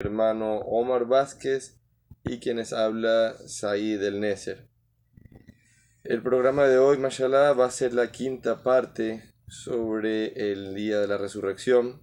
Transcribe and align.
hermano 0.00 0.58
Omar 0.58 1.06
Vázquez 1.06 1.80
y 2.22 2.38
quienes 2.38 2.72
habla 2.72 3.34
Said 3.46 4.00
El 4.00 4.20
Neser. 4.20 4.68
El 6.04 6.22
programa 6.22 6.68
de 6.68 6.78
hoy, 6.78 6.98
mashallah, 6.98 7.52
va 7.52 7.66
a 7.66 7.70
ser 7.72 7.94
la 7.94 8.12
quinta 8.12 8.62
parte 8.62 9.34
sobre 9.48 10.52
el 10.52 10.76
día 10.76 11.00
de 11.00 11.08
la 11.08 11.18
resurrección. 11.18 12.00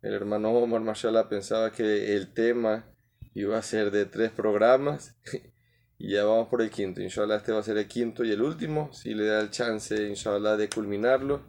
El 0.00 0.14
hermano 0.14 0.52
Omar, 0.52 0.82
mashallah, 0.82 1.28
pensaba 1.28 1.72
que 1.72 2.14
el 2.14 2.32
tema 2.32 2.94
iba 3.34 3.58
a 3.58 3.62
ser 3.62 3.90
de 3.90 4.04
tres 4.04 4.30
programas 4.30 5.16
y 5.98 6.12
ya 6.12 6.24
vamos 6.24 6.46
por 6.46 6.62
el 6.62 6.70
quinto. 6.70 7.00
Inshallah, 7.00 7.38
este 7.38 7.50
va 7.50 7.58
a 7.58 7.64
ser 7.64 7.78
el 7.78 7.88
quinto 7.88 8.22
y 8.22 8.30
el 8.30 8.42
último, 8.42 8.92
si 8.92 9.12
le 9.14 9.26
da 9.26 9.40
el 9.40 9.50
chance, 9.50 10.08
inshallah, 10.08 10.56
de 10.56 10.68
culminarlo. 10.68 11.42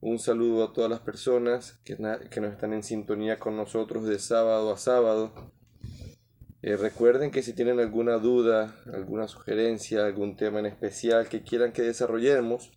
Un 0.00 0.18
saludo 0.18 0.64
a 0.64 0.72
todas 0.74 0.90
las 0.90 1.00
personas 1.00 1.80
que, 1.82 1.96
que 2.30 2.40
nos 2.42 2.52
están 2.52 2.74
en 2.74 2.82
sintonía 2.82 3.38
con 3.38 3.56
nosotros 3.56 4.04
de 4.04 4.18
sábado 4.18 4.70
a 4.70 4.76
sábado. 4.76 5.32
Eh, 6.60 6.76
recuerden 6.76 7.30
que 7.30 7.42
si 7.42 7.54
tienen 7.54 7.80
alguna 7.80 8.18
duda, 8.18 8.76
alguna 8.92 9.26
sugerencia, 9.26 10.04
algún 10.04 10.36
tema 10.36 10.58
en 10.58 10.66
especial 10.66 11.30
que 11.30 11.42
quieran 11.42 11.72
que 11.72 11.80
desarrollemos, 11.80 12.72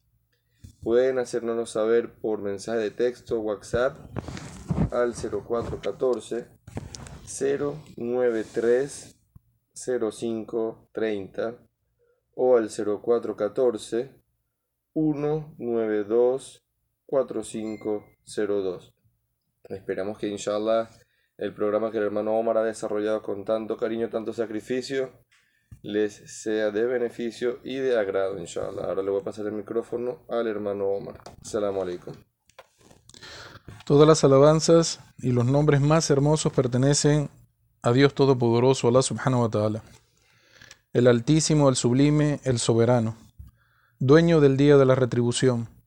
pueden 0.81 1.19
hacérnoslo 1.19 1.65
saber 1.65 2.13
por 2.21 2.41
mensaje 2.41 2.79
de 2.79 2.91
texto 2.91 3.41
WhatsApp 3.41 3.97
al 4.91 5.13
0414 5.13 6.47
093 7.97 9.19
0530 9.73 11.57
o 12.35 12.55
al 12.55 12.69
0414 12.69 14.09
192 14.93 16.68
4502. 17.09 18.93
Esperamos 19.63 20.17
que 20.17 20.27
inshallah 20.27 20.89
el 21.37 21.53
programa 21.53 21.91
que 21.91 21.97
el 21.97 22.03
hermano 22.03 22.37
Omar 22.37 22.57
ha 22.57 22.63
desarrollado 22.63 23.21
con 23.23 23.45
tanto 23.45 23.77
cariño, 23.77 24.09
tanto 24.09 24.33
sacrificio, 24.33 25.11
les 25.81 26.13
sea 26.13 26.71
de 26.71 26.85
beneficio 26.85 27.59
y 27.63 27.77
de 27.77 27.97
agrado, 27.97 28.37
inshallah. 28.37 28.83
Ahora 28.83 29.01
le 29.01 29.09
voy 29.09 29.21
a 29.21 29.23
pasar 29.23 29.45
el 29.47 29.53
micrófono 29.53 30.25
al 30.29 30.47
hermano 30.47 30.85
Omar. 30.87 31.21
Assalamu 31.41 31.81
alaikum. 31.81 32.13
Todas 33.85 34.07
las 34.07 34.23
alabanzas 34.23 34.99
y 35.17 35.31
los 35.31 35.45
nombres 35.45 35.81
más 35.81 36.09
hermosos 36.11 36.53
pertenecen 36.53 37.29
a 37.81 37.91
Dios 37.91 38.13
Todopoderoso, 38.13 38.87
Allah 38.87 39.01
subhanahu 39.01 39.43
wa 39.43 39.49
ta'ala, 39.49 39.83
el 40.93 41.07
Altísimo, 41.07 41.69
el 41.69 41.75
Sublime, 41.75 42.39
el 42.43 42.59
Soberano, 42.59 43.15
dueño 43.99 44.41
del 44.41 44.57
día 44.57 44.77
de 44.77 44.85
la 44.85 44.95
retribución 44.95 45.78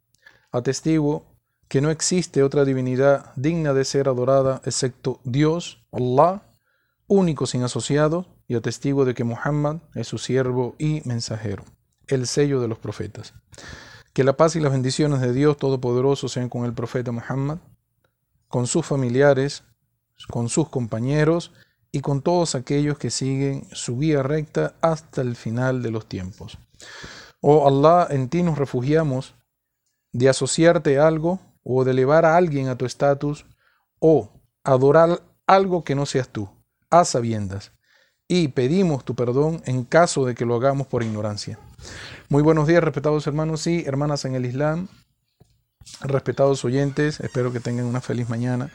Atestiguo 0.52 1.24
que 1.68 1.80
no 1.80 1.90
existe 1.90 2.42
otra 2.42 2.66
divinidad 2.66 3.32
digna 3.34 3.72
de 3.72 3.86
ser 3.86 4.06
adorada 4.06 4.60
excepto 4.66 5.20
Dios, 5.24 5.86
Allah, 5.90 6.42
único 7.06 7.46
sin 7.46 7.62
asociado, 7.62 8.26
y 8.46 8.54
atestigo 8.54 9.06
de 9.06 9.14
que 9.14 9.24
Muhammad 9.24 9.78
es 9.94 10.06
su 10.06 10.18
siervo 10.18 10.74
y 10.78 11.00
mensajero, 11.06 11.64
el 12.06 12.26
sello 12.26 12.60
de 12.60 12.68
los 12.68 12.76
profetas. 12.76 13.32
Que 14.12 14.24
la 14.24 14.36
paz 14.36 14.54
y 14.56 14.60
las 14.60 14.72
bendiciones 14.72 15.22
de 15.22 15.32
Dios 15.32 15.56
Todopoderoso 15.56 16.28
sean 16.28 16.50
con 16.50 16.66
el 16.66 16.74
profeta 16.74 17.12
Muhammad, 17.12 17.58
con 18.48 18.66
sus 18.66 18.84
familiares, 18.84 19.64
con 20.28 20.50
sus 20.50 20.68
compañeros 20.68 21.52
y 21.90 22.00
con 22.00 22.20
todos 22.20 22.54
aquellos 22.54 22.98
que 22.98 23.10
siguen 23.10 23.66
su 23.72 23.96
vía 23.96 24.22
recta 24.22 24.74
hasta 24.82 25.22
el 25.22 25.36
final 25.36 25.82
de 25.82 25.90
los 25.90 26.06
tiempos. 26.06 26.58
Oh 27.40 27.66
Allah, 27.66 28.08
en 28.10 28.28
ti 28.28 28.42
nos 28.42 28.58
refugiamos 28.58 29.34
de 30.12 30.28
asociarte 30.28 30.98
a 30.98 31.06
algo 31.06 31.40
o 31.64 31.84
de 31.84 31.92
elevar 31.92 32.24
a 32.24 32.36
alguien 32.36 32.68
a 32.68 32.76
tu 32.76 32.84
estatus 32.84 33.46
o 33.98 34.30
adorar 34.64 35.22
algo 35.46 35.84
que 35.84 35.94
no 35.94 36.06
seas 36.06 36.28
tú, 36.28 36.48
a 36.90 37.04
sabiendas. 37.04 37.72
Y 38.28 38.48
pedimos 38.48 39.04
tu 39.04 39.14
perdón 39.14 39.62
en 39.66 39.84
caso 39.84 40.24
de 40.24 40.34
que 40.34 40.46
lo 40.46 40.54
hagamos 40.54 40.86
por 40.86 41.02
ignorancia. 41.02 41.58
Muy 42.28 42.42
buenos 42.42 42.66
días, 42.66 42.82
respetados 42.82 43.26
hermanos 43.26 43.66
y 43.66 43.84
hermanas 43.84 44.24
en 44.24 44.34
el 44.34 44.46
Islam, 44.46 44.88
respetados 46.00 46.64
oyentes. 46.64 47.20
Espero 47.20 47.52
que 47.52 47.60
tengan 47.60 47.86
una 47.86 48.00
feliz 48.00 48.28
mañana. 48.28 48.70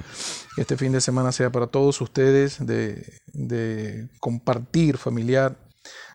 Este 0.58 0.78
fin 0.78 0.92
de 0.92 1.02
semana 1.02 1.31
sea 1.31 1.52
para 1.52 1.68
todos 1.68 2.00
ustedes 2.02 2.66
de, 2.66 3.19
de 3.34 4.09
compartir 4.19 4.98
familiar 4.98 5.58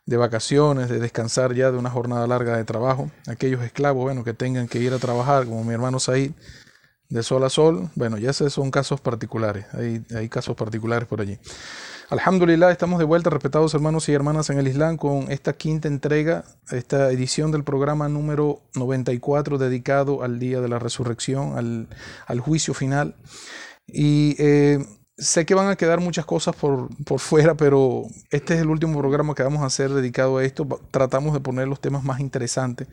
de 0.07 0.17
vacaciones, 0.17 0.89
de 0.89 0.99
descansar 0.99 1.55
ya 1.55 1.71
de 1.71 1.79
una 1.79 1.91
jornada 1.91 2.27
larga 2.27 2.57
de 2.57 2.65
trabajo. 2.65 3.11
Aquellos 3.29 3.63
esclavos, 3.63 4.03
bueno, 4.03 4.25
que 4.25 4.35
tengan 4.35 4.69
que 4.69 4.79
ir 4.79 4.93
a 4.93 4.99
trabajar, 4.99 5.45
como 5.47 5.65
mi 5.65 5.75
hermano 5.75 6.01
Said, 6.01 6.33
de 7.09 7.23
sol 7.23 7.45
a 7.45 7.51
sol, 7.51 7.91
bueno, 7.95 8.17
ya 8.17 8.31
esos 8.31 8.53
son 8.53 8.71
casos 8.71 9.01
particulares, 9.01 9.67
hay, 9.75 10.03
hay 10.17 10.29
casos 10.31 10.57
particulares 10.57 11.07
por 11.07 11.21
allí. 11.21 11.39
Alhamdulillah, 12.09 12.71
estamos 12.71 12.99
de 12.99 13.05
vuelta, 13.05 13.31
respetados 13.31 13.75
hermanos 13.75 14.09
y 14.09 14.13
hermanas 14.13 14.51
en 14.51 14.59
el 14.59 14.69
Islam, 14.69 14.97
con 14.97 15.31
esta 15.31 15.53
quinta 15.53 15.89
entrega, 15.89 16.45
esta 16.71 17.11
edición 17.11 17.53
del 17.53 17.65
programa 17.65 18.09
número 18.09 18.61
94 18.75 19.59
dedicado 19.59 20.23
al 20.23 20.39
Día 20.39 20.61
de 20.61 20.69
la 20.69 20.79
Resurrección, 20.79 21.57
al, 21.57 21.89
al 22.27 22.41
juicio 22.41 22.75
final. 22.75 23.17
Y 23.87 24.37
eh, 24.39 24.79
sé 25.17 25.45
que 25.45 25.55
van 25.55 25.69
a 25.69 25.77
quedar 25.77 26.00
muchas 26.00 26.25
cosas 26.25 26.56
por, 26.56 26.89
por, 27.05 27.21
fuera, 27.21 27.55
pero 27.55 28.05
este 28.31 28.55
es 28.55 28.61
el 28.61 28.69
último 28.69 28.99
programa 28.99 29.34
que 29.34 29.43
vamos 29.43 29.62
a 29.62 29.67
hacer 29.67 29.91
dedicado 29.91 30.39
a 30.39 30.45
esto. 30.45 30.67
Tratamos 30.91 31.34
de 31.34 31.41
poner 31.41 31.69
los 31.69 31.81
temas 31.81 32.03
más 32.05 32.21
interesantes. 32.21 32.89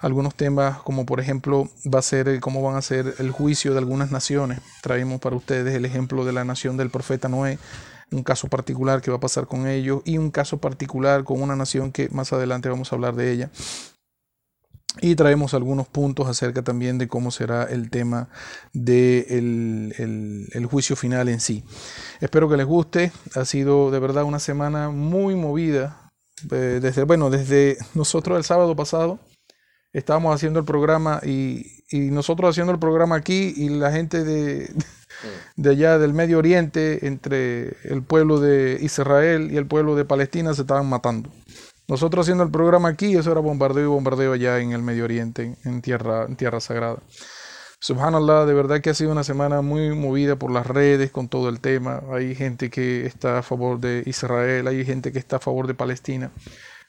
Algunos 0.00 0.34
temas 0.34 0.78
como 0.78 1.06
por 1.06 1.20
ejemplo 1.20 1.68
va 1.92 2.00
a 2.00 2.02
ser 2.02 2.38
cómo 2.40 2.62
van 2.62 2.76
a 2.76 2.82
ser 2.82 3.14
el 3.18 3.30
juicio 3.30 3.72
de 3.72 3.78
algunas 3.78 4.10
naciones. 4.10 4.60
Traemos 4.82 5.20
para 5.20 5.36
ustedes 5.36 5.74
el 5.74 5.84
ejemplo 5.84 6.24
de 6.24 6.32
la 6.32 6.44
nación 6.44 6.76
del 6.76 6.90
profeta 6.90 7.28
Noé, 7.28 7.58
un 8.10 8.22
caso 8.22 8.48
particular 8.48 9.00
que 9.00 9.10
va 9.10 9.16
a 9.16 9.20
pasar 9.20 9.46
con 9.46 9.66
ellos 9.66 10.02
y 10.04 10.18
un 10.18 10.30
caso 10.30 10.58
particular 10.58 11.24
con 11.24 11.40
una 11.40 11.56
nación 11.56 11.90
que 11.90 12.08
más 12.10 12.32
adelante 12.32 12.68
vamos 12.68 12.92
a 12.92 12.96
hablar 12.96 13.16
de 13.16 13.32
ella. 13.32 13.50
Y 15.00 15.16
traemos 15.16 15.54
algunos 15.54 15.88
puntos 15.88 16.28
acerca 16.28 16.62
también 16.62 16.98
de 16.98 17.08
cómo 17.08 17.30
será 17.30 17.64
el 17.64 17.90
tema 17.90 18.28
del 18.72 19.92
de 19.96 20.48
el, 20.54 20.66
juicio 20.66 20.94
final 20.94 21.28
en 21.28 21.40
sí. 21.40 21.64
Espero 22.20 22.48
que 22.48 22.56
les 22.56 22.66
guste. 22.66 23.10
Ha 23.34 23.44
sido 23.44 23.90
de 23.90 23.98
verdad 23.98 24.24
una 24.24 24.38
semana 24.38 24.90
muy 24.90 25.34
movida. 25.34 26.12
Eh, 26.50 26.78
desde, 26.80 27.02
bueno, 27.04 27.28
desde 27.30 27.76
nosotros 27.94 28.38
el 28.38 28.44
sábado 28.44 28.76
pasado 28.76 29.18
estábamos 29.92 30.34
haciendo 30.34 30.58
el 30.60 30.64
programa 30.64 31.20
y, 31.24 31.84
y, 31.90 32.10
nosotros 32.10 32.50
haciendo 32.50 32.72
el 32.72 32.78
programa 32.78 33.16
aquí 33.16 33.52
y 33.56 33.68
la 33.70 33.92
gente 33.92 34.24
de, 34.24 34.70
de 35.56 35.70
allá 35.70 35.98
del 35.98 36.12
Medio 36.12 36.38
Oriente, 36.38 37.06
entre 37.06 37.76
el 37.84 38.02
pueblo 38.02 38.40
de 38.40 38.78
Israel 38.80 39.50
y 39.52 39.56
el 39.56 39.66
pueblo 39.66 39.96
de 39.96 40.04
Palestina, 40.04 40.54
se 40.54 40.62
estaban 40.62 40.88
matando. 40.88 41.30
Nosotros 41.86 42.24
haciendo 42.24 42.44
el 42.44 42.50
programa 42.50 42.88
aquí, 42.88 43.14
eso 43.14 43.30
era 43.30 43.40
bombardeo 43.40 43.84
y 43.84 43.88
bombardeo 43.88 44.32
allá 44.32 44.58
en 44.58 44.72
el 44.72 44.82
Medio 44.82 45.04
Oriente, 45.04 45.56
en 45.64 45.82
tierra, 45.82 46.24
en 46.24 46.36
tierra 46.36 46.60
sagrada. 46.60 46.98
Subhanallah, 47.80 48.46
de 48.46 48.54
verdad 48.54 48.80
que 48.80 48.88
ha 48.88 48.94
sido 48.94 49.12
una 49.12 49.24
semana 49.24 49.60
muy 49.60 49.94
movida 49.94 50.36
por 50.36 50.50
las 50.50 50.66
redes 50.66 51.10
con 51.10 51.28
todo 51.28 51.50
el 51.50 51.60
tema. 51.60 52.02
Hay 52.10 52.34
gente 52.34 52.70
que 52.70 53.04
está 53.04 53.38
a 53.38 53.42
favor 53.42 53.78
de 53.78 54.02
Israel, 54.06 54.66
hay 54.66 54.86
gente 54.86 55.12
que 55.12 55.18
está 55.18 55.36
a 55.36 55.40
favor 55.40 55.66
de 55.66 55.74
Palestina. 55.74 56.30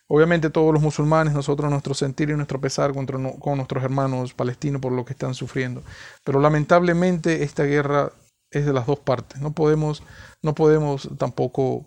Obviamente 0.08 0.50
todos 0.50 0.74
los 0.74 0.82
musulmanes, 0.82 1.34
nosotros 1.34 1.70
nuestro 1.70 1.94
sentir 1.94 2.30
y 2.30 2.34
nuestro 2.36 2.62
pesar 2.62 2.94
contra, 2.94 3.18
con 3.40 3.58
nuestros 3.58 3.84
hermanos 3.84 4.34
palestinos 4.34 4.82
por 4.82 4.94
lo 4.94 5.04
que 5.04 5.12
están 5.12 5.34
sufriendo. 5.34 5.84
Pero 6.24 6.40
lamentablemente 6.40 7.44
esta 7.44 7.64
guerra 7.64 8.14
es 8.52 8.66
de 8.66 8.72
las 8.72 8.86
dos 8.86 9.00
partes. 9.00 9.42
No 9.42 9.52
podemos, 9.52 10.02
no 10.42 10.56
podemos 10.56 11.10
tampoco 11.18 11.86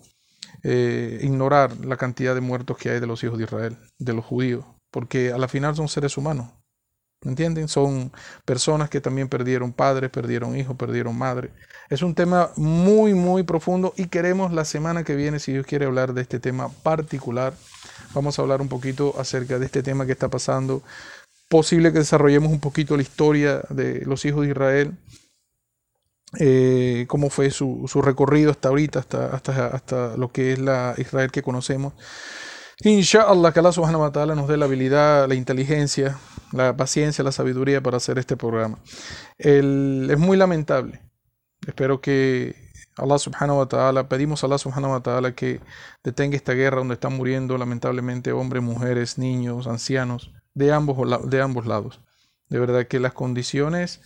eh, 0.63 1.21
ignorar 1.23 1.77
la 1.85 1.97
cantidad 1.97 2.35
de 2.35 2.41
muertos 2.41 2.77
que 2.77 2.91
hay 2.91 3.01
de 3.01 3.07
los 3.07 3.23
hijos 3.25 3.39
de 3.39 3.45
Israel, 3.45 3.77
de 3.99 4.13
los 4.13 4.25
judíos, 4.25 4.65
porque 4.91 5.33
a 5.33 5.39
la 5.39 5.49
final 5.49 5.77
son 5.77 5.89
seres 5.89 6.17
humanos. 6.17 6.49
¿Me 7.25 7.33
entienden? 7.33 7.67
Son 7.67 8.13
personas 8.45 8.89
que 8.91 9.01
también 9.01 9.29
perdieron 9.29 9.73
padres, 9.73 10.09
perdieron 10.09 10.57
hijos, 10.57 10.77
perdieron 10.77 11.19
madre. 11.19 11.51
Es 11.91 12.03
un 12.03 12.15
tema 12.15 12.51
muy, 12.57 13.13
muy 13.15 13.43
profundo 13.43 13.93
y 13.97 14.07
queremos 14.07 14.53
la 14.53 14.65
semana 14.65 15.03
que 15.03 15.17
viene, 15.17 15.41
si 15.41 15.53
Dios 15.53 15.67
quiere 15.67 15.87
hablar 15.87 16.15
de 16.15 16.23
este 16.23 16.39
tema 16.39 16.69
particular, 16.69 17.55
vamos 18.15 18.39
a 18.39 18.43
hablar 18.43 18.61
un 18.61 18.69
poquito 18.69 19.15
acerca 19.19 19.59
de 19.59 19.67
este 19.67 19.83
tema 19.83 20.07
que 20.07 20.13
está 20.13 20.29
pasando. 20.29 20.83
Posible 21.49 21.93
que 21.93 21.99
desarrollemos 22.01 22.53
un 22.53 22.61
poquito 22.61 22.95
la 22.95 23.03
historia 23.03 23.63
de 23.69 24.05
los 24.05 24.25
hijos 24.25 24.45
de 24.45 24.51
Israel, 24.51 24.93
eh, 26.39 27.07
cómo 27.09 27.31
fue 27.31 27.51
su, 27.51 27.87
su, 27.89 28.03
recorrido 28.03 28.51
hasta 28.51 28.69
ahorita, 28.69 28.99
hasta, 28.99 29.27
hasta, 29.29 29.67
hasta 29.69 30.17
lo 30.17 30.31
que 30.31 30.53
es 30.53 30.59
la 30.59 30.95
Israel 30.99 31.31
que 31.31 31.43
conocemos. 31.43 31.95
Inshallah, 32.85 33.53
que 33.53 33.61
Allah 33.61 33.73
subhanahu 33.73 34.03
wa 34.03 34.13
ta'ala 34.13 34.35
nos 34.35 34.47
dé 34.47 34.57
la 34.57 34.67
habilidad, 34.67 35.27
la 35.27 35.35
inteligencia, 35.35 36.19
la 36.53 36.77
paciencia, 36.77 37.25
la 37.25 37.33
sabiduría 37.33 37.83
para 37.83 37.97
hacer 37.97 38.19
este 38.19 38.37
programa. 38.37 38.79
El, 39.37 40.09
es 40.11 40.19
muy 40.19 40.37
lamentable. 40.37 41.01
Espero 41.67 42.01
que 42.01 42.55
Allah 42.97 43.19
subhanahu 43.19 43.59
wa 43.59 43.67
ta'ala, 43.67 44.09
pedimos 44.09 44.43
a 44.43 44.47
Allah 44.47 44.59
subhanahu 44.59 44.93
wa 44.93 45.01
ta'ala 45.01 45.35
que 45.35 45.61
detenga 46.05 46.37
esta 46.37 46.53
guerra 46.53 46.79
donde 46.79 46.95
están 46.95 47.17
muriendo 47.17 47.59
lamentablemente 47.59 48.31
hombres, 48.33 48.63
mujeres, 48.63 49.19
niños, 49.19 49.67
ancianos, 49.67 50.33
de 50.55 50.73
ambos, 50.73 51.31
de 51.31 51.41
ambos 51.41 51.67
lados. 51.67 52.01
De 52.49 52.61
verdad 52.61 52.87
que 52.87 53.01
las 53.01 53.13
condiciones 53.13 54.01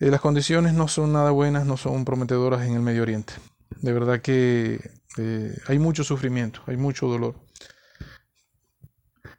eh, 0.00 0.10
las 0.10 0.20
condiciones 0.20 0.74
no 0.74 0.88
son 0.88 1.12
nada 1.12 1.30
buenas, 1.30 1.66
no 1.66 1.76
son 1.76 2.04
prometedoras 2.04 2.66
en 2.66 2.74
el 2.74 2.80
Medio 2.80 3.02
Oriente. 3.02 3.34
De 3.80 3.92
verdad 3.92 4.20
que 4.20 4.80
eh, 5.18 5.56
hay 5.68 5.78
mucho 5.78 6.02
sufrimiento, 6.02 6.60
hay 6.66 6.76
mucho 6.76 7.06
dolor. 7.06 7.36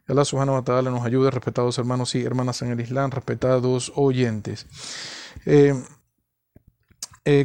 Allah 0.08 0.24
subhanahu 0.24 0.54
wa 0.54 0.62
ta'ala 0.62 0.90
nos 0.90 1.04
ayude, 1.04 1.30
respetados 1.30 1.76
hermanos 1.78 2.14
y 2.14 2.22
hermanas 2.22 2.62
en 2.62 2.70
el 2.70 2.80
Islam, 2.80 3.10
respetados 3.10 3.92
oyentes. 3.96 4.66
Eh, 5.44 5.74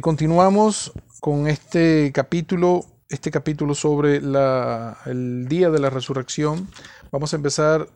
continuamos 0.00 0.92
con 1.20 1.48
este 1.48 2.12
capítulo, 2.14 2.84
este 3.08 3.32
capítulo 3.32 3.74
sobre 3.74 4.16
el 4.16 5.48
día 5.48 5.70
de 5.70 5.80
la 5.80 5.90
resurrección. 5.90 6.68
Vamos 7.10 7.32
a 7.32 7.36
empezar 7.36 7.88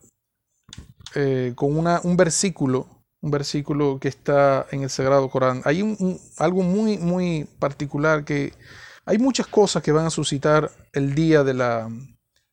con 1.54 1.78
una, 1.78 2.00
un 2.02 2.16
versículo, 2.16 2.95
un 3.20 3.30
versículo 3.30 3.98
que 4.00 4.08
está 4.08 4.66
en 4.70 4.82
el 4.82 4.90
Sagrado 4.90 5.28
Corán. 5.28 5.62
Hay 5.64 5.96
algo 6.38 6.62
muy, 6.62 6.98
muy 6.98 7.48
particular 7.58 8.24
que 8.24 8.52
hay 9.04 9.18
muchas 9.18 9.46
cosas 9.46 9.82
que 9.82 9.92
van 9.92 10.06
a 10.06 10.10
suscitar 10.10 10.70
el 10.92 11.14
día 11.14 11.44
de 11.44 11.54
la, 11.54 11.88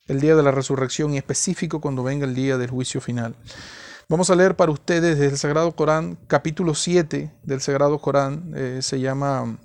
el 0.07 0.19
día 0.19 0.36
de 0.36 0.44
la 0.44 0.51
resurrección 0.51 1.13
y 1.13 1.18
específico 1.18 1.81
cuando 1.81 2.04
venga 2.04 2.25
el 2.25 2.36
día 2.36 2.57
del 2.57 2.69
juicio 2.69 3.01
final. 3.01 3.36
Vamos 4.10 4.30
a 4.30 4.36
leer 4.36 4.56
para 4.56 4.71
ustedes 4.71 5.18
desde 5.18 5.31
el 5.31 5.38
Sagrado 5.38 5.71
Corán, 5.71 6.18
capítulo 6.27 6.75
7 6.75 7.31
del 7.44 7.62
Sagrado 7.62 8.00
Corán, 8.00 8.51
eh, 8.56 8.80
se 8.81 9.00
llama 9.00 9.57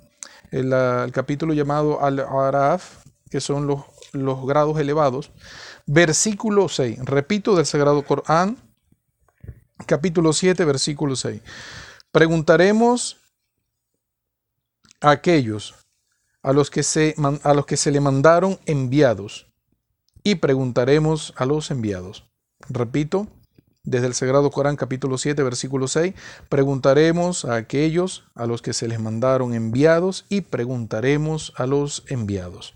el, 0.51 0.71
el, 0.71 1.11
capítulo 1.11 1.53
llamado 1.53 2.03
Al-Araf, 2.03 3.03
que 3.29 3.41
son 3.41 3.67
los, 3.67 3.81
los 4.13 4.45
grados 4.45 4.79
elevados, 4.79 5.31
versículo 5.85 6.69
6. 6.69 6.99
Repito 7.05 7.55
del 7.55 7.65
Sagrado 7.65 8.01
Corán, 8.03 8.57
capítulo 9.85 10.33
7, 10.33 10.63
versículo 10.65 11.15
6. 11.15 11.41
Preguntaremos 12.11 13.17
a 15.01 15.11
aquellos 15.11 15.75
a 16.41 16.53
los 16.53 16.69
que 16.69 16.83
se, 16.83 17.15
a 17.43 17.53
los 17.53 17.65
que 17.65 17.77
se 17.77 17.91
le 17.91 17.99
mandaron 17.99 18.59
enviados 18.65 19.47
y 20.23 20.35
preguntaremos 20.35 21.33
a 21.37 21.45
los 21.45 21.71
enviados. 21.71 22.29
Repito, 22.69 23.27
desde 23.83 24.07
el 24.07 24.13
Sagrado 24.13 24.51
Corán 24.51 24.75
capítulo 24.75 25.17
7 25.17 25.41
versículo 25.43 25.87
6, 25.87 26.13
preguntaremos 26.49 27.45
a 27.45 27.55
aquellos 27.55 28.25
a 28.35 28.45
los 28.45 28.61
que 28.61 28.73
se 28.73 28.87
les 28.87 28.99
mandaron 28.99 29.53
enviados 29.53 30.25
y 30.29 30.41
preguntaremos 30.41 31.53
a 31.55 31.65
los 31.65 32.03
enviados. 32.07 32.75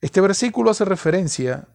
Este 0.00 0.20
versículo 0.20 0.70
hace 0.70 0.84
referencia 0.84 1.68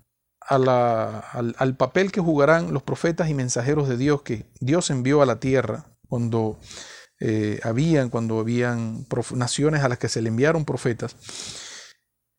a 0.49 0.57
la, 0.57 1.19
al, 1.19 1.75
papel 1.75 2.11
que 2.11 2.21
jugarán 2.21 2.73
los 2.73 2.83
profetas 2.83 3.29
y 3.29 3.33
mensajeros 3.33 3.87
de 3.87 3.97
Dios 3.97 4.23
que 4.23 4.51
Dios 4.59 4.89
envió 4.89 5.21
a 5.21 5.25
la 5.25 5.39
tierra 5.39 5.85
cuando 6.07 6.59
eh, 7.19 7.59
habían, 7.63 8.09
cuando 8.09 8.39
habían 8.39 9.05
naciones 9.33 9.83
a 9.83 9.89
las 9.89 9.99
que 9.99 10.09
se 10.09 10.21
le 10.21 10.29
enviaron 10.29 10.65
profetas 10.65 11.15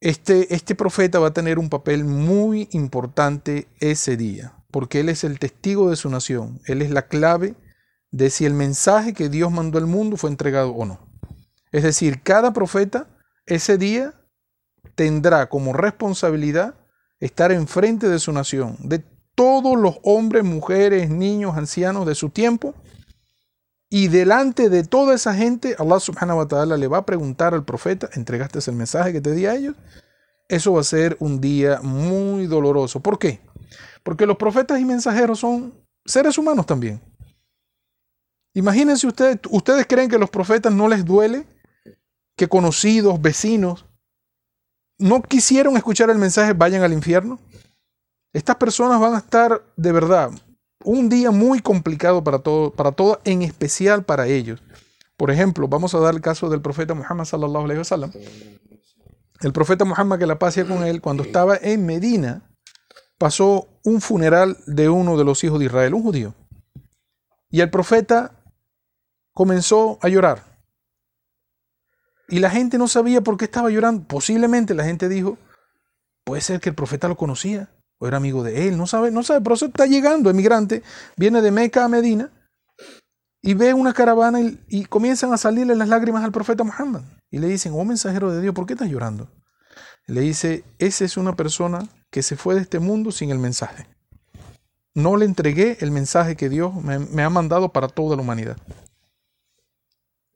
este, 0.00 0.54
este 0.54 0.74
profeta 0.74 1.18
va 1.18 1.28
a 1.28 1.34
tener 1.34 1.58
un 1.58 1.68
papel 1.68 2.04
muy 2.04 2.68
importante 2.72 3.68
ese 3.80 4.16
día, 4.16 4.54
porque 4.70 5.00
él 5.00 5.10
es 5.10 5.24
el 5.24 5.38
testigo 5.38 5.90
de 5.90 5.96
su 5.96 6.08
nación, 6.08 6.60
él 6.64 6.80
es 6.80 6.90
la 6.90 7.06
clave 7.06 7.54
de 8.10 8.30
si 8.30 8.46
el 8.46 8.54
mensaje 8.54 9.12
que 9.12 9.28
Dios 9.28 9.52
mandó 9.52 9.78
al 9.78 9.86
mundo 9.86 10.16
fue 10.16 10.30
entregado 10.30 10.70
o 10.70 10.86
no. 10.86 11.06
Es 11.70 11.82
decir, 11.82 12.22
cada 12.22 12.52
profeta 12.54 13.08
ese 13.44 13.76
día 13.76 14.14
tendrá 14.94 15.50
como 15.50 15.74
responsabilidad 15.74 16.74
estar 17.20 17.52
enfrente 17.52 18.08
de 18.08 18.18
su 18.18 18.32
nación, 18.32 18.76
de 18.80 19.04
todos 19.34 19.78
los 19.78 19.98
hombres, 20.02 20.44
mujeres, 20.44 21.10
niños, 21.10 21.56
ancianos 21.56 22.06
de 22.06 22.14
su 22.14 22.30
tiempo, 22.30 22.74
y 23.88 24.08
delante 24.08 24.70
de 24.70 24.84
toda 24.84 25.14
esa 25.14 25.34
gente, 25.34 25.74
Allah 25.78 25.98
subhanahu 25.98 26.38
wa 26.38 26.48
ta'ala 26.48 26.76
le 26.76 26.86
va 26.86 26.98
a 26.98 27.06
preguntar 27.06 27.54
al 27.54 27.64
profeta, 27.64 28.08
¿entregaste 28.14 28.58
el 28.70 28.76
mensaje 28.76 29.12
que 29.12 29.20
te 29.20 29.32
di 29.32 29.46
a 29.46 29.54
ellos? 29.56 29.74
Eso 30.48 30.72
va 30.72 30.80
a 30.80 30.84
ser 30.84 31.16
un 31.18 31.40
día 31.40 31.80
muy 31.82 32.46
doloroso. 32.46 33.00
¿Por 33.00 33.18
qué? 33.18 33.40
Porque 34.04 34.26
los 34.26 34.36
profetas 34.36 34.80
y 34.80 34.84
mensajeros 34.84 35.40
son 35.40 35.74
seres 36.04 36.38
humanos 36.38 36.66
también. 36.66 37.00
Imagínense 38.54 39.06
ustedes, 39.06 39.38
¿ustedes 39.50 39.86
creen 39.86 40.08
que 40.08 40.18
los 40.18 40.30
profetas 40.30 40.72
no 40.72 40.88
les 40.88 41.04
duele 41.04 41.46
que 42.36 42.48
conocidos, 42.48 43.20
vecinos, 43.20 43.86
no 45.00 45.22
quisieron 45.22 45.76
escuchar 45.76 46.10
el 46.10 46.18
mensaje, 46.18 46.52
vayan 46.52 46.82
al 46.82 46.92
infierno? 46.92 47.38
Estas 48.32 48.56
personas 48.56 49.00
van 49.00 49.14
a 49.14 49.18
estar 49.18 49.62
de 49.76 49.92
verdad 49.92 50.30
un 50.84 51.08
día 51.08 51.30
muy 51.30 51.60
complicado 51.60 52.22
para 52.22 52.38
todo, 52.38 52.70
para 52.70 52.92
todo, 52.92 53.20
en 53.24 53.42
especial 53.42 54.04
para 54.04 54.26
ellos. 54.28 54.62
Por 55.16 55.30
ejemplo, 55.30 55.68
vamos 55.68 55.94
a 55.94 55.98
dar 55.98 56.14
el 56.14 56.20
caso 56.20 56.48
del 56.48 56.62
profeta 56.62 56.94
Muhammad 56.94 57.24
sallallahu 57.24 57.64
alaihi 57.64 57.78
wasallam. 57.78 58.10
El 59.40 59.52
profeta 59.52 59.84
Muhammad 59.84 60.18
que 60.18 60.26
la 60.26 60.38
paz 60.38 60.56
con 60.66 60.84
él 60.84 61.00
cuando 61.00 61.22
estaba 61.22 61.56
en 61.56 61.84
Medina 61.84 62.42
pasó 63.18 63.68
un 63.84 64.00
funeral 64.00 64.56
de 64.66 64.88
uno 64.88 65.16
de 65.16 65.24
los 65.24 65.42
hijos 65.44 65.58
de 65.58 65.66
Israel, 65.66 65.94
un 65.94 66.02
judío. 66.02 66.34
Y 67.50 67.60
el 67.60 67.70
profeta 67.70 68.32
comenzó 69.32 69.98
a 70.02 70.08
llorar. 70.08 70.49
Y 72.30 72.38
la 72.38 72.48
gente 72.48 72.78
no 72.78 72.88
sabía 72.88 73.20
por 73.20 73.36
qué 73.36 73.46
estaba 73.46 73.70
llorando. 73.70 74.04
Posiblemente 74.06 74.74
la 74.74 74.84
gente 74.84 75.08
dijo, 75.08 75.36
puede 76.24 76.40
ser 76.40 76.60
que 76.60 76.68
el 76.68 76.74
profeta 76.74 77.08
lo 77.08 77.16
conocía 77.16 77.68
o 77.98 78.06
era 78.06 78.16
amigo 78.16 78.42
de 78.42 78.68
él, 78.68 78.78
no 78.78 78.86
sabe, 78.86 79.10
no 79.10 79.22
sabe, 79.22 79.42
pero 79.42 79.54
eso 79.56 79.66
está 79.66 79.84
llegando, 79.84 80.30
emigrante, 80.30 80.82
viene 81.16 81.42
de 81.42 81.50
Meca 81.50 81.84
a 81.84 81.88
Medina 81.88 82.30
y 83.42 83.54
ve 83.54 83.74
una 83.74 83.92
caravana 83.92 84.40
y, 84.40 84.84
comienzan 84.86 85.32
a 85.32 85.36
salirle 85.36 85.74
las 85.74 85.88
lágrimas 85.88 86.24
al 86.24 86.32
profeta 86.32 86.64
Muhammad. 86.64 87.02
Y 87.30 87.38
le 87.38 87.48
dicen, 87.48 87.72
oh 87.74 87.84
mensajero 87.84 88.32
de 88.32 88.40
Dios, 88.40 88.54
¿por 88.54 88.66
qué 88.66 88.72
estás 88.74 88.88
llorando? 88.88 89.28
le 90.06 90.22
dice, 90.22 90.64
esa 90.78 91.04
es 91.04 91.16
una 91.16 91.36
persona 91.36 91.86
que 92.10 92.22
se 92.22 92.36
fue 92.36 92.56
de 92.56 92.62
este 92.62 92.80
mundo 92.80 93.12
sin 93.12 93.30
el 93.30 93.38
mensaje. 93.38 93.86
No 94.92 95.16
le 95.16 95.24
entregué 95.24 95.78
el 95.80 95.92
mensaje 95.92 96.34
que 96.34 96.48
Dios 96.48 96.74
me, 96.74 96.98
me 96.98 97.22
ha 97.22 97.30
mandado 97.30 97.72
para 97.72 97.86
toda 97.86 98.16
la 98.16 98.22
humanidad. 98.22 98.56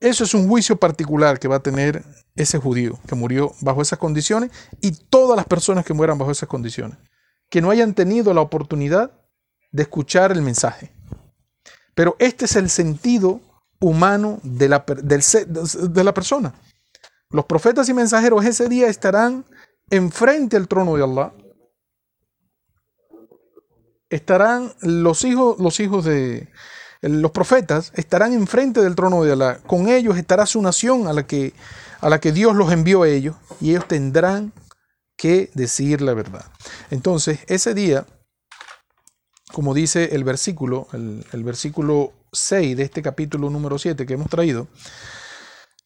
Eso 0.05 0.25
es 0.25 0.35
un 0.35 0.47
juicio 0.47 0.77
particular 0.77 1.39
que 1.39 1.49
va 1.49 1.57
a 1.57 1.63
tener 1.63 2.05
ese 2.37 2.59
judío 2.59 2.99
que 3.09 3.15
murió 3.15 3.55
bajo 3.63 3.81
esas 3.81 3.99
condiciones 3.99 4.51
y 4.83 4.91
todas 4.91 5.35
las 5.35 5.47
personas 5.47 5.87
que 5.87 5.95
mueran 5.95 6.19
bajo 6.19 6.31
esas 6.31 6.47
condiciones 6.47 6.99
que 7.49 7.63
no 7.63 7.71
hayan 7.71 7.95
tenido 7.95 8.35
la 8.35 8.43
oportunidad 8.43 9.13
de 9.73 9.83
escuchar 9.85 10.31
el 10.31 10.43
mensaje. 10.43 10.93
Pero 11.95 12.17
este 12.19 12.45
es 12.45 12.55
el 12.57 12.69
sentido 12.69 13.41
humano 13.81 14.41
de 14.43 14.69
la, 14.69 14.85
de 14.85 16.05
la 16.05 16.13
persona. 16.13 16.53
Los 17.31 17.47
profetas 17.47 17.89
y 17.89 17.95
mensajeros 17.95 18.45
ese 18.45 18.69
día 18.69 18.89
estarán 18.89 19.47
enfrente 19.89 20.59
al 20.59 20.69
trono 20.69 20.97
de 20.97 21.03
Allah. 21.03 21.33
Estarán 24.11 24.71
los 24.83 25.25
hijos, 25.25 25.59
los 25.59 25.81
hijos 25.81 26.05
de 26.05 26.51
los 27.09 27.31
profetas 27.31 27.93
estarán 27.95 28.33
enfrente 28.33 28.81
del 28.81 28.95
trono 28.95 29.23
de 29.23 29.33
Allah. 29.33 29.59
Con 29.67 29.89
ellos 29.89 30.17
estará 30.17 30.47
su 30.47 30.61
nación 30.63 31.07
a 31.07 31.13
la 31.13 31.27
que, 31.27 31.53
a 32.01 32.09
la 32.09 32.21
que 32.21 32.33
Dios 32.33 32.55
los 32.57 32.73
envió 32.73 33.03
a 33.03 33.09
ellos 33.09 33.37
y 33.61 33.71
ellos 33.71 33.87
tendrán 33.87 34.53
que 35.17 35.51
decir 35.55 36.01
la 36.01 36.15
verdad. 36.15 36.45
Entonces, 36.91 37.41
ese 37.47 37.75
día, 37.75 38.07
como 39.53 39.75
dice 39.75 40.15
el 40.15 40.25
versículo, 40.25 40.89
el, 40.93 41.45
versículo 41.45 42.13
6 42.33 42.77
de 42.77 42.83
este 42.83 43.03
capítulo 43.03 43.51
número 43.51 43.79
7 43.79 44.07
que 44.07 44.15
hemos 44.15 44.29
traído, 44.29 44.67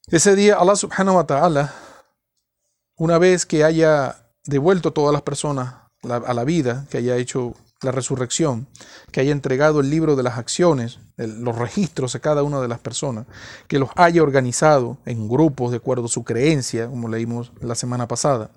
ese 0.07 0.35
día 0.35 0.57
Allah 0.57 0.77
subhanahu 0.77 1.17
wa 1.17 1.27
ta'ala, 1.27 1.75
una 2.97 3.19
vez 3.19 3.45
que 3.45 3.65
haya 3.65 4.17
devuelto 4.45 4.93
todas 4.93 5.13
las 5.13 5.23
personas 5.23 5.75
a 6.03 6.33
la 6.33 6.45
vida, 6.45 6.87
que 6.91 6.99
haya 6.99 7.17
hecho 7.17 7.55
la 7.83 7.93
resurrección, 7.93 8.67
que 9.13 9.21
haya 9.21 9.33
entregado 9.33 9.81
el 9.81 9.91
libro 9.91 10.17
de 10.17 10.23
las 10.23 10.39
acciones, 10.39 10.99
los 11.19 11.57
registros 11.57 12.13
de 12.13 12.21
cada 12.21 12.43
una 12.43 12.61
de 12.61 12.69
las 12.69 12.79
personas, 12.79 13.27
que 13.67 13.79
los 13.79 13.91
haya 13.97 14.23
organizado 14.23 14.99
en 15.05 15.29
grupos 15.29 15.71
de 15.73 15.79
acuerdo 15.79 16.07
a 16.07 16.09
su 16.09 16.25
creencia, 16.25 16.89
como 16.89 17.09
leímos 17.09 17.53
la 17.61 17.75
semana 17.75 18.07
pasada, 18.09 18.51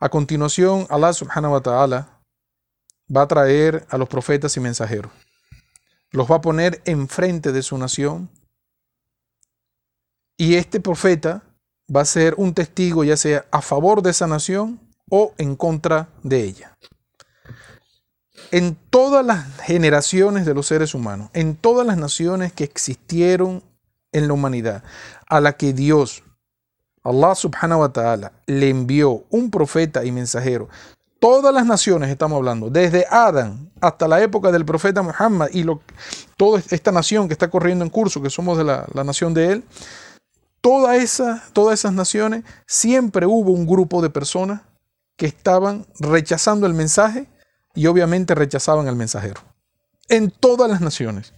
a 0.00 0.08
continuación, 0.08 0.86
Allah 0.90 1.12
subhanahu 1.12 1.52
wa 1.52 1.60
ta'ala 1.60 2.20
va 3.14 3.22
a 3.22 3.28
traer 3.28 3.86
a 3.88 3.96
los 3.96 4.08
profetas 4.08 4.56
y 4.56 4.60
mensajeros. 4.60 5.10
Los 6.10 6.30
va 6.30 6.36
a 6.36 6.40
poner 6.40 6.82
enfrente 6.84 7.52
de 7.52 7.62
su 7.62 7.78
nación. 7.78 8.28
Y 10.36 10.56
este 10.56 10.80
profeta 10.80 11.42
va 11.94 12.02
a 12.02 12.04
ser 12.04 12.34
un 12.36 12.54
testigo 12.54 13.04
ya 13.04 13.16
sea 13.16 13.46
a 13.50 13.62
favor 13.62 14.02
de 14.02 14.10
esa 14.10 14.26
nación 14.26 14.80
o 15.10 15.32
en 15.38 15.56
contra 15.56 16.08
de 16.22 16.42
ella. 16.42 16.76
En 18.54 18.76
todas 18.88 19.26
las 19.26 19.48
generaciones 19.62 20.46
de 20.46 20.54
los 20.54 20.68
seres 20.68 20.94
humanos, 20.94 21.28
en 21.32 21.56
todas 21.56 21.84
las 21.84 21.96
naciones 21.96 22.52
que 22.52 22.62
existieron 22.62 23.64
en 24.12 24.28
la 24.28 24.34
humanidad, 24.34 24.84
a 25.26 25.40
la 25.40 25.56
que 25.56 25.72
Dios 25.72 26.22
Allah 27.02 27.34
subhanahu 27.34 27.80
wa 27.80 27.92
ta'ala 27.92 28.30
le 28.46 28.68
envió 28.70 29.24
un 29.30 29.50
profeta 29.50 30.04
y 30.04 30.12
mensajero. 30.12 30.68
Todas 31.18 31.52
las 31.52 31.66
naciones 31.66 32.10
estamos 32.10 32.36
hablando, 32.36 32.70
desde 32.70 33.04
Adán 33.10 33.72
hasta 33.80 34.06
la 34.06 34.22
época 34.22 34.52
del 34.52 34.64
profeta 34.64 35.02
Muhammad 35.02 35.48
y 35.52 35.64
lo, 35.64 35.80
toda 36.36 36.62
esta 36.70 36.92
nación 36.92 37.26
que 37.26 37.34
está 37.34 37.50
corriendo 37.50 37.84
en 37.84 37.90
curso, 37.90 38.22
que 38.22 38.30
somos 38.30 38.56
de 38.56 38.62
la, 38.62 38.86
nación 39.04 39.34
de 39.34 39.50
él, 39.50 39.64
toda 40.60 40.94
esa, 40.94 41.42
todas 41.52 41.80
esas 41.80 41.92
naciones 41.92 42.44
siempre 42.68 43.26
hubo 43.26 43.50
un 43.50 43.66
grupo 43.66 44.00
de 44.00 44.10
personas 44.10 44.60
que 45.16 45.26
estaban 45.26 45.86
rechazando 45.98 46.68
el 46.68 46.74
mensaje 46.74 47.26
y 47.74 47.86
obviamente 47.86 48.34
rechazaban 48.34 48.88
al 48.88 48.96
mensajero. 48.96 49.40
En 50.08 50.30
todas 50.30 50.70
las 50.70 50.80
naciones. 50.80 51.32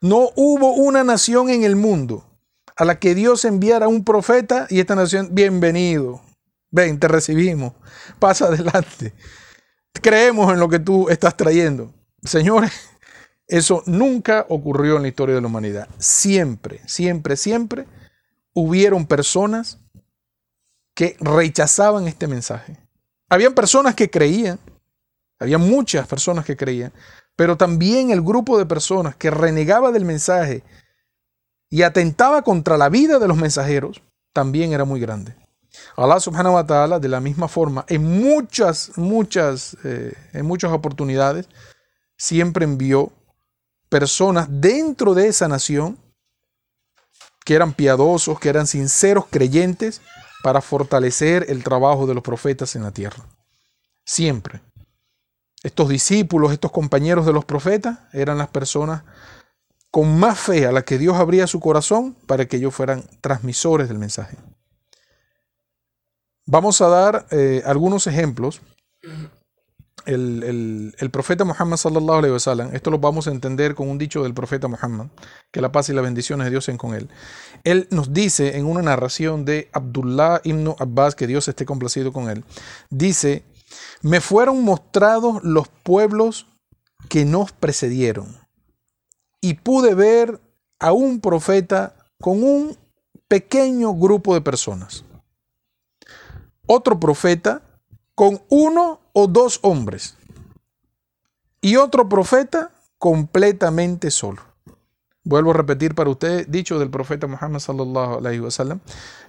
No 0.00 0.30
hubo 0.36 0.74
una 0.74 1.04
nación 1.04 1.50
en 1.50 1.64
el 1.64 1.76
mundo 1.76 2.24
a 2.76 2.84
la 2.84 2.98
que 2.98 3.14
Dios 3.14 3.44
enviara 3.44 3.88
un 3.88 4.04
profeta 4.04 4.66
y 4.70 4.78
esta 4.78 4.94
nación, 4.94 5.30
bienvenido, 5.32 6.20
ven, 6.70 7.00
te 7.00 7.08
recibimos, 7.08 7.72
pasa 8.18 8.46
adelante. 8.46 9.12
Creemos 10.00 10.52
en 10.52 10.60
lo 10.60 10.68
que 10.68 10.78
tú 10.78 11.08
estás 11.08 11.36
trayendo. 11.36 11.92
Señores, 12.22 12.72
eso 13.48 13.82
nunca 13.86 14.46
ocurrió 14.48 14.96
en 14.96 15.02
la 15.02 15.08
historia 15.08 15.34
de 15.34 15.40
la 15.40 15.48
humanidad. 15.48 15.88
Siempre, 15.98 16.80
siempre, 16.86 17.36
siempre 17.36 17.86
hubieron 18.52 19.06
personas 19.06 19.80
que 20.94 21.16
rechazaban 21.20 22.06
este 22.06 22.26
mensaje. 22.26 22.87
Habían 23.28 23.54
personas 23.54 23.94
que 23.94 24.10
creían, 24.10 24.58
había 25.38 25.58
muchas 25.58 26.06
personas 26.06 26.44
que 26.44 26.56
creían, 26.56 26.92
pero 27.36 27.56
también 27.56 28.10
el 28.10 28.22
grupo 28.22 28.58
de 28.58 28.66
personas 28.66 29.14
que 29.16 29.30
renegaba 29.30 29.92
del 29.92 30.04
mensaje 30.04 30.62
y 31.70 31.82
atentaba 31.82 32.42
contra 32.42 32.76
la 32.78 32.88
vida 32.88 33.18
de 33.18 33.28
los 33.28 33.36
mensajeros 33.36 34.02
también 34.32 34.72
era 34.72 34.84
muy 34.84 35.00
grande. 35.00 35.34
Allah 35.96 36.20
subhanahu 36.20 36.54
wa 36.54 36.66
ta'ala, 36.66 36.98
de 36.98 37.08
la 37.08 37.20
misma 37.20 37.48
forma, 37.48 37.84
en 37.88 38.02
muchas, 38.04 38.92
muchas, 38.96 39.76
eh, 39.84 40.12
en 40.32 40.46
muchas 40.46 40.72
oportunidades, 40.72 41.48
siempre 42.16 42.64
envió 42.64 43.12
personas 43.88 44.48
dentro 44.50 45.14
de 45.14 45.28
esa 45.28 45.48
nación 45.48 45.98
que 47.44 47.54
eran 47.54 47.72
piadosos, 47.72 48.38
que 48.40 48.48
eran 48.48 48.66
sinceros 48.66 49.26
creyentes, 49.30 50.00
para 50.42 50.60
fortalecer 50.60 51.46
el 51.48 51.64
trabajo 51.64 52.06
de 52.06 52.14
los 52.14 52.22
profetas 52.22 52.76
en 52.76 52.82
la 52.82 52.92
tierra. 52.92 53.24
Siempre. 54.04 54.60
Estos 55.62 55.88
discípulos, 55.88 56.52
estos 56.52 56.70
compañeros 56.70 57.26
de 57.26 57.32
los 57.32 57.44
profetas, 57.44 57.98
eran 58.12 58.38
las 58.38 58.48
personas 58.48 59.02
con 59.90 60.18
más 60.18 60.38
fe 60.38 60.66
a 60.66 60.72
las 60.72 60.84
que 60.84 60.98
Dios 60.98 61.16
abría 61.16 61.46
su 61.46 61.60
corazón 61.60 62.14
para 62.26 62.46
que 62.46 62.58
ellos 62.58 62.74
fueran 62.74 63.04
transmisores 63.20 63.88
del 63.88 63.98
mensaje. 63.98 64.36
Vamos 66.46 66.80
a 66.80 66.88
dar 66.88 67.26
eh, 67.30 67.62
algunos 67.66 68.06
ejemplos. 68.06 68.60
El, 70.08 71.10
profeta 71.12 71.44
Muhammad 71.44 71.76
sallallahu 71.76 72.18
alaihi 72.18 72.32
wasallam, 72.32 72.74
esto 72.74 72.90
lo 72.90 72.98
vamos 72.98 73.28
a 73.28 73.30
entender 73.30 73.74
con 73.74 73.90
un 73.90 73.98
dicho 73.98 74.22
del 74.22 74.32
profeta 74.32 74.66
Muhammad, 74.66 75.08
que 75.52 75.60
la 75.60 75.70
paz 75.70 75.90
y 75.90 75.92
las 75.92 76.02
bendiciones 76.02 76.46
de 76.46 76.50
Dios 76.50 76.64
sean 76.64 76.78
con 76.78 76.94
él. 76.94 77.10
Él 77.62 77.88
nos 77.90 78.14
dice 78.14 78.56
en 78.56 78.64
una 78.64 78.80
narración 78.80 79.44
de 79.44 79.68
Abdullah 79.70 80.40
ibn 80.44 80.74
Abbas, 80.78 81.14
que 81.14 81.26
Dios 81.26 81.46
esté 81.48 81.66
complacido 81.66 82.10
con 82.12 82.30
él, 82.30 82.42
dice, 82.88 83.44
me 84.00 84.22
fueron 84.22 84.64
mostrados 84.64 85.42
los 85.44 85.68
pueblos 85.68 86.46
que 87.10 87.26
nos 87.26 87.52
precedieron 87.52 88.34
y 89.42 89.54
pude 89.54 89.94
ver 89.94 90.40
a 90.78 90.92
un 90.92 91.20
profeta 91.20 91.94
con 92.18 92.42
un 92.42 92.78
pequeño 93.28 93.92
grupo 93.92 94.32
de 94.32 94.40
personas. 94.40 95.04
Otro 96.66 96.98
profeta 96.98 97.60
con 98.14 98.42
uno 98.48 99.00
o 99.20 99.26
dos 99.26 99.58
hombres. 99.62 100.16
Y 101.60 101.74
otro 101.74 102.08
profeta 102.08 102.70
completamente 102.98 104.12
solo. 104.12 104.42
Vuelvo 105.24 105.50
a 105.50 105.54
repetir 105.54 105.96
para 105.96 106.08
usted, 106.08 106.46
dicho 106.46 106.78
del 106.78 106.88
profeta 106.88 107.26
Muhammad 107.26 107.58
sallallahu 107.58 108.18
alaihi 108.18 108.38
wasallam, 108.38 108.78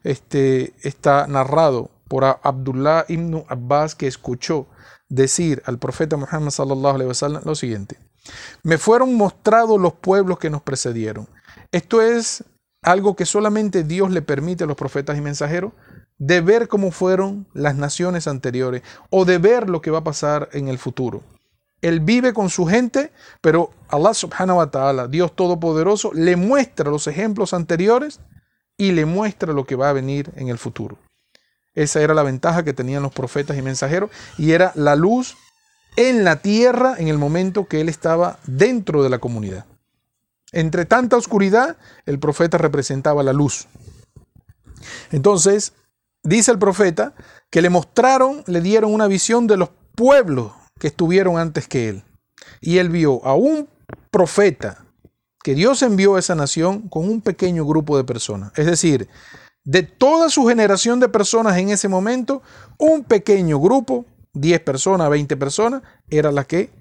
este 0.04 0.76
está 0.84 1.26
narrado 1.26 1.90
por 2.08 2.24
Abdullah 2.24 3.06
ibn 3.08 3.44
Abbas 3.48 3.96
que 3.96 4.06
escuchó 4.06 4.68
decir 5.10 5.64
al 5.66 5.80
profeta 5.80 6.18
Muhammad 6.18 6.52
sallallahu 6.52 6.96
alaihi 6.96 7.08
wasallam 7.08 7.42
lo 7.44 7.56
siguiente: 7.56 7.98
Me 8.62 8.78
fueron 8.78 9.16
mostrados 9.16 9.82
los 9.82 9.94
pueblos 9.94 10.38
que 10.38 10.52
nos 10.52 10.62
precedieron. 10.62 11.28
Esto 11.72 12.04
es 12.04 12.44
algo 12.84 13.16
que 13.16 13.26
solamente 13.26 13.84
Dios 13.84 14.12
le 14.12 14.22
permite 14.22 14.66
a 14.66 14.68
los 14.68 14.78
profetas 14.78 15.18
y 15.18 15.22
mensajeros 15.22 15.74
de 16.20 16.42
ver 16.42 16.68
cómo 16.68 16.92
fueron 16.92 17.48
las 17.54 17.76
naciones 17.76 18.28
anteriores 18.28 18.84
o 19.10 19.26
de 19.26 19.38
ver 19.38 19.70
lo 19.70 19.82
que 19.82 19.90
va 19.90 20.00
a 20.00 20.04
pasar 20.04 20.50
en 20.52 20.68
el 20.68 20.78
futuro. 20.78 21.24
Él 21.82 22.02
vive 22.02 22.34
con 22.34 22.50
su 22.50 22.66
gente, 22.66 23.12
pero 23.42 23.72
Allah 23.88 24.14
subhanahu 24.14 24.58
wa 24.58 24.70
ta'ala, 24.70 25.08
Dios 25.08 25.34
Todopoderoso, 25.34 26.12
le 26.14 26.36
muestra 26.36 26.92
los 26.92 27.08
ejemplos 27.08 27.54
anteriores 27.54 28.20
y 28.78 28.92
le 28.92 29.06
muestra 29.06 29.54
lo 29.54 29.66
que 29.66 29.76
va 29.76 29.90
a 29.90 29.94
venir 29.94 30.30
en 30.36 30.50
el 30.50 30.58
futuro. 30.58 30.98
Esa 31.74 32.02
era 32.02 32.14
la 32.14 32.24
ventaja 32.24 32.64
que 32.64 32.74
tenían 32.74 33.04
los 33.04 33.14
profetas 33.14 33.58
y 33.58 33.62
mensajeros 33.62 34.10
y 34.38 34.52
era 34.52 34.74
la 34.76 34.98
luz 34.98 35.38
en 35.96 36.26
la 36.26 36.42
tierra 36.42 36.96
en 36.98 37.08
el 37.08 37.18
momento 37.18 37.68
que 37.68 37.80
él 37.80 37.88
estaba 37.88 38.40
dentro 38.46 39.02
de 39.02 39.10
la 39.10 39.20
comunidad. 39.20 39.66
Entre 40.52 40.86
tanta 40.86 41.16
oscuridad, 41.16 41.78
el 42.06 42.20
profeta 42.20 42.58
representaba 42.58 43.24
la 43.24 43.34
luz. 43.34 43.68
Entonces, 45.12 45.74
dice 46.24 46.52
el 46.52 46.60
profeta 46.60 47.14
que 47.50 47.62
le 47.62 47.70
mostraron, 47.70 48.44
le 48.48 48.62
dieron 48.62 48.94
una 48.94 49.08
visión 49.08 49.48
de 49.48 49.58
los 49.58 49.70
pueblos 49.96 50.52
que 50.80 50.88
estuvieron 50.88 51.38
antes 51.38 51.68
que 51.68 51.90
él. 51.90 52.04
Y 52.62 52.78
él 52.78 52.90
vio 52.90 53.24
a 53.26 53.36
un 53.36 53.68
profeta 54.12 54.86
que 55.44 55.56
Dios 55.56 55.82
envió 55.82 56.16
a 56.16 56.20
esa 56.20 56.36
nación 56.36 56.90
con 56.90 57.10
un 57.10 57.22
pequeño 57.22 57.66
grupo 57.66 57.98
de 57.98 58.04
personas. 58.04 58.52
Es 58.56 58.66
decir, 58.66 59.08
de 59.64 59.84
toda 59.84 60.30
su 60.30 60.48
generación 60.48 61.00
de 61.00 61.10
personas 61.10 61.58
en 61.58 61.70
ese 61.70 61.88
momento, 61.88 62.42
un 62.78 63.04
pequeño 63.04 63.60
grupo, 63.60 64.06
10 64.34 64.62
personas, 64.62 65.10
20 65.10 65.38
personas, 65.38 65.82
era 66.10 66.32
la 66.32 66.44
que 66.44 66.72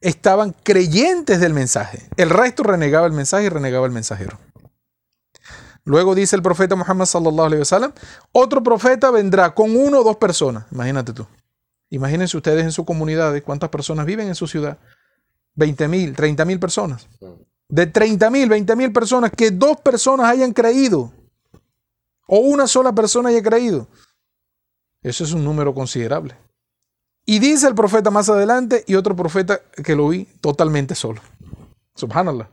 estaban 0.00 0.54
creyentes 0.62 1.40
del 1.40 1.52
mensaje. 1.52 2.08
El 2.16 2.30
resto 2.30 2.62
renegaba 2.62 3.06
el 3.06 3.12
mensaje 3.12 3.44
y 3.44 3.48
renegaba 3.48 3.86
el 3.86 3.92
mensajero. 3.92 4.38
Luego 5.84 6.14
dice 6.14 6.36
el 6.36 6.42
profeta 6.42 6.76
Muhammad 6.76 7.06
sallallahu 7.06 7.46
alaihi 7.46 7.60
wasallam, 7.60 7.92
otro 8.32 8.62
profeta 8.62 9.10
vendrá 9.10 9.54
con 9.54 9.74
uno 9.76 10.00
o 10.00 10.04
dos 10.04 10.16
personas. 10.16 10.66
Imagínate 10.70 11.12
tú. 11.12 11.26
Imagínense 11.90 12.36
ustedes 12.36 12.62
en 12.62 12.72
su 12.72 12.84
comunidad 12.84 13.34
cuántas 13.42 13.70
personas 13.70 14.06
viven 14.06 14.28
en 14.28 14.34
su 14.34 14.46
ciudad. 14.46 14.78
20 15.54 15.88
mil, 15.88 16.14
30 16.14 16.44
mil 16.44 16.60
personas. 16.60 17.08
De 17.68 17.86
30 17.86 18.30
mil, 18.30 18.48
20 18.48 18.76
mil 18.76 18.92
personas, 18.92 19.30
que 19.30 19.50
dos 19.50 19.80
personas 19.80 20.26
hayan 20.26 20.52
creído 20.52 21.12
o 22.26 22.38
una 22.38 22.66
sola 22.66 22.92
persona 22.94 23.30
haya 23.30 23.42
creído. 23.42 23.88
Eso 25.02 25.24
es 25.24 25.32
un 25.32 25.44
número 25.44 25.74
considerable. 25.74 26.36
Y 27.26 27.38
dice 27.38 27.66
el 27.66 27.74
profeta 27.74 28.10
más 28.10 28.28
adelante 28.28 28.84
y 28.86 28.94
otro 28.94 29.16
profeta 29.16 29.60
que 29.84 29.96
lo 29.96 30.08
vi 30.08 30.26
totalmente 30.40 30.94
solo. 30.94 31.20
Subhanallah. 31.96 32.48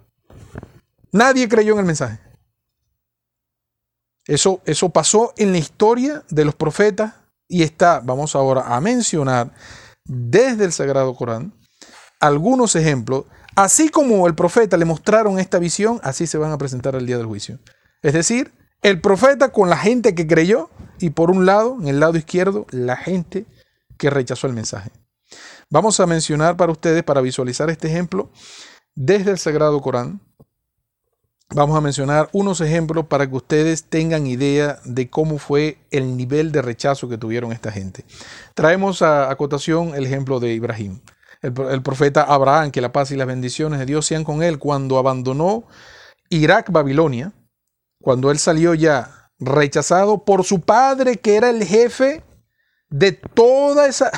Nadie 1.12 1.48
creyó 1.48 1.74
en 1.74 1.80
el 1.80 1.86
mensaje. 1.86 2.20
Eso, 4.28 4.62
eso 4.66 4.90
pasó 4.90 5.34
en 5.38 5.52
la 5.52 5.58
historia 5.58 6.24
de 6.30 6.46
los 6.46 6.56
profetas 6.56 7.14
y 7.48 7.64
está, 7.64 8.02
vamos 8.02 8.36
ahora 8.36 8.76
a 8.76 8.82
mencionar 8.82 9.54
desde 10.04 10.66
el 10.66 10.74
Sagrado 10.74 11.16
Corán 11.16 11.54
algunos 12.20 12.76
ejemplos. 12.76 13.26
Así 13.56 13.90
como 13.90 14.28
el 14.28 14.36
profeta 14.36 14.78
le 14.78 14.86
mostraron 14.86 15.40
esta 15.40 15.60
visión, 15.60 16.00
así 16.04 16.28
se 16.28 16.38
van 16.38 16.52
a 16.52 16.58
presentar 16.58 16.96
el 16.96 17.06
día 17.06 17.18
del 17.18 17.26
juicio. 17.26 17.60
Es 18.04 18.14
decir, 18.14 18.54
el 18.84 19.02
profeta 19.02 19.50
con 19.50 19.70
la 19.70 19.78
gente 19.78 20.14
que 20.14 20.28
creyó 20.28 20.70
y 21.00 21.10
por 21.10 21.32
un 21.32 21.46
lado, 21.46 21.78
en 21.80 21.88
el 21.88 22.00
lado 22.00 22.18
izquierdo, 22.18 22.68
la 22.70 22.96
gente 22.96 23.46
que 23.98 24.10
rechazó 24.10 24.48
el 24.48 24.54
mensaje. 24.54 24.92
Vamos 25.70 26.00
a 26.00 26.06
mencionar 26.06 26.56
para 26.56 26.72
ustedes, 26.72 27.04
para 27.04 27.22
visualizar 27.22 27.70
este 27.70 27.88
ejemplo, 27.88 28.30
desde 28.96 29.32
el 29.32 29.38
Sagrado 29.38 29.82
Corán. 29.82 30.22
Vamos 31.56 31.78
a 31.78 31.82
mencionar 31.82 32.30
unos 32.34 32.60
ejemplos 32.60 33.06
para 33.06 33.28
que 33.28 33.36
ustedes 33.36 33.86
tengan 33.86 34.28
idea 34.28 34.80
de 34.84 35.10
cómo 35.10 35.38
fue 35.38 35.78
el 35.92 36.18
nivel 36.18 36.52
de 36.52 36.62
rechazo 36.62 37.08
que 37.08 37.18
tuvieron 37.18 37.54
esta 37.54 37.72
gente. 37.72 38.04
Traemos 38.54 39.02
a, 39.02 39.32
acotación 39.32 39.96
el 39.96 40.06
ejemplo 40.06 40.42
de 40.42 40.54
Ibrahim, 40.54 41.00
el, 41.42 41.54
el 41.72 41.82
profeta 41.82 42.24
Abraham, 42.24 42.72
que 42.72 42.82
la 42.82 42.92
paz 42.92 43.12
y 43.12 43.16
las 43.16 43.28
bendiciones 43.28 43.80
de 43.80 43.86
Dios 43.86 44.06
sean 44.06 44.26
con 44.26 44.44
él, 44.44 44.60
cuando 44.60 44.98
abandonó 44.98 45.64
Irak, 46.30 46.70
Babilonia, 46.70 47.32
cuando 48.02 48.30
él 48.30 48.40
salió 48.40 48.74
ya 48.74 49.32
rechazado 49.40 50.26
por 50.26 50.44
su 50.44 50.60
padre, 50.62 51.18
que 51.18 51.38
era 51.38 51.50
el 51.50 51.64
jefe 51.64 52.24
de 52.90 53.12
toda 53.12 53.88
esa, 53.88 54.12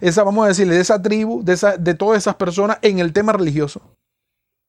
esa 0.00 0.22
vamos 0.24 0.44
a 0.44 0.48
decirle, 0.48 0.74
de 0.74 0.80
esa 0.80 1.00
tribu, 1.00 1.42
de, 1.44 1.52
esa, 1.52 1.76
de 1.76 1.94
todas 1.94 2.18
esas 2.18 2.36
personas 2.36 2.78
en 2.82 2.98
el 3.00 3.12
tema 3.12 3.32
religioso. 3.32 3.82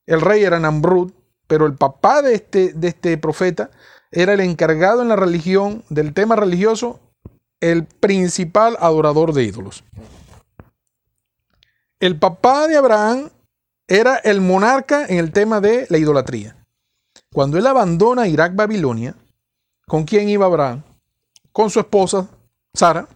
El 0.05 0.19
rey 0.19 0.43
era 0.43 0.59
Namrud, 0.59 1.13
pero 1.47 1.65
el 1.65 1.75
papá 1.75 2.21
de 2.21 2.35
este, 2.35 2.73
de 2.73 2.89
este 2.89 3.17
profeta 3.17 3.71
era 4.11 4.33
el 4.33 4.41
encargado 4.41 5.01
en 5.01 5.07
la 5.07 5.15
religión, 5.15 5.83
del 5.89 6.13
tema 6.13 6.35
religioso, 6.35 6.99
el 7.59 7.85
principal 7.85 8.77
adorador 8.79 9.33
de 9.33 9.43
ídolos. 9.43 9.83
El 11.99 12.17
papá 12.17 12.67
de 12.67 12.77
Abraham 12.77 13.29
era 13.87 14.17
el 14.17 14.41
monarca 14.41 15.05
en 15.05 15.19
el 15.19 15.31
tema 15.31 15.61
de 15.61 15.85
la 15.89 15.97
idolatría. 15.97 16.57
Cuando 17.31 17.57
él 17.57 17.67
abandona 17.67 18.27
Irak, 18.27 18.55
Babilonia, 18.55 19.15
¿con 19.87 20.03
quién 20.03 20.27
iba 20.27 20.45
Abraham? 20.45 20.83
Con 21.51 21.69
su 21.69 21.79
esposa, 21.79 22.27
Sara, 22.73 23.07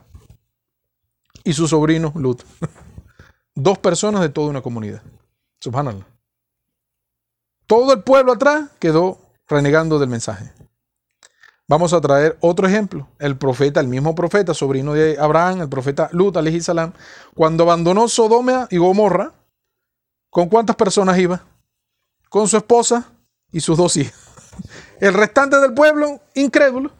y 1.44 1.54
su 1.54 1.68
sobrino, 1.68 2.14
Lut. 2.16 2.44
Dos 3.56 3.78
personas 3.80 4.22
de 4.22 4.30
toda 4.30 4.50
una 4.50 4.62
comunidad. 4.62 5.02
Subhanallah. 5.62 6.15
Todo 7.68 7.94
el 7.94 8.04
pueblo 8.04 8.34
atrás 8.34 8.70
quedó 8.80 9.18
renegando 9.48 10.00
del 10.00 10.10
mensaje. 10.10 10.52
Vamos 11.68 11.94
a 11.94 12.02
traer 12.02 12.38
otro 12.42 12.68
ejemplo. 12.68 13.08
El 13.18 13.38
profeta, 13.38 13.80
el 13.80 13.88
mismo 13.88 14.14
profeta, 14.14 14.54
sobrino 14.54 14.94
de 14.94 15.18
Abraham, 15.20 15.62
el 15.62 15.70
profeta 15.70 16.10
Lut, 16.12 16.38
salam, 16.62 16.94
cuando 17.34 17.64
abandonó 17.64 18.08
Sodoma 18.08 18.68
y 18.70 18.78
Gomorra, 18.78 19.34
¿con 20.30 20.48
cuántas 20.48 20.76
personas 20.76 21.18
iba? 21.18 21.44
Con 22.30 22.48
su 22.48 22.58
esposa 22.58 23.12
y 23.52 23.62
sus 23.62 23.78
dos 23.78 23.98
hijas. 23.98 24.20
El 25.00 25.14
restante 25.14 25.58
del 25.60 25.74
pueblo, 25.74 26.22
incrédulo. 26.36 26.92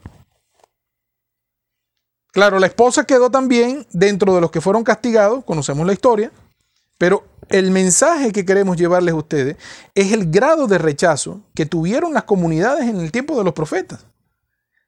Claro, 2.32 2.58
la 2.58 2.66
esposa 2.66 3.04
quedó 3.04 3.30
también 3.30 3.86
dentro 3.92 4.34
de 4.34 4.40
los 4.40 4.50
que 4.50 4.60
fueron 4.60 4.84
castigados, 4.84 5.44
conocemos 5.44 5.86
la 5.86 5.92
historia, 5.92 6.32
pero 6.98 7.24
el 7.48 7.70
mensaje 7.70 8.32
que 8.32 8.44
queremos 8.44 8.76
llevarles 8.76 9.14
a 9.14 9.18
ustedes 9.18 9.56
es 9.94 10.12
el 10.12 10.30
grado 10.30 10.66
de 10.66 10.78
rechazo 10.78 11.42
que 11.54 11.66
tuvieron 11.66 12.14
las 12.14 12.24
comunidades 12.24 12.88
en 12.88 13.00
el 13.00 13.12
tiempo 13.12 13.36
de 13.38 13.44
los 13.44 13.52
profetas. 13.52 14.06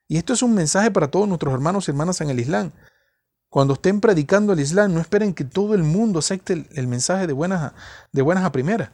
Y 0.08 0.16
esto 0.16 0.32
es 0.32 0.42
un 0.42 0.54
mensaje 0.54 0.90
para 0.90 1.10
todos 1.10 1.28
nuestros 1.28 1.52
hermanos 1.52 1.86
y 1.86 1.90
hermanas 1.90 2.20
en 2.20 2.30
el 2.30 2.40
Islam. 2.40 2.72
Cuando 3.50 3.74
estén 3.74 4.00
predicando 4.00 4.52
el 4.52 4.60
Islam, 4.60 4.92
no 4.92 5.00
esperen 5.00 5.34
que 5.34 5.44
todo 5.44 5.74
el 5.74 5.82
mundo 5.82 6.18
acepte 6.18 6.66
el, 6.74 6.86
mensaje 6.86 7.26
de 7.26 7.32
buenas, 7.32 7.62
a, 7.62 7.74
de 8.12 8.22
buenas 8.22 8.44
a 8.44 8.52
primeras. 8.52 8.90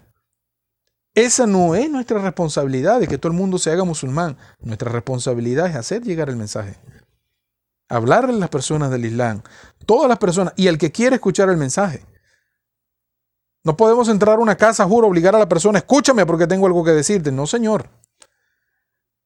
Esa 1.15 1.47
no 1.47 1.77
es 1.77 1.89
nuestra 1.89 2.19
responsabilidad 2.19 2.99
de 2.99 3.07
que 3.07 3.19
todo 3.19 3.31
el 3.31 3.39
mundo 3.39 3.59
se 3.59 3.71
haga 3.71 3.85
musulmán. 3.85 4.37
Nuestra 4.61 4.91
responsabilidad 4.91 5.69
es 5.69 5.77
hacer 5.77 6.03
llegar 6.03 6.29
el 6.29 6.37
mensaje. 6.37 6.77
Hablarle 7.89 8.35
a 8.35 8.39
las 8.39 8.49
personas 8.49 8.91
del 8.91 9.05
Islam. 9.05 9.43
Todas 9.87 10.09
las 10.09 10.19
personas. 10.19 10.55
Y 10.57 10.67
el 10.67 10.79
que 10.79 10.91
quiere 10.91 11.17
escuchar 11.17 11.49
el 11.51 11.57
mensaje. 11.57 12.05
No 13.65 13.79
podemos 13.79 14.09
entrar 14.09 14.37
a 14.37 14.43
una 14.43 14.57
casa, 14.57 14.85
juro, 14.85 15.09
obligar 15.09 15.35
a 15.35 15.39
la 15.39 15.49
persona, 15.49 15.79
escúchame 15.79 16.27
porque 16.27 16.47
tengo 16.47 16.67
algo 16.67 16.85
que 16.85 16.91
decirte. 16.91 17.33
No, 17.33 17.47
señor. 17.47 17.89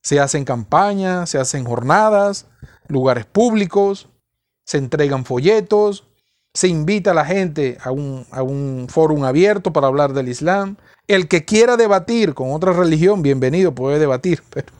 Se 0.00 0.20
hacen 0.20 0.44
campañas, 0.44 1.30
se 1.30 1.38
hacen 1.38 1.64
jornadas, 1.64 2.46
lugares 2.86 3.26
públicos, 3.26 4.08
se 4.64 4.78
entregan 4.78 5.24
folletos, 5.24 6.06
se 6.54 6.68
invita 6.68 7.10
a 7.10 7.14
la 7.14 7.24
gente 7.24 7.78
a 7.82 7.90
un, 7.90 8.26
a 8.30 8.44
un 8.44 8.86
foro 8.88 9.24
abierto 9.26 9.72
para 9.72 9.88
hablar 9.88 10.12
del 10.12 10.28
Islam. 10.28 10.76
El 11.08 11.26
que 11.26 11.44
quiera 11.44 11.76
debatir 11.76 12.34
con 12.34 12.52
otra 12.52 12.72
religión, 12.72 13.22
bienvenido, 13.22 13.74
puede 13.74 13.98
debatir, 13.98 14.42
pero 14.50 14.72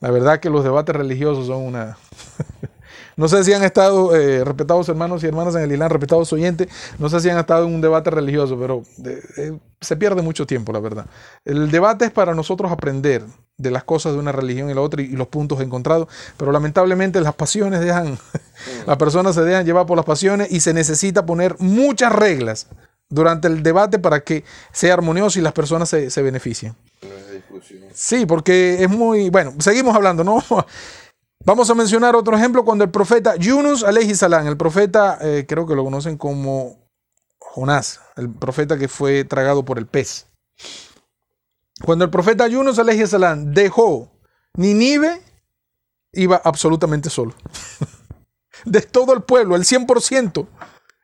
la 0.00 0.10
verdad 0.10 0.40
que 0.40 0.48
los 0.48 0.64
debates 0.64 0.96
religiosos 0.96 1.46
son 1.46 1.62
una... 1.62 1.98
No 3.16 3.28
sé 3.28 3.42
si 3.44 3.52
han 3.54 3.64
estado, 3.64 4.14
eh, 4.14 4.44
respetados 4.44 4.88
hermanos 4.90 5.24
y 5.24 5.26
hermanas 5.26 5.54
en 5.54 5.62
el 5.62 5.72
Islam, 5.72 5.90
respetados 5.90 6.30
oyentes, 6.34 6.68
no 6.98 7.08
sé 7.08 7.18
si 7.20 7.30
han 7.30 7.38
estado 7.38 7.66
en 7.66 7.74
un 7.74 7.80
debate 7.80 8.10
religioso, 8.10 8.58
pero 8.60 8.82
eh, 9.38 9.58
se 9.80 9.96
pierde 9.96 10.20
mucho 10.20 10.46
tiempo, 10.46 10.70
la 10.70 10.80
verdad. 10.80 11.06
El 11.44 11.70
debate 11.70 12.04
es 12.04 12.10
para 12.10 12.34
nosotros 12.34 12.70
aprender 12.70 13.24
de 13.56 13.70
las 13.70 13.84
cosas 13.84 14.12
de 14.12 14.18
una 14.18 14.32
religión 14.32 14.68
y 14.68 14.74
la 14.74 14.82
otra 14.82 15.00
y, 15.00 15.08
los 15.08 15.28
puntos 15.28 15.62
encontrados, 15.62 16.08
pero 16.36 16.52
lamentablemente 16.52 17.18
las 17.22 17.34
pasiones 17.34 17.80
dejan, 17.80 18.18
las 18.86 18.96
personas 18.98 19.34
se 19.34 19.42
dejan 19.42 19.64
llevar 19.64 19.86
por 19.86 19.96
las 19.96 20.04
pasiones 20.04 20.52
y 20.52 20.60
se 20.60 20.74
necesita 20.74 21.24
poner 21.24 21.56
muchas 21.58 22.12
reglas 22.12 22.66
durante 23.08 23.48
el 23.48 23.62
debate 23.62 23.98
para 23.98 24.20
que 24.20 24.44
sea 24.72 24.92
armonioso 24.92 25.38
y 25.38 25.42
las 25.42 25.54
personas 25.54 25.88
se, 25.88 26.10
se 26.10 26.20
beneficien. 26.20 26.74
Sí, 27.94 28.26
porque 28.26 28.82
es 28.82 28.90
muy, 28.90 29.30
bueno, 29.30 29.54
seguimos 29.58 29.96
hablando, 29.96 30.22
¿no? 30.22 30.44
Vamos 31.46 31.70
a 31.70 31.76
mencionar 31.76 32.16
otro 32.16 32.36
ejemplo 32.36 32.64
cuando 32.64 32.82
el 32.82 32.90
profeta 32.90 33.36
Yunus 33.36 33.84
alayhi 33.84 34.14
el 34.48 34.56
profeta, 34.56 35.16
eh, 35.20 35.46
creo 35.46 35.64
que 35.64 35.76
lo 35.76 35.84
conocen 35.84 36.16
como 36.16 36.90
Jonás, 37.38 38.00
el 38.16 38.30
profeta 38.30 38.76
que 38.76 38.88
fue 38.88 39.22
tragado 39.22 39.64
por 39.64 39.78
el 39.78 39.86
pez. 39.86 40.26
Cuando 41.84 42.04
el 42.04 42.10
profeta 42.10 42.48
Yunus 42.48 42.80
alayhi 42.80 43.06
salam 43.06 43.52
dejó 43.54 44.10
Ninive, 44.54 45.22
iba 46.14 46.34
absolutamente 46.42 47.10
solo. 47.10 47.32
de 48.64 48.80
todo 48.80 49.14
el 49.14 49.22
pueblo, 49.22 49.54
el 49.54 49.62
100%, 49.62 50.48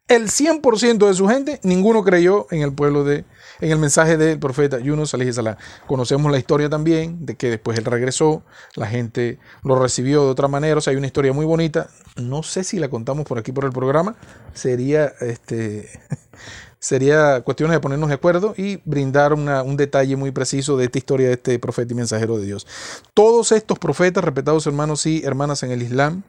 el 0.09 0.28
100% 0.28 1.07
de 1.07 1.14
su 1.14 1.28
gente, 1.28 1.61
ninguno 1.62 2.02
creyó 2.02 2.48
en 2.50 2.62
el 2.62 2.72
pueblo 2.72 3.05
de 3.05 3.24
en 3.62 3.70
el 3.70 3.79
mensaje 3.79 4.16
del 4.16 4.40
profeta 4.40 4.81
Yunus 4.81 5.11
salam. 5.11 5.57
Conocemos 5.87 6.31
la 6.33 6.38
historia 6.38 6.68
también 6.68 7.25
de 7.25 7.37
que 7.37 7.48
después 7.48 7.79
él 7.79 7.85
regresó, 7.85 8.42
la 8.75 8.88
gente 8.88 9.38
lo 9.62 9.79
recibió 9.81 10.25
de 10.25 10.31
otra 10.31 10.48
manera, 10.48 10.79
o 10.79 10.81
sea, 10.81 10.90
hay 10.90 10.96
una 10.96 11.07
historia 11.07 11.33
muy 11.33 11.46
bonita. 11.46 11.88
No 12.16 12.42
sé 12.42 12.64
si 12.64 12.81
la 12.81 12.88
contamos 12.88 13.25
por 13.25 13.38
aquí 13.38 13.53
por 13.53 13.64
el 13.64 13.70
programa, 13.70 14.16
sería 14.53 15.12
este 15.20 15.88
sería 16.81 17.42
cuestión 17.42 17.70
de 17.70 17.79
ponernos 17.79 18.09
de 18.09 18.16
acuerdo 18.16 18.53
y 18.57 18.81
brindar 18.85 19.33
un 19.33 19.77
detalle 19.77 20.16
muy 20.16 20.33
preciso 20.33 20.77
de 20.77 20.87
esta 20.87 20.98
historia 20.98 21.29
de 21.29 21.35
este 21.35 21.59
profeta 21.61 21.92
y 21.92 21.96
mensajero 21.96 22.38
de 22.38 22.46
Dios. 22.46 22.66
Todos 23.14 23.53
estos 23.53 23.79
profetas, 23.79 24.25
respetados 24.25 24.66
hermanos 24.66 25.07
y 25.07 25.22
hermanas 25.25 25.62
en 25.62 25.70
el 25.70 25.83
Islam, 25.83 26.25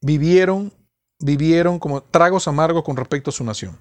vivieron, 0.00 0.72
vivieron 1.20 1.78
como 1.78 2.02
tragos 2.02 2.48
amargos 2.48 2.82
con 2.82 2.96
respecto 2.96 3.30
a 3.30 3.32
su 3.32 3.44
nación. 3.44 3.78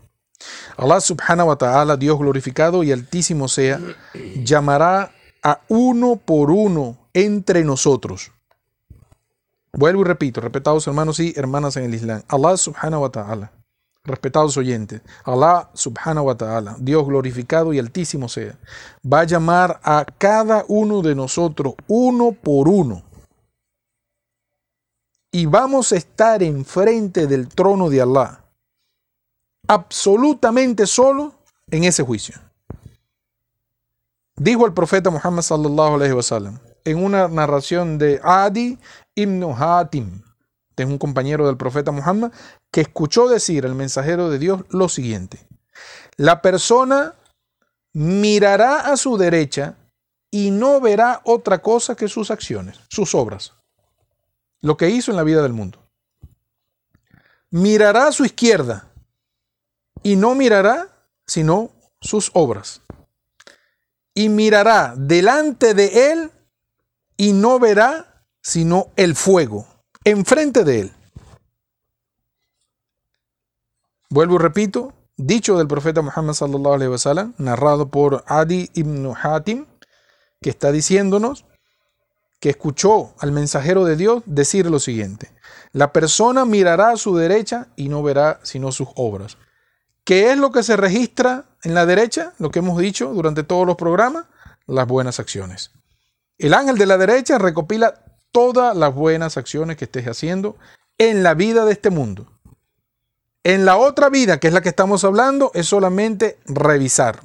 Allah 0.78 1.02
subhanahu 1.02 1.50
wa 1.50 1.56
ta'ala, 1.58 1.98
Dios 1.98 2.18
glorificado 2.18 2.84
y 2.84 2.92
altísimo 2.92 3.48
sea, 3.48 3.80
llamará 4.44 5.12
a 5.44 5.62
uno 5.68 6.16
por 6.16 6.52
uno 6.52 6.98
entre 7.14 7.64
nosotros. 7.64 8.32
Vuelvo 9.74 10.02
y 10.02 10.06
repito, 10.06 10.42
respetados 10.42 10.88
hermanos 10.88 11.20
y 11.20 11.34
hermanas 11.36 11.78
en 11.78 11.86
el 11.86 11.94
Islam. 11.94 12.24
Allah 12.28 12.58
subhanahu 12.58 13.04
wa 13.04 13.10
ta'ala, 13.10 13.52
respetados 14.04 14.58
oyentes, 14.58 15.02
Allah 15.24 15.70
subhanahu 15.74 16.28
wa 16.28 16.36
ta'ala, 16.36 16.76
Dios 16.80 17.06
glorificado 17.06 17.74
y 17.74 17.80
altísimo 17.80 18.30
sea, 18.30 18.58
va 19.06 19.22
a 19.22 19.26
llamar 19.26 19.80
a 19.84 20.06
cada 20.18 20.66
uno 20.68 21.02
de 21.02 21.16
nosotros 21.16 21.76
uno 21.88 22.32
por 22.32 22.68
uno. 22.68 23.04
Y 25.32 25.46
vamos 25.46 25.92
a 25.92 25.98
estar 25.98 26.42
enfrente 26.42 27.28
del 27.28 27.48
trono 27.48 27.90
de 27.90 28.02
Allah 28.02 28.39
absolutamente 29.70 30.88
solo 30.88 31.36
en 31.70 31.84
ese 31.84 32.02
juicio. 32.02 32.36
Dijo 34.36 34.66
el 34.66 34.74
profeta 34.74 35.12
Muhammad 35.12 35.46
en 36.86 37.04
una 37.04 37.28
narración 37.28 38.00
de 38.00 38.20
Adi 38.24 38.80
ibn 39.14 39.44
Hatim, 39.56 40.24
de 40.76 40.86
un 40.86 40.98
compañero 40.98 41.46
del 41.46 41.56
profeta 41.56 41.92
Muhammad, 41.92 42.32
que 42.72 42.82
escuchó 42.82 43.28
decir 43.28 43.64
al 43.66 43.76
mensajero 43.76 44.32
de 44.32 44.40
Dios 44.40 44.64
lo 44.70 44.90
siguiente: 44.90 45.46
La 46.16 46.42
persona 46.42 47.14
mirará 47.94 48.92
a 48.92 48.98
su 48.98 49.18
derecha 49.18 49.76
y 50.32 50.50
no 50.50 50.82
verá 50.82 51.22
otra 51.26 51.62
cosa 51.62 51.94
que 51.96 52.08
sus 52.08 52.32
acciones, 52.32 52.80
sus 52.90 53.14
obras, 53.14 53.54
lo 54.62 54.78
que 54.78 54.90
hizo 54.90 55.12
en 55.12 55.18
la 55.18 55.24
vida 55.24 55.44
del 55.44 55.54
mundo. 55.54 55.78
Mirará 57.52 58.08
a 58.08 58.12
su 58.12 58.26
izquierda 58.26 58.89
y 60.04 60.16
no 60.16 60.36
mirará 60.36 60.90
sino 61.26 61.72
sus 62.02 62.32
obras. 62.34 62.82
Y 64.14 64.30
mirará 64.30 64.94
delante 64.98 65.74
de 65.74 66.12
él 66.12 66.32
y 67.18 67.34
no 67.34 67.60
verá 67.60 68.26
sino 68.42 68.88
el 68.96 69.16
fuego 69.16 69.68
enfrente 70.04 70.64
de 70.64 70.82
él. 70.82 70.92
Vuelvo 74.10 74.36
y 74.36 74.38
repito, 74.40 74.94
dicho 75.18 75.58
del 75.58 75.68
profeta 75.68 76.02
Muhammad 76.02 76.34
sallallahu 76.34 76.74
alaihi 76.74 76.92
wasallam, 76.92 77.34
narrado 77.38 77.90
por 77.90 78.24
Adi 78.28 78.70
ibn 78.74 79.14
Hatim, 79.22 79.68
que 80.42 80.50
está 80.50 80.72
diciéndonos 80.72 81.46
que 82.40 82.50
escuchó 82.50 83.14
al 83.20 83.32
mensajero 83.32 83.86
de 83.86 83.98
Dios 83.98 84.24
decir 84.26 84.66
lo 84.70 84.80
siguiente: 84.80 85.32
La 85.74 85.94
persona 85.94 86.46
mirará 86.46 86.92
a 86.92 86.98
su 86.98 87.16
derecha 87.16 87.68
y 87.76 87.90
no 87.90 88.02
verá 88.02 88.40
sino 88.44 88.72
sus 88.72 88.88
obras. 88.96 89.38
¿Qué 90.10 90.32
es 90.32 90.40
lo 90.40 90.52
que 90.52 90.64
se 90.64 90.76
registra 90.76 91.46
en 91.62 91.76
la 91.76 91.86
derecha? 91.86 92.34
Lo 92.40 92.50
que 92.50 92.58
hemos 92.58 92.80
dicho 92.80 93.14
durante 93.14 93.44
todos 93.44 93.68
los 93.68 93.76
programas, 93.76 94.26
las 94.66 94.88
buenas 94.88 95.20
acciones. 95.20 95.70
El 96.40 96.56
ángel 96.56 96.80
de 96.80 96.88
la 96.88 96.98
derecha 96.98 97.38
recopila 97.38 97.94
todas 98.32 98.76
las 98.76 98.92
buenas 98.92 99.38
acciones 99.38 99.78
que 99.78 99.86
estés 99.86 100.08
haciendo 100.08 100.58
en 100.98 101.22
la 101.22 101.36
vida 101.36 101.64
de 101.64 101.74
este 101.74 101.92
mundo. 101.92 102.26
En 103.44 103.66
la 103.66 103.78
otra 103.78 104.10
vida, 104.10 104.40
que 104.40 104.48
es 104.48 104.54
la 104.56 104.62
que 104.62 104.70
estamos 104.70 105.04
hablando, 105.04 105.52
es 105.54 105.68
solamente 105.68 106.40
revisar. 106.48 107.20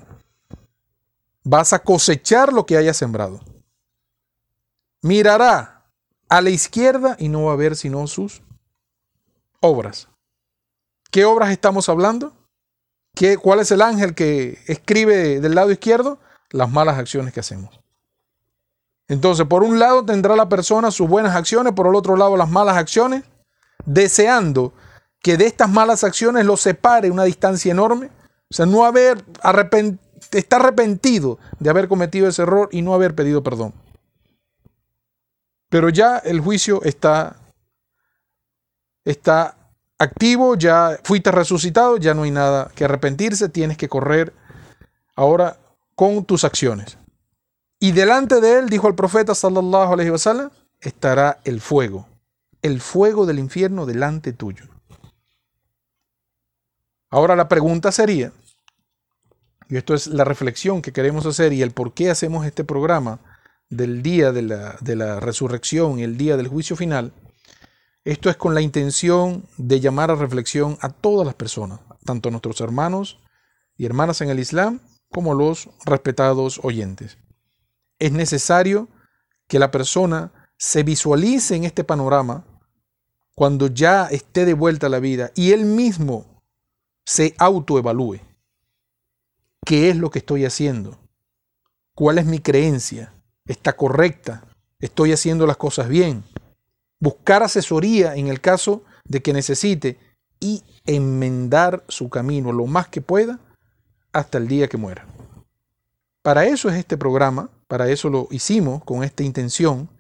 Vas 1.43 1.73
a 1.73 1.79
cosechar 1.79 2.53
lo 2.53 2.67
que 2.67 2.77
hayas 2.77 2.99
sembrado. 2.99 3.41
Mirará 5.01 5.87
a 6.29 6.43
la 6.43 6.51
izquierda 6.51 7.17
y 7.19 7.31
no 7.31 7.45
va 7.45 7.55
a 7.55 7.57
ver 7.57 7.77
sino 7.77 8.07
sus 8.09 8.43
obras. 9.61 10.09
¿Qué 11.11 11.25
obras 11.25 11.51
estamos 11.51 11.89
hablando? 11.89 12.44
¿Cuál 13.41 13.61
es 13.61 13.71
el 13.71 13.83
ángel 13.83 14.15
que 14.15 14.59
escribe 14.67 15.41
del 15.41 15.55
lado 15.55 15.71
izquierdo? 15.71 16.19
Las 16.51 16.71
malas 16.71 16.99
acciones 16.99 17.33
que 17.33 17.41
hacemos. 17.41 17.81
Entonces, 19.09 19.47
por 19.47 19.63
un 19.63 19.79
lado 19.79 20.05
tendrá 20.05 20.35
la 20.35 20.49
persona 20.49 20.91
sus 20.91 21.09
buenas 21.09 21.37
acciones, 21.37 21.75
por 21.75 21.87
el 21.87 21.95
otro 21.95 22.17
lado 22.17 22.37
las 22.37 22.51
malas 22.51 22.77
acciones, 22.77 23.23
deseando 23.85 24.73
que 25.21 25.37
de 25.37 25.47
estas 25.47 25.69
malas 25.69 26.05
acciones 26.05 26.45
lo 26.45 26.57
separe 26.57 27.11
una 27.11 27.25
distancia 27.25 27.71
enorme. 27.71 28.07
O 28.51 28.55
sea, 28.55 28.67
no 28.67 28.85
haber 28.85 29.25
está 30.33 30.57
arrepentido 30.57 31.39
de 31.59 31.71
haber 31.71 31.89
cometido 31.89 32.29
ese 32.29 32.43
error 32.43 32.69
y 32.73 32.83
no 32.83 32.95
haber 32.95 33.15
pedido 33.15 33.43
perdón. 33.43 33.75
Pero 35.69 35.89
ya 35.89 36.19
el 36.19 36.41
juicio 36.41 36.83
está, 36.83 37.37
está 39.05 39.57
activo, 39.99 40.57
ya 40.57 40.99
fuiste 41.03 41.31
resucitado, 41.31 41.97
ya 41.97 42.15
no 42.15 42.23
hay 42.23 42.31
nada 42.31 42.71
que 42.75 42.85
arrepentirse, 42.85 43.49
tienes 43.49 43.77
que 43.77 43.89
correr 43.89 44.33
ahora 45.15 45.59
con 45.95 46.25
tus 46.25 46.45
acciones. 46.45 46.99
Y 47.79 47.93
delante 47.93 48.41
de 48.41 48.59
él, 48.59 48.69
dijo 48.69 48.89
el 48.89 48.95
profeta 48.95 49.35
sallallahu 49.35 50.51
estará 50.81 51.41
el 51.45 51.61
fuego, 51.61 52.09
el 52.63 52.81
fuego 52.81 53.27
del 53.27 53.39
infierno 53.39 53.87
delante 53.87 54.33
tuyo. 54.33 54.65
Ahora 57.11 57.37
la 57.37 57.49
pregunta 57.49 57.93
sería, 57.93 58.33
y 59.69 59.77
esto 59.77 59.95
es 59.95 60.09
la 60.09 60.25
reflexión 60.25 60.83
que 60.83 60.93
queremos 60.93 61.27
hacer 61.27 61.53
y 61.53 61.63
el 61.63 61.71
por 61.71 61.95
qué 61.95 62.11
hacemos 62.11 62.45
este 62.45 62.65
programa 62.65 63.21
del 63.71 64.03
día 64.03 64.33
de 64.33 64.43
la, 64.43 64.77
de 64.81 64.97
la 64.97 65.21
resurrección 65.21 65.99
y 65.99 66.03
el 66.03 66.17
día 66.17 66.37
del 66.37 66.49
juicio 66.49 66.77
final, 66.77 67.13
esto 68.05 68.29
es 68.29 68.37
con 68.37 68.55
la 68.55 68.61
intención 68.61 69.47
de 69.57 69.81
llamar 69.81 70.11
a 70.11 70.15
reflexión 70.15 70.77
a 70.83 70.91
todas 70.91 71.25
las 71.27 71.35
personas, 71.35 71.81
tanto 72.05 72.31
nuestros 72.31 72.61
hermanos 72.61 73.19
y 73.79 73.87
hermanas 73.87 74.21
en 74.21 74.29
el 74.29 74.39
Islam 74.39 74.81
como 75.11 75.35
los 75.35 75.71
respetados 75.87 76.61
oyentes. 76.63 77.17
Es 77.99 78.13
necesario 78.13 78.89
que 79.49 79.59
la 79.59 79.71
persona 79.71 80.33
se 80.59 80.83
visualice 80.83 81.57
en 81.57 81.65
este 81.65 81.83
panorama 81.83 82.45
cuando 83.35 83.69
ya 83.69 84.07
esté 84.07 84.45
de 84.45 84.55
vuelta 84.55 84.87
a 84.87 84.91
la 84.91 85.01
vida 85.01 85.33
y 85.35 85.53
él 85.53 85.65
mismo 85.65 86.43
se 87.05 87.35
autoevalúe. 87.39 88.21
¿Qué 89.65 89.89
es 89.89 89.97
lo 89.97 90.11
que 90.11 90.19
estoy 90.19 90.45
haciendo? 90.45 90.99
¿Cuál 91.95 92.19
es 92.19 92.27
mi 92.27 92.39
creencia? 92.39 93.15
¿Está 93.47 93.75
correcta? 93.75 94.45
¿Estoy 94.79 95.13
haciendo 95.13 95.47
las 95.47 95.57
cosas 95.57 95.89
bien? 95.89 96.25
Buscar 97.05 97.43
asesoría 97.43 98.17
en 98.17 98.29
el 98.29 98.41
caso 98.41 98.83
de 99.05 99.21
que 99.21 99.35
necesite 99.35 99.99
y 100.41 100.63
enmendar 100.87 101.85
su 101.87 102.09
camino 102.09 102.51
lo 102.51 102.67
más 102.67 102.89
que 102.89 103.03
pueda 103.03 103.41
hasta 104.13 104.39
el 104.39 104.49
día 104.49 104.69
que 104.69 104.79
muera. 104.79 105.07
Para 106.23 106.47
eso 106.47 106.71
es 106.71 106.77
este 106.77 106.97
programa, 106.97 107.51
para 107.69 107.91
eso 107.91 108.09
lo 108.09 108.27
hicimos 108.31 108.83
con 108.85 109.05
esta 109.05 109.23
intención 109.23 109.91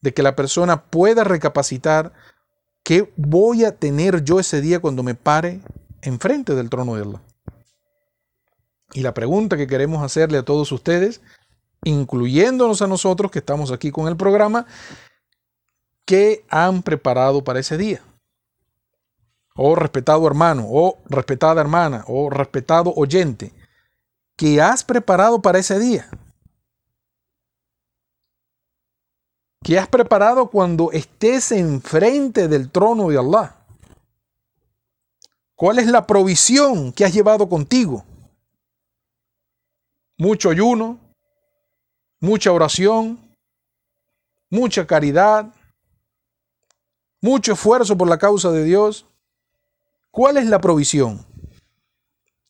de 0.00 0.14
que 0.14 0.22
la 0.22 0.34
persona 0.34 0.84
pueda 0.84 1.22
recapacitar 1.22 2.14
qué 2.82 3.12
voy 3.16 3.66
a 3.66 3.76
tener 3.76 4.24
yo 4.24 4.40
ese 4.40 4.62
día 4.62 4.80
cuando 4.80 5.02
me 5.02 5.14
pare 5.14 5.60
enfrente 6.00 6.54
del 6.54 6.70
trono 6.70 6.94
de 6.94 7.02
Allah. 7.02 7.20
Y 8.94 9.02
la 9.02 9.12
pregunta 9.12 9.58
que 9.58 9.66
queremos 9.66 10.02
hacerle 10.02 10.38
a 10.38 10.44
todos 10.44 10.72
ustedes, 10.72 11.20
incluyéndonos 11.84 12.80
a 12.80 12.86
nosotros 12.86 13.30
que 13.30 13.40
estamos 13.40 13.70
aquí 13.70 13.90
con 13.90 14.08
el 14.08 14.16
programa, 14.16 14.64
¿Qué 16.08 16.46
han 16.48 16.82
preparado 16.82 17.44
para 17.44 17.60
ese 17.60 17.76
día? 17.76 18.02
Oh 19.54 19.74
respetado 19.74 20.26
hermano, 20.26 20.64
oh 20.66 20.96
respetada 21.04 21.60
hermana, 21.60 22.02
oh 22.08 22.30
respetado 22.30 22.94
oyente, 22.96 23.52
¿qué 24.34 24.58
has 24.58 24.82
preparado 24.82 25.42
para 25.42 25.58
ese 25.58 25.78
día? 25.78 26.08
¿Qué 29.62 29.78
has 29.78 29.86
preparado 29.86 30.48
cuando 30.48 30.90
estés 30.92 31.52
enfrente 31.52 32.48
del 32.48 32.70
trono 32.70 33.10
de 33.10 33.18
Allah? 33.18 33.56
¿Cuál 35.54 35.78
es 35.78 35.88
la 35.88 36.06
provisión 36.06 36.90
que 36.90 37.04
has 37.04 37.12
llevado 37.12 37.46
contigo? 37.50 38.02
Mucho 40.16 40.48
ayuno, 40.48 40.98
mucha 42.18 42.50
oración, 42.50 43.20
mucha 44.48 44.86
caridad, 44.86 45.52
mucho 47.20 47.52
esfuerzo 47.52 47.96
por 47.96 48.08
la 48.08 48.18
causa 48.18 48.50
de 48.50 48.64
Dios. 48.64 49.06
¿Cuál 50.10 50.36
es 50.36 50.46
la 50.46 50.60
provisión? 50.60 51.24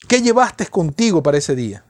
¿Qué 0.08 0.22
llevaste 0.22 0.66
contigo 0.66 1.22
para 1.22 1.38
ese 1.38 1.54
día? 1.54 1.84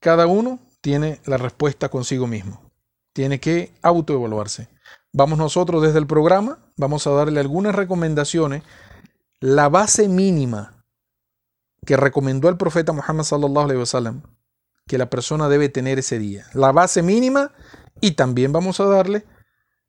Cada 0.00 0.26
uno 0.26 0.58
tiene 0.80 1.20
la 1.24 1.36
respuesta 1.36 1.88
consigo 1.88 2.26
mismo. 2.26 2.70
Tiene 3.12 3.40
que 3.40 3.72
autoevaluarse. 3.82 4.68
Vamos 5.12 5.38
nosotros 5.38 5.82
desde 5.82 5.98
el 5.98 6.06
programa, 6.06 6.58
vamos 6.76 7.06
a 7.06 7.10
darle 7.10 7.40
algunas 7.40 7.74
recomendaciones. 7.74 8.62
La 9.40 9.68
base 9.68 10.08
mínima 10.08 10.84
que 11.86 11.96
recomendó 11.96 12.48
el 12.48 12.56
profeta 12.56 12.92
Muhammad 12.92 13.24
sallallahu 13.24 13.64
alaihi 13.64 13.80
wasallam 13.80 14.22
que 14.86 14.98
la 14.98 15.10
persona 15.10 15.48
debe 15.48 15.68
tener 15.68 15.98
ese 15.98 16.18
día. 16.18 16.46
La 16.54 16.72
base 16.72 17.02
mínima 17.02 17.52
y 18.00 18.12
también 18.12 18.52
vamos 18.52 18.80
a 18.80 18.86
darle 18.86 19.24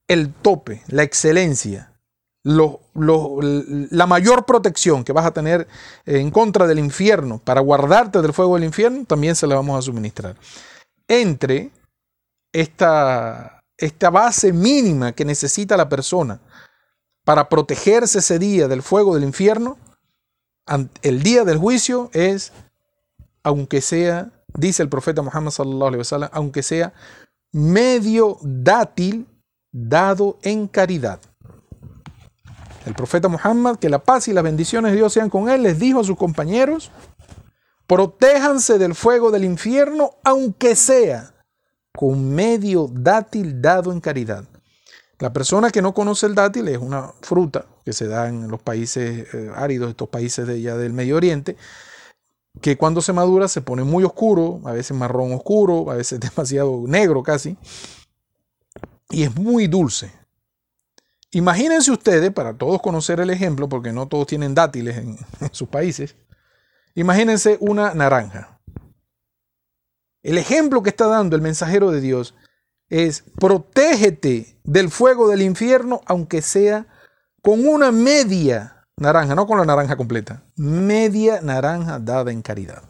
el 0.10 0.34
tope, 0.34 0.82
la 0.88 1.04
excelencia, 1.04 1.94
la 2.44 4.08
mayor 4.08 4.46
protección 4.46 5.04
que 5.04 5.14
vas 5.14 5.26
a 5.26 5.32
tener 5.32 5.68
en 6.06 6.32
contra 6.32 6.66
del 6.68 6.80
infierno 6.80 7.40
para 7.40 7.62
guardarte 7.62 8.22
del 8.22 8.34
fuego 8.34 8.56
del 8.56 8.64
infierno, 8.64 9.06
también 9.06 9.36
se 9.36 9.46
la 9.46 9.56
vamos 9.56 9.78
a 9.78 9.84
suministrar. 9.84 10.36
Entre 11.08 11.70
esta, 12.52 13.62
esta 13.78 14.10
base 14.10 14.52
mínima 14.52 15.12
que 15.12 15.26
necesita 15.26 15.78
la 15.78 15.88
persona 15.88 16.42
para 17.24 17.48
protegerse 17.48 18.18
ese 18.18 18.40
día 18.40 18.68
del 18.68 18.82
fuego 18.82 19.14
del 19.14 19.24
infierno, 19.24 19.78
el 21.04 21.22
día 21.22 21.44
del 21.44 21.60
juicio 21.60 22.10
es, 22.14 22.52
aunque 23.44 23.82
sea, 23.82 24.32
dice 24.56 24.82
el 24.82 24.90
profeta 24.90 25.22
Muhammad 25.22 25.52
sallallahu 25.52 26.02
aunque 26.32 26.64
sea 26.64 26.94
medio 27.52 28.40
dátil 28.42 29.28
dado 29.72 30.38
en 30.42 30.68
caridad. 30.68 31.20
El 32.86 32.94
profeta 32.94 33.28
Muhammad, 33.28 33.78
que 33.78 33.90
la 33.90 34.00
paz 34.00 34.28
y 34.28 34.34
las 34.34 34.44
bendiciones 34.44 34.92
de 34.92 34.98
Dios 34.98 35.14
sean 35.14 35.30
con 35.30 35.50
él, 35.50 35.64
les 35.64 35.80
dijo 35.80 36.00
a 36.00 36.04
sus 36.04 36.18
compañeros, 36.18 36.92
protéjanse 37.88 38.78
del 38.78 38.96
fuego 38.96 39.32
del 39.32 39.44
infierno, 39.44 40.12
aunque 40.24 40.76
sea 40.76 41.34
con 41.96 42.34
medio 42.34 42.90
dátil 42.92 43.62
dado 43.62 43.92
en 43.92 44.00
caridad. 44.00 44.46
La 45.20 45.34
persona 45.34 45.70
que 45.70 45.82
no 45.82 45.94
conoce 45.94 46.28
el 46.28 46.36
dátil 46.36 46.70
es 46.70 46.78
una 46.78 47.12
fruta 47.22 47.66
que 47.84 47.92
se 47.92 48.08
da 48.08 48.30
en 48.30 48.48
los 48.48 48.62
países 48.62 49.34
eh, 49.34 49.52
áridos, 49.54 49.90
estos 49.90 50.08
países 50.08 50.48
de 50.48 50.62
del 50.62 50.94
Medio 50.94 51.18
Oriente, 51.18 51.58
que 52.62 52.78
cuando 52.78 53.02
se 53.02 53.12
madura 53.12 53.48
se 53.48 53.62
pone 53.62 53.84
muy 53.84 54.04
oscuro, 54.04 54.62
a 54.64 54.72
veces 54.72 54.96
marrón 54.96 55.34
oscuro, 55.34 55.92
a 55.92 55.96
veces 55.96 56.20
demasiado 56.36 56.84
negro 56.88 57.22
casi, 57.22 57.58
y 59.10 59.24
es 59.24 59.36
muy 59.36 59.68
dulce. 59.68 60.12
Imagínense 61.32 61.92
ustedes, 61.92 62.32
para 62.32 62.58
todos 62.58 62.82
conocer 62.82 63.20
el 63.20 63.30
ejemplo, 63.30 63.70
porque 63.70 63.92
no 63.92 64.08
todos 64.08 64.28
tienen 64.28 64.56
dátiles 64.56 64.98
en, 64.98 65.18
sus 65.52 65.68
países, 65.68 66.16
imagínense 66.96 67.58
una 67.60 67.94
naranja. 67.94 68.60
El 70.22 70.38
ejemplo 70.38 70.84
que 70.84 70.90
está 70.90 71.08
dando 71.08 71.36
el 71.36 71.42
mensajero 71.42 71.92
de 71.92 72.02
Dios 72.02 72.36
es 72.90 73.24
protégete 73.40 74.60
del 74.64 74.90
fuego 74.90 75.30
del 75.30 75.42
infierno, 75.42 76.02
aunque 76.06 76.42
sea 76.42 76.88
con 77.42 77.68
una 77.68 77.92
media 77.92 78.88
naranja, 78.98 79.36
no 79.36 79.48
con 79.48 79.60
la 79.60 79.66
naranja 79.66 79.96
completa, 79.96 80.44
media 80.56 81.42
naranja 81.42 82.00
dada 82.00 82.32
en 82.32 82.42
caridad. 82.42 82.84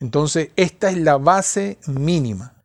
Entonces, 0.00 0.50
esta 0.56 0.90
es 0.90 0.96
la 0.96 1.18
base 1.18 1.78
mínima. 1.86 2.57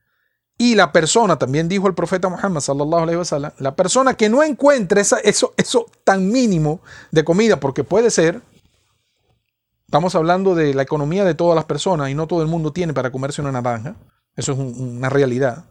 Y 0.63 0.75
la 0.75 0.93
persona, 0.93 1.37
también 1.37 1.67
dijo 1.67 1.87
el 1.87 1.93
profeta 1.93 2.29
Muhammad 2.29 2.61
sallallahu 2.61 3.03
alaihi 3.03 3.17
wasallam, 3.17 3.51
la 3.57 3.75
persona 3.75 4.13
que 4.13 4.29
no 4.29 4.41
encuentre 4.43 5.01
eso, 5.01 5.53
eso 5.57 5.85
tan 6.05 6.31
mínimo 6.31 6.79
de 7.11 7.25
comida, 7.25 7.59
porque 7.59 7.83
puede 7.83 8.09
ser, 8.09 8.41
estamos 9.85 10.15
hablando 10.15 10.55
de 10.55 10.73
la 10.73 10.83
economía 10.83 11.25
de 11.25 11.35
todas 11.35 11.57
las 11.57 11.65
personas 11.65 12.11
y 12.11 12.15
no 12.15 12.27
todo 12.27 12.41
el 12.41 12.47
mundo 12.47 12.71
tiene 12.71 12.93
para 12.93 13.11
comerse 13.11 13.41
una 13.41 13.51
naranja, 13.51 13.97
eso 14.37 14.53
es 14.53 14.57
una 14.57 15.09
realidad. 15.09 15.65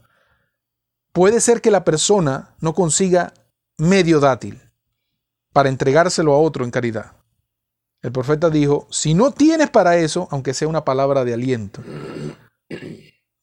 Puede 1.14 1.40
ser 1.40 1.62
que 1.62 1.70
la 1.70 1.84
persona 1.84 2.54
no 2.60 2.74
consiga 2.74 3.32
medio 3.78 4.20
dátil 4.20 4.60
para 5.54 5.70
entregárselo 5.70 6.34
a 6.34 6.38
otro 6.38 6.66
en 6.66 6.70
caridad. 6.70 7.12
El 8.02 8.12
profeta 8.12 8.50
dijo, 8.50 8.86
si 8.90 9.14
no 9.14 9.30
tienes 9.30 9.70
para 9.70 9.96
eso, 9.96 10.28
aunque 10.30 10.52
sea 10.52 10.68
una 10.68 10.84
palabra 10.84 11.24
de 11.24 11.32
aliento, 11.32 11.80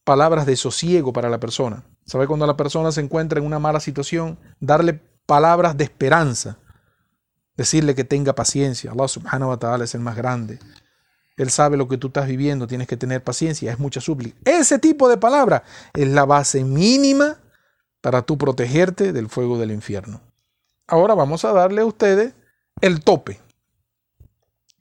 palabras 0.04 0.46
de 0.46 0.56
sosiego 0.56 1.12
para 1.12 1.28
la 1.28 1.40
persona. 1.40 1.84
¿Sabe 2.04 2.26
cuando 2.26 2.46
la 2.46 2.56
persona 2.56 2.92
se 2.92 3.00
encuentra 3.00 3.38
en 3.38 3.46
una 3.46 3.58
mala 3.58 3.80
situación? 3.80 4.38
Darle 4.58 5.00
palabras 5.26 5.76
de 5.76 5.84
esperanza. 5.84 6.58
Decirle 7.56 7.94
que 7.94 8.04
tenga 8.04 8.34
paciencia. 8.34 8.92
Allah 8.92 9.08
subhanahu 9.08 9.50
wa 9.50 9.56
ta'ala 9.58 9.84
es 9.84 9.94
el 9.94 10.00
más 10.00 10.16
grande. 10.16 10.58
Él 11.36 11.50
sabe 11.50 11.76
lo 11.76 11.88
que 11.88 11.96
tú 11.96 12.08
estás 12.08 12.26
viviendo, 12.26 12.66
tienes 12.66 12.86
que 12.86 12.96
tener 12.96 13.22
paciencia, 13.22 13.72
es 13.72 13.78
mucha 13.78 14.00
súplica. 14.00 14.36
Ese 14.44 14.78
tipo 14.78 15.08
de 15.08 15.16
palabra 15.16 15.62
es 15.94 16.08
la 16.08 16.26
base 16.26 16.64
mínima 16.64 17.38
para 18.00 18.22
tú 18.22 18.36
protegerte 18.36 19.12
del 19.12 19.28
fuego 19.28 19.58
del 19.58 19.70
infierno. 19.70 20.20
Ahora 20.86 21.14
vamos 21.14 21.44
a 21.44 21.52
darle 21.52 21.82
a 21.82 21.86
ustedes 21.86 22.34
el 22.80 23.02
tope. 23.02 23.40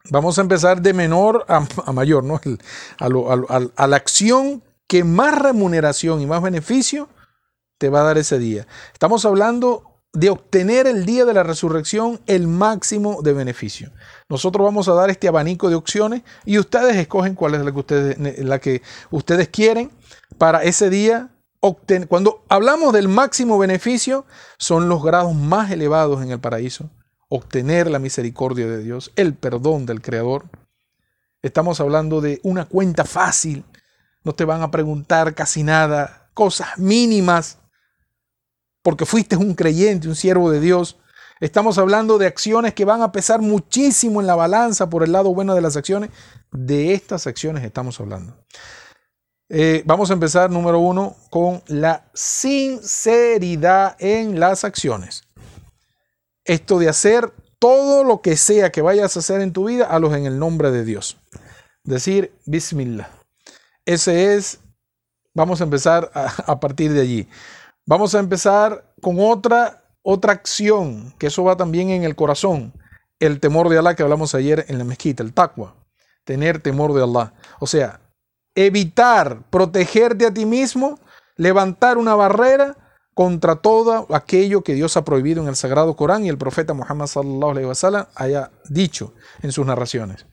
Vamos 0.10 0.38
a 0.38 0.42
empezar 0.42 0.82
de 0.82 0.94
menor 0.94 1.46
a, 1.48 1.92
mayor, 1.94 2.24
¿no? 2.24 2.42
a 2.98 3.88
la 3.88 3.96
acción 3.96 4.64
que 4.90 5.04
más 5.04 5.40
remuneración 5.40 6.20
y 6.20 6.26
más 6.26 6.42
beneficio 6.42 7.08
te 7.78 7.90
va 7.90 8.02
a 8.02 8.06
dar 8.06 8.18
ese 8.18 8.40
día. 8.40 8.68
Estamos 8.92 9.24
hablando 9.24 9.84
de 10.14 10.32
obtener 10.32 10.88
el 10.88 11.06
día 11.06 11.26
de 11.26 11.36
la 11.36 11.44
resurrección 11.44 12.20
el 12.26 12.48
máximo 12.48 13.22
de 13.22 13.34
beneficio. 13.34 13.92
Nosotros 14.30 14.66
vamos 14.66 14.88
a 14.88 14.94
dar 14.94 15.12
este 15.12 15.28
abanico 15.28 15.70
de 15.70 15.76
opciones 15.76 16.24
y 16.44 16.58
ustedes 16.58 16.96
escogen 16.98 17.36
cuál 17.36 17.54
es 17.54 17.62
la 17.62 17.72
que 17.72 17.80
ustedes, 17.80 18.40
la 18.40 18.58
que 18.58 18.82
ustedes 19.12 19.48
quieren 19.50 19.92
para 20.40 20.64
ese 20.64 20.90
día. 20.90 21.30
Cuando 22.08 22.44
hablamos 22.50 22.92
del 22.92 23.10
máximo 23.10 23.60
beneficio, 23.60 24.26
son 24.58 24.90
los 24.90 25.04
grados 25.04 25.36
más 25.36 25.70
elevados 25.70 26.24
en 26.24 26.32
el 26.32 26.40
paraíso. 26.40 26.90
Obtener 27.28 27.92
la 27.92 28.00
misericordia 28.00 28.66
de 28.66 28.82
Dios, 28.84 29.12
el 29.16 29.36
perdón 29.36 29.86
del 29.86 30.02
Creador. 30.02 30.46
Estamos 31.44 31.80
hablando 31.80 32.22
de 32.22 32.40
una 32.42 32.66
cuenta 32.66 33.06
fácil. 33.06 33.64
No 34.30 34.36
te 34.36 34.46
van 34.46 34.62
a 34.62 34.70
preguntar 34.70 35.34
casi 35.34 35.64
nada, 35.64 36.30
cosas 36.36 36.78
mínimas 36.78 37.58
porque 38.84 39.08
fuiste 39.08 39.36
un 39.36 39.56
creyente, 39.56 40.08
un 40.08 40.16
siervo 40.16 40.52
de 40.52 40.60
Dios. 40.60 41.00
Estamos 41.40 41.80
hablando 41.80 42.20
de 42.20 42.28
acciones 42.28 42.76
que 42.76 42.86
van 42.86 43.02
a 43.02 43.12
pesar 43.12 43.42
muchísimo 43.42 44.22
en 44.22 44.28
la 44.28 44.36
balanza 44.36 44.88
por 44.88 45.02
el 45.02 45.14
lado 45.14 45.34
bueno 45.34 45.56
de 45.56 45.62
las 45.62 45.78
acciones. 45.78 46.12
De 46.52 46.94
estas 46.94 47.26
acciones 47.26 47.64
estamos 47.64 48.00
hablando. 48.00 48.38
Eh, 49.50 49.82
vamos 49.88 50.12
a 50.12 50.14
empezar, 50.14 50.52
número 50.52 50.78
uno, 50.78 51.16
con 51.32 51.64
la 51.66 52.06
sinceridad 52.14 53.96
en 53.98 54.40
las 54.40 54.64
acciones. 54.64 55.24
Esto 56.46 56.78
de 56.78 56.88
hacer 56.88 57.34
todo 57.58 58.04
lo 58.04 58.22
que 58.22 58.38
sea 58.38 58.72
que 58.72 58.84
vayas 58.84 59.16
a 59.16 59.22
hacer 59.22 59.42
en 59.42 59.54
tu 59.54 59.70
vida, 59.70 59.86
hazlo 59.86 60.14
en 60.14 60.28
el 60.28 60.38
nombre 60.38 60.70
de 60.70 60.86
Dios. 60.86 61.18
Decir 61.84 62.32
Bismillah. 62.46 63.19
Ese 63.86 64.36
es, 64.36 64.60
vamos 65.34 65.62
a 65.62 65.64
empezar 65.64 66.12
a 66.14 66.60
partir 66.60 66.94
de 66.94 67.02
allí. 67.02 67.30
Vamos 67.86 68.14
a 68.14 68.20
empezar 68.20 68.94
con 69.02 69.20
otra, 69.20 69.84
otra 70.04 70.34
acción, 70.34 71.14
que 71.18 71.28
eso 71.28 71.44
va 71.44 71.58
también 71.58 71.90
en 71.90 72.04
el 72.04 72.16
corazón. 72.16 72.74
El 73.20 73.40
temor 73.40 73.68
de 73.70 73.80
Allah 73.80 73.96
que 73.96 74.04
hablamos 74.04 74.36
ayer 74.36 74.66
en 74.68 74.78
la 74.78 74.84
mezquita, 74.84 75.24
el 75.24 75.34
taqwa. 75.34 75.76
Tener 76.24 76.62
temor 76.62 76.94
de 76.94 77.02
Allah. 77.02 77.34
O 77.60 77.66
sea, 77.66 78.00
evitar, 78.54 79.50
protegerte 79.50 80.26
a 80.28 80.34
ti 80.34 80.46
mismo, 80.46 81.00
levantar 81.36 81.98
una 81.98 82.14
barrera 82.14 82.78
contra 83.16 83.56
todo 83.56 84.08
aquello 84.14 84.62
que 84.62 84.76
Dios 84.76 84.96
ha 84.96 85.04
prohibido 85.04 85.42
en 85.42 85.50
el 85.50 85.56
Sagrado 85.56 85.96
Corán 85.96 86.24
y 86.24 86.30
el 86.30 86.38
profeta 86.38 86.74
Muhammad 86.74 87.08
sallallahu 87.08 87.52
alaihi 87.52 87.68
wasallam 87.68 88.06
haya 88.16 88.52
dicho 88.70 89.14
en 89.42 89.52
sus 89.52 89.66
narraciones. 89.66 90.26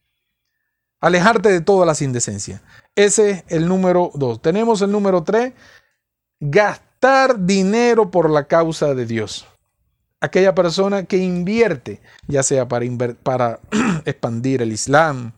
Alejarte 1.00 1.50
de 1.50 1.60
todas 1.60 1.86
las 1.86 2.02
indecencias. 2.02 2.60
Ese 2.96 3.30
es 3.30 3.44
el 3.48 3.68
número 3.68 4.10
dos. 4.14 4.40
Tenemos 4.40 4.80
el 4.80 4.90
número 4.90 5.22
tres, 5.22 5.52
gastar 6.40 7.44
dinero 7.44 8.10
por 8.10 8.30
la 8.30 8.44
causa 8.44 8.94
de 8.94 9.04
Dios. 9.04 9.46
Aquella 10.20 10.54
persona 10.54 11.04
que 11.04 11.18
invierte, 11.18 12.00
ya 12.26 12.42
sea 12.42 12.66
para, 12.66 12.86
para 13.22 13.60
expandir 14.06 14.62
el 14.62 14.72
Islam, 14.72 15.32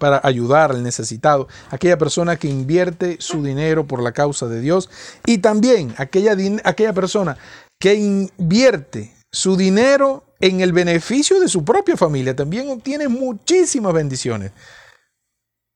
para 0.00 0.20
ayudar 0.24 0.72
al 0.72 0.82
necesitado, 0.82 1.46
aquella 1.70 1.96
persona 1.96 2.36
que 2.36 2.48
invierte 2.48 3.18
su 3.20 3.42
dinero 3.42 3.86
por 3.86 4.02
la 4.02 4.12
causa 4.12 4.48
de 4.48 4.60
Dios 4.60 4.90
y 5.24 5.38
también 5.38 5.94
aquella, 5.96 6.34
aquella 6.64 6.92
persona 6.92 7.36
que 7.78 7.94
invierte 7.94 9.14
su 9.30 9.56
dinero 9.56 10.24
en 10.40 10.60
el 10.60 10.72
beneficio 10.72 11.38
de 11.38 11.48
su 11.48 11.64
propia 11.64 11.96
familia, 11.96 12.34
también 12.34 12.68
obtiene 12.68 13.06
muchísimas 13.06 13.92
bendiciones. 13.92 14.50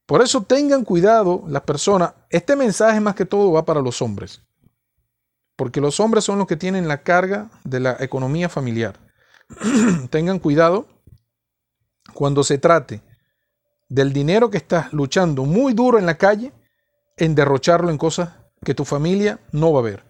Por 0.07 0.23
eso 0.23 0.43
tengan 0.43 0.85
cuidado 0.85 1.43
las 1.49 1.63
personas, 1.63 2.15
este 2.31 2.57
mensaje 2.57 3.01
más 3.01 3.15
que 3.15 3.25
todo 3.25 3.53
va 3.53 3.65
para 3.65 3.81
los 3.81 4.01
hombres 4.01 4.41
porque 5.57 5.81
los 5.81 5.99
hombres 6.01 6.25
son 6.25 6.39
los 6.39 6.47
que 6.47 6.57
tienen 6.57 6.87
la 6.87 7.03
carga 7.03 7.49
de 7.65 7.81
la 7.81 7.97
economía 7.99 8.49
familiar. 8.49 9.01
Tengan 10.11 10.39
cuidado 10.39 10.87
cuando 12.13 12.45
se 12.45 12.59
trate 12.59 13.01
del 13.89 14.13
dinero 14.13 14.51
que 14.51 14.59
estás 14.59 14.93
luchando 14.93 15.45
muy 15.45 15.73
duro 15.73 15.99
en 15.99 16.07
la 16.07 16.19
calle, 16.19 16.53
en 17.17 17.35
derrocharlo 17.35 17.91
en 17.91 17.99
cosas 17.99 18.31
que 18.65 18.75
tu 18.75 18.85
familia 18.85 19.41
no 19.53 19.73
va 19.73 19.81
a 19.81 19.85
ver. 19.85 20.05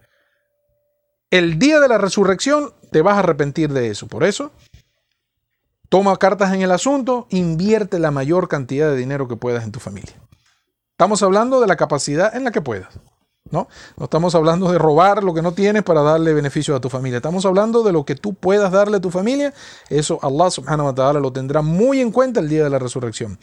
El 1.29 1.59
día 1.59 1.79
de 1.79 1.87
la 1.87 1.97
resurrección 1.97 2.73
te 2.91 3.01
vas 3.01 3.15
a 3.15 3.19
arrepentir 3.19 3.71
de 3.71 3.89
eso. 3.89 4.07
Por 4.07 4.23
eso, 4.23 4.51
toma 5.89 6.17
cartas 6.17 6.53
en 6.53 6.61
el 6.61 6.71
asunto, 6.71 7.27
invierte 7.29 7.99
la 7.99 8.11
mayor 8.11 8.47
cantidad 8.47 8.89
de 8.89 8.97
dinero 8.97 9.27
que 9.27 9.35
puedas 9.35 9.63
en 9.63 9.71
tu 9.71 9.79
familia. 9.79 10.13
Estamos 10.91 11.21
hablando 11.23 11.59
de 11.61 11.67
la 11.67 11.75
capacidad 11.75 12.35
en 12.35 12.43
la 12.43 12.51
que 12.51 12.61
puedas. 12.61 12.99
¿no? 13.51 13.67
No 13.97 14.05
estamos 14.05 14.35
hablando 14.35 14.71
de 14.71 14.77
robar 14.77 15.23
lo 15.23 15.33
que 15.33 15.41
no 15.41 15.53
tienes 15.53 15.83
para 15.83 16.01
darle 16.01 16.33
beneficio 16.33 16.75
a 16.75 16.81
tu 16.81 16.89
familia. 16.89 17.17
Estamos 17.17 17.45
hablando 17.45 17.83
de 17.83 17.91
lo 17.91 18.05
que 18.05 18.15
tú 18.15 18.33
puedas 18.33 18.71
darle 18.71 18.97
a 18.97 19.01
tu 19.01 19.11
familia. 19.11 19.53
Eso 19.89 20.19
Allah 20.21 20.51
subhanahu 20.51 20.87
wa 20.87 20.95
ta'ala 20.95 21.19
lo 21.19 21.31
tendrá 21.31 21.61
muy 21.61 22.01
en 22.01 22.11
cuenta 22.11 22.39
el 22.39 22.49
día 22.49 22.63
de 22.63 22.69
la 22.69 22.79
resurrección. 22.79 23.39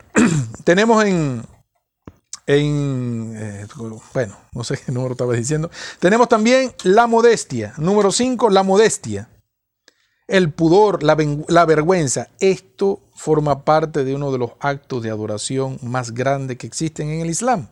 Tenemos 0.64 1.04
en, 1.04 1.42
en 2.46 3.34
eh, 3.36 3.66
bueno, 4.14 4.36
no 4.52 4.64
sé 4.64 4.78
qué 4.84 4.92
número 4.92 5.12
estaba 5.12 5.34
diciendo. 5.34 5.70
Tenemos 5.98 6.28
también 6.28 6.72
la 6.84 7.06
modestia. 7.06 7.74
Número 7.78 8.12
5, 8.12 8.50
la 8.50 8.62
modestia. 8.62 9.28
El 10.30 10.52
pudor, 10.52 11.02
la, 11.02 11.64
vergüenza. 11.66 12.28
Esto 12.38 13.00
forma 13.14 13.64
parte 13.64 14.04
de 14.04 14.14
uno 14.14 14.30
de 14.30 14.38
los 14.38 14.52
actos 14.60 15.02
de 15.02 15.10
adoración 15.10 15.78
más 15.82 16.12
grandes 16.12 16.56
que 16.56 16.66
existen 16.66 17.10
en 17.10 17.20
el 17.20 17.30
Islam 17.30 17.68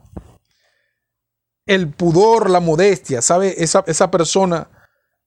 el 1.68 1.92
pudor, 1.92 2.48
la 2.48 2.60
modestia, 2.60 3.20
¿sabe? 3.20 3.62
Esa, 3.62 3.84
esa 3.86 4.10
persona 4.10 4.68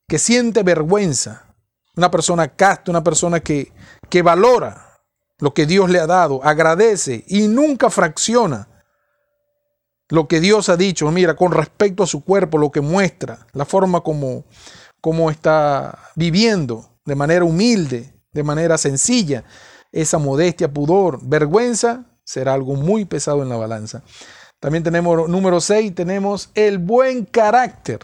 que 0.08 0.18
siente 0.18 0.64
vergüenza, 0.64 1.56
una 1.96 2.10
persona 2.10 2.48
casta, 2.48 2.90
una 2.90 3.04
persona 3.04 3.40
que, 3.40 3.72
que 4.10 4.24
valora 4.24 5.00
lo 5.38 5.54
que 5.54 5.68
Dios 5.68 5.90
le 5.92 6.00
ha 6.00 6.08
dado, 6.08 6.44
agradece 6.44 7.24
y 7.28 7.48
nunca 7.48 7.92
fracciona 7.92 8.68
lo 10.10 10.28
que 10.28 10.40
Dios 10.40 10.68
ha 10.70 10.78
dicho. 10.78 11.10
Mira, 11.12 11.36
con 11.36 11.52
respecto 11.52 12.02
a 12.02 12.08
su 12.08 12.24
cuerpo, 12.24 12.58
lo 12.58 12.72
que 12.72 12.82
muestra, 12.82 13.46
la 13.54 13.66
forma 13.66 14.02
como, 14.02 14.44
como 15.00 15.30
está 15.30 16.10
viviendo 16.16 16.91
de 17.06 17.16
manera 17.16 17.46
humilde, 17.46 18.14
de 18.32 18.44
manera 18.44 18.78
sencilla, 18.78 19.44
esa 19.92 20.18
modestia, 20.18 20.72
pudor, 20.72 21.20
vergüenza, 21.22 22.06
será 22.24 22.54
algo 22.54 22.76
muy 22.76 23.06
pesado 23.06 23.44
en 23.44 23.50
la 23.50 23.58
balanza. 23.58 24.04
También 24.60 24.84
tenemos 24.84 25.28
número 25.28 25.60
6, 25.60 25.96
tenemos 25.96 26.50
el 26.54 26.78
buen 26.78 27.26
carácter. 27.26 28.00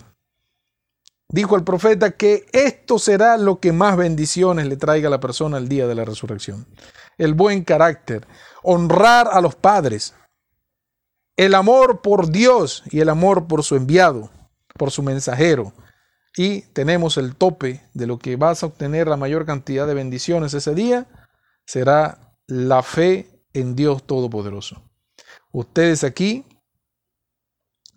Dijo 1.30 1.56
el 1.56 1.64
profeta 1.64 2.12
que 2.12 2.46
esto 2.52 3.00
será 3.00 3.38
lo 3.38 3.60
que 3.60 3.74
más 3.74 3.98
bendiciones 3.98 4.68
le 4.68 4.78
traiga 4.78 5.08
a 5.08 5.12
la 5.12 5.20
persona 5.20 5.58
el 5.58 5.68
día 5.68 5.86
de 5.86 5.96
la 5.96 6.06
resurrección. 6.06 6.66
El 7.18 7.34
buen 7.34 7.64
carácter, 7.64 8.26
honrar 8.64 9.30
a 9.32 9.42
los 9.42 9.56
padres, 9.56 10.14
el 11.36 11.54
amor 11.54 12.02
por 12.02 12.30
Dios 12.32 12.84
y 12.90 13.02
el 13.02 13.10
amor 13.10 13.48
por 13.48 13.64
su 13.64 13.76
enviado, 13.76 14.32
por 14.78 14.90
su 14.90 15.04
mensajero. 15.04 15.74
Y 16.38 16.62
tenemos 16.62 17.18
el 17.18 17.36
tope 17.36 17.82
de 17.96 18.06
lo 18.06 18.20
que 18.20 18.36
vas 18.36 18.62
a 18.62 18.68
obtener 18.68 19.08
la 19.08 19.18
mayor 19.18 19.48
cantidad 19.48 19.88
de 19.88 19.96
bendiciones 19.96 20.54
ese 20.54 20.76
día, 20.76 21.08
será 21.66 22.36
la 22.46 22.84
fe 22.84 23.28
en 23.54 23.76
Dios 23.76 24.06
Todopoderoso. 24.06 24.84
Ustedes 25.52 26.04
aquí 26.04 26.46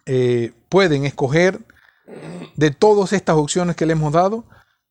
eh, 0.07 0.55
pueden 0.71 1.05
escoger 1.05 1.61
de 2.57 2.71
todas 2.71 3.13
estas 3.13 3.37
opciones 3.37 3.77
que 3.77 3.85
le 3.85 3.93
hemos 3.93 4.13
dado 4.13 4.47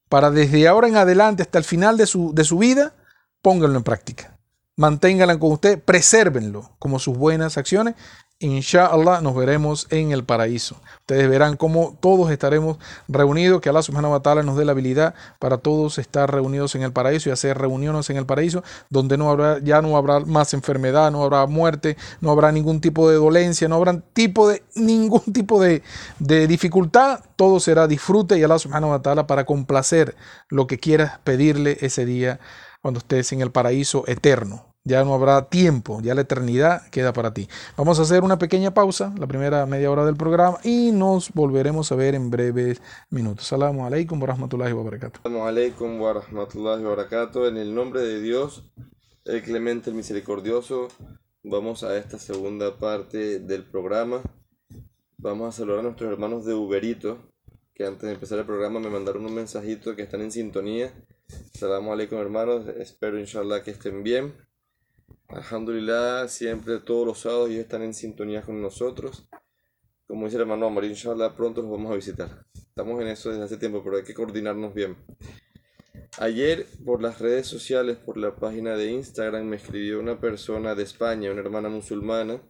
para 0.10 0.30
desde 0.30 0.68
ahora 0.68 0.88
en 0.88 0.98
adelante 0.98 1.42
hasta 1.42 1.58
el 1.58 1.64
final 1.64 1.98
de 1.98 2.06
su, 2.06 2.34
de 2.34 2.44
su 2.44 2.60
vida, 2.60 2.94
pónganlo 3.42 3.78
en 3.78 3.84
práctica. 3.84 4.40
Manténganla 4.76 5.38
con 5.40 5.54
usted, 5.54 5.84
presérvenlo 5.84 6.76
como 6.78 7.00
sus 7.00 7.18
buenas 7.18 7.58
acciones 7.58 7.96
Inshallah 8.42 9.20
nos 9.20 9.36
veremos 9.36 9.86
en 9.90 10.14
el 10.14 10.24
paraíso. 10.24 10.78
Ustedes 11.02 11.30
verán 11.30 11.58
cómo 11.58 11.98
todos 12.00 12.32
estaremos 12.32 12.78
reunidos, 13.10 13.60
que 13.60 13.68
Allah 13.68 13.82
subhanahu 13.82 14.14
wa 14.14 14.22
ta'ala 14.22 14.44
nos 14.44 14.56
dé 14.56 14.64
la 14.64 14.72
habilidad 14.72 15.14
para 15.40 15.58
todos 15.58 15.98
estar 15.98 16.32
reunidos 16.32 16.74
en 16.76 16.84
el 16.84 16.94
paraíso 16.94 17.28
y 17.28 17.34
hacer 17.34 17.58
reuniones 17.58 18.10
en 18.10 18.16
el 18.16 18.26
paraíso, 18.26 18.64
donde 18.90 19.18
no 19.18 19.30
habrá, 19.30 19.60
ya 19.60 19.82
no 19.82 19.98
habrá 19.98 20.22
más 20.22 20.54
enfermedad, 20.54 21.12
no 21.12 21.22
habrá 21.22 21.48
muerte, 21.48 21.98
no 22.22 22.32
habrá 22.32 22.54
ningún 22.54 22.80
tipo 22.80 23.10
de 23.10 23.18
dolencia, 23.18 23.68
no 23.68 23.76
habrá 23.76 24.00
tipo 24.14 24.48
de, 24.48 24.64
ningún 24.74 25.34
tipo 25.34 25.62
de, 25.62 25.84
dificultad. 26.48 27.20
Todo 27.36 27.60
será 27.60 27.88
disfrute 27.88 28.40
y 28.40 28.44
Allah 28.44 28.60
subhanahu 28.60 28.92
wa 28.92 29.02
ta'ala 29.02 29.28
para 29.28 29.46
complacer 29.46 30.16
lo 30.48 30.66
que 30.66 30.80
quieras 30.80 31.20
pedirle 31.26 31.78
ese 31.82 32.06
día 32.06 32.40
cuando 32.82 33.00
estés 33.00 33.34
en 33.34 33.42
el 33.42 33.52
paraíso 33.52 34.06
eterno. 34.08 34.69
Ya 34.86 35.04
no 35.04 35.14
habrá 35.14 35.50
tiempo, 35.50 36.00
ya 36.02 36.16
la 36.16 36.22
eternidad 36.22 36.90
queda 36.90 37.12
para 37.12 37.34
ti. 37.34 37.48
Vamos 37.76 38.00
a 38.00 38.04
hacer 38.04 38.24
una 38.24 38.40
pequeña 38.40 38.74
pausa, 38.74 39.14
la 39.20 39.28
primera 39.28 39.66
media 39.66 39.92
hora 39.92 40.06
del 40.06 40.16
programa, 40.16 40.58
y 40.64 40.92
nos 40.94 41.32
volveremos 41.34 41.92
a 41.92 41.96
ver 41.96 42.16
en 42.16 42.32
breves 42.32 42.82
minutos. 43.10 43.46
Salamu 43.46 43.86
alaikum 43.86 44.22
wa 44.22 44.28
rahmatullahi 44.28 44.74
wa 44.74 44.84
barakatuh. 44.84 45.22
Salamu 45.22 45.46
alaikum 45.46 46.00
wa 46.00 46.14
rahmatullahi 46.14 46.84
wa 46.84 46.96
barakatuh. 46.96 47.48
En 47.48 47.58
el 47.58 47.76
nombre 47.76 48.02
de 48.02 48.22
Dios, 48.22 48.64
el 49.26 49.44
clemente, 49.44 49.90
el 49.90 49.98
misericordioso, 49.98 50.88
vamos 51.44 51.84
a 51.84 51.98
esta 51.98 52.18
segunda 52.18 52.78
parte 52.78 53.40
del 53.40 53.66
programa. 53.66 54.22
Vamos 55.18 55.50
a 55.50 55.58
saludar 55.58 55.80
a 55.80 55.84
nuestros 55.84 56.10
hermanos 56.10 56.46
de 56.46 56.54
Uberito, 56.54 57.18
que 57.76 57.86
antes 57.86 58.04
de 58.04 58.14
empezar 58.14 58.40
el 58.40 58.46
programa 58.46 58.80
me 58.80 58.90
mandaron 58.90 59.26
un 59.26 59.36
mensajito 59.36 59.96
que 59.96 60.04
están 60.04 60.22
en 60.22 60.32
sintonía. 60.32 60.94
Salamu 61.54 61.92
alaikum 61.92 62.18
hermanos, 62.18 62.66
espero 62.78 63.20
inshallah 63.20 63.62
que 63.62 63.72
estén 63.72 64.04
bien. 64.04 64.34
Alhamdulillah, 65.30 66.28
siempre 66.28 66.80
todos 66.80 67.06
los 67.06 67.20
sábados 67.20 67.50
ellos 67.50 67.62
están 67.62 67.84
en 67.84 67.94
sintonía 67.94 68.42
con 68.42 68.60
nosotros. 68.62 69.28
Como 70.08 70.26
dice 70.26 70.38
el 70.38 70.42
hermano 70.42 70.66
Omar, 70.66 70.86
inshallah 70.86 71.36
pronto 71.36 71.62
los 71.62 71.70
vamos 71.70 71.92
a 71.92 71.96
visitar. 71.96 72.48
Estamos 72.56 73.00
en 73.00 73.10
eso 73.10 73.30
desde 73.30 73.44
hace 73.44 73.58
tiempo, 73.58 73.84
pero 73.84 73.98
hay 73.98 74.04
que 74.04 74.16
coordinarnos 74.16 74.74
bien. 74.74 74.98
Ayer 76.18 76.66
por 76.84 77.04
las 77.04 77.20
redes 77.20 77.46
sociales, 77.46 77.98
por 77.98 78.18
la 78.18 78.36
página 78.38 78.76
de 78.76 78.92
Instagram, 78.92 79.46
me 79.46 79.58
escribió 79.58 80.00
una 80.00 80.20
persona 80.20 80.74
de 80.74 80.82
España, 80.82 81.32
una 81.32 81.42
hermana 81.42 81.70
musulmana, 81.70 82.42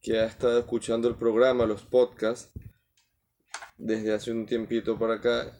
que 0.00 0.18
ha 0.18 0.24
estado 0.24 0.60
escuchando 0.60 1.06
el 1.06 1.16
programa, 1.16 1.66
los 1.66 1.82
podcasts, 1.82 2.50
desde 3.76 4.14
hace 4.14 4.32
un 4.32 4.46
tiempito 4.46 4.98
para 4.98 5.16
acá, 5.16 5.52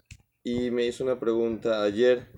y 0.43 0.71
me 0.71 0.87
hizo 0.87 1.05
una 1.05 1.21
pregunta 1.21 1.83
ayer 1.83 2.29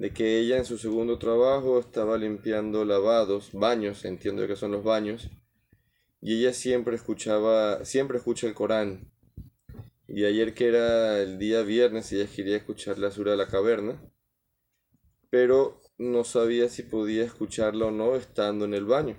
de 0.00 0.14
que 0.14 0.38
ella 0.38 0.56
en 0.56 0.64
su 0.64 0.78
segundo 0.78 1.18
trabajo 1.18 1.78
estaba 1.78 2.16
limpiando 2.16 2.86
lavados, 2.86 3.50
baños, 3.52 4.06
entiendo 4.06 4.46
que 4.46 4.56
son 4.56 4.72
los 4.72 4.82
baños, 4.82 5.28
y 6.22 6.38
ella 6.38 6.54
siempre 6.54 6.96
escuchaba, 6.96 7.84
siempre 7.84 8.16
escucha 8.16 8.46
el 8.46 8.54
Corán. 8.54 9.12
Y 10.08 10.24
ayer 10.24 10.54
que 10.54 10.68
era 10.68 11.20
el 11.20 11.38
día 11.38 11.60
viernes, 11.60 12.10
ella 12.12 12.26
quería 12.34 12.56
escuchar 12.56 12.98
la 12.98 13.10
sura 13.10 13.32
de 13.32 13.36
la 13.36 13.48
caverna, 13.48 14.00
pero 15.28 15.82
no 15.98 16.24
sabía 16.24 16.70
si 16.70 16.82
podía 16.82 17.22
escucharla 17.22 17.84
o 17.84 17.90
no 17.90 18.16
estando 18.16 18.64
en 18.64 18.72
el 18.72 18.86
baño. 18.86 19.18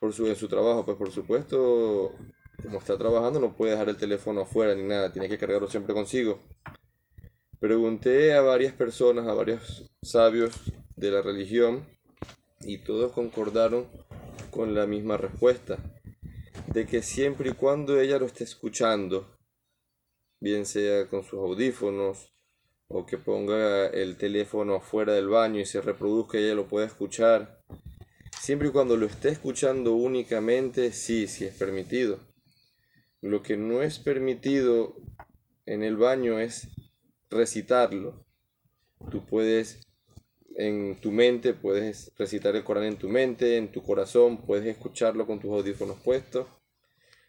Por 0.00 0.12
su, 0.12 0.26
en 0.26 0.36
su 0.36 0.48
trabajo, 0.48 0.84
pues 0.84 0.98
por 0.98 1.10
supuesto, 1.10 2.12
como 2.62 2.78
está 2.78 2.98
trabajando, 2.98 3.40
no 3.40 3.56
puede 3.56 3.72
dejar 3.72 3.88
el 3.88 3.96
teléfono 3.96 4.42
afuera 4.42 4.74
ni 4.74 4.82
nada, 4.82 5.10
tiene 5.10 5.30
que 5.30 5.38
cargarlo 5.38 5.66
siempre 5.66 5.94
consigo. 5.94 6.42
Pregunté 7.60 8.34
a 8.34 8.40
varias 8.40 8.72
personas, 8.72 9.26
a 9.26 9.34
varios 9.34 9.90
sabios 10.00 10.54
de 10.94 11.10
la 11.10 11.22
religión, 11.22 11.84
y 12.60 12.78
todos 12.78 13.10
concordaron 13.10 13.88
con 14.52 14.76
la 14.76 14.86
misma 14.86 15.16
respuesta, 15.16 15.76
de 16.68 16.86
que 16.86 17.02
siempre 17.02 17.50
y 17.50 17.54
cuando 17.54 18.00
ella 18.00 18.20
lo 18.20 18.26
esté 18.26 18.44
escuchando, 18.44 19.36
bien 20.38 20.66
sea 20.66 21.08
con 21.08 21.24
sus 21.24 21.40
audífonos, 21.40 22.32
o 22.86 23.04
que 23.06 23.18
ponga 23.18 23.88
el 23.88 24.16
teléfono 24.16 24.76
afuera 24.76 25.14
del 25.14 25.28
baño 25.28 25.58
y 25.58 25.66
se 25.66 25.80
reproduzca 25.80 26.38
ella 26.38 26.54
lo 26.54 26.68
pueda 26.68 26.86
escuchar, 26.86 27.64
siempre 28.40 28.68
y 28.68 28.70
cuando 28.70 28.96
lo 28.96 29.06
esté 29.06 29.30
escuchando 29.30 29.94
únicamente, 29.94 30.92
sí, 30.92 31.26
sí 31.26 31.44
es 31.44 31.56
permitido. 31.56 32.20
Lo 33.20 33.42
que 33.42 33.56
no 33.56 33.82
es 33.82 33.98
permitido 33.98 34.94
en 35.66 35.82
el 35.82 35.96
baño 35.96 36.38
es 36.38 36.68
recitarlo. 37.30 38.24
Tú 39.10 39.24
puedes, 39.26 39.80
en 40.56 41.00
tu 41.00 41.12
mente, 41.12 41.54
puedes 41.54 42.12
recitar 42.16 42.56
el 42.56 42.64
Corán 42.64 42.84
en 42.84 42.98
tu 42.98 43.08
mente, 43.08 43.56
en 43.56 43.70
tu 43.70 43.82
corazón, 43.82 44.38
puedes 44.38 44.66
escucharlo 44.66 45.26
con 45.26 45.40
tus 45.40 45.50
audífonos 45.50 45.98
puestos. 46.00 46.46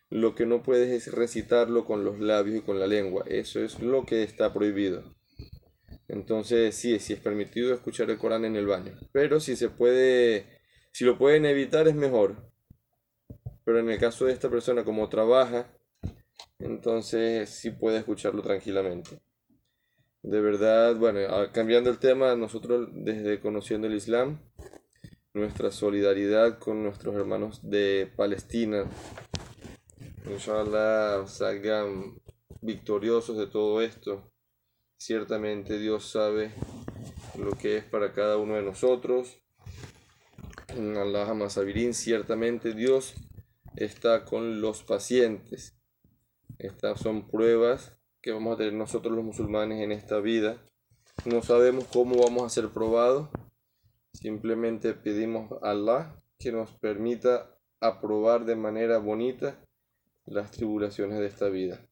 Lo 0.09 0.33
que 0.33 0.45
no 0.45 0.63
puedes 0.63 0.89
es 0.89 1.13
recitarlo 1.13 1.85
con 1.85 2.03
los 2.03 2.19
labios 2.19 2.57
y 2.57 2.61
con 2.61 2.79
la 2.79 2.87
lengua. 2.87 3.23
Eso 3.27 3.63
es 3.63 3.79
lo 3.79 4.05
que 4.05 4.23
está 4.23 4.51
prohibido. 4.51 5.03
Entonces, 6.07 6.73
sí, 6.73 6.95
es 6.95 7.19
permitido 7.19 7.73
escuchar 7.73 8.09
el 8.09 8.17
Corán 8.17 8.43
en 8.43 8.55
el 8.55 8.65
baño. 8.65 8.97
Pero 9.11 9.39
si 9.39 9.55
se 9.55 9.69
puede, 9.69 10.47
si 10.91 11.05
lo 11.05 11.19
pueden 11.19 11.45
evitar 11.45 11.87
es 11.87 11.93
mejor. 11.93 12.51
Pero 13.63 13.79
en 13.79 13.89
el 13.91 13.99
caso 13.99 14.25
de 14.25 14.33
esta 14.33 14.49
persona, 14.49 14.83
como 14.83 15.07
trabaja, 15.09 15.71
entonces 16.57 17.49
sí 17.49 17.69
puede 17.69 17.99
escucharlo 17.99 18.41
tranquilamente. 18.41 19.21
De 20.21 20.41
verdad, 20.41 20.97
bueno, 20.97 21.19
cambiando 21.53 21.89
el 21.89 21.97
tema, 21.97 22.35
nosotros 22.35 22.89
desde 22.91 23.39
conociendo 23.39 23.87
el 23.87 23.93
Islam, 23.93 24.41
nuestra 25.33 25.71
solidaridad 25.71 26.59
con 26.59 26.83
nuestros 26.83 27.15
hermanos 27.15 27.61
de 27.63 28.11
Palestina, 28.17 28.83
inshallah 30.29 31.25
salgan 31.25 32.19
victoriosos 32.59 33.37
de 33.37 33.47
todo 33.47 33.81
esto. 33.81 34.29
Ciertamente 34.97 35.79
Dios 35.79 36.11
sabe 36.11 36.51
lo 37.37 37.51
que 37.51 37.77
es 37.77 37.85
para 37.85 38.11
cada 38.11 38.35
uno 38.35 38.55
de 38.55 38.63
nosotros. 38.63 39.39
En 40.67 40.97
Allah 40.97 41.33
Masabirin, 41.33 41.93
ciertamente 41.93 42.73
Dios 42.73 43.15
está 43.77 44.25
con 44.25 44.59
los 44.59 44.83
pacientes. 44.83 45.77
Estas 46.57 46.99
son 46.99 47.29
pruebas 47.29 47.98
que 48.21 48.31
vamos 48.31 48.53
a 48.53 48.57
tener 48.57 48.73
nosotros 48.73 49.15
los 49.15 49.23
musulmanes 49.23 49.81
en 49.81 49.91
esta 49.91 50.19
vida. 50.19 50.57
No 51.25 51.41
sabemos 51.41 51.85
cómo 51.91 52.21
vamos 52.21 52.43
a 52.43 52.49
ser 52.49 52.69
probados. 52.69 53.29
Simplemente 54.13 54.93
pedimos 54.93 55.51
a 55.61 55.71
Allah 55.71 56.21
que 56.37 56.51
nos 56.51 56.71
permita 56.73 57.55
aprobar 57.79 58.45
de 58.45 58.55
manera 58.55 58.97
bonita 58.97 59.59
las 60.25 60.51
tribulaciones 60.51 61.19
de 61.19 61.27
esta 61.27 61.49
vida. 61.49 61.85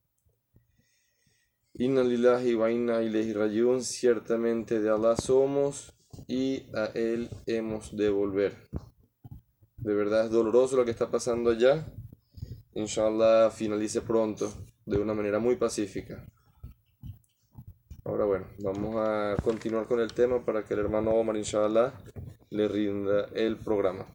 Inna 1.74 2.04
lillahi 2.04 2.56
wa 2.56 2.72
inna 2.72 3.04
ilayhi 3.04 3.34
rayun, 3.34 3.84
ciertamente 3.84 4.80
de 4.80 4.90
Allah 4.90 5.16
somos 5.16 5.94
y 6.28 6.66
a 6.76 6.86
Él 6.96 7.30
hemos 7.46 7.96
de 7.96 8.10
volver. 8.10 8.70
De 9.78 9.94
verdad 9.94 10.26
es 10.26 10.32
doloroso 10.32 10.76
lo 10.76 10.86
que 10.86 10.92
está 10.92 11.12
pasando 11.12 11.52
allá. 11.52 11.86
Inshallah 12.74 13.52
finalice 13.52 14.02
pronto 14.02 14.52
de 14.88 14.98
una 14.98 15.14
manera 15.14 15.38
muy 15.38 15.58
pacífica. 15.58 16.26
Ahora 18.06 18.24
bueno, 18.24 18.46
vamos 18.60 18.96
a 18.98 19.36
continuar 19.44 19.86
con 19.86 20.00
el 20.00 20.14
tema 20.14 20.44
para 20.44 20.64
que 20.64 20.74
el 20.74 20.80
hermano 20.80 21.12
Omar, 21.12 21.36
inshallah, 21.36 21.94
le 22.50 22.68
rinda 22.70 23.26
el 23.36 23.58
programa. 23.58 24.06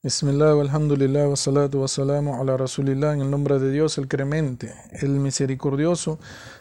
Bismillah, 0.00 0.52
alhamdulillah, 0.52 1.28
wa 1.28 2.40
ala 2.40 2.56
rasulillah, 2.56 3.14
en 3.14 3.22
el 3.22 3.30
nombre 3.30 3.58
de 3.58 3.72
Dios, 3.72 3.98
el 3.98 4.06
cremente, 4.06 4.72
el 5.00 5.10
misericordioso, 5.10 6.20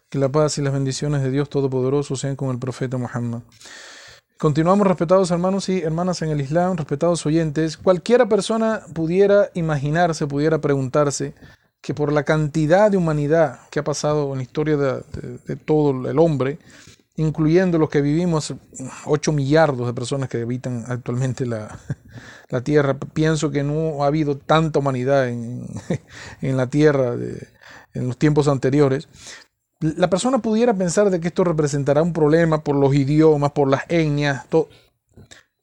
que 0.10 0.18
la 0.18 0.30
paz 0.30 0.58
y 0.58 0.64
las 0.64 0.74
bendiciones 0.74 1.22
de 1.22 1.30
Dios 1.30 1.50
Todopoderoso 1.50 2.16
sean 2.16 2.36
con 2.36 2.50
el 2.50 2.58
profeta 2.58 2.98
Muhammad. 2.98 3.42
Continuamos, 4.40 4.88
respetados 4.88 5.30
hermanos 5.30 5.70
y 5.70 5.82
hermanas 5.82 6.24
en 6.24 6.30
el 6.30 6.42
Islam, 6.42 6.78
respetados 6.78 7.24
oyentes. 7.28 7.78
Cualquiera 7.78 8.28
persona 8.28 8.82
pudiera 8.92 9.52
imaginarse, 9.54 10.26
pudiera 10.26 10.60
preguntarse, 10.60 11.36
que 11.82 11.94
por 11.94 12.14
la 12.14 12.24
cantidad 12.24 12.92
de 12.92 12.98
humanidad 12.98 13.62
que 13.72 13.80
ha 13.80 13.84
pasado 13.84 14.32
en 14.32 14.38
la 14.38 14.44
historia 14.44 14.78
de, 14.78 15.56
todo 15.56 16.10
el 16.10 16.20
hombre, 16.20 16.60
incluyendo 17.16 17.78
los 17.78 17.90
que 17.90 18.02
vivimos, 18.02 18.54
8 19.06 19.32
millardos 19.32 19.88
de 19.88 19.94
personas 19.94 20.30
que 20.30 20.42
habitan 20.42 20.86
actualmente 20.88 21.46
la, 21.46 21.80
la 22.50 22.62
Tierra, 22.62 22.98
pienso 22.98 23.52
que 23.52 23.64
no 23.64 24.04
ha 24.04 24.08
habido 24.08 24.38
tanta 24.38 24.80
humanidad 24.80 25.28
en, 25.28 25.66
en 26.42 26.58
la 26.58 26.68
Tierra 26.68 27.16
en 27.94 28.08
los 28.08 28.18
tiempos 28.18 28.48
anteriores. 28.48 29.08
La 29.80 30.10
persona 30.10 30.38
pudiera 30.38 30.76
pensar 30.76 31.10
de 31.10 31.20
que 31.20 31.30
esto 31.30 31.44
representará 31.44 32.04
un 32.04 32.14
problema 32.14 32.64
por 32.64 32.76
los 32.76 32.94
idiomas, 32.94 33.52
por 33.52 33.68
las 33.68 33.84
etnias, 33.90 34.48
todo. 34.48 34.70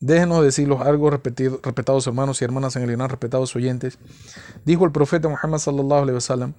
Déjenos 0.01 0.45
decirlos 0.45 0.81
algo 0.81 1.11
repetido, 1.11 1.61
respetados 1.63 2.07
hermanos 2.07 2.41
y 2.41 2.45
hermanas 2.45 2.77
en 2.77 2.85
el 2.85 2.91
Islam, 2.93 3.09
respetados 3.09 3.57
oyentes. 3.57 3.99
Dijo 4.65 4.85
el 4.85 4.93
profeta 4.93 5.29
Muhammad 5.29 5.59
sallallahu 5.59 6.03
alaihi 6.03 6.15
wasallam, 6.15 6.55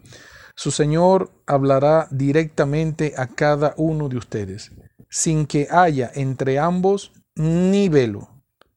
su 0.55 0.71
Señor 0.71 1.31
hablará 1.45 2.09
directamente 2.11 3.13
a 3.15 3.27
cada 3.27 3.73
uno 3.77 4.09
de 4.09 4.17
ustedes, 4.17 4.71
sin 5.09 5.45
que 5.45 5.69
haya 5.71 6.11
entre 6.13 6.59
ambos 6.59 7.13
ni 7.35 7.87
velo, 7.87 8.27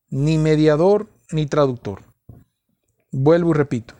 ni 0.08 0.38
mediador, 0.38 1.08
ni 1.32 1.46
traductor. 1.46 2.04
Vuelvo 3.10 3.50
y 3.50 3.54
repito. 3.54 3.94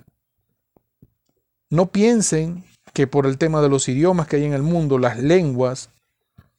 No 1.71 1.91
piensen 1.91 2.65
que 2.93 3.09
por 3.09 3.27
el 3.27 3.37
tema 3.37 3.63
de 3.63 3.69
los 3.69 3.89
idiomas 3.89 4.29
que 4.29 4.37
hay 4.37 4.45
en 4.45 4.53
el 4.53 4.63
mundo, 4.63 4.99
las 4.99 5.19
lenguas 5.19 5.91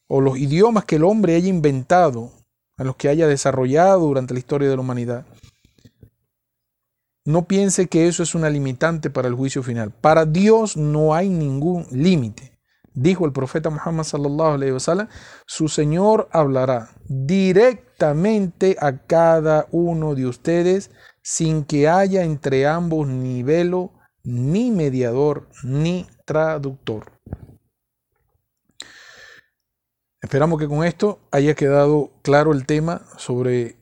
o 0.08 0.20
los 0.20 0.38
idiomas 0.38 0.84
que 0.84 0.98
el 0.98 1.06
hombre 1.06 1.36
haya 1.36 1.48
inventado 1.48 2.32
a 2.78 2.84
los 2.84 2.96
que 2.96 3.10
haya 3.10 3.28
desarrollado 3.28 4.02
durante 4.02 4.34
la 4.34 4.40
historia 4.40 4.70
de 4.70 4.76
la 4.76 4.82
humanidad, 4.82 5.26
no 7.26 7.48
piense 7.48 7.88
que 7.88 8.08
eso 8.08 8.22
es 8.22 8.36
una 8.36 8.50
limitante 8.50 9.10
para 9.10 9.30
el 9.30 9.34
juicio 9.34 9.64
final. 9.64 9.92
Para 9.92 10.26
Dios 10.26 10.76
no 10.76 11.14
hay 11.14 11.30
ningún 11.30 11.86
límite. 11.90 12.52
dijo 12.96 13.26
el 13.26 13.32
profeta 13.32 13.70
Muhammad 13.72 14.04
sallallahu 14.04 14.56
alaihi 14.56 14.74
wasallam, 14.74 15.08
su 15.48 15.68
Señor 15.68 16.28
hablará 16.32 16.90
directamente 17.06 18.76
a 18.80 18.98
cada 19.08 19.68
uno 19.72 20.16
de 20.16 20.28
ustedes 20.28 20.92
sin 21.24 21.64
que 21.64 21.88
haya 21.88 22.24
entre 22.24 22.68
ambos 22.68 23.08
ni 23.08 23.42
velo, 23.42 23.94
ni 24.24 24.70
mediador, 24.70 25.48
ni 25.64 26.06
traductor. 26.26 27.14
Esperamos 30.24 30.58
que 30.58 30.70
con 30.70 30.86
esto 30.86 31.20
haya 31.32 31.54
quedado 31.54 32.10
claro 32.22 32.54
el 32.54 32.66
tema 32.66 33.02
sobre 33.18 33.76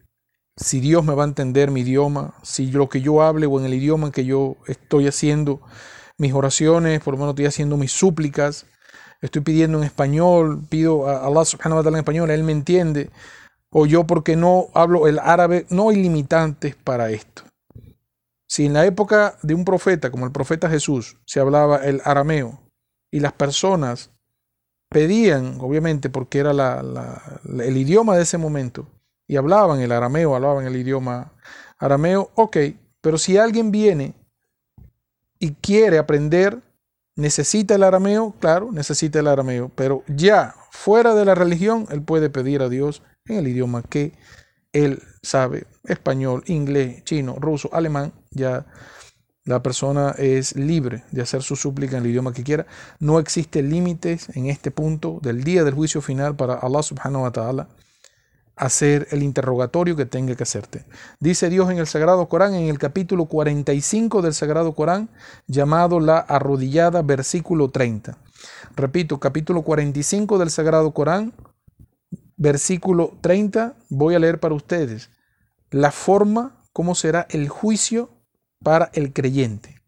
si 0.58 0.80
Dios 0.80 1.06
me 1.06 1.14
va 1.14 1.24
a 1.24 1.28
entender 1.28 1.70
mi 1.70 1.82
idioma, 1.82 2.34
si 2.42 2.72
lo 2.72 2.90
que 2.90 3.00
yo 3.00 3.22
hable 3.22 3.46
o 3.46 3.60
en 3.60 3.68
el 3.68 3.76
idioma 3.76 4.08
en 4.08 4.12
que 4.12 4.26
yo 4.26 4.58
estoy 4.66 5.08
haciendo 5.08 5.62
mis 6.18 6.34
oraciones, 6.34 7.00
por 7.02 7.14
lo 7.14 7.20
menos 7.20 7.34
estoy 7.34 7.46
haciendo 7.46 7.78
mis 7.78 7.92
súplicas, 7.92 8.66
estoy 9.22 9.44
pidiendo 9.44 9.78
en 9.78 9.84
español, 9.84 10.64
pido 10.68 11.08
a 11.08 11.28
Allah 11.28 11.46
subhanahu 11.46 11.78
wa 11.78 11.84
ta'ala 11.84 11.98
en 11.98 12.04
español, 12.04 12.32
Él 12.32 12.44
me 12.44 12.54
entiende, 12.54 13.12
o 13.70 13.86
yo 13.86 14.08
porque 14.08 14.36
no 14.36 14.70
hablo 14.74 15.08
el 15.08 15.20
árabe, 15.20 15.68
no 15.70 15.90
hay 15.90 15.98
limitantes 15.98 16.76
para 16.76 17.12
esto. 17.12 17.44
Si 18.48 18.66
en 18.66 18.74
la 18.74 18.86
época 18.88 19.38
de 19.44 19.54
un 19.54 19.64
profeta 19.64 20.10
como 20.10 20.26
el 20.26 20.32
profeta 20.32 20.70
Jesús 20.70 21.18
se 21.26 21.40
hablaba 21.40 21.78
el 21.86 22.02
arameo 22.04 22.60
y 23.12 23.20
las 23.20 23.34
personas 23.34 24.11
pedían, 24.92 25.56
obviamente, 25.62 26.10
porque 26.10 26.40
era 26.40 26.52
el 26.52 27.78
idioma 27.78 28.18
de 28.18 28.24
ese 28.24 28.38
momento, 28.38 28.88
y 29.26 29.38
hablaban 29.38 29.80
el 29.80 29.94
arameo, 29.94 30.36
hablaban 30.36 30.68
el 30.68 30.76
idioma 30.76 31.32
arameo, 31.80 32.30
ok, 32.36 32.58
pero 33.00 33.18
si 33.18 33.38
alguien 33.38 33.72
viene 33.72 34.14
y 35.40 35.54
quiere 35.54 35.98
aprender, 35.98 36.60
necesita 37.16 37.76
el 37.76 37.84
arameo, 37.84 38.36
claro, 38.42 38.74
necesita 38.74 39.20
el 39.20 39.28
arameo, 39.28 39.72
pero 39.76 40.04
ya 40.08 40.56
fuera 40.72 41.16
de 41.16 41.24
la 41.24 41.36
religión, 41.36 41.88
él 41.90 42.02
puede 42.02 42.30
pedir 42.30 42.62
a 42.62 42.68
Dios 42.68 43.02
en 43.26 43.38
el 43.38 43.48
idioma 43.48 43.84
que 43.84 44.12
él 44.74 45.02
sabe, 45.24 45.68
español, 45.86 46.44
inglés, 46.48 47.06
chino, 47.06 47.38
ruso, 47.40 47.70
alemán, 47.72 48.12
ya 48.32 48.66
la 49.44 49.64
persona 49.64 50.12
es 50.18 50.56
libre 50.56 51.04
de 51.12 51.22
hacer 51.22 51.42
su 51.42 51.56
súplica 51.56 51.98
en 51.98 52.04
el 52.04 52.12
idioma 52.12 52.34
que 52.34 52.44
quiera. 52.44 52.68
No 53.00 53.20
existen 53.20 53.70
límites 53.70 54.30
en 54.36 54.48
este 54.48 54.72
punto 54.72 55.20
del 55.22 55.44
día 55.44 55.64
del 55.64 55.74
juicio 55.74 56.02
final 56.02 56.36
para 56.36 56.56
Allah 56.56 56.84
subhanahu 56.84 57.24
wa 57.24 57.32
ta'ala 57.32 57.68
hacer 58.56 59.08
el 59.10 59.24
interrogatorio 59.24 59.96
que 59.96 60.06
tenga 60.06 60.36
que 60.36 60.44
hacerte. 60.44 60.86
Dice 61.20 61.50
Dios 61.50 61.72
en 61.72 61.80
el 61.80 61.88
Sagrado 61.88 62.30
Corán, 62.30 62.54
en 62.54 62.70
el 62.70 62.78
capítulo 62.78 63.26
45 63.26 64.22
del 64.22 64.36
Sagrado 64.36 64.74
Corán, 64.74 65.10
llamado 65.48 66.00
la 66.00 66.20
arrodillada, 66.20 67.02
versículo 67.02 67.72
30. 67.72 68.20
Repito, 68.76 69.20
capítulo 69.20 69.64
45 69.64 70.38
del 70.38 70.52
Sagrado 70.52 70.92
Corán, 70.92 71.34
versículo 72.38 73.18
30, 73.22 73.76
voy 73.90 74.14
a 74.14 74.20
leer 74.20 74.40
para 74.40 74.54
ustedes 74.54 75.10
la 75.72 75.92
forma, 75.92 76.64
cómo 76.72 76.94
será 76.94 77.26
el 77.32 77.50
juicio 77.50 78.10
para 78.64 78.90
el 78.94 79.14
creyente. 79.14 79.82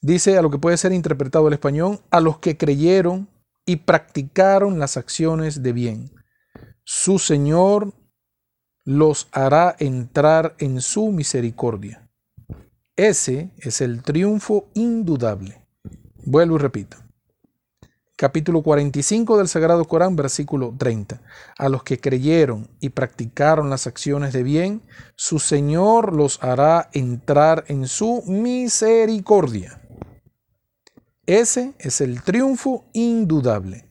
Dice 0.00 0.36
a 0.36 0.42
lo 0.42 0.50
que 0.50 0.58
puede 0.58 0.76
ser 0.76 0.92
interpretado 0.92 1.48
el 1.48 1.54
español, 1.54 2.00
a 2.10 2.20
los 2.20 2.38
que 2.38 2.56
creyeron 2.56 3.28
y 3.64 3.76
practicaron 3.76 4.78
las 4.78 4.96
acciones 4.96 5.62
de 5.62 5.72
bien. 5.72 6.12
Su 6.84 7.18
Señor 7.18 7.92
los 8.84 9.28
hará 9.30 9.76
entrar 9.78 10.56
en 10.58 10.80
su 10.80 11.12
misericordia. 11.12 12.10
Ese 12.96 13.52
es 13.58 13.80
el 13.80 14.02
triunfo 14.02 14.68
indudable. 14.74 15.64
Vuelvo 16.24 16.56
y 16.56 16.58
repito 16.58 16.96
capítulo 18.22 18.62
45 18.62 19.36
del 19.36 19.48
Sagrado 19.48 19.84
Corán, 19.84 20.14
versículo 20.14 20.72
30. 20.78 21.20
A 21.58 21.68
los 21.68 21.82
que 21.82 21.98
creyeron 21.98 22.70
y 22.78 22.90
practicaron 22.90 23.68
las 23.68 23.88
acciones 23.88 24.32
de 24.32 24.44
bien, 24.44 24.80
su 25.16 25.40
Señor 25.40 26.14
los 26.14 26.40
hará 26.40 26.88
entrar 26.92 27.64
en 27.66 27.88
su 27.88 28.22
misericordia. 28.28 29.82
Ese 31.26 31.74
es 31.80 32.00
el 32.00 32.22
triunfo 32.22 32.84
indudable. 32.92 33.90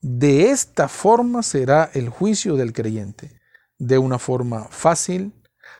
De 0.00 0.50
esta 0.50 0.88
forma 0.88 1.44
será 1.44 1.92
el 1.94 2.08
juicio 2.08 2.56
del 2.56 2.72
creyente. 2.72 3.38
De 3.78 3.98
una 3.98 4.18
forma 4.18 4.64
fácil, 4.64 5.32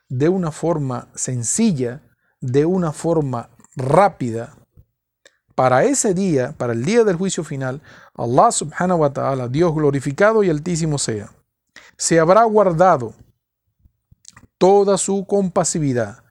de 0.08 0.28
una 0.28 0.52
forma 0.52 1.10
sencilla, 1.16 2.02
de 2.40 2.66
una 2.66 2.92
forma 2.92 3.50
rápida, 3.74 4.59
para 5.60 5.84
ese 5.84 6.14
día, 6.14 6.54
para 6.56 6.72
el 6.72 6.86
día 6.86 7.04
del 7.04 7.16
juicio 7.16 7.44
final, 7.44 7.82
Allah 8.14 8.50
subhanahu 8.50 9.00
wa 9.00 9.12
ta'ala, 9.12 9.46
Dios 9.46 9.74
glorificado 9.74 10.42
y 10.42 10.48
altísimo 10.48 10.96
sea, 10.96 11.34
se 11.98 12.18
habrá 12.18 12.44
guardado 12.44 13.12
toda 14.56 14.96
su 14.96 15.26
compasividad, 15.26 16.24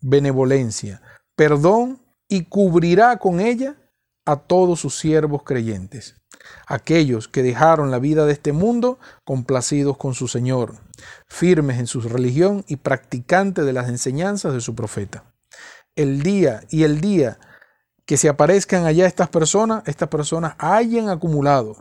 benevolencia, 0.00 1.02
perdón 1.34 2.00
y 2.28 2.44
cubrirá 2.44 3.16
con 3.16 3.40
ella 3.40 3.74
a 4.24 4.36
todos 4.36 4.78
sus 4.78 4.96
siervos 4.96 5.42
creyentes, 5.42 6.22
aquellos 6.68 7.26
que 7.26 7.42
dejaron 7.42 7.90
la 7.90 7.98
vida 7.98 8.24
de 8.24 8.34
este 8.34 8.52
mundo 8.52 9.00
complacidos 9.24 9.96
con 9.96 10.14
su 10.14 10.28
Señor, 10.28 10.76
firmes 11.26 11.80
en 11.80 11.88
su 11.88 12.02
religión 12.02 12.64
y 12.68 12.76
practicantes 12.76 13.66
de 13.66 13.72
las 13.72 13.88
enseñanzas 13.88 14.54
de 14.54 14.60
su 14.60 14.76
profeta. 14.76 15.24
El 15.96 16.22
día 16.22 16.60
y 16.70 16.84
el 16.84 17.00
día 17.00 17.40
que 18.06 18.16
se 18.16 18.28
aparezcan 18.28 18.86
allá 18.86 19.06
estas 19.06 19.28
personas, 19.28 19.82
estas 19.86 20.08
personas 20.08 20.54
hayan 20.58 21.08
acumulado 21.08 21.76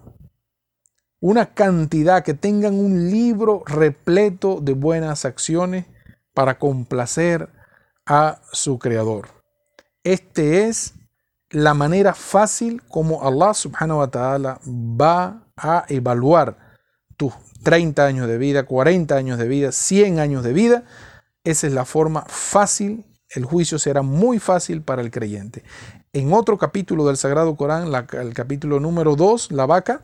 una 1.22 1.54
cantidad, 1.54 2.24
que 2.24 2.34
tengan 2.34 2.76
un 2.76 3.10
libro 3.10 3.64
repleto 3.66 4.60
de 4.62 4.74
buenas 4.74 5.26
acciones 5.26 5.86
para 6.34 6.60
complacer 6.60 7.50
a 8.06 8.42
su 8.52 8.78
creador. 8.78 9.30
Este 10.04 10.68
es 10.68 10.94
la 11.50 11.74
manera 11.74 12.14
fácil 12.14 12.84
como 12.90 13.26
Allah 13.26 13.54
subhanahu 13.54 14.00
wa 14.00 14.08
ta'ala 14.12 14.60
va 14.68 15.48
a 15.56 15.86
evaluar 15.88 16.76
tus 17.18 17.34
30 17.64 18.06
años 18.06 18.28
de 18.28 18.38
vida, 18.38 18.66
40 18.66 19.16
años 19.16 19.40
de 19.40 19.48
vida, 19.48 19.72
100 19.72 20.20
años 20.20 20.44
de 20.44 20.54
vida. 20.54 20.84
Esa 21.44 21.68
es 21.68 21.74
la 21.74 21.86
forma 21.86 22.26
fácil 22.28 23.06
el 23.36 23.46
juicio 23.46 23.80
será 23.80 24.02
muy 24.02 24.40
fácil 24.40 24.82
para 24.82 25.02
el 25.02 25.12
creyente. 25.12 25.64
En 26.16 26.32
otro 26.32 26.58
capítulo 26.58 27.06
del 27.06 27.18
Sagrado 27.18 27.58
Corán, 27.58 27.94
el 27.94 28.34
capítulo 28.34 28.80
número 28.80 29.18
2, 29.18 29.52
la 29.52 29.66
vaca, 29.66 30.02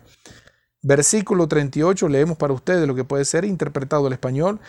versículo 0.81 1.47
38, 1.47 2.09
leemos 2.09 2.35
para 2.35 2.51
ustedes 2.51 2.85
lo 2.85 2.95
que 2.95 3.05
puede 3.05 3.23
ser 3.23 3.45
interpretado 3.45 4.07
al 4.07 4.11
español. 4.11 4.59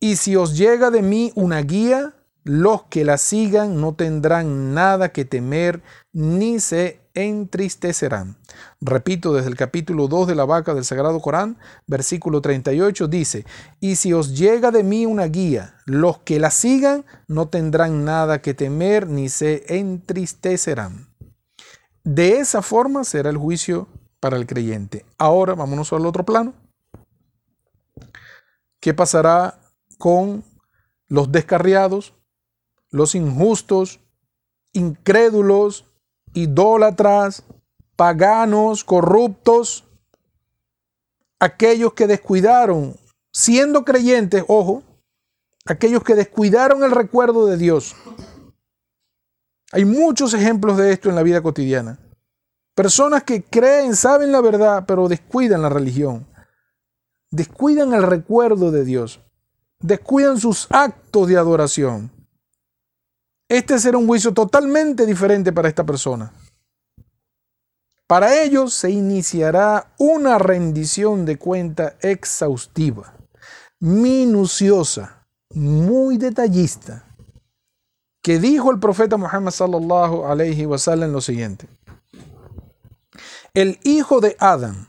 Y 0.00 0.16
si 0.16 0.36
os 0.36 0.54
llega 0.54 0.90
de 0.90 1.00
mí 1.00 1.32
una 1.34 1.62
guía, 1.62 2.12
los 2.44 2.82
que 2.90 3.06
la 3.06 3.16
sigan 3.16 3.80
no 3.80 3.94
tendrán 3.94 4.74
nada 4.74 5.12
que 5.12 5.24
temer 5.24 5.80
ni 6.12 6.60
se 6.60 7.00
entristecerán. 7.14 8.36
Repito, 8.80 9.34
desde 9.34 9.48
el 9.48 9.56
capítulo 9.56 10.08
2 10.08 10.28
de 10.28 10.34
la 10.34 10.44
vaca 10.44 10.74
del 10.74 10.84
Sagrado 10.84 11.20
Corán, 11.20 11.58
versículo 11.86 12.40
38 12.40 13.08
dice, 13.08 13.46
y 13.80 13.96
si 13.96 14.12
os 14.12 14.36
llega 14.36 14.70
de 14.70 14.82
mí 14.82 15.06
una 15.06 15.26
guía, 15.26 15.76
los 15.86 16.18
que 16.18 16.38
la 16.38 16.50
sigan 16.50 17.04
no 17.28 17.48
tendrán 17.48 18.04
nada 18.04 18.42
que 18.42 18.54
temer 18.54 19.08
ni 19.08 19.28
se 19.28 19.64
entristecerán. 19.78 21.08
De 22.04 22.38
esa 22.38 22.62
forma 22.62 23.04
será 23.04 23.30
el 23.30 23.36
juicio 23.36 23.88
para 24.18 24.36
el 24.36 24.46
creyente. 24.46 25.04
Ahora 25.18 25.54
vámonos 25.54 25.92
al 25.92 26.06
otro 26.06 26.24
plano. 26.24 26.54
¿Qué 28.80 28.94
pasará 28.94 29.60
con 29.98 30.44
los 31.08 31.30
descarriados, 31.30 32.14
los 32.90 33.14
injustos, 33.14 34.00
incrédulos, 34.72 35.91
idólatras, 36.34 37.44
paganos, 37.96 38.84
corruptos, 38.84 39.84
aquellos 41.38 41.92
que 41.94 42.06
descuidaron, 42.06 42.96
siendo 43.32 43.84
creyentes, 43.84 44.44
ojo, 44.48 44.82
aquellos 45.66 46.02
que 46.02 46.14
descuidaron 46.14 46.82
el 46.84 46.90
recuerdo 46.90 47.46
de 47.46 47.56
Dios. 47.56 47.94
Hay 49.72 49.84
muchos 49.84 50.34
ejemplos 50.34 50.76
de 50.76 50.92
esto 50.92 51.08
en 51.08 51.14
la 51.14 51.22
vida 51.22 51.42
cotidiana. 51.42 51.98
Personas 52.74 53.24
que 53.24 53.42
creen, 53.42 53.96
saben 53.96 54.32
la 54.32 54.40
verdad, 54.40 54.84
pero 54.86 55.08
descuidan 55.08 55.62
la 55.62 55.68
religión. 55.68 56.26
Descuidan 57.30 57.92
el 57.92 58.02
recuerdo 58.02 58.70
de 58.70 58.84
Dios. 58.84 59.20
Descuidan 59.80 60.38
sus 60.38 60.66
actos 60.70 61.28
de 61.28 61.36
adoración. 61.36 62.10
Este 63.52 63.78
será 63.78 63.98
un 63.98 64.06
juicio 64.06 64.32
totalmente 64.32 65.04
diferente 65.04 65.52
para 65.52 65.68
esta 65.68 65.84
persona. 65.84 66.32
Para 68.06 68.42
ellos 68.42 68.72
se 68.72 68.90
iniciará 68.90 69.92
una 69.98 70.38
rendición 70.38 71.26
de 71.26 71.36
cuenta 71.36 71.96
exhaustiva, 72.00 73.12
minuciosa, 73.78 75.26
muy 75.50 76.16
detallista, 76.16 77.14
que 78.22 78.38
dijo 78.38 78.70
el 78.70 78.78
profeta 78.78 79.18
Muhammad 79.18 79.50
sallallahu 79.50 80.24
wasallam 80.64 81.12
lo 81.12 81.20
siguiente: 81.20 81.68
el 83.52 83.78
hijo 83.82 84.22
de 84.22 84.34
Adán. 84.40 84.88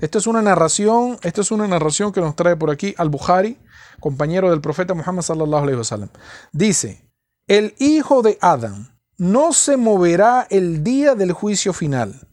Esta 0.00 0.18
es 0.18 0.26
una 0.26 0.42
narración, 0.42 1.20
es 1.22 1.52
una 1.52 1.68
narración 1.68 2.10
que 2.10 2.20
nos 2.20 2.34
trae 2.34 2.56
por 2.56 2.72
aquí 2.72 2.96
al-Bukhari, 2.98 3.60
compañero 4.00 4.50
del 4.50 4.60
profeta 4.60 4.92
Muhammad 4.92 5.22
sallallahu 5.22 5.62
alaihi 5.62 5.78
wasallam. 5.78 6.08
Dice, 6.50 7.05
el 7.46 7.74
hijo 7.78 8.22
de 8.22 8.38
Adán 8.40 8.98
no 9.18 9.52
se 9.52 9.76
moverá 9.76 10.46
el 10.50 10.82
día 10.82 11.14
del 11.14 11.32
juicio 11.32 11.72
final 11.72 12.26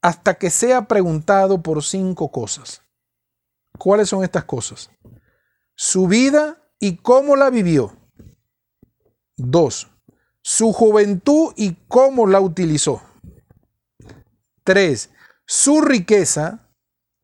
hasta 0.00 0.34
que 0.34 0.50
sea 0.50 0.86
preguntado 0.86 1.62
por 1.62 1.82
cinco 1.82 2.30
cosas. 2.30 2.82
¿Cuáles 3.78 4.08
son 4.08 4.22
estas 4.22 4.44
cosas? 4.44 4.90
Su 5.74 6.06
vida 6.06 6.62
y 6.78 6.96
cómo 6.96 7.36
la 7.36 7.50
vivió. 7.50 7.96
Dos, 9.36 9.88
su 10.42 10.72
juventud 10.72 11.52
y 11.56 11.74
cómo 11.88 12.26
la 12.26 12.40
utilizó. 12.40 13.02
Tres, 14.62 15.10
su 15.46 15.80
riqueza 15.80 16.68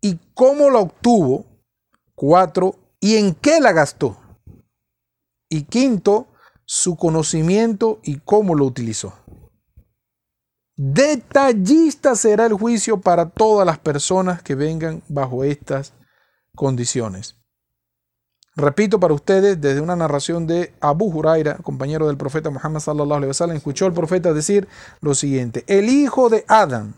y 0.00 0.18
cómo 0.34 0.70
la 0.70 0.78
obtuvo. 0.78 1.46
Cuatro, 2.14 2.76
y 2.98 3.16
en 3.16 3.34
qué 3.34 3.60
la 3.60 3.72
gastó. 3.72 4.18
Y 5.48 5.62
quinto, 5.62 6.29
su 6.72 6.94
conocimiento 6.94 7.98
y 8.04 8.20
cómo 8.20 8.54
lo 8.54 8.64
utilizó. 8.64 9.12
Detallista 10.76 12.14
será 12.14 12.46
el 12.46 12.52
juicio 12.52 13.00
para 13.00 13.28
todas 13.28 13.66
las 13.66 13.80
personas 13.80 14.40
que 14.40 14.54
vengan 14.54 15.02
bajo 15.08 15.42
estas 15.42 15.94
condiciones. 16.54 17.34
Repito 18.54 19.00
para 19.00 19.14
ustedes 19.14 19.60
desde 19.60 19.80
una 19.80 19.96
narración 19.96 20.46
de 20.46 20.72
Abu 20.80 21.06
Huraira, 21.06 21.56
compañero 21.56 22.06
del 22.06 22.16
profeta 22.16 22.50
Muhammad 22.50 22.78
sallallahu 22.78 23.14
alaihi 23.14 23.30
wasallam, 23.30 23.56
escuchó 23.56 23.86
al 23.86 23.92
profeta 23.92 24.32
decir 24.32 24.68
lo 25.00 25.16
siguiente: 25.16 25.64
El 25.66 25.88
hijo 25.88 26.28
de 26.28 26.44
Adán 26.46 26.94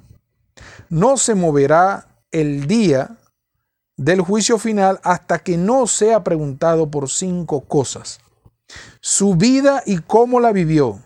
no 0.90 1.16
se 1.16 1.34
moverá 1.34 2.22
el 2.30 2.66
día 2.66 3.16
del 3.96 4.20
juicio 4.20 4.58
final 4.58 5.00
hasta 5.02 5.38
que 5.38 5.56
no 5.56 5.86
sea 5.86 6.22
preguntado 6.22 6.90
por 6.90 7.08
cinco 7.08 7.62
cosas 7.62 8.20
su 9.00 9.34
vida 9.34 9.82
y 9.86 9.98
cómo 9.98 10.40
la 10.40 10.52
vivió. 10.52 11.00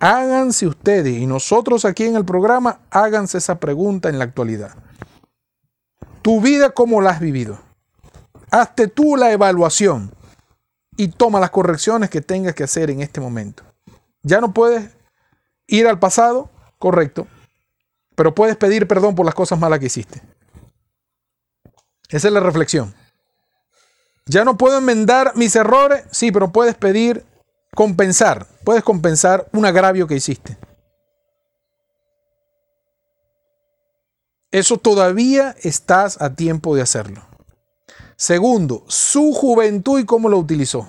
Háganse 0.00 0.66
ustedes 0.66 1.16
y 1.16 1.26
nosotros 1.26 1.84
aquí 1.84 2.04
en 2.04 2.16
el 2.16 2.24
programa, 2.24 2.80
háganse 2.90 3.38
esa 3.38 3.60
pregunta 3.60 4.08
en 4.08 4.18
la 4.18 4.24
actualidad. 4.24 4.74
Tu 6.22 6.40
vida, 6.40 6.70
¿cómo 6.70 7.00
la 7.00 7.10
has 7.10 7.20
vivido? 7.20 7.58
Hazte 8.50 8.88
tú 8.88 9.16
la 9.16 9.32
evaluación 9.32 10.12
y 10.96 11.08
toma 11.08 11.40
las 11.40 11.50
correcciones 11.50 12.10
que 12.10 12.20
tengas 12.20 12.54
que 12.54 12.64
hacer 12.64 12.90
en 12.90 13.00
este 13.00 13.20
momento. 13.20 13.62
Ya 14.22 14.40
no 14.40 14.52
puedes 14.52 14.90
ir 15.66 15.86
al 15.86 15.98
pasado, 15.98 16.50
correcto, 16.78 17.26
pero 18.14 18.34
puedes 18.34 18.56
pedir 18.56 18.86
perdón 18.86 19.14
por 19.14 19.26
las 19.26 19.34
cosas 19.34 19.58
malas 19.58 19.78
que 19.78 19.86
hiciste. 19.86 20.22
Esa 22.08 22.28
es 22.28 22.34
la 22.34 22.40
reflexión. 22.40 22.94
Ya 24.26 24.44
no 24.44 24.56
puedo 24.56 24.78
enmendar 24.78 25.32
mis 25.36 25.56
errores, 25.56 26.04
sí, 26.10 26.30
pero 26.30 26.52
puedes 26.52 26.74
pedir 26.74 27.24
compensar, 27.74 28.46
puedes 28.64 28.84
compensar 28.84 29.48
un 29.52 29.66
agravio 29.66 30.06
que 30.06 30.16
hiciste. 30.16 30.56
Eso 34.50 34.76
todavía 34.76 35.56
estás 35.62 36.20
a 36.20 36.34
tiempo 36.34 36.76
de 36.76 36.82
hacerlo. 36.82 37.26
Segundo, 38.16 38.84
su 38.86 39.32
juventud 39.32 39.98
y 39.98 40.04
cómo 40.04 40.28
lo 40.28 40.38
utilizó. 40.38 40.88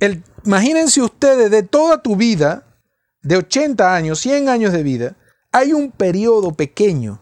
El, 0.00 0.24
imagínense 0.44 1.02
ustedes 1.02 1.50
de 1.50 1.62
toda 1.62 2.02
tu 2.02 2.16
vida, 2.16 2.64
de 3.22 3.36
80 3.36 3.94
años, 3.94 4.18
100 4.20 4.48
años 4.48 4.72
de 4.72 4.82
vida, 4.82 5.16
hay 5.52 5.72
un 5.72 5.92
periodo 5.92 6.52
pequeño 6.52 7.20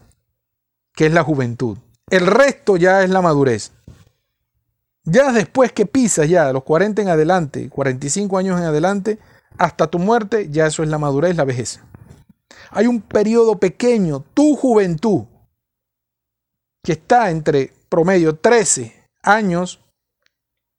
que 0.95 1.05
es 1.05 1.13
la 1.13 1.23
juventud. 1.23 1.77
El 2.09 2.25
resto 2.25 2.77
ya 2.77 3.03
es 3.03 3.09
la 3.09 3.21
madurez. 3.21 3.71
Ya 5.05 5.31
después 5.31 5.71
que 5.73 5.85
pisas 5.85 6.29
ya 6.29 6.47
de 6.47 6.53
los 6.53 6.63
40 6.63 7.01
en 7.01 7.09
adelante, 7.09 7.69
45 7.69 8.37
años 8.37 8.59
en 8.59 8.65
adelante, 8.65 9.19
hasta 9.57 9.87
tu 9.87 9.99
muerte, 9.99 10.49
ya 10.49 10.67
eso 10.67 10.83
es 10.83 10.89
la 10.89 10.97
madurez, 10.97 11.35
la 11.35 11.43
vejez. 11.43 11.81
Hay 12.71 12.87
un 12.87 13.01
periodo 13.01 13.59
pequeño, 13.59 14.23
tu 14.33 14.55
juventud, 14.55 15.25
que 16.81 16.93
está 16.93 17.29
entre 17.29 17.73
promedio 17.89 18.35
13 18.35 18.93
años, 19.21 19.79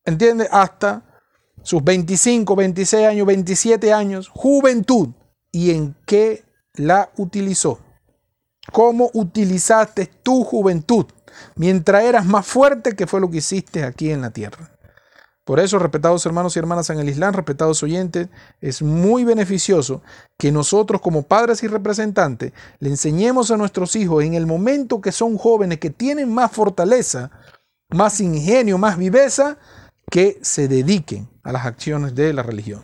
¿entiendes? 0.04 0.48
Hasta 0.50 1.02
sus 1.62 1.82
25, 1.82 2.56
26 2.56 3.06
años, 3.06 3.26
27 3.26 3.92
años, 3.92 4.28
juventud. 4.28 5.08
¿Y 5.50 5.70
en 5.70 5.94
qué 6.04 6.44
la 6.74 7.10
utilizó? 7.16 7.78
¿Cómo 8.72 9.10
utilizaste 9.14 10.06
tu 10.06 10.42
juventud? 10.44 11.06
Mientras 11.56 12.04
eras 12.04 12.26
más 12.26 12.46
fuerte 12.46 12.94
que 12.94 13.06
fue 13.06 13.20
lo 13.20 13.30
que 13.30 13.38
hiciste 13.38 13.84
aquí 13.84 14.10
en 14.10 14.20
la 14.20 14.30
tierra. 14.30 14.70
Por 15.44 15.60
eso, 15.60 15.78
respetados 15.78 16.24
hermanos 16.24 16.56
y 16.56 16.58
hermanas 16.58 16.88
en 16.88 16.98
el 16.98 17.08
Islam, 17.08 17.34
respetados 17.34 17.82
oyentes, 17.82 18.28
es 18.62 18.80
muy 18.80 19.24
beneficioso 19.24 20.02
que 20.38 20.50
nosotros 20.50 21.02
como 21.02 21.22
padres 21.22 21.62
y 21.62 21.66
representantes 21.66 22.52
le 22.78 22.88
enseñemos 22.88 23.50
a 23.50 23.58
nuestros 23.58 23.94
hijos 23.94 24.24
en 24.24 24.32
el 24.32 24.46
momento 24.46 25.02
que 25.02 25.12
son 25.12 25.36
jóvenes, 25.36 25.80
que 25.80 25.90
tienen 25.90 26.32
más 26.32 26.50
fortaleza, 26.50 27.30
más 27.90 28.20
ingenio, 28.20 28.78
más 28.78 28.96
viveza, 28.96 29.58
que 30.10 30.38
se 30.40 30.66
dediquen 30.66 31.28
a 31.42 31.52
las 31.52 31.66
acciones 31.66 32.14
de 32.14 32.32
la 32.32 32.42
religión, 32.42 32.82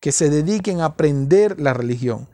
que 0.00 0.12
se 0.12 0.30
dediquen 0.30 0.80
a 0.80 0.86
aprender 0.86 1.60
la 1.60 1.74
religión. 1.74 2.30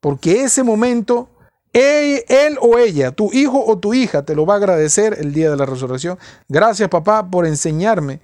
Porque 0.00 0.44
ese 0.44 0.62
momento 0.62 1.30
él, 1.72 2.58
o 2.60 2.78
ella, 2.78 3.12
tu 3.12 3.32
hijo 3.32 3.64
o 3.64 3.78
tu 3.78 3.94
hija, 3.94 4.24
te 4.24 4.34
lo 4.34 4.46
va 4.46 4.54
a 4.54 4.56
agradecer 4.56 5.16
el 5.20 5.32
día 5.32 5.50
de 5.50 5.56
la 5.56 5.66
resurrección. 5.66 6.18
Gracias 6.48 6.88
papá 6.88 7.30
por 7.30 7.46
enseñarme, 7.46 8.20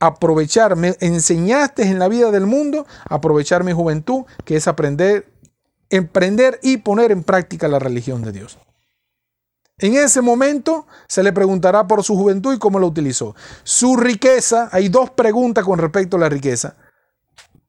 aprovecharme. 0.00 0.96
Enseñaste 1.00 1.82
en 1.82 1.98
la 1.98 2.08
vida 2.08 2.30
del 2.30 2.46
mundo 2.46 2.86
aprovechar 3.08 3.64
mi 3.64 3.72
juventud, 3.72 4.24
que 4.44 4.56
es 4.56 4.66
aprender, 4.68 5.26
emprender 5.90 6.58
y 6.62 6.78
poner 6.78 7.12
en 7.12 7.22
práctica 7.22 7.68
la 7.68 7.78
religión 7.78 8.22
de 8.22 8.32
Dios. 8.32 8.58
En 9.80 9.94
ese 9.94 10.20
momento 10.22 10.86
se 11.06 11.22
le 11.22 11.32
preguntará 11.32 11.86
por 11.86 12.02
su 12.02 12.16
juventud 12.16 12.54
y 12.54 12.58
cómo 12.58 12.78
lo 12.78 12.88
utilizó. 12.88 13.36
Su 13.62 13.96
riqueza, 13.96 14.68
hay 14.72 14.88
dos 14.88 15.10
preguntas 15.10 15.64
con 15.64 15.78
respecto 15.78 16.16
a 16.16 16.20
la 16.20 16.28
riqueza. 16.28 16.76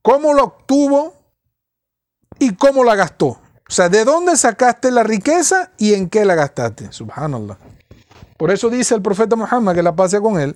¿Cómo 0.02 0.34
lo 0.34 0.46
obtuvo 0.46 1.14
y 2.40 2.56
cómo 2.56 2.84
la 2.84 2.96
gastó? 2.96 3.40
O 3.70 3.72
sea, 3.72 3.88
¿de 3.88 4.04
dónde 4.04 4.36
sacaste 4.36 4.90
la 4.90 5.04
riqueza 5.04 5.72
y 5.78 5.94
en 5.94 6.10
qué 6.10 6.26
la 6.26 6.34
gastaste? 6.34 6.92
Subhanallah. 6.92 7.56
Por 8.36 8.50
eso 8.50 8.68
dice 8.70 8.96
el 8.96 9.04
profeta 9.04 9.36
Muhammad, 9.36 9.76
que 9.76 9.84
la 9.84 9.96
pase 9.96 10.20
con 10.20 10.40
él, 10.40 10.56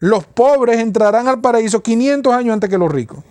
los 0.00 0.26
pobres 0.26 0.80
entrarán 0.80 1.28
al 1.28 1.40
paraíso 1.40 1.82
500 1.84 2.34
años 2.34 2.54
antes 2.54 2.68
que 2.68 2.76
los 2.76 2.90
ricos. 2.90 3.22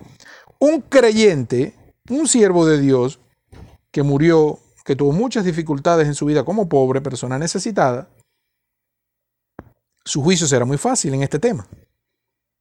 Un 0.60 0.80
creyente, 0.80 1.76
un 2.10 2.26
siervo 2.30 2.66
de 2.66 2.80
Dios, 2.80 3.20
que 3.92 4.02
murió, 4.02 4.60
que 4.86 4.96
tuvo 4.96 5.12
muchas 5.12 5.44
dificultades 5.44 6.08
en 6.08 6.16
su 6.16 6.26
vida 6.26 6.46
como 6.46 6.70
pobre, 6.70 7.02
persona 7.02 7.38
necesitada, 7.38 8.08
su 10.06 10.24
juicio 10.24 10.48
será 10.48 10.64
muy 10.64 10.78
fácil 10.78 11.14
en 11.14 11.24
este 11.24 11.38
tema. 11.38 11.68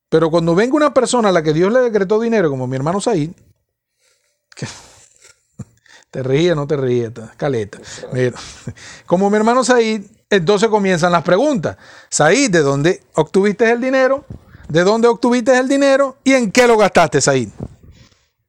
Pero 0.08 0.32
cuando 0.32 0.56
venga 0.56 0.74
una 0.74 0.92
persona 0.92 1.28
a 1.28 1.32
la 1.32 1.44
que 1.44 1.52
Dios 1.52 1.72
le 1.72 1.78
decretó 1.78 2.18
dinero, 2.18 2.50
como 2.50 2.66
mi 2.66 2.74
hermano 2.74 3.00
Said, 3.00 3.30
que 4.56 4.66
te 6.16 6.22
ríes, 6.22 6.56
no 6.56 6.66
te 6.66 6.78
ríes, 6.78 7.10
caleta. 7.36 7.78
Mira, 8.10 8.38
como 9.06 9.28
mi 9.28 9.36
hermano 9.36 9.62
Said, 9.62 10.00
entonces 10.30 10.70
comienzan 10.70 11.12
las 11.12 11.22
preguntas. 11.22 11.76
Said, 12.08 12.50
¿de 12.50 12.60
dónde 12.60 13.02
obtuviste 13.16 13.70
el 13.70 13.82
dinero? 13.82 14.24
¿De 14.66 14.82
dónde 14.82 15.08
obtuviste 15.08 15.54
el 15.58 15.68
dinero? 15.68 16.16
¿Y 16.24 16.32
en 16.32 16.50
qué 16.50 16.66
lo 16.66 16.78
gastaste, 16.78 17.20
Said? 17.20 17.50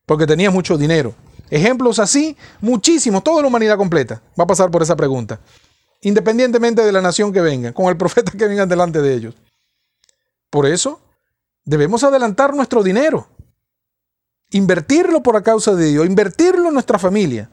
Porque 0.06 0.26
tenías 0.26 0.54
mucho 0.54 0.78
dinero. 0.78 1.14
Ejemplos 1.50 2.00
así, 2.00 2.38
muchísimos, 2.62 3.22
toda 3.22 3.42
la 3.42 3.50
humanidad 3.50 3.76
completa 3.76 4.22
va 4.40 4.46
a 4.46 4.48
pasar 4.48 4.72
por 4.72 4.82
esa 4.82 4.96
pregunta. 4.96 5.42
Independientemente 6.00 6.86
de 6.86 6.92
la 6.94 7.02
nación 7.02 7.34
que 7.34 7.42
venga, 7.42 7.74
con 7.74 7.88
el 7.88 7.98
profeta 7.98 8.32
que 8.32 8.48
venga 8.48 8.66
delante 8.66 9.02
de 9.02 9.14
ellos. 9.14 9.36
Por 10.50 10.66
eso, 10.66 11.02
debemos 11.66 12.02
adelantar 12.06 12.56
nuestro 12.56 12.82
dinero. 12.82 13.28
Invertirlo 14.52 15.22
por 15.22 15.36
la 15.36 15.44
causa 15.44 15.76
de 15.76 15.88
Dios, 15.88 16.06
invertirlo 16.06 16.70
en 16.70 16.74
nuestra 16.74 16.98
familia. 16.98 17.50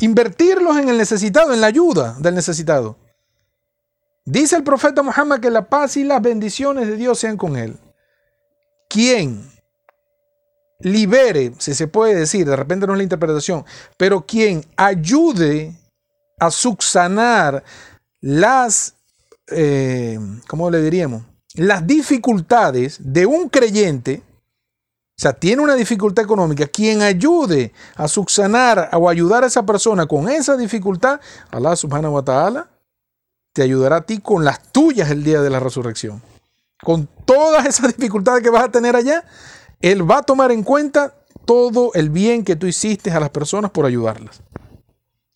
Invertirlos 0.00 0.78
en 0.78 0.88
el 0.88 0.98
necesitado, 0.98 1.52
en 1.52 1.60
la 1.60 1.66
ayuda 1.66 2.16
del 2.20 2.34
necesitado. 2.34 2.96
Dice 4.24 4.56
el 4.56 4.62
profeta 4.62 5.02
Muhammad 5.02 5.40
que 5.40 5.50
la 5.50 5.68
paz 5.68 5.96
y 5.96 6.04
las 6.04 6.20
bendiciones 6.20 6.86
de 6.86 6.96
Dios 6.96 7.18
sean 7.18 7.36
con 7.36 7.56
él. 7.56 7.78
Quien 8.88 9.50
libere, 10.80 11.52
si 11.58 11.74
se 11.74 11.88
puede 11.88 12.14
decir, 12.14 12.46
de 12.46 12.56
repente 12.56 12.86
no 12.86 12.92
es 12.92 12.98
la 12.98 13.02
interpretación, 13.02 13.64
pero 13.96 14.24
quien 14.24 14.64
ayude 14.76 15.74
a 16.38 16.50
subsanar 16.50 17.64
las, 18.20 18.94
eh, 19.48 20.18
¿cómo 20.46 20.70
le 20.70 20.82
diríamos? 20.82 21.22
Las 21.54 21.86
dificultades 21.86 22.98
de 23.00 23.26
un 23.26 23.48
creyente, 23.48 24.22
o 25.18 25.20
sea, 25.20 25.32
tiene 25.32 25.62
una 25.62 25.74
dificultad 25.74 26.24
económica, 26.24 26.68
quien 26.68 27.02
ayude 27.02 27.72
a 27.96 28.06
subsanar 28.06 28.90
o 28.92 29.08
ayudar 29.08 29.42
a 29.42 29.48
esa 29.48 29.66
persona 29.66 30.06
con 30.06 30.28
esa 30.28 30.56
dificultad, 30.56 31.20
Allah 31.50 31.74
subhanahu 31.74 32.14
wa 32.14 32.24
ta'ala 32.24 32.68
te 33.52 33.62
ayudará 33.62 33.96
a 33.96 34.00
ti 34.02 34.20
con 34.20 34.44
las 34.44 34.70
tuyas 34.70 35.10
el 35.10 35.24
día 35.24 35.40
de 35.40 35.50
la 35.50 35.58
resurrección. 35.58 36.22
Con 36.84 37.08
todas 37.24 37.66
esas 37.66 37.88
dificultades 37.96 38.44
que 38.44 38.50
vas 38.50 38.62
a 38.62 38.70
tener 38.70 38.94
allá, 38.94 39.24
Él 39.80 40.08
va 40.08 40.18
a 40.18 40.22
tomar 40.22 40.52
en 40.52 40.62
cuenta 40.62 41.16
todo 41.44 41.90
el 41.94 42.10
bien 42.10 42.44
que 42.44 42.54
tú 42.54 42.68
hiciste 42.68 43.10
a 43.10 43.18
las 43.18 43.30
personas 43.30 43.72
por 43.72 43.86
ayudarlas. 43.86 44.40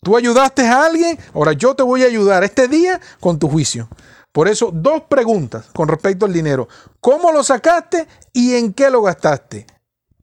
Tú 0.01 0.15
ayudaste 0.15 0.65
a 0.65 0.85
alguien, 0.85 1.19
ahora 1.33 1.51
yo 1.51 1.75
te 1.75 1.83
voy 1.83 2.03
a 2.03 2.07
ayudar 2.07 2.45
este 2.45 2.69
día 2.69 3.01
con 3.19 3.37
tu 3.37 3.49
juicio. 3.49 3.89
Por 4.31 4.47
eso, 4.47 4.71
dos 4.73 5.01
preguntas 5.09 5.65
con 5.73 5.89
respecto 5.89 6.25
al 6.25 6.31
dinero. 6.31 6.69
¿Cómo 7.01 7.33
lo 7.33 7.43
sacaste 7.43 8.07
y 8.31 8.55
en 8.55 8.71
qué 8.71 8.89
lo 8.89 9.01
gastaste? 9.01 9.67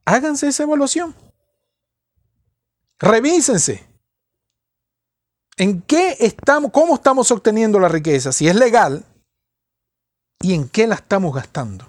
Háganse 0.05 0.47
esa 0.47 0.63
evaluación. 0.63 1.15
Revísense. 2.99 3.87
¿En 5.57 5.81
qué 5.81 6.17
estamos, 6.19 6.71
cómo 6.71 6.95
estamos 6.95 7.29
obteniendo 7.31 7.79
la 7.79 7.87
riqueza? 7.87 8.31
Si 8.31 8.47
es 8.47 8.55
legal, 8.55 9.05
¿y 10.41 10.53
en 10.53 10.69
qué 10.69 10.87
la 10.87 10.95
estamos 10.95 11.33
gastando? 11.35 11.87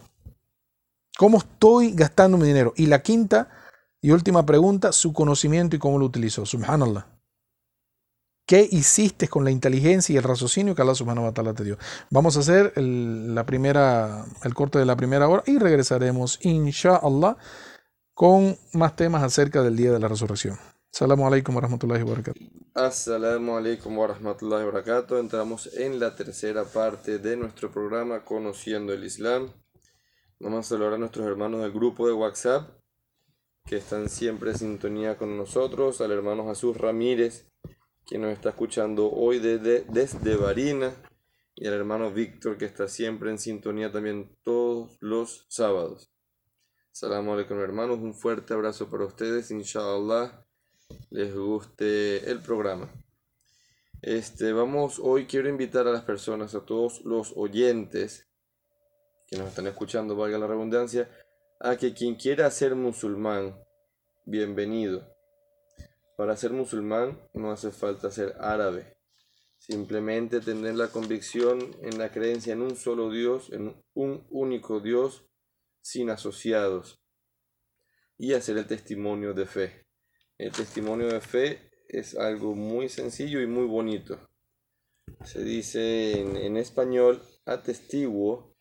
¿Cómo 1.17 1.39
estoy 1.39 1.93
gastando 1.93 2.37
mi 2.39 2.47
dinero? 2.47 2.73
Y 2.77 2.87
la 2.87 3.03
quinta 3.03 3.49
y 4.01 4.11
última 4.11 4.45
pregunta, 4.45 4.93
su 4.93 5.13
conocimiento 5.13 5.77
y 5.77 5.79
cómo 5.79 5.99
lo 5.99 6.07
utilizó. 6.07 6.45
Subhanallah. 6.45 7.07
¿Qué 8.45 8.69
hiciste 8.71 9.29
con 9.29 9.45
la 9.45 9.51
inteligencia 9.51 10.13
y 10.13 10.17
el 10.17 10.25
raciocinio 10.25 10.75
que 10.75 10.83
Allah 10.83 10.97
subhanahu 10.97 11.27
wa 11.27 11.33
ta'ala 11.33 11.55
te 11.55 11.63
dio? 11.63 11.79
Vamos 12.11 12.37
a 12.37 12.41
hacer 12.41 12.73
el, 12.77 13.35
la 13.35 13.47
primera, 13.47 14.27
el 14.43 14.55
corte 14.55 14.79
de 14.79 14.85
la 14.85 14.97
primera 14.97 15.29
hora 15.29 15.45
y 15.47 15.59
regresaremos, 15.59 16.39
inshallah, 16.43 17.37
con 18.15 18.57
más 18.73 18.97
temas 18.97 19.23
acerca 19.23 19.63
del 19.63 19.77
día 19.77 19.93
de 19.93 19.99
la 19.99 20.09
resurrección. 20.09 20.59
Assalamu 20.93 21.27
alaikum 21.27 21.55
wa 21.55 21.63
rahmatullahi 21.63 22.03
wa 22.03 22.11
barakatuh. 22.11 22.41
Assalamu 22.75 23.57
alaikum 23.57 23.97
wa 23.97 24.07
rahmatullahi. 24.07 24.67
Entramos 25.19 25.73
en 25.75 25.99
la 25.99 26.15
tercera 26.15 26.65
parte 26.65 27.19
de 27.19 27.37
nuestro 27.37 27.71
programa 27.71 28.25
Conociendo 28.25 28.93
el 28.93 29.05
Islam. 29.05 29.51
Vamos 30.39 30.67
a 30.67 30.69
saludar 30.69 30.95
a 30.95 30.99
nuestros 30.99 31.27
hermanos 31.27 31.63
del 31.63 31.73
grupo 31.73 32.07
de 32.07 32.13
WhatsApp 32.13 32.83
que 33.65 33.77
están 33.77 34.09
siempre 34.09 34.51
en 34.51 34.59
sintonía 34.59 35.17
con 35.17 35.37
nosotros, 35.37 36.01
al 36.01 36.13
hermano 36.13 36.49
Jesús 36.49 36.77
Ramírez, 36.77 37.47
quien 38.05 38.23
nos 38.23 38.33
está 38.33 38.51
escuchando 38.51 39.11
hoy 39.11 39.39
desde, 39.39 39.85
desde 39.89 40.37
Barina, 40.37 40.93
y 41.55 41.67
al 41.67 41.75
hermano 41.75 42.11
Víctor, 42.11 42.59
que 42.59 42.65
está 42.65 42.89
siempre 42.89 43.31
en 43.31 43.39
sintonía 43.39 43.93
también 43.93 44.37
todos 44.43 44.97
los 45.01 45.47
sábados. 45.49 46.12
Salamu 46.95 47.33
alaikum 47.33 47.59
hermanos, 47.59 48.01
un 48.01 48.13
fuerte 48.13 48.53
abrazo 48.53 48.91
para 48.91 49.07
ustedes, 49.07 49.51
inshallah 49.51 50.45
les 51.09 51.35
guste 51.35 52.31
el 52.31 52.43
programa. 52.43 52.93
Este, 54.03 54.53
vamos, 54.53 55.01
hoy 55.03 55.25
quiero 55.25 55.49
invitar 55.49 55.89
a 55.89 55.91
las 55.91 56.03
personas, 56.03 56.55
a 56.55 56.67
todos 56.67 57.03
los 57.07 57.33
oyentes 57.35 58.29
que 59.27 59.39
nos 59.39 59.49
están 59.49 59.69
escuchando, 59.69 60.17
valga 60.17 60.37
la 60.37 60.47
redundancia, 60.47 61.11
a 61.61 61.77
que 61.77 61.95
quien 61.95 62.15
quiera 62.15 62.51
ser 62.51 62.75
musulmán, 62.75 63.57
bienvenido. 64.27 65.17
Para 66.19 66.37
ser 66.37 66.51
musulmán 66.51 67.19
no 67.33 67.53
hace 67.53 67.71
falta 67.71 68.11
ser 68.11 68.35
árabe, 68.39 68.99
simplemente 69.57 70.41
tener 70.41 70.75
la 70.75 70.89
convicción 70.89 71.75
en 71.81 71.99
la 71.99 72.13
creencia 72.13 72.53
en 72.53 72.61
un 72.61 72.77
solo 72.77 73.11
Dios, 73.11 73.51
en 73.51 73.83
un 73.95 74.27
único 74.29 74.81
Dios, 74.81 75.25
sin 75.83 76.11
asociados, 76.11 77.03
y 78.17 78.33
hacer 78.35 78.57
el 78.57 78.67
testimonio 78.67 79.35
de 79.35 79.47
fe. 79.47 79.87
El 80.39 80.53
testimonio 80.53 81.09
de 81.09 81.21
fe 81.21 81.73
es 81.89 82.17
algo 82.17 82.55
muy 82.55 82.89
sencillo 82.89 83.41
y 83.41 83.47
muy 83.47 83.67
bonito. 83.67 84.19
Se 85.25 85.43
dice 85.43 86.21
en, 86.21 86.57
español, 86.57 87.23
atestiguo 87.45 88.57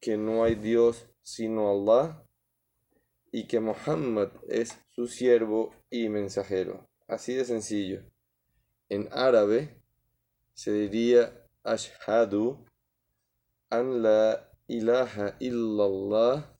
que 0.00 0.16
no 0.16 0.44
hay 0.44 0.56
Dios 0.56 1.06
sino 1.22 1.70
Allah 1.70 2.26
y 3.32 3.46
que 3.46 3.60
Muhammad 3.60 4.30
es 4.48 4.78
su 4.90 5.06
siervo 5.06 5.74
y 5.90 6.08
mensajero. 6.08 6.90
Así 7.08 7.34
de 7.34 7.44
sencillo. 7.44 8.04
En 8.88 9.08
árabe 9.12 9.80
se 10.54 10.72
diría 10.72 11.48
ashhadu 11.62 12.64
an 13.70 14.02
la 14.02 14.50
ilaha 14.68 15.36
illallah 15.40 16.53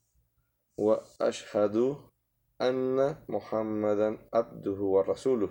Anna 2.59 3.23
Muhammadan 3.29 4.19
Abduhu 4.29 4.95
wa 4.95 5.03
Rasuluh. 5.03 5.49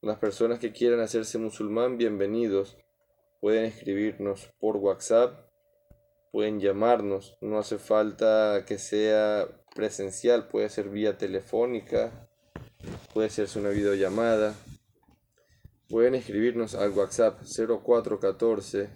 Las 0.00 0.18
personas 0.18 0.60
que 0.60 0.72
quieran 0.72 1.00
hacerse 1.00 1.38
musulmán, 1.38 1.98
bienvenidos. 1.98 2.78
Pueden 3.40 3.64
escribirnos 3.64 4.52
por 4.60 4.76
WhatsApp, 4.76 5.50
pueden 6.30 6.60
llamarnos. 6.60 7.36
No 7.40 7.58
hace 7.58 7.78
falta 7.78 8.64
que 8.64 8.78
sea 8.78 9.48
presencial, 9.74 10.46
puede 10.46 10.68
ser 10.68 10.88
vía 10.88 11.18
telefónica, 11.18 12.28
puede 13.12 13.28
ser 13.28 13.48
una 13.56 13.70
videollamada. 13.70 14.54
Pueden 15.88 16.14
escribirnos 16.14 16.76
al 16.76 16.92
WhatsApp 16.92 17.40
0414 17.42 18.88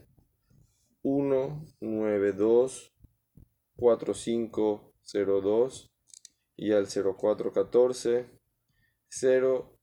192 1.02 2.92
4502 5.12 5.90
y 6.56 6.72
al 6.72 6.86
0414 6.86 8.26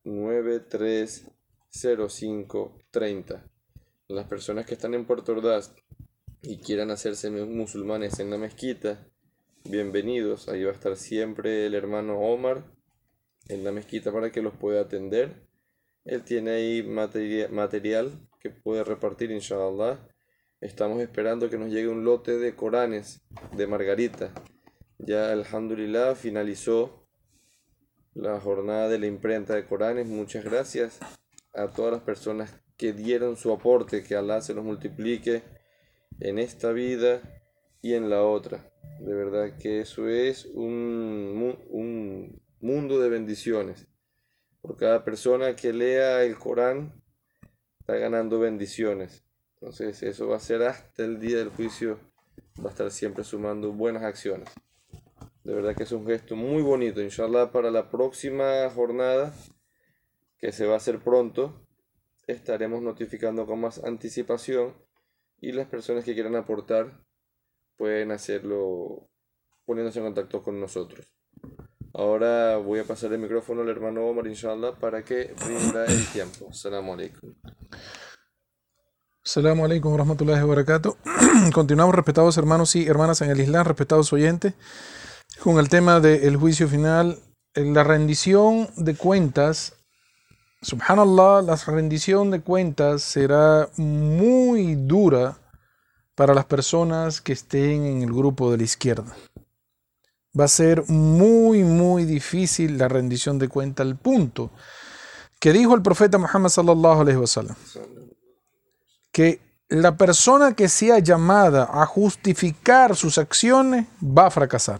093 0.03 1.31
0530. 1.69 3.49
Las 4.07 4.27
personas 4.27 4.65
que 4.65 4.75
están 4.75 4.93
en 4.93 5.05
Puerto 5.05 5.33
Ordaz 5.33 5.75
y 6.41 6.59
quieran 6.59 6.91
hacerse 6.91 7.29
musulmanes 7.29 8.19
en 8.19 8.29
la 8.29 8.37
mezquita, 8.37 9.05
bienvenidos. 9.65 10.47
Ahí 10.47 10.63
va 10.63 10.71
a 10.71 10.75
estar 10.75 10.95
siempre 10.95 11.65
el 11.65 11.75
hermano 11.75 12.19
Omar 12.19 12.63
en 13.49 13.65
la 13.65 13.71
mezquita 13.71 14.13
para 14.13 14.31
que 14.31 14.41
los 14.41 14.53
pueda 14.53 14.81
atender. 14.81 15.45
Él 16.05 16.23
tiene 16.23 16.51
ahí 16.51 16.83
material 16.83 18.29
que 18.39 18.49
puede 18.49 18.85
repartir, 18.85 19.31
inshallah. 19.31 19.99
Estamos 20.61 21.01
esperando 21.01 21.49
que 21.49 21.57
nos 21.57 21.69
llegue 21.69 21.89
un 21.89 22.05
lote 22.05 22.37
de 22.37 22.55
Coranes 22.55 23.21
de 23.55 23.67
Margarita 23.67 24.31
ya 24.99 25.31
alhamdulillah 25.31 26.15
finalizó 26.15 27.07
la 28.13 28.39
jornada 28.39 28.89
de 28.89 28.99
la 28.99 29.07
imprenta 29.07 29.55
de 29.55 29.65
Coranes. 29.65 30.07
Muchas 30.07 30.43
gracias 30.43 30.99
a 31.53 31.67
todas 31.67 31.93
las 31.93 32.01
personas 32.01 32.53
que 32.77 32.93
dieron 32.93 33.37
su 33.37 33.51
aporte, 33.51 34.03
que 34.03 34.15
Allah 34.15 34.41
se 34.41 34.53
los 34.53 34.63
multiplique 34.63 35.43
en 36.19 36.39
esta 36.39 36.71
vida 36.71 37.21
y 37.81 37.93
en 37.93 38.09
la 38.09 38.23
otra. 38.23 38.71
De 38.99 39.13
verdad 39.13 39.57
que 39.57 39.81
eso 39.81 40.07
es 40.09 40.45
un, 40.45 41.57
un 41.69 42.41
mundo 42.59 42.99
de 42.99 43.09
bendiciones. 43.09 43.87
Por 44.61 44.77
cada 44.77 45.03
persona 45.03 45.55
que 45.55 45.73
lea 45.73 46.23
el 46.23 46.37
Corán 46.37 47.01
está 47.79 47.95
ganando 47.95 48.39
bendiciones. 48.39 49.23
Entonces 49.53 50.03
eso 50.03 50.27
va 50.27 50.37
a 50.37 50.39
ser 50.39 50.63
hasta 50.63 51.03
el 51.03 51.19
día 51.19 51.37
del 51.37 51.49
juicio, 51.49 51.99
va 52.59 52.69
a 52.69 52.71
estar 52.71 52.91
siempre 52.91 53.23
sumando 53.23 53.71
buenas 53.71 54.03
acciones. 54.03 54.49
De 55.47 55.53
verdad 55.53 55.77
que 55.77 55.83
es 55.83 55.93
un 55.93 56.05
gesto 56.05 56.35
muy 56.35 56.61
bonito. 56.61 57.01
Inshallah 57.01 57.53
para 57.53 57.71
la 57.71 57.89
próxima 57.89 58.69
jornada, 58.75 59.33
que 60.39 60.51
se 60.51 60.65
va 60.65 60.73
a 60.73 60.77
hacer 60.77 60.99
pronto, 60.99 61.65
estaremos 62.27 62.81
notificando 62.81 63.45
con 63.45 63.61
más 63.61 63.81
anticipación 63.81 64.73
y 65.39 65.53
las 65.53 65.67
personas 65.67 66.03
que 66.03 66.13
quieran 66.13 66.35
aportar 66.35 66.99
pueden 67.77 68.11
hacerlo 68.11 69.07
poniéndose 69.65 69.99
en 69.99 70.05
contacto 70.07 70.43
con 70.43 70.59
nosotros. 70.59 71.07
Ahora 71.93 72.57
voy 72.57 72.79
a 72.79 72.83
pasar 72.83 73.13
el 73.13 73.19
micrófono 73.19 73.61
al 73.61 73.69
hermano 73.69 74.05
Omar, 74.05 74.27
inshallah, 74.27 74.73
para 74.73 75.05
que 75.05 75.33
rinda 75.47 75.85
el 75.85 76.07
tiempo. 76.07 76.49
Assalamu 76.49 76.91
alaikum. 76.91 77.33
Assalamu 79.23 79.63
alaikum 79.63 79.95
rahmatullahi 79.95 80.41
wa 80.41 80.47
barakatuh. 80.47 80.97
Continuamos, 81.53 81.95
respetados 81.95 82.37
hermanos 82.37 82.75
y 82.75 82.85
hermanas 82.85 83.21
en 83.21 83.29
el 83.29 83.39
Islam, 83.39 83.65
respetados 83.65 84.11
oyentes 84.11 84.53
con 85.43 85.59
el 85.59 85.69
tema 85.69 85.99
del 85.99 86.35
juicio 86.37 86.67
final, 86.67 87.19
la 87.53 87.83
rendición 87.83 88.69
de 88.75 88.95
cuentas. 88.95 89.73
Subhanallah, 90.61 91.41
la 91.43 91.55
rendición 91.55 92.31
de 92.31 92.41
cuentas 92.41 93.03
será 93.03 93.69
muy 93.77 94.75
dura 94.75 95.37
para 96.15 96.33
las 96.33 96.45
personas 96.45 97.21
que 97.21 97.33
estén 97.33 97.85
en 97.85 98.01
el 98.01 98.11
grupo 98.11 98.51
de 98.51 98.57
la 98.57 98.63
izquierda. 98.63 99.15
Va 100.39 100.45
a 100.45 100.49
ser 100.49 100.87
muy, 100.89 101.63
muy 101.63 102.05
difícil 102.05 102.77
la 102.77 102.87
rendición 102.87 103.37
de 103.37 103.47
cuentas 103.47 103.85
al 103.85 103.97
punto 103.97 104.51
que 105.39 105.53
dijo 105.53 105.75
el 105.75 105.81
profeta 105.81 106.17
Muhammad 106.17 106.49
sallallahu 106.49 107.01
alaihi 107.01 107.17
wasallam 107.17 107.55
que 109.11 109.39
la 109.69 109.97
persona 109.97 110.53
que 110.53 110.69
sea 110.69 110.99
llamada 110.99 111.69
a 111.71 111.85
justificar 111.85 112.95
sus 112.95 113.17
acciones 113.17 113.87
va 114.01 114.27
a 114.27 114.31
fracasar. 114.31 114.79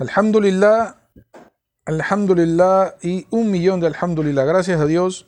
Alhamdulillah, 0.00 0.96
alhamdulillah 1.84 2.96
y 3.02 3.26
un 3.28 3.50
millón 3.50 3.80
de 3.80 3.88
alhamdulillah. 3.88 4.46
Gracias 4.46 4.80
a 4.80 4.86
Dios, 4.86 5.26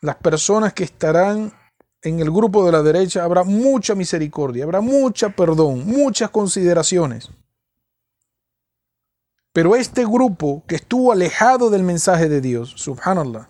las 0.00 0.16
personas 0.16 0.72
que 0.72 0.84
estarán 0.84 1.52
en 2.00 2.20
el 2.20 2.30
grupo 2.30 2.64
de 2.64 2.72
la 2.72 2.82
derecha 2.82 3.22
habrá 3.22 3.44
mucha 3.44 3.94
misericordia, 3.94 4.64
habrá 4.64 4.80
mucha 4.80 5.28
perdón, 5.28 5.86
muchas 5.86 6.30
consideraciones. 6.30 7.28
Pero 9.52 9.76
este 9.76 10.06
grupo 10.06 10.62
que 10.66 10.76
estuvo 10.76 11.12
alejado 11.12 11.68
del 11.68 11.82
mensaje 11.82 12.30
de 12.30 12.40
Dios, 12.40 12.72
subhanallah, 12.76 13.46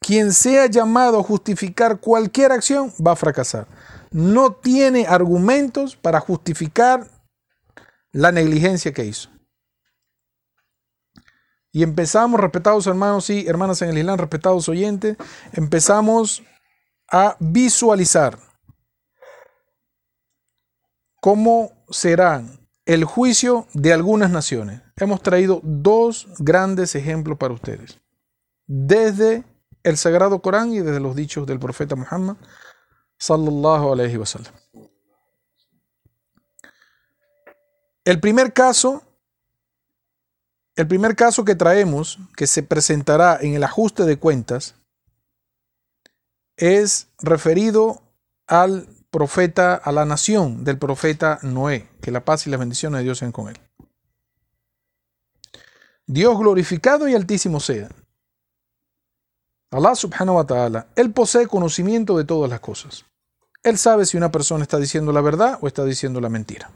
quien 0.00 0.32
sea 0.32 0.68
llamado 0.68 1.20
a 1.20 1.22
justificar 1.22 2.00
cualquier 2.00 2.50
acción 2.50 2.94
va 3.06 3.12
a 3.12 3.16
fracasar. 3.16 3.66
No 4.10 4.52
tiene 4.52 5.06
argumentos 5.06 5.96
para 5.96 6.18
justificar 6.18 7.17
la 8.12 8.32
negligencia 8.32 8.92
que 8.92 9.04
hizo. 9.04 9.30
Y 11.70 11.82
empezamos, 11.82 12.40
respetados 12.40 12.86
hermanos 12.86 13.28
y 13.30 13.46
hermanas 13.46 13.82
en 13.82 13.90
el 13.90 13.98
Islam, 13.98 14.18
respetados 14.18 14.68
oyentes, 14.68 15.16
empezamos 15.52 16.42
a 17.10 17.36
visualizar 17.40 18.38
cómo 21.20 21.72
será 21.90 22.42
el 22.86 23.04
juicio 23.04 23.66
de 23.74 23.92
algunas 23.92 24.30
naciones. 24.30 24.80
Hemos 24.96 25.22
traído 25.22 25.60
dos 25.62 26.26
grandes 26.38 26.94
ejemplos 26.94 27.36
para 27.38 27.54
ustedes. 27.54 28.00
Desde 28.66 29.44
el 29.82 29.96
Sagrado 29.96 30.40
Corán 30.40 30.72
y 30.72 30.80
desde 30.80 31.00
los 31.00 31.14
dichos 31.14 31.46
del 31.46 31.58
profeta 31.58 31.96
Muhammad 31.96 32.36
sallallahu 33.18 33.92
alaihi 33.92 34.16
wasallam. 34.16 34.52
El 38.08 38.20
primer 38.20 38.54
caso 38.54 39.02
el 40.76 40.86
primer 40.86 41.14
caso 41.14 41.44
que 41.44 41.56
traemos, 41.56 42.18
que 42.36 42.46
se 42.46 42.62
presentará 42.62 43.36
en 43.38 43.54
el 43.54 43.64
ajuste 43.64 44.04
de 44.04 44.16
cuentas, 44.16 44.76
es 46.56 47.08
referido 47.18 48.00
al 48.46 48.88
profeta, 49.10 49.74
a 49.74 49.92
la 49.92 50.06
nación 50.06 50.64
del 50.64 50.78
profeta 50.78 51.38
Noé, 51.42 51.86
que 52.00 52.10
la 52.10 52.24
paz 52.24 52.46
y 52.46 52.50
las 52.50 52.60
bendiciones 52.60 52.98
de 52.98 53.04
Dios 53.04 53.18
sean 53.18 53.32
con 53.32 53.48
él. 53.48 53.58
Dios 56.06 56.38
glorificado 56.38 57.08
y 57.08 57.14
altísimo 57.14 57.60
sea. 57.60 57.90
Allah 59.70 59.96
subhanahu 59.96 60.36
wa 60.36 60.46
ta'ala, 60.46 60.86
Él 60.96 61.12
posee 61.12 61.46
conocimiento 61.46 62.16
de 62.16 62.24
todas 62.24 62.48
las 62.48 62.60
cosas. 62.60 63.04
Él 63.64 63.76
sabe 63.76 64.06
si 64.06 64.16
una 64.16 64.30
persona 64.30 64.62
está 64.62 64.78
diciendo 64.78 65.12
la 65.12 65.20
verdad 65.20 65.58
o 65.60 65.66
está 65.66 65.84
diciendo 65.84 66.22
la 66.22 66.30
mentira. 66.30 66.70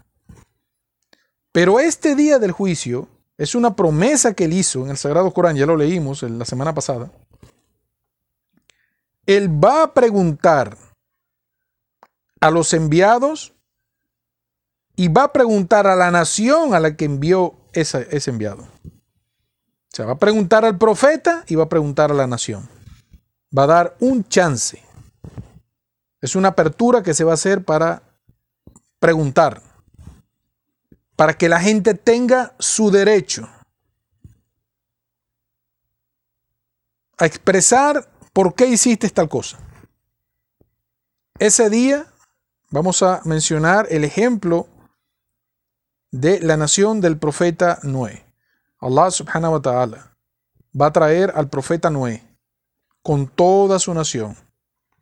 Pero 1.53 1.79
este 1.79 2.17
día 2.17 2.39
del 2.39 2.53
juicio 2.53 3.09
es 3.37 3.55
una 3.55 3.77
promesa 3.77 4.33
que 4.33 4.45
él 4.45 4.55
hizo 4.55 4.85
en 4.85 4.91
el 4.91 4.97
Sagrado 4.97 5.33
Corán, 5.33 5.57
ya 5.57 5.67
lo 5.67 5.77
leímos 5.77 6.23
la 6.23 6.47
semana 6.47 6.75
pasada. 6.75 7.11
Él 9.27 9.49
va 9.49 9.83
a 9.85 9.95
preguntar 9.95 10.77
a 12.41 12.51
los 12.51 12.73
enviados 12.73 13.53
y 14.97 15.09
va 15.09 15.25
a 15.25 15.33
preguntar 15.33 15.87
a 15.87 15.95
la 15.95 16.11
nación 16.11 16.75
a 16.75 16.81
la 16.81 16.97
que 16.97 17.05
envió 17.05 17.55
ese, 17.73 18.09
ese 18.11 18.31
enviado. 18.31 18.63
O 18.63 19.95
sea, 19.95 20.07
va 20.07 20.13
a 20.13 20.19
preguntar 20.19 20.65
al 20.65 20.79
profeta 20.79 21.45
y 21.47 21.55
va 21.55 21.65
a 21.65 21.69
preguntar 21.69 22.11
a 22.11 22.15
la 22.15 22.27
nación. 22.27 22.69
Va 23.57 23.65
a 23.65 23.67
dar 23.67 23.97
un 24.01 24.25
chance. 24.25 24.83
Es 26.21 26.35
una 26.35 26.49
apertura 26.49 27.03
que 27.03 27.15
se 27.15 27.25
va 27.25 27.33
a 27.33 27.35
hacer 27.35 27.65
para 27.65 28.03
preguntar 28.99 29.61
para 31.23 31.35
que 31.35 31.49
la 31.49 31.61
gente 31.61 31.95
tenga 31.95 32.53
su 32.59 32.91
derecho 32.91 33.49
a 37.17 37.27
expresar 37.27 38.11
por 38.33 38.57
qué 38.57 38.67
hiciste 38.67 39.09
tal 39.09 39.29
cosa. 39.29 39.57
Ese 41.39 41.71
día 41.71 42.13
vamos 42.71 43.05
a 43.05 43.21
mencionar 43.25 43.87
el 43.91 44.03
ejemplo 44.03 44.67
de 46.11 46.41
la 46.41 46.57
nación 46.57 47.01
del 47.01 47.17
profeta 47.17 47.79
Noé. 47.85 48.27
Allah 48.81 49.09
subhanahu 49.13 49.53
wa 49.53 49.63
ta'ala 49.63 50.17
va 50.75 50.87
a 50.87 50.93
traer 50.93 51.31
al 51.37 51.49
profeta 51.49 51.89
Noé 51.89 52.21
con 53.01 53.29
toda 53.29 53.79
su 53.79 53.95
nación. 53.95 54.37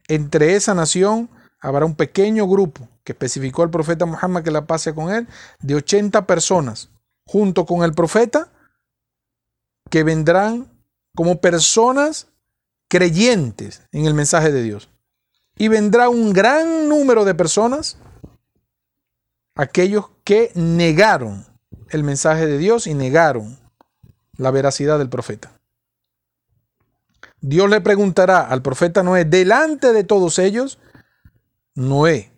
Entre 0.07 0.55
esa 0.55 0.75
nación 0.75 1.31
habrá 1.61 1.85
un 1.85 1.95
pequeño 1.95 2.47
grupo 2.47 2.89
que 3.05 3.13
especificó 3.13 3.63
el 3.63 3.71
profeta 3.71 4.07
Muhammad 4.07 4.43
que 4.43 4.51
la 4.51 4.67
pase 4.67 4.95
con 4.95 5.13
él, 5.13 5.29
de 5.61 5.75
80 5.75 6.27
personas, 6.27 6.91
junto 7.27 7.67
con 7.67 7.83
el 7.83 7.93
profeta, 7.93 8.49
que 9.91 10.05
vendrán 10.05 10.69
como 11.15 11.41
personas 11.41 12.29
creyentes 12.89 13.83
en 13.93 14.07
el 14.07 14.15
mensaje 14.15 14.53
de 14.53 14.63
Dios. 14.63 14.89
Y 15.57 15.69
vendrá 15.69 16.09
un 16.09 16.33
gran 16.33 16.89
número 16.89 17.25
de 17.25 17.35
personas, 17.35 17.99
aquellos 19.55 20.07
que 20.25 20.53
negaron 20.55 21.45
el 21.91 22.05
mensaje 22.05 22.47
de 22.47 22.57
Dios 22.57 22.87
y 22.87 22.95
negaron 22.95 23.59
la 24.37 24.51
veracidad 24.51 24.99
del 24.99 25.11
profeta. 25.11 25.53
Dios 27.41 27.69
le 27.69 27.81
preguntará 27.81 28.41
al 28.41 28.63
profeta 28.63 29.03
Noé, 29.03 29.25
delante 29.25 29.93
de 29.93 30.05
todos 30.05 30.39
ellos, 30.39 30.79
Noé, 31.75 32.33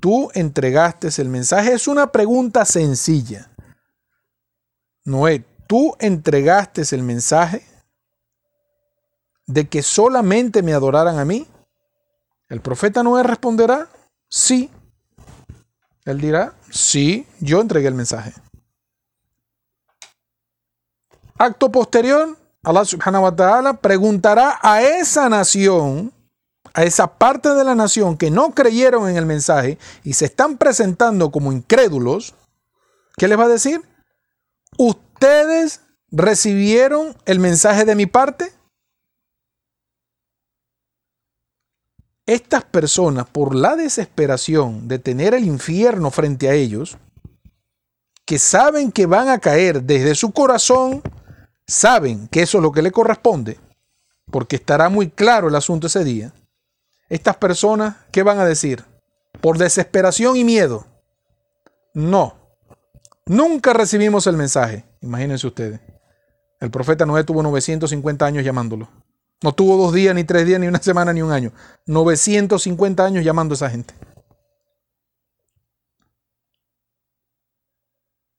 tú 0.00 0.30
entregaste 0.34 1.08
el 1.18 1.28
mensaje. 1.28 1.72
Es 1.72 1.88
una 1.88 2.10
pregunta 2.10 2.64
sencilla. 2.64 3.50
Noé, 5.04 5.44
tú 5.66 5.96
entregaste 5.98 6.82
el 6.94 7.02
mensaje 7.02 7.66
de 9.46 9.68
que 9.68 9.82
solamente 9.82 10.62
me 10.62 10.72
adoraran 10.72 11.18
a 11.18 11.24
mí. 11.24 11.46
El 12.48 12.60
profeta 12.60 13.02
Noé 13.02 13.22
responderá, 13.22 13.88
sí. 14.28 14.70
Él 16.04 16.20
dirá, 16.20 16.54
sí, 16.70 17.26
yo 17.40 17.60
entregué 17.60 17.88
el 17.88 17.94
mensaje. 17.94 18.32
Acto 21.38 21.72
posterior, 21.72 22.36
Allah 22.62 22.84
subhanahu 22.84 23.24
wa 23.24 23.34
ta'ala 23.34 23.72
preguntará 23.74 24.58
a 24.62 24.82
esa 24.82 25.28
nación 25.28 26.12
a 26.74 26.84
esa 26.84 27.18
parte 27.18 27.50
de 27.50 27.64
la 27.64 27.74
nación 27.74 28.16
que 28.16 28.30
no 28.30 28.54
creyeron 28.54 29.08
en 29.08 29.16
el 29.16 29.26
mensaje 29.26 29.78
y 30.04 30.14
se 30.14 30.26
están 30.26 30.58
presentando 30.58 31.30
como 31.30 31.52
incrédulos, 31.52 32.34
¿qué 33.16 33.28
les 33.28 33.38
va 33.38 33.44
a 33.44 33.48
decir? 33.48 33.80
¿Ustedes 34.78 35.80
recibieron 36.10 37.16
el 37.26 37.38
mensaje 37.38 37.84
de 37.84 37.94
mi 37.94 38.06
parte? 38.06 38.52
Estas 42.24 42.64
personas, 42.64 43.26
por 43.26 43.54
la 43.54 43.76
desesperación 43.76 44.88
de 44.88 44.98
tener 44.98 45.34
el 45.34 45.44
infierno 45.44 46.10
frente 46.10 46.48
a 46.48 46.54
ellos, 46.54 46.96
que 48.24 48.38
saben 48.38 48.92
que 48.92 49.06
van 49.06 49.28
a 49.28 49.40
caer 49.40 49.82
desde 49.82 50.14
su 50.14 50.32
corazón, 50.32 51.02
saben 51.66 52.28
que 52.28 52.42
eso 52.42 52.58
es 52.58 52.62
lo 52.62 52.70
que 52.70 52.82
le 52.82 52.92
corresponde, 52.92 53.58
porque 54.30 54.56
estará 54.56 54.88
muy 54.88 55.10
claro 55.10 55.48
el 55.48 55.56
asunto 55.56 55.88
ese 55.88 56.04
día, 56.04 56.32
estas 57.12 57.36
personas, 57.36 57.96
¿qué 58.10 58.22
van 58.22 58.38
a 58.38 58.46
decir? 58.46 58.86
Por 59.42 59.58
desesperación 59.58 60.34
y 60.34 60.44
miedo. 60.44 60.86
No. 61.92 62.38
Nunca 63.26 63.74
recibimos 63.74 64.26
el 64.26 64.38
mensaje. 64.38 64.86
Imagínense 65.02 65.46
ustedes. 65.46 65.78
El 66.58 66.70
profeta 66.70 67.04
Noé 67.04 67.22
tuvo 67.22 67.42
950 67.42 68.24
años 68.24 68.42
llamándolo. 68.42 68.88
No 69.42 69.52
tuvo 69.52 69.76
dos 69.76 69.92
días, 69.92 70.14
ni 70.14 70.24
tres 70.24 70.46
días, 70.46 70.58
ni 70.58 70.68
una 70.68 70.78
semana, 70.78 71.12
ni 71.12 71.20
un 71.20 71.32
año. 71.32 71.52
950 71.84 73.04
años 73.04 73.22
llamando 73.22 73.52
a 73.52 73.56
esa 73.56 73.68
gente. 73.68 73.92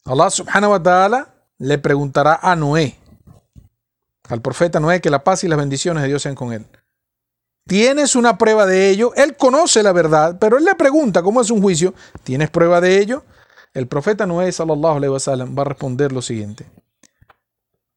Allah 0.04 0.32
subhanahu 0.32 0.72
wa 0.72 0.82
ta'ala 0.82 1.28
le 1.60 1.78
preguntará 1.78 2.40
a 2.42 2.56
Noé, 2.56 2.98
al 4.30 4.42
profeta 4.42 4.80
Noé, 4.80 5.00
que 5.00 5.12
la 5.12 5.24
paz 5.24 5.44
y 5.44 5.48
las 5.48 5.60
bendiciones 5.60 6.02
de 6.02 6.10
Dios 6.10 6.24
sean 6.24 6.34
con 6.34 6.54
él. 6.54 6.66
¿Tienes 7.66 8.16
una 8.16 8.38
prueba 8.38 8.66
de 8.66 8.90
ello? 8.90 9.14
Él 9.16 9.38
conoce 9.38 9.84
la 9.84 9.94
verdad, 9.94 10.38
pero 10.40 10.58
él 10.58 10.66
le 10.66 10.76
pregunta, 10.76 11.24
¿cómo 11.24 11.42
es 11.42 11.50
un 11.50 11.62
juicio? 11.62 11.94
¿Tienes 12.24 12.50
prueba 12.50 12.82
de 12.82 13.00
ello? 13.00 13.24
El 13.74 13.88
profeta 13.88 14.26
Noé, 14.26 14.52
sallallahu 14.52 15.56
va 15.58 15.62
a 15.62 15.66
responder 15.66 16.12
lo 16.12 16.22
siguiente. 16.22 16.70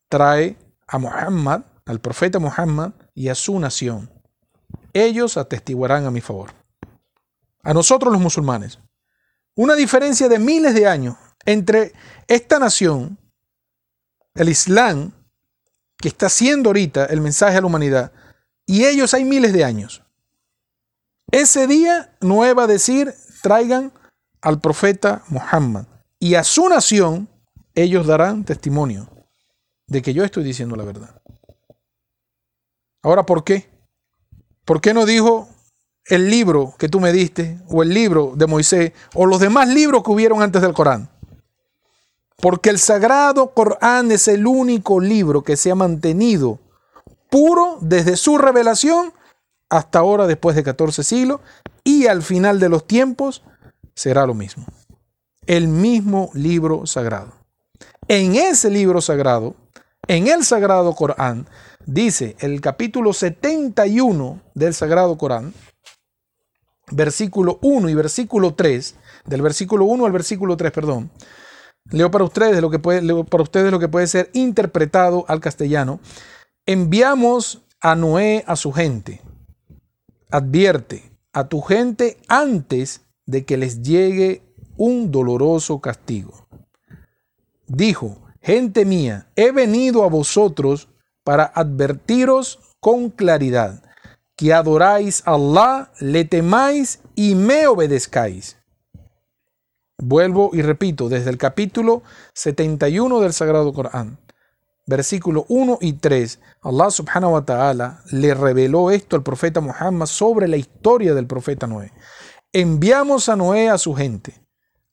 Trae 0.08 0.56
a 0.86 0.98
Muhammad, 0.98 1.62
al 1.84 2.00
profeta 2.00 2.38
Muhammad 2.38 2.92
y 3.14 3.28
a 3.28 3.34
su 3.34 3.58
nación. 3.58 4.10
Ellos 4.92 5.36
atestiguarán 5.36 6.06
a 6.06 6.10
mi 6.10 6.20
favor. 6.20 6.52
A 7.62 7.74
nosotros 7.74 8.12
los 8.12 8.22
musulmanes. 8.22 8.78
Una 9.56 9.74
diferencia 9.74 10.28
de 10.28 10.38
miles 10.38 10.74
de 10.74 10.86
años 10.86 11.16
entre 11.44 11.92
esta 12.28 12.58
nación, 12.58 13.18
el 14.34 14.48
Islam, 14.48 15.12
que 15.98 16.08
está 16.08 16.26
haciendo 16.26 16.70
ahorita 16.70 17.06
el 17.06 17.20
mensaje 17.20 17.56
a 17.56 17.60
la 17.60 17.66
humanidad, 17.66 18.12
y 18.66 18.84
ellos 18.84 19.14
hay 19.14 19.24
miles 19.24 19.52
de 19.52 19.64
años. 19.64 20.02
Ese 21.30 21.66
día 21.66 22.16
Noé 22.20 22.52
va 22.52 22.64
a 22.64 22.68
decir, 22.68 23.14
traigan 23.42 23.92
al 24.40 24.60
profeta 24.60 25.22
Muhammad 25.28 25.86
y 26.18 26.34
a 26.34 26.44
su 26.44 26.68
nación 26.68 27.28
ellos 27.74 28.06
darán 28.06 28.44
testimonio 28.44 29.08
de 29.86 30.02
que 30.02 30.12
yo 30.12 30.24
estoy 30.24 30.44
diciendo 30.44 30.76
la 30.76 30.84
verdad. 30.84 31.20
Ahora, 33.02 33.24
¿por 33.24 33.44
qué? 33.44 33.68
¿Por 34.64 34.80
qué 34.80 34.92
no 34.92 35.06
dijo 35.06 35.48
el 36.06 36.28
libro 36.28 36.74
que 36.78 36.88
tú 36.88 37.00
me 37.00 37.12
diste, 37.12 37.60
o 37.68 37.82
el 37.82 37.90
libro 37.90 38.32
de 38.36 38.46
Moisés, 38.46 38.92
o 39.14 39.26
los 39.26 39.40
demás 39.40 39.68
libros 39.68 40.02
que 40.02 40.10
hubieron 40.10 40.42
antes 40.42 40.62
del 40.62 40.74
Corán? 40.74 41.08
Porque 42.36 42.70
el 42.70 42.78
sagrado 42.78 43.52
Corán 43.54 44.10
es 44.10 44.26
el 44.28 44.46
único 44.46 45.00
libro 45.00 45.42
que 45.42 45.56
se 45.56 45.70
ha 45.70 45.74
mantenido 45.74 46.58
puro 47.30 47.78
desde 47.80 48.16
su 48.16 48.38
revelación 48.38 49.12
hasta 49.68 49.98
ahora, 49.98 50.26
después 50.26 50.54
de 50.56 50.62
14 50.62 51.02
siglos, 51.02 51.40
y 51.82 52.06
al 52.06 52.22
final 52.22 52.60
de 52.60 52.68
los 52.68 52.86
tiempos 52.86 53.42
será 53.94 54.26
lo 54.26 54.34
mismo. 54.34 54.66
El 55.46 55.68
mismo 55.68 56.30
libro 56.34 56.86
sagrado. 56.86 57.32
En 58.08 58.36
ese 58.36 58.70
libro 58.70 59.00
sagrado, 59.00 59.56
en 60.06 60.28
el 60.28 60.44
sagrado 60.44 60.94
Corán, 60.94 61.48
dice 61.84 62.36
el 62.38 62.60
capítulo 62.60 63.12
71 63.12 64.40
del 64.54 64.74
sagrado 64.74 65.18
Corán, 65.18 65.52
versículo 66.90 67.58
1 67.62 67.88
y 67.88 67.94
versículo 67.94 68.54
3, 68.54 68.94
del 69.24 69.42
versículo 69.42 69.86
1 69.86 70.06
al 70.06 70.12
versículo 70.12 70.56
3, 70.56 70.72
perdón. 70.72 71.10
Leo 71.90 72.10
para 72.10 72.24
ustedes 72.24 72.60
lo 72.60 72.70
que 72.70 72.78
puede, 72.78 73.02
leo 73.02 73.24
para 73.24 73.42
ustedes 73.42 73.70
lo 73.70 73.78
que 73.78 73.88
puede 73.88 74.06
ser 74.06 74.30
interpretado 74.32 75.24
al 75.28 75.40
castellano. 75.40 76.00
Enviamos 76.68 77.62
a 77.80 77.94
Noé 77.94 78.42
a 78.44 78.56
su 78.56 78.72
gente. 78.72 79.22
Advierte 80.32 81.12
a 81.32 81.46
tu 81.46 81.60
gente 81.60 82.18
antes 82.26 83.02
de 83.24 83.44
que 83.44 83.56
les 83.56 83.82
llegue 83.82 84.42
un 84.76 85.12
doloroso 85.12 85.80
castigo. 85.80 86.48
Dijo, 87.68 88.18
gente 88.42 88.84
mía, 88.84 89.28
he 89.36 89.52
venido 89.52 90.02
a 90.02 90.08
vosotros 90.08 90.88
para 91.22 91.44
advertiros 91.54 92.58
con 92.80 93.10
claridad 93.10 93.84
que 94.34 94.52
adoráis 94.52 95.22
a 95.24 95.34
Allah, 95.34 95.92
le 96.00 96.24
temáis 96.24 96.98
y 97.14 97.36
me 97.36 97.68
obedezcáis. 97.68 98.56
Vuelvo 99.98 100.50
y 100.52 100.62
repito, 100.62 101.08
desde 101.08 101.30
el 101.30 101.38
capítulo 101.38 102.02
71 102.34 103.20
del 103.20 103.32
Sagrado 103.32 103.72
Corán, 103.72 104.18
versículo 104.86 105.44
1 105.48 105.78
y 105.80 105.94
3, 105.94 106.38
Allah 106.62 106.90
subhanahu 106.90 107.32
wa 107.32 107.44
ta'ala 107.44 108.00
le 108.12 108.34
reveló 108.34 108.90
esto 108.90 109.16
al 109.16 109.22
profeta 109.22 109.60
Muhammad 109.60 110.06
sobre 110.06 110.48
la 110.48 110.56
historia 110.56 111.14
del 111.14 111.26
profeta 111.26 111.66
Noé. 111.66 111.92
Enviamos 112.52 113.28
a 113.28 113.36
Noé 113.36 113.68
a 113.68 113.78
su 113.78 113.94
gente. 113.94 114.34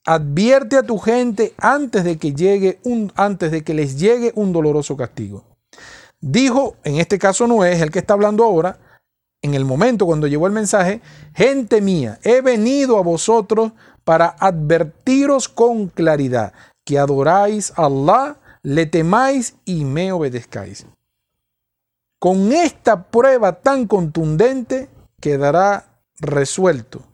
Advierte 0.06 0.78
a 0.78 0.84
tu 0.84 0.98
gente 0.98 1.54
antes 1.58 2.04
de 2.04 2.18
que 2.18 2.34
llegue 2.34 2.80
un 2.84 3.14
antes 3.16 3.52
de 3.52 3.64
que 3.64 3.74
les 3.74 3.98
llegue 3.98 4.34
un 4.36 4.52
doloroso 4.52 4.98
castigo. 4.98 5.46
Dijo, 6.20 6.76
en 6.84 6.98
este 6.98 7.20
caso 7.20 7.48
Noé 7.48 7.74
es 7.74 7.82
el 7.82 7.92
que 7.92 8.00
está 8.00 8.16
hablando 8.16 8.44
ahora, 8.44 8.80
en 9.42 9.54
el 9.54 9.66
momento 9.66 10.06
cuando 10.06 10.28
llegó 10.28 10.48
el 10.48 10.54
mensaje, 10.54 11.02
gente 11.36 11.82
mía, 11.82 12.18
he 12.24 12.42
venido 12.42 12.98
a 12.98 13.04
vosotros 13.04 13.74
para 14.04 14.36
advertiros 14.40 15.48
con 15.48 15.88
claridad 15.88 16.54
que 16.86 16.98
adoráis 16.98 17.74
a 17.76 17.86
Allah, 17.86 18.38
le 18.64 18.86
temáis 18.86 19.56
y 19.66 19.86
me 19.86 20.12
obedezcáis. 20.12 20.86
Con 22.18 22.54
esta 22.54 23.04
prueba 23.12 23.62
tan 23.62 23.86
contundente 23.86 24.90
quedará 25.20 26.02
resuelto 26.20 27.06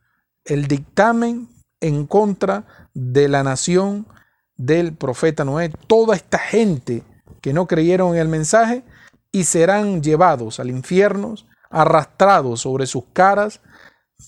el 0.46 0.68
dictamen 0.68 1.50
en 1.82 2.06
contra 2.06 2.90
de 2.94 3.28
la 3.28 3.44
nación 3.44 4.08
del 4.56 4.96
profeta 4.96 5.44
Noé. 5.44 5.70
Toda 5.88 6.16
esta 6.16 6.38
gente 6.38 7.04
que 7.42 7.54
no 7.54 7.68
creyeron 7.68 8.14
en 8.14 8.22
el 8.22 8.28
mensaje 8.28 8.84
y 9.32 9.46
serán 9.46 10.04
llevados 10.04 10.60
al 10.60 10.70
infierno 10.70 11.36
arrastrados 11.70 12.62
sobre 12.62 12.88
sus 12.88 13.04
caras, 13.14 13.62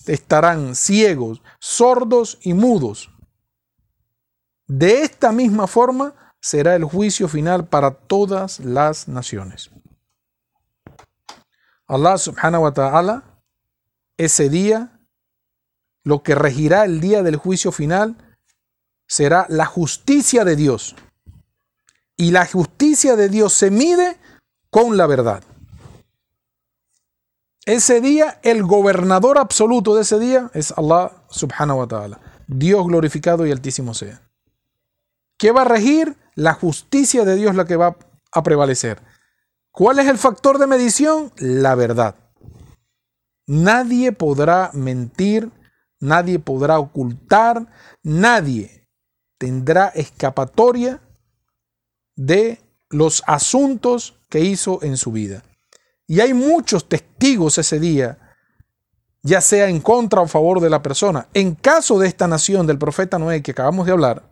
estarán 0.06 0.74
ciegos, 0.74 1.42
sordos 1.58 2.38
y 2.42 2.54
mudos. 2.54 3.10
De 4.66 5.02
esta 5.02 5.32
misma 5.32 5.66
forma 5.66 6.14
será 6.42 6.74
el 6.74 6.84
juicio 6.84 7.28
final 7.28 7.68
para 7.68 7.92
todas 7.92 8.58
las 8.60 9.08
naciones. 9.08 9.70
Allah 11.86 12.18
subhanahu 12.18 12.64
wa 12.64 12.72
ta'ala, 12.72 13.22
ese 14.16 14.48
día, 14.48 15.00
lo 16.04 16.22
que 16.22 16.34
regirá 16.34 16.84
el 16.84 17.00
día 17.00 17.22
del 17.22 17.36
juicio 17.36 17.70
final, 17.70 18.16
será 19.06 19.46
la 19.48 19.66
justicia 19.66 20.44
de 20.44 20.56
Dios. 20.56 20.96
Y 22.16 22.32
la 22.32 22.44
justicia 22.46 23.14
de 23.14 23.28
Dios 23.28 23.52
se 23.52 23.70
mide 23.70 24.18
con 24.68 24.96
la 24.96 25.06
verdad. 25.06 25.44
Ese 27.64 28.00
día, 28.00 28.40
el 28.42 28.64
gobernador 28.64 29.38
absoluto 29.38 29.94
de 29.94 30.02
ese 30.02 30.18
día 30.18 30.50
es 30.54 30.72
Allah 30.76 31.12
subhanahu 31.30 31.78
wa 31.78 31.86
ta'ala. 31.86 32.20
Dios 32.48 32.84
glorificado 32.86 33.46
y 33.46 33.52
altísimo 33.52 33.94
sea. 33.94 34.20
¿Qué 35.38 35.52
va 35.52 35.62
a 35.62 35.66
regir? 35.66 36.16
La 36.34 36.54
justicia 36.54 37.24
de 37.24 37.36
Dios 37.36 37.54
la 37.54 37.64
que 37.64 37.76
va 37.76 37.96
a 38.32 38.42
prevalecer. 38.42 39.02
¿Cuál 39.70 39.98
es 39.98 40.06
el 40.06 40.18
factor 40.18 40.58
de 40.58 40.66
medición? 40.66 41.32
La 41.38 41.74
verdad. 41.74 42.16
Nadie 43.46 44.12
podrá 44.12 44.70
mentir, 44.72 45.50
nadie 45.98 46.38
podrá 46.38 46.78
ocultar, 46.78 47.66
nadie 48.02 48.88
tendrá 49.38 49.88
escapatoria 49.88 51.00
de 52.14 52.60
los 52.90 53.22
asuntos 53.26 54.14
que 54.28 54.40
hizo 54.40 54.82
en 54.82 54.96
su 54.96 55.10
vida. 55.10 55.42
Y 56.06 56.20
hay 56.20 56.34
muchos 56.34 56.88
testigos 56.88 57.58
ese 57.58 57.80
día, 57.80 58.18
ya 59.22 59.40
sea 59.40 59.68
en 59.68 59.80
contra 59.80 60.20
o 60.20 60.24
a 60.24 60.28
favor 60.28 60.60
de 60.60 60.70
la 60.70 60.82
persona. 60.82 61.28
En 61.34 61.54
caso 61.54 61.98
de 61.98 62.08
esta 62.08 62.28
nación 62.28 62.66
del 62.66 62.78
profeta 62.78 63.18
Noé 63.18 63.42
que 63.42 63.52
acabamos 63.52 63.86
de 63.86 63.92
hablar, 63.92 64.31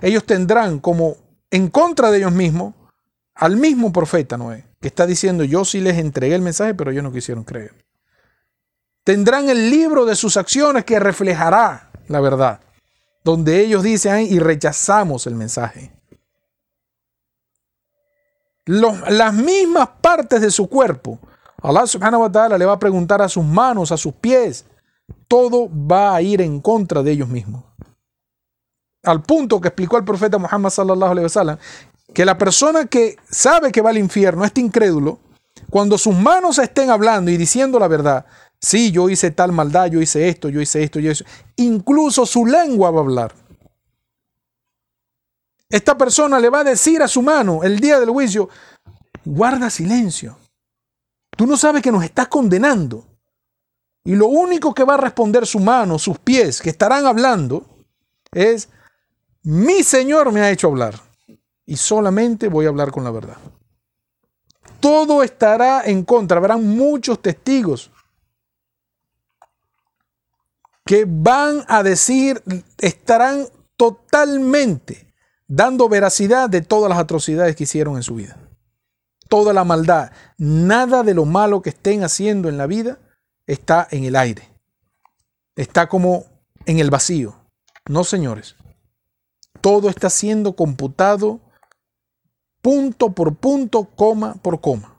ellos 0.00 0.24
tendrán 0.24 0.78
como 0.78 1.16
en 1.50 1.68
contra 1.68 2.10
de 2.10 2.18
ellos 2.18 2.32
mismos 2.32 2.74
al 3.34 3.56
mismo 3.56 3.92
profeta 3.92 4.36
Noé, 4.36 4.66
que 4.80 4.88
está 4.88 5.06
diciendo, 5.06 5.44
yo 5.44 5.64
sí 5.64 5.80
les 5.80 5.98
entregué 5.98 6.34
el 6.34 6.42
mensaje, 6.42 6.74
pero 6.74 6.90
ellos 6.90 7.02
no 7.02 7.12
quisieron 7.12 7.44
creer. 7.44 7.84
Tendrán 9.04 9.48
el 9.48 9.70
libro 9.70 10.04
de 10.04 10.16
sus 10.16 10.36
acciones 10.36 10.84
que 10.84 10.98
reflejará 10.98 11.90
la 12.08 12.20
verdad, 12.20 12.60
donde 13.24 13.60
ellos 13.60 13.82
dicen 13.82 14.26
y 14.30 14.38
rechazamos 14.38 15.26
el 15.26 15.34
mensaje 15.34 15.96
las 18.66 19.32
mismas 19.32 19.88
partes 20.00 20.40
de 20.40 20.50
su 20.50 20.68
cuerpo. 20.68 21.18
Allah 21.62 21.86
subhanahu 21.86 22.22
wa 22.22 22.30
ta'ala 22.30 22.58
le 22.58 22.66
va 22.66 22.74
a 22.74 22.78
preguntar 22.78 23.22
a 23.22 23.28
sus 23.28 23.44
manos, 23.44 23.92
a 23.92 23.96
sus 23.96 24.12
pies. 24.14 24.66
Todo 25.28 25.68
va 25.68 26.14
a 26.14 26.22
ir 26.22 26.40
en 26.40 26.60
contra 26.60 27.02
de 27.02 27.12
ellos 27.12 27.28
mismos. 27.28 27.64
Al 29.06 29.22
punto 29.22 29.60
que 29.60 29.68
explicó 29.68 29.96
el 29.96 30.04
profeta 30.04 30.36
Muhammad 30.36 30.70
sallallahu 30.70 31.10
alaihi 31.12 31.24
wasallam 31.24 31.58
que 32.12 32.24
la 32.24 32.36
persona 32.36 32.86
que 32.86 33.16
sabe 33.30 33.72
que 33.72 33.80
va 33.80 33.90
al 33.90 33.98
infierno, 33.98 34.44
este 34.44 34.60
incrédulo, 34.60 35.18
cuando 35.70 35.96
sus 35.96 36.14
manos 36.14 36.58
estén 36.58 36.90
hablando 36.90 37.30
y 37.30 37.36
diciendo 37.36 37.78
la 37.78 37.88
verdad, 37.88 38.26
sí, 38.60 38.90
yo 38.90 39.08
hice 39.08 39.30
tal 39.30 39.52
maldad, 39.52 39.86
yo 39.86 40.00
hice 40.00 40.28
esto, 40.28 40.48
yo 40.48 40.60
hice 40.60 40.82
esto, 40.82 40.98
yo 40.98 41.10
hice 41.10 41.24
incluso 41.56 42.26
su 42.26 42.46
lengua 42.46 42.90
va 42.90 42.98
a 42.98 43.02
hablar. 43.02 43.34
Esta 45.68 45.96
persona 45.96 46.38
le 46.38 46.48
va 46.48 46.60
a 46.60 46.64
decir 46.64 47.02
a 47.02 47.08
su 47.08 47.22
mano 47.22 47.62
el 47.62 47.80
día 47.80 47.98
del 47.98 48.10
juicio, 48.10 48.48
guarda 49.24 49.70
silencio. 49.70 50.38
Tú 51.36 51.46
no 51.46 51.56
sabes 51.56 51.82
que 51.82 51.92
nos 51.92 52.04
estás 52.04 52.28
condenando. 52.28 53.04
Y 54.04 54.14
lo 54.14 54.26
único 54.28 54.72
que 54.72 54.84
va 54.84 54.94
a 54.94 54.98
responder 54.98 55.46
su 55.46 55.58
mano, 55.58 55.98
sus 55.98 56.18
pies, 56.18 56.62
que 56.62 56.70
estarán 56.70 57.06
hablando, 57.06 57.66
es, 58.32 58.68
mi 59.46 59.84
Señor 59.84 60.32
me 60.32 60.40
ha 60.40 60.50
hecho 60.50 60.66
hablar. 60.66 61.00
Y 61.64 61.76
solamente 61.76 62.48
voy 62.48 62.66
a 62.66 62.68
hablar 62.68 62.90
con 62.90 63.04
la 63.04 63.12
verdad. 63.12 63.36
Todo 64.80 65.22
estará 65.22 65.84
en 65.84 66.04
contra. 66.04 66.38
Habrán 66.38 66.66
muchos 66.66 67.22
testigos 67.22 67.92
que 70.84 71.04
van 71.06 71.64
a 71.68 71.84
decir, 71.84 72.42
estarán 72.78 73.46
totalmente 73.76 75.14
dando 75.46 75.88
veracidad 75.88 76.50
de 76.50 76.60
todas 76.60 76.88
las 76.88 76.98
atrocidades 76.98 77.54
que 77.54 77.64
hicieron 77.64 77.94
en 77.96 78.02
su 78.02 78.16
vida. 78.16 78.36
Toda 79.28 79.52
la 79.52 79.62
maldad, 79.62 80.10
nada 80.38 81.04
de 81.04 81.14
lo 81.14 81.24
malo 81.24 81.62
que 81.62 81.70
estén 81.70 82.02
haciendo 82.02 82.48
en 82.48 82.58
la 82.58 82.66
vida 82.66 82.98
está 83.46 83.86
en 83.92 84.04
el 84.04 84.16
aire. 84.16 84.48
Está 85.54 85.88
como 85.88 86.24
en 86.64 86.80
el 86.80 86.90
vacío. 86.90 87.36
No, 87.88 88.02
señores. 88.02 88.56
Todo 89.60 89.88
está 89.88 90.10
siendo 90.10 90.54
computado 90.54 91.40
punto 92.62 93.10
por 93.12 93.34
punto, 93.36 93.84
coma 93.84 94.34
por 94.34 94.60
coma. 94.60 94.94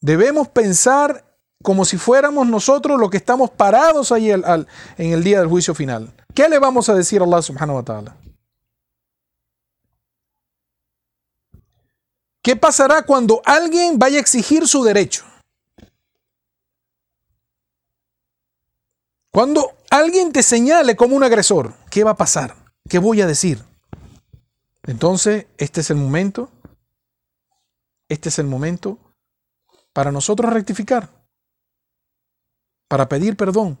Debemos 0.00 0.48
pensar 0.48 1.24
como 1.62 1.84
si 1.84 1.98
fuéramos 1.98 2.46
nosotros 2.46 2.98
los 2.98 3.10
que 3.10 3.16
estamos 3.16 3.50
parados 3.50 4.12
ahí 4.12 4.30
en 4.30 4.66
el 4.96 5.24
día 5.24 5.40
del 5.40 5.48
juicio 5.48 5.74
final 5.74 6.14
¿qué 6.38 6.48
le 6.48 6.60
vamos 6.60 6.88
a 6.88 6.94
decir 6.94 7.20
a 7.20 7.24
Allah 7.24 7.42
subhanahu 7.42 7.78
wa 7.78 7.82
ta'ala? 7.82 8.16
¿Qué 12.40 12.54
pasará 12.54 13.02
cuando 13.02 13.42
alguien 13.44 13.98
vaya 13.98 14.18
a 14.18 14.20
exigir 14.20 14.68
su 14.68 14.84
derecho? 14.84 15.24
Cuando 19.32 19.72
alguien 19.90 20.32
te 20.32 20.42
señale 20.42 20.96
como 20.96 21.16
un 21.16 21.24
agresor, 21.24 21.74
¿qué 21.90 22.04
va 22.04 22.12
a 22.12 22.16
pasar? 22.16 22.54
¿Qué 22.88 22.98
voy 22.98 23.20
a 23.20 23.26
decir? 23.26 23.62
Entonces, 24.84 25.46
este 25.58 25.80
es 25.80 25.90
el 25.90 25.96
momento, 25.96 26.50
este 28.08 28.30
es 28.30 28.38
el 28.38 28.46
momento 28.46 28.98
para 29.92 30.12
nosotros 30.12 30.52
rectificar, 30.52 31.10
para 32.88 33.08
pedir 33.08 33.36
perdón, 33.36 33.78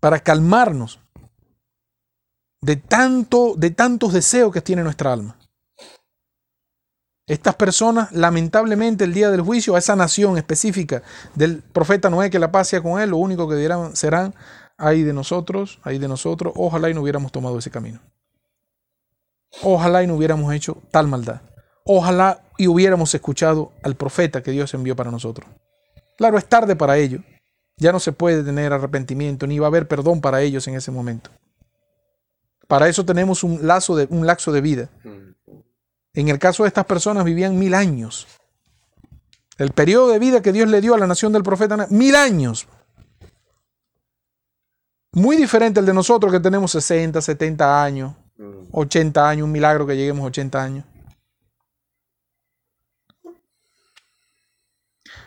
para 0.00 0.20
calmarnos 0.20 1.00
de 2.60 2.76
tanto 2.76 3.54
de 3.56 3.70
tantos 3.70 4.12
deseos 4.12 4.52
que 4.52 4.62
tiene 4.62 4.82
nuestra 4.82 5.12
alma. 5.12 5.38
Estas 7.28 7.54
personas, 7.56 8.10
lamentablemente, 8.12 9.04
el 9.04 9.12
día 9.12 9.30
del 9.30 9.42
juicio, 9.42 9.76
a 9.76 9.78
esa 9.78 9.94
nación 9.94 10.38
específica 10.38 11.02
del 11.34 11.62
profeta 11.62 12.08
Noé, 12.08 12.30
que 12.30 12.38
la 12.38 12.50
paz 12.50 12.72
con 12.82 13.00
él, 13.00 13.10
lo 13.10 13.18
único 13.18 13.46
que 13.46 13.54
dirán 13.54 13.94
serán, 13.94 14.34
ay 14.78 15.02
de 15.02 15.12
nosotros, 15.12 15.78
ay 15.82 15.98
de 15.98 16.08
nosotros, 16.08 16.54
ojalá 16.56 16.88
y 16.88 16.94
no 16.94 17.02
hubiéramos 17.02 17.30
tomado 17.30 17.58
ese 17.58 17.70
camino. 17.70 18.00
Ojalá 19.62 20.02
y 20.02 20.06
no 20.06 20.14
hubiéramos 20.14 20.54
hecho 20.54 20.78
tal 20.90 21.06
maldad. 21.06 21.42
Ojalá 21.84 22.42
y 22.56 22.66
hubiéramos 22.66 23.14
escuchado 23.14 23.72
al 23.82 23.94
profeta 23.94 24.42
que 24.42 24.50
Dios 24.50 24.72
envió 24.72 24.96
para 24.96 25.10
nosotros. 25.10 25.48
Claro, 26.16 26.38
es 26.38 26.46
tarde 26.46 26.76
para 26.76 26.96
ello. 26.96 27.20
Ya 27.76 27.92
no 27.92 28.00
se 28.00 28.12
puede 28.12 28.42
tener 28.42 28.72
arrepentimiento, 28.72 29.46
ni 29.46 29.58
va 29.58 29.66
a 29.66 29.68
haber 29.68 29.86
perdón 29.86 30.20
para 30.20 30.40
ellos 30.42 30.66
en 30.66 30.74
ese 30.74 30.90
momento. 30.90 31.30
Para 32.66 32.88
eso 32.88 33.04
tenemos 33.04 33.44
un, 33.44 33.66
lazo 33.66 33.96
de, 33.96 34.06
un 34.10 34.26
laxo 34.26 34.50
de 34.52 34.60
vida. 34.60 34.90
En 36.14 36.28
el 36.28 36.38
caso 36.38 36.62
de 36.62 36.68
estas 36.68 36.86
personas 36.86 37.24
vivían 37.24 37.58
mil 37.58 37.74
años. 37.74 38.26
El 39.56 39.72
periodo 39.72 40.08
de 40.08 40.18
vida 40.18 40.40
que 40.40 40.52
Dios 40.52 40.68
le 40.68 40.80
dio 40.80 40.94
a 40.94 40.98
la 40.98 41.06
nación 41.06 41.32
del 41.32 41.42
profeta, 41.42 41.86
mil 41.90 42.14
años. 42.14 42.66
Muy 45.12 45.36
diferente 45.36 45.80
al 45.80 45.86
de 45.86 45.94
nosotros 45.94 46.32
que 46.32 46.40
tenemos 46.40 46.70
60, 46.70 47.20
70 47.20 47.82
años, 47.82 48.14
80 48.70 49.20
mm. 49.20 49.24
años, 49.24 49.44
un 49.44 49.52
milagro 49.52 49.86
que 49.86 49.96
lleguemos 49.96 50.22
a 50.24 50.26
80 50.28 50.62
años. 50.62 50.84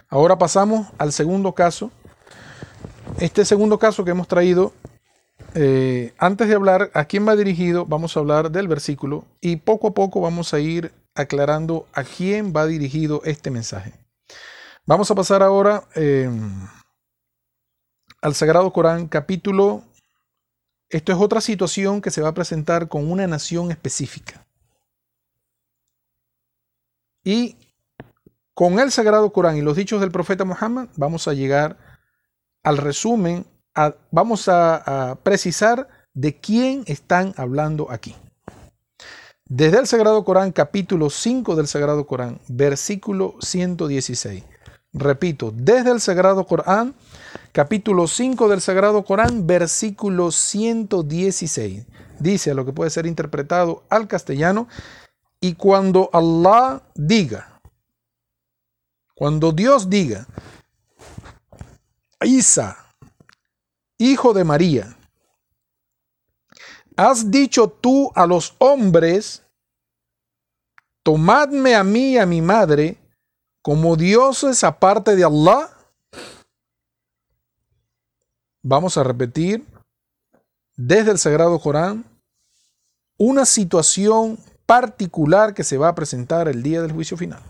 Ahora 0.07 0.38
pasamos 0.38 0.88
al 0.97 1.13
segundo 1.13 1.53
caso. 1.53 1.89
Este 3.17 3.45
segundo 3.45 3.79
caso 3.79 4.03
que 4.03 4.11
hemos 4.11 4.27
traído 4.27 4.73
eh, 5.56 6.14
antes 6.18 6.48
de 6.48 6.56
hablar 6.56 6.92
a 6.94 7.06
quién 7.06 7.28
va 7.28 7.36
dirigido, 7.36 7.86
vamos 7.86 8.16
a 8.16 8.20
hablar 8.20 8.52
del 8.52 8.68
versículo 8.68 9.26
y 9.42 9.58
poco 9.58 9.88
a 9.88 9.94
poco 9.94 10.22
vamos 10.22 10.54
a 10.54 10.60
ir 10.60 10.92
aclarando 11.16 11.88
a 11.94 12.04
quién 12.04 12.54
va 12.56 12.66
dirigido 12.66 13.22
este 13.26 13.52
mensaje. 13.52 13.94
Vamos 14.86 15.12
a 15.12 15.16
pasar 15.16 15.44
ahora 15.44 15.84
em, 15.96 16.68
al 18.22 18.36
Sagrado 18.36 18.72
Corán, 18.74 19.08
capítulo. 19.08 19.84
Esto 20.89 21.12
es 21.12 21.18
otra 21.20 21.42
situación 21.42 22.02
que 22.02 22.12
se 22.12 22.22
va 22.22 22.30
a 22.30 22.34
presentar 22.34 22.88
con 22.88 23.12
una 23.12 23.28
nación 23.28 23.72
específica. 23.72 24.46
Y 27.24 27.58
con 28.54 28.80
el 28.80 28.92
Sagrado 28.92 29.32
Corán 29.32 29.58
y 29.58 29.62
los 29.62 29.78
dichos 29.78 30.02
del 30.02 30.12
profeta 30.12 30.46
Muhammad, 30.46 30.89
vamos 30.96 31.28
a 31.28 31.34
llegar 31.34 31.78
al 32.64 32.78
resumen 32.78 33.46
vamos 34.11 34.47
a, 34.47 35.17
precisar 35.24 35.88
de 36.13 36.36
quién 36.36 36.84
están 36.88 37.34
hablando 37.38 37.91
aquí. 37.91 38.15
Desde 39.45 39.80
el 39.80 39.88
Sagrado 39.88 40.24
Corán, 40.24 40.51
capítulo 40.51 41.09
5 41.09 41.55
del 41.55 41.67
Sagrado 41.67 42.05
Corán, 42.07 42.39
versículo 42.47 43.36
116. 43.41 44.43
Repito, 44.93 45.53
desde 45.53 45.91
el 45.91 46.01
Sagrado 46.01 46.45
Corán, 46.45 46.95
capítulo 47.51 48.07
5 48.07 48.47
del 48.49 48.61
Sagrado 48.61 49.03
Corán, 49.03 49.47
versículo 49.47 50.32
116. 50.32 51.86
Dice 52.19 52.53
lo 52.53 52.65
que 52.65 52.74
puede 52.74 52.89
ser 52.89 53.05
interpretado 53.05 53.84
al 53.89 54.07
castellano, 54.07 54.67
y 55.39 55.55
cuando 55.55 56.09
Allah 56.13 56.84
diga, 56.93 57.61
cuando 59.15 59.51
Dios 59.51 59.89
diga, 59.89 60.28
Isa, 62.22 62.91
hijo 64.02 64.34
de 64.34 64.43
María, 64.43 64.97
¿has 66.95 67.30
dicho 67.30 67.70
tú 67.70 68.12
a 68.16 68.26
los 68.26 68.56
hombres, 68.58 69.43
tomadme 71.04 71.76
a 71.76 71.84
mí 71.84 72.14
y 72.14 72.18
a 72.18 72.26
mi 72.26 72.41
madre 72.41 72.97
como 73.62 73.95
dioses 73.95 74.64
aparte 74.64 75.16
de 75.16 75.24
Allah? 75.24 75.70
Vamos 78.64 78.97
a 78.97 79.04
repetir 79.04 79.66
desde 80.76 81.12
el 81.12 81.18
Sagrado 81.18 81.60
Corán 81.60 82.06
una 83.18 83.45
situación 83.45 84.39
particular 84.66 85.54
que 85.54 85.64
se 85.64 85.78
va 85.78 85.89
a 85.89 85.95
presentar 85.95 86.47
el 86.47 86.64
día 86.64 86.82
del 86.82 86.91
juicio 86.91 87.18
final 87.18 87.41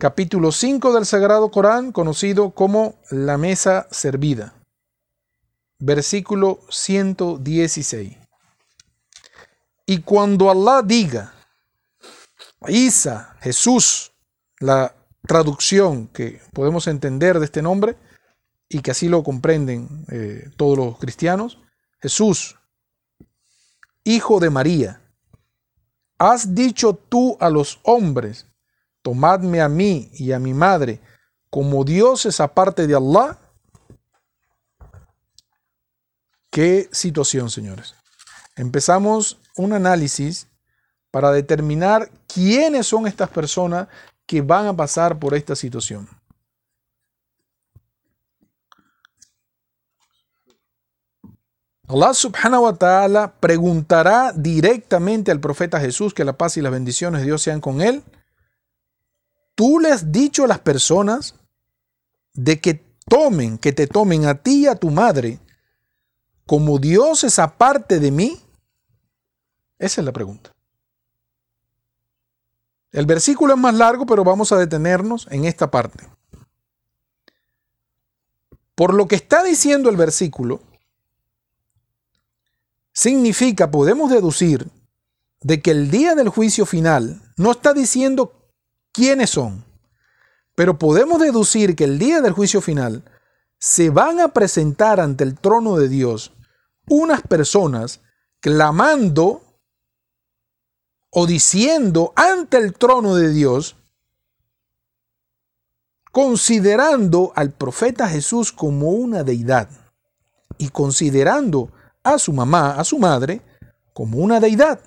capítulo 0.00 0.50
5 0.50 0.94
del 0.94 1.04
Sagrado 1.04 1.50
Corán, 1.50 1.92
conocido 1.92 2.52
como 2.52 2.98
la 3.10 3.36
mesa 3.36 3.86
servida. 3.90 4.54
Versículo 5.78 6.60
116. 6.70 8.16
Y 9.84 10.00
cuando 10.00 10.50
Allah 10.50 10.80
diga, 10.82 11.34
Isa, 12.66 13.36
Jesús, 13.42 14.12
la 14.58 14.94
traducción 15.26 16.08
que 16.08 16.40
podemos 16.54 16.86
entender 16.86 17.38
de 17.38 17.44
este 17.44 17.60
nombre 17.60 17.98
y 18.70 18.80
que 18.80 18.92
así 18.92 19.06
lo 19.06 19.22
comprenden 19.22 20.06
eh, 20.10 20.50
todos 20.56 20.78
los 20.78 20.98
cristianos, 20.98 21.58
Jesús, 22.00 22.58
hijo 24.04 24.40
de 24.40 24.48
María, 24.48 25.02
has 26.16 26.54
dicho 26.54 26.94
tú 26.94 27.36
a 27.38 27.50
los 27.50 27.80
hombres, 27.82 28.49
tomadme 29.02 29.60
a 29.60 29.68
mí 29.68 30.10
y 30.14 30.32
a 30.32 30.38
mi 30.38 30.54
madre 30.54 31.00
como 31.50 31.84
dioses 31.84 32.40
aparte 32.40 32.86
de 32.86 32.94
Allah. 32.94 33.38
¿Qué 36.50 36.88
situación, 36.92 37.50
señores? 37.50 37.94
Empezamos 38.56 39.38
un 39.56 39.72
análisis 39.72 40.48
para 41.10 41.32
determinar 41.32 42.10
quiénes 42.32 42.86
son 42.86 43.06
estas 43.06 43.28
personas 43.28 43.88
que 44.26 44.40
van 44.42 44.66
a 44.66 44.76
pasar 44.76 45.18
por 45.18 45.34
esta 45.34 45.56
situación. 45.56 46.08
Allah 51.88 52.14
subhanahu 52.14 52.62
wa 52.62 52.72
ta'ala 52.72 53.34
preguntará 53.40 54.32
directamente 54.32 55.32
al 55.32 55.40
profeta 55.40 55.80
Jesús 55.80 56.14
que 56.14 56.24
la 56.24 56.38
paz 56.38 56.56
y 56.56 56.60
las 56.60 56.70
bendiciones 56.70 57.20
de 57.20 57.26
Dios 57.26 57.42
sean 57.42 57.60
con 57.60 57.80
él 57.80 58.04
tú 59.60 59.78
le 59.78 59.92
has 59.92 60.10
dicho 60.10 60.44
a 60.44 60.48
las 60.48 60.60
personas 60.60 61.34
de 62.32 62.62
que 62.62 62.82
tomen, 63.06 63.58
que 63.58 63.74
te 63.74 63.86
tomen 63.86 64.24
a 64.24 64.36
ti 64.36 64.62
y 64.62 64.66
a 64.66 64.74
tu 64.74 64.90
madre 64.90 65.38
como 66.46 66.78
dioses 66.78 67.38
aparte 67.38 68.00
de 68.00 68.10
mí? 68.10 68.40
Esa 69.78 70.00
es 70.00 70.04
la 70.06 70.12
pregunta. 70.12 70.54
El 72.90 73.04
versículo 73.04 73.52
es 73.52 73.60
más 73.60 73.74
largo, 73.74 74.06
pero 74.06 74.24
vamos 74.24 74.50
a 74.50 74.56
detenernos 74.56 75.28
en 75.30 75.44
esta 75.44 75.70
parte. 75.70 76.08
Por 78.74 78.94
lo 78.94 79.08
que 79.08 79.16
está 79.16 79.44
diciendo 79.44 79.90
el 79.90 79.98
versículo, 79.98 80.62
significa, 82.94 83.70
podemos 83.70 84.10
deducir, 84.10 84.70
de 85.42 85.60
que 85.60 85.72
el 85.72 85.90
día 85.90 86.14
del 86.14 86.30
juicio 86.30 86.64
final 86.64 87.20
no 87.36 87.50
está 87.50 87.74
diciendo 87.74 88.39
quiénes 88.92 89.30
son. 89.30 89.64
Pero 90.54 90.78
podemos 90.78 91.20
deducir 91.20 91.76
que 91.76 91.84
el 91.84 91.98
día 91.98 92.20
del 92.20 92.32
juicio 92.32 92.60
final 92.60 93.04
se 93.58 93.90
van 93.90 94.20
a 94.20 94.28
presentar 94.28 95.00
ante 95.00 95.24
el 95.24 95.38
trono 95.38 95.76
de 95.76 95.88
Dios 95.88 96.32
unas 96.88 97.22
personas 97.22 98.00
clamando 98.40 99.42
o 101.10 101.26
diciendo 101.26 102.12
ante 102.16 102.56
el 102.56 102.74
trono 102.74 103.14
de 103.14 103.30
Dios, 103.30 103.76
considerando 106.12 107.32
al 107.34 107.50
profeta 107.50 108.08
Jesús 108.08 108.52
como 108.52 108.90
una 108.90 109.22
deidad 109.24 109.68
y 110.58 110.70
considerando 110.70 111.70
a 112.02 112.18
su 112.18 112.32
mamá, 112.32 112.72
a 112.72 112.84
su 112.84 112.98
madre, 112.98 113.42
como 113.92 114.18
una 114.18 114.40
deidad. 114.40 114.80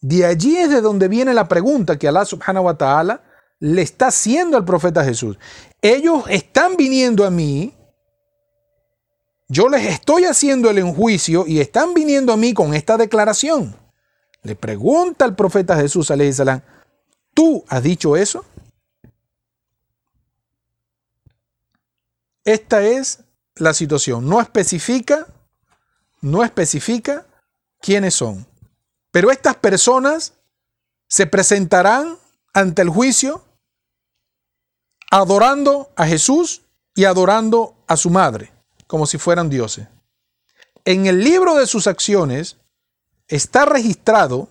De 0.00 0.24
allí 0.24 0.56
es 0.56 0.70
de 0.70 0.80
donde 0.80 1.08
viene 1.08 1.34
la 1.34 1.46
pregunta 1.46 1.98
que 1.98 2.08
Allah 2.08 2.24
subhanahu 2.24 2.64
wa 2.64 2.76
ta'ala 2.76 3.22
le 3.58 3.82
está 3.82 4.06
haciendo 4.06 4.56
al 4.56 4.64
profeta 4.64 5.04
Jesús. 5.04 5.38
Ellos 5.82 6.24
están 6.28 6.76
viniendo 6.76 7.26
a 7.26 7.30
mí, 7.30 7.74
yo 9.48 9.68
les 9.68 9.84
estoy 9.84 10.24
haciendo 10.24 10.70
el 10.70 10.78
enjuicio 10.78 11.44
y 11.46 11.60
están 11.60 11.92
viniendo 11.92 12.32
a 12.32 12.36
mí 12.36 12.54
con 12.54 12.72
esta 12.72 12.96
declaración. 12.96 13.76
Le 14.42 14.54
pregunta 14.54 15.26
al 15.26 15.36
profeta 15.36 15.76
Jesús, 15.76 16.06
salam, 16.06 16.62
¿tú 17.34 17.64
has 17.68 17.82
dicho 17.82 18.16
eso? 18.16 18.44
Esta 22.44 22.82
es 22.82 23.22
la 23.56 23.74
situación. 23.74 24.26
No 24.26 24.40
especifica, 24.40 25.26
no 26.22 26.42
especifica 26.42 27.26
quiénes 27.80 28.14
son. 28.14 28.46
Pero 29.10 29.30
estas 29.30 29.56
personas 29.56 30.34
se 31.08 31.26
presentarán 31.26 32.18
ante 32.52 32.82
el 32.82 32.88
juicio 32.88 33.44
adorando 35.10 35.90
a 35.96 36.06
Jesús 36.06 36.62
y 36.94 37.04
adorando 37.04 37.74
a 37.88 37.96
su 37.96 38.10
madre, 38.10 38.52
como 38.86 39.06
si 39.06 39.18
fueran 39.18 39.50
dioses. 39.50 39.88
En 40.84 41.06
el 41.06 41.22
libro 41.22 41.56
de 41.56 41.66
sus 41.66 41.86
acciones 41.86 42.56
está 43.26 43.64
registrado 43.64 44.48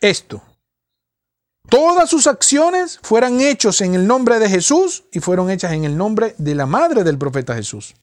esto. 0.00 0.42
Todas 1.68 2.10
sus 2.10 2.26
acciones 2.26 2.98
fueran 3.02 3.40
hechas 3.40 3.80
en 3.80 3.94
el 3.94 4.06
nombre 4.06 4.38
de 4.38 4.48
Jesús 4.48 5.04
y 5.12 5.20
fueron 5.20 5.50
hechas 5.50 5.72
en 5.72 5.84
el 5.84 5.96
nombre 5.96 6.34
de 6.38 6.54
la 6.54 6.66
madre 6.66 7.02
del 7.02 7.18
profeta 7.18 7.54
Jesús. 7.54 7.94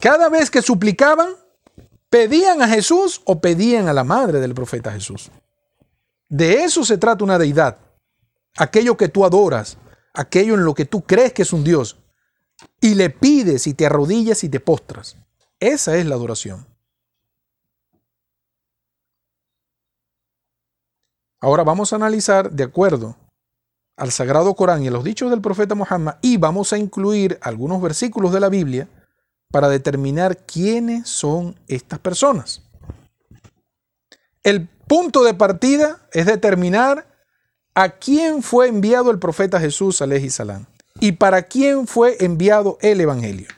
Cada 0.00 0.30
vez 0.30 0.50
que 0.50 0.62
suplicaban, 0.62 1.34
pedían 2.08 2.62
a 2.62 2.68
Jesús 2.68 3.20
o 3.26 3.40
pedían 3.40 3.86
a 3.86 3.92
la 3.92 4.02
madre 4.02 4.40
del 4.40 4.54
profeta 4.54 4.92
Jesús. 4.92 5.30
De 6.28 6.64
eso 6.64 6.84
se 6.84 6.96
trata 6.96 7.22
una 7.22 7.38
deidad. 7.38 7.78
Aquello 8.56 8.96
que 8.96 9.08
tú 9.08 9.26
adoras, 9.26 9.76
aquello 10.14 10.54
en 10.54 10.64
lo 10.64 10.74
que 10.74 10.86
tú 10.86 11.02
crees 11.02 11.34
que 11.34 11.42
es 11.42 11.52
un 11.52 11.64
Dios, 11.64 11.98
y 12.80 12.94
le 12.94 13.10
pides 13.10 13.66
y 13.66 13.74
te 13.74 13.86
arrodillas 13.86 14.42
y 14.42 14.48
te 14.48 14.58
postras. 14.58 15.16
Esa 15.60 15.96
es 15.96 16.06
la 16.06 16.14
adoración. 16.14 16.66
Ahora 21.42 21.62
vamos 21.62 21.92
a 21.92 21.96
analizar 21.96 22.50
de 22.50 22.64
acuerdo 22.64 23.16
al 23.96 24.12
Sagrado 24.12 24.54
Corán 24.54 24.82
y 24.82 24.88
a 24.88 24.90
los 24.90 25.04
dichos 25.04 25.30
del 25.30 25.40
profeta 25.40 25.74
Muhammad 25.74 26.16
y 26.22 26.38
vamos 26.38 26.72
a 26.72 26.78
incluir 26.78 27.38
algunos 27.42 27.82
versículos 27.82 28.32
de 28.32 28.40
la 28.40 28.48
Biblia 28.48 28.88
para 29.50 29.68
determinar 29.68 30.36
quiénes 30.38 31.08
son 31.08 31.56
estas 31.68 31.98
personas. 31.98 32.62
El 34.42 34.68
punto 34.68 35.22
de 35.24 35.34
partida 35.34 36.00
es 36.12 36.26
determinar 36.26 37.06
a 37.74 37.90
quién 37.90 38.42
fue 38.42 38.68
enviado 38.68 39.10
el 39.10 39.18
profeta 39.18 39.60
Jesús, 39.60 40.02
alayhi 40.02 40.30
salam, 40.30 40.66
y 41.00 41.12
para 41.12 41.42
quién 41.42 41.86
fue 41.86 42.16
enviado 42.20 42.78
el 42.80 43.00
Evangelio. 43.00 43.48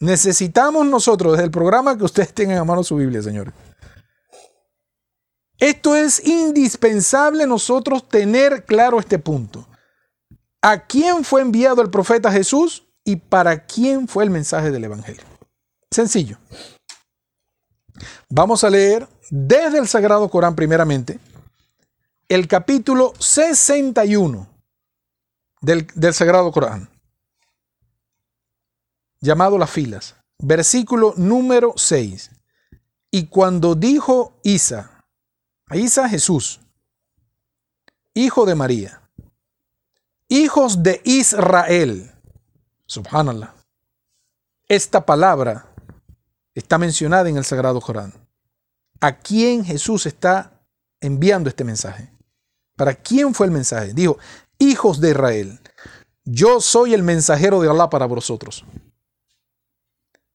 Necesitamos 0.00 0.86
nosotros, 0.86 1.32
desde 1.32 1.44
el 1.44 1.50
programa, 1.50 1.98
que 1.98 2.04
ustedes 2.04 2.32
tengan 2.32 2.58
a 2.58 2.64
mano 2.64 2.84
su 2.84 2.96
Biblia, 2.96 3.22
señores. 3.22 3.52
Esto 5.58 5.96
es 5.96 6.24
indispensable 6.24 7.46
nosotros 7.46 8.08
tener 8.08 8.64
claro 8.64 9.00
este 9.00 9.18
punto. 9.18 9.66
¿A 10.62 10.86
quién 10.86 11.24
fue 11.24 11.40
enviado 11.40 11.82
el 11.82 11.90
profeta 11.90 12.30
Jesús 12.30 12.87
y 13.08 13.16
para 13.16 13.64
quién 13.64 14.06
fue 14.06 14.22
el 14.22 14.28
mensaje 14.28 14.70
del 14.70 14.84
Evangelio? 14.84 15.24
Sencillo. 15.90 16.36
Vamos 18.28 18.64
a 18.64 18.68
leer 18.68 19.08
desde 19.30 19.78
el 19.78 19.88
Sagrado 19.88 20.28
Corán 20.28 20.54
primeramente 20.54 21.18
el 22.28 22.46
capítulo 22.46 23.14
61 23.18 24.46
del, 25.62 25.86
Sagrado 26.12 26.52
Corán, 26.52 26.90
llamado 29.22 29.56
las 29.56 29.70
filas, 29.70 30.14
versículo 30.38 31.14
número 31.16 31.72
6. 31.76 32.30
Y 33.10 33.28
cuando 33.28 33.74
dijo 33.74 34.38
Isa, 34.42 35.02
Isa 35.72 36.10
Jesús, 36.10 36.60
hijo 38.12 38.44
de 38.44 38.54
María, 38.54 39.00
hijos 40.28 40.82
de 40.82 41.00
Israel. 41.06 42.12
Subhanallah. 42.88 43.54
Esta 44.66 45.06
palabra 45.06 45.72
está 46.54 46.76
mencionada 46.78 47.28
en 47.28 47.36
el 47.36 47.44
Sagrado 47.44 47.80
Corán. 47.80 48.12
¿A 49.00 49.16
quién 49.16 49.64
Jesús 49.64 50.06
está 50.06 50.60
enviando 51.00 51.48
este 51.48 51.62
mensaje? 51.62 52.12
¿Para 52.74 52.94
quién 52.94 53.32
fue 53.32 53.46
el 53.46 53.52
mensaje? 53.52 53.94
Dijo, 53.94 54.18
hijos 54.58 55.00
de 55.00 55.10
Israel, 55.10 55.60
yo 56.24 56.60
soy 56.60 56.94
el 56.94 57.04
mensajero 57.04 57.60
de 57.60 57.70
Allah 57.70 57.88
para 57.88 58.06
vosotros, 58.06 58.64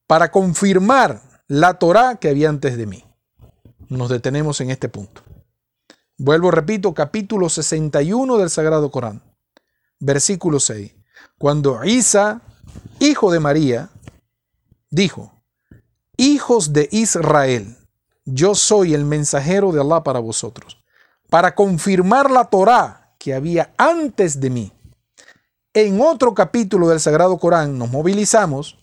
para 0.07 0.31
confirmar 0.31 1.21
la 1.49 1.73
Torah 1.73 2.15
que 2.15 2.29
había 2.29 2.47
antes 2.47 2.77
de 2.77 2.85
mí 2.85 3.03
nos 3.97 4.09
detenemos 4.09 4.59
en 4.61 4.69
este 4.69 4.89
punto. 4.89 5.21
Vuelvo, 6.17 6.51
repito, 6.51 6.93
capítulo 6.93 7.49
61 7.49 8.37
del 8.37 8.49
Sagrado 8.49 8.91
Corán, 8.91 9.21
versículo 9.99 10.59
6. 10.59 10.93
Cuando 11.43 11.83
Isa, 11.83 12.39
hijo 12.99 13.29
de 13.29 13.41
María, 13.41 13.89
dijo, 14.89 15.43
Hijos 16.15 16.71
de 16.71 16.87
Israel, 16.89 17.75
yo 18.23 18.55
soy 18.55 18.93
el 18.93 19.03
mensajero 19.03 19.73
de 19.73 19.81
Allah 19.81 20.03
para 20.05 20.19
vosotros, 20.19 20.81
para 21.29 21.53
confirmar 21.53 22.31
la 22.31 22.45
Torá 22.45 23.13
que 23.19 23.33
había 23.33 23.73
antes 23.77 24.39
de 24.39 24.51
mí. 24.51 24.71
En 25.73 25.99
otro 25.99 26.33
capítulo 26.33 26.87
del 26.87 27.01
Sagrado 27.01 27.37
Corán 27.37 27.77
nos 27.77 27.91
movilizamos 27.91 28.79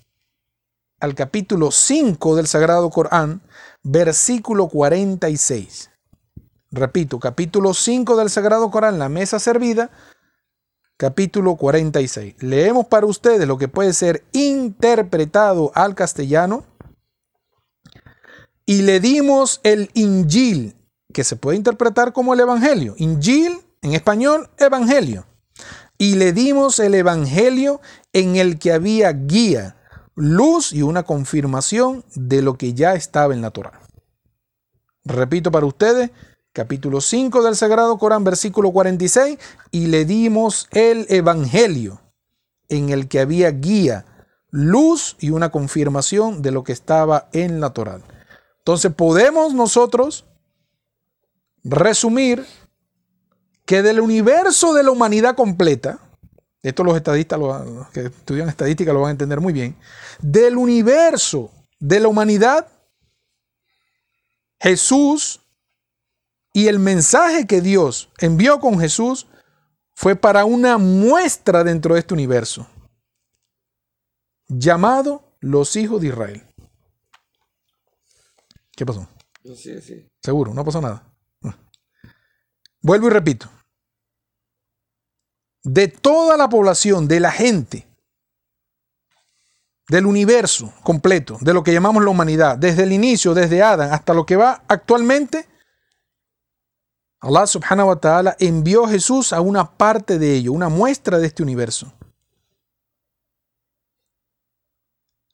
al 1.00 1.14
capítulo 1.14 1.70
5 1.70 2.36
del 2.36 2.46
Sagrado 2.46 2.90
Corán, 2.90 3.40
versículo 3.82 4.68
46. 4.68 5.88
Repito, 6.72 7.18
capítulo 7.20 7.72
5 7.72 8.16
del 8.18 8.28
Sagrado 8.28 8.70
Corán, 8.70 8.98
la 8.98 9.08
mesa 9.08 9.38
servida, 9.38 9.90
capítulo 11.00 11.56
46. 11.56 12.42
Leemos 12.42 12.86
para 12.86 13.06
ustedes 13.06 13.48
lo 13.48 13.56
que 13.56 13.68
puede 13.68 13.94
ser 13.94 14.22
interpretado 14.32 15.72
al 15.74 15.94
castellano 15.94 16.66
y 18.66 18.82
le 18.82 19.00
dimos 19.00 19.60
el 19.62 19.90
Injil, 19.94 20.76
que 21.14 21.24
se 21.24 21.36
puede 21.36 21.56
interpretar 21.56 22.12
como 22.12 22.34
el 22.34 22.40
Evangelio. 22.40 22.96
Injil, 22.98 23.62
en 23.80 23.94
español, 23.94 24.50
Evangelio. 24.58 25.24
Y 25.96 26.16
le 26.16 26.34
dimos 26.34 26.78
el 26.78 26.94
Evangelio 26.94 27.80
en 28.12 28.36
el 28.36 28.58
que 28.58 28.74
había 28.74 29.10
guía, 29.12 29.76
luz 30.16 30.70
y 30.70 30.82
una 30.82 31.04
confirmación 31.04 32.04
de 32.14 32.42
lo 32.42 32.58
que 32.58 32.74
ya 32.74 32.92
estaba 32.92 33.32
en 33.32 33.40
la 33.40 33.52
Torah. 33.52 33.80
Repito 35.04 35.50
para 35.50 35.64
ustedes, 35.64 36.10
capítulo 36.52 37.00
5 37.00 37.42
del 37.42 37.56
Sagrado 37.56 37.96
Corán, 37.98 38.24
versículo 38.24 38.70
46, 38.72 39.38
y 39.70 39.86
le 39.86 40.04
dimos 40.04 40.68
el 40.72 41.06
Evangelio 41.08 42.00
en 42.68 42.90
el 42.90 43.08
que 43.08 43.20
había 43.20 43.50
guía, 43.50 44.04
luz 44.50 45.16
y 45.20 45.30
una 45.30 45.50
confirmación 45.50 46.42
de 46.42 46.50
lo 46.50 46.64
que 46.64 46.72
estaba 46.72 47.28
en 47.32 47.60
la 47.60 47.70
Torá. 47.70 48.00
Entonces 48.58 48.92
podemos 48.92 49.54
nosotros 49.54 50.26
resumir 51.62 52.44
que 53.64 53.82
del 53.82 54.00
universo 54.00 54.74
de 54.74 54.82
la 54.82 54.90
humanidad 54.90 55.36
completa, 55.36 56.00
esto 56.62 56.84
los 56.84 56.96
estadistas, 56.96 57.38
los 57.38 57.88
que 57.90 58.06
estudian 58.06 58.48
estadística 58.48 58.92
lo 58.92 59.02
van 59.02 59.08
a 59.08 59.12
entender 59.12 59.40
muy 59.40 59.52
bien, 59.52 59.76
del 60.20 60.56
universo 60.56 61.50
de 61.78 62.00
la 62.00 62.08
humanidad, 62.08 62.66
Jesús 64.58 65.40
y 66.52 66.68
el 66.68 66.78
mensaje 66.78 67.46
que 67.46 67.60
Dios 67.60 68.10
envió 68.18 68.60
con 68.60 68.78
Jesús 68.78 69.26
fue 69.94 70.16
para 70.16 70.44
una 70.44 70.78
muestra 70.78 71.62
dentro 71.62 71.94
de 71.94 72.00
este 72.00 72.14
universo, 72.14 72.66
llamado 74.48 75.36
los 75.40 75.76
hijos 75.76 76.00
de 76.00 76.08
Israel. 76.08 76.46
¿Qué 78.72 78.86
pasó? 78.86 79.06
Sí, 79.44 79.80
sí. 79.80 80.08
Seguro, 80.22 80.54
no 80.54 80.64
pasó 80.64 80.80
nada. 80.80 81.04
Vuelvo 82.82 83.08
y 83.08 83.10
repito. 83.10 83.50
De 85.62 85.88
toda 85.88 86.38
la 86.38 86.48
población, 86.48 87.06
de 87.06 87.20
la 87.20 87.30
gente, 87.30 87.86
del 89.90 90.06
universo 90.06 90.72
completo, 90.82 91.36
de 91.40 91.52
lo 91.52 91.62
que 91.62 91.74
llamamos 91.74 92.02
la 92.02 92.10
humanidad, 92.10 92.56
desde 92.56 92.84
el 92.84 92.92
inicio, 92.92 93.34
desde 93.34 93.62
Adán 93.62 93.92
hasta 93.92 94.14
lo 94.14 94.24
que 94.24 94.36
va 94.36 94.62
actualmente, 94.68 95.49
Allah 97.20 97.46
subhanahu 97.46 97.88
wa 97.88 97.96
ta'ala 97.96 98.36
envió 98.38 98.86
a 98.86 98.88
Jesús 98.88 99.32
a 99.32 99.40
una 99.40 99.76
parte 99.76 100.18
de 100.18 100.34
ello, 100.36 100.52
una 100.52 100.68
muestra 100.68 101.18
de 101.18 101.26
este 101.26 101.42
universo. 101.42 101.92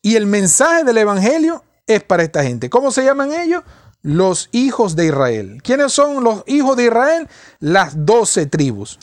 Y 0.03 0.17
el 0.17 0.27
mensaje 0.27 0.85
del 0.85 0.99
Evangelio 0.99 1.65
es 1.87 2.03
para 2.03 2.23
esta 2.23 2.43
gente. 2.43 2.71
¿Cómo 2.71 2.91
se 2.91 3.05
llaman 3.05 3.33
ellos? 3.33 3.63
los 4.07 4.49
hijos 4.53 4.95
de 4.95 5.07
Israel. 5.07 5.61
¿Quiénes 5.65 5.93
son 5.93 6.23
los 6.23 6.45
hijos 6.47 6.77
de 6.77 6.85
Israel? 6.85 7.29
Las 7.59 8.07
doce 8.07 8.47
tribus. 8.47 9.01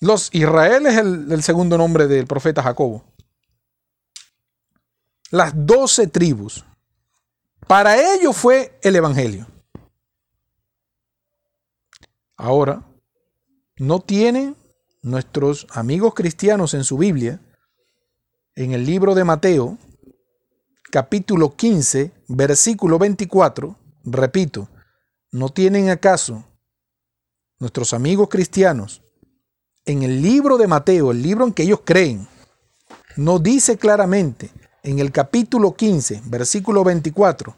Los 0.00 0.30
Israel 0.32 0.86
es 0.86 0.96
el, 0.96 1.30
el 1.30 1.42
segundo 1.42 1.76
nombre 1.76 2.06
del 2.06 2.26
profeta 2.26 2.62
Jacobo. 2.62 3.04
Las 5.30 5.52
doce 5.54 6.06
tribus. 6.06 6.64
Para 7.66 8.14
ellos 8.14 8.34
fue 8.34 8.78
el 8.80 8.96
Evangelio. 8.96 9.46
Ahora, 12.38 12.86
no 13.78 13.98
tienen 13.98 14.56
nuestros 15.02 15.66
amigos 15.70 16.14
cristianos 16.14 16.72
en 16.72 16.84
su 16.84 16.96
Biblia, 16.96 17.40
en 18.54 18.72
el 18.72 18.86
libro 18.86 19.16
de 19.16 19.24
Mateo, 19.24 19.76
capítulo 20.92 21.56
15, 21.56 22.12
versículo 22.28 22.96
24, 22.96 23.76
repito, 24.04 24.68
¿no 25.32 25.48
tienen 25.48 25.90
acaso 25.90 26.44
nuestros 27.58 27.92
amigos 27.92 28.28
cristianos 28.28 29.02
en 29.84 30.04
el 30.04 30.22
libro 30.22 30.58
de 30.58 30.68
Mateo, 30.68 31.10
el 31.10 31.20
libro 31.20 31.44
en 31.44 31.52
que 31.52 31.64
ellos 31.64 31.80
creen, 31.84 32.28
no 33.16 33.40
dice 33.40 33.78
claramente 33.78 34.52
en 34.84 35.00
el 35.00 35.10
capítulo 35.10 35.74
15, 35.74 36.22
versículo 36.26 36.84
24, 36.84 37.56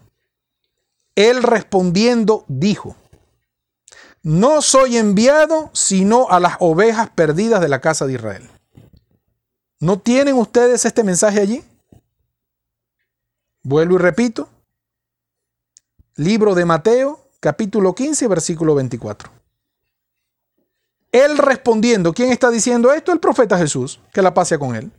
él 1.17 1.43
respondiendo 1.43 2.47
dijo, 2.49 2.97
no 4.23 4.61
soy 4.63 4.97
enviado 4.99 5.71
sino 5.73 6.29
a 6.31 6.41
las 6.41 6.57
ovejas 6.61 7.11
perdidas 7.11 7.61
de 7.61 7.69
la 7.69 7.81
casa 7.81 8.07
de 8.07 8.15
Israel. 8.15 8.49
¿No 9.79 9.99
tienen 9.99 10.37
ustedes 10.37 10.85
este 10.85 11.03
mensaje 11.03 11.41
allí? 11.41 11.65
Vuelvo 13.63 13.95
y 13.95 13.99
repito. 13.99 14.49
Libro 16.17 16.55
de 16.55 16.67
Mateo, 16.67 17.19
capítulo 17.41 17.95
15, 17.95 18.29
versículo 18.29 18.75
24. 18.75 19.31
Él 21.13 21.39
respondiendo, 21.39 22.13
¿quién 22.13 22.31
está 22.31 22.51
diciendo 22.51 22.93
esto? 22.93 23.13
El 23.13 23.21
profeta 23.21 23.57
Jesús, 23.57 24.01
que 24.13 24.23
la 24.23 24.35
pase 24.35 24.59
con 24.59 24.77
él. 24.77 24.93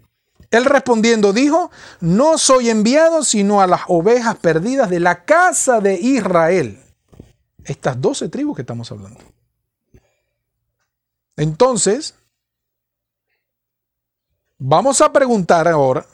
Él 0.49 0.65
respondiendo 0.65 1.31
dijo, 1.31 1.71
no 2.01 2.37
soy 2.37 2.69
enviado 2.69 3.23
sino 3.23 3.61
a 3.61 3.67
las 3.67 3.81
ovejas 3.87 4.35
perdidas 4.37 4.89
de 4.89 4.99
la 4.99 5.23
casa 5.23 5.79
de 5.79 5.93
Israel. 5.93 6.79
Estas 7.65 7.99
doce 7.99 8.29
tribus 8.29 8.55
que 8.55 8.61
estamos 8.61 8.91
hablando. 8.91 9.19
Entonces, 11.35 12.15
vamos 14.57 15.01
a 15.01 15.11
preguntar 15.11 15.67
ahora 15.67 16.05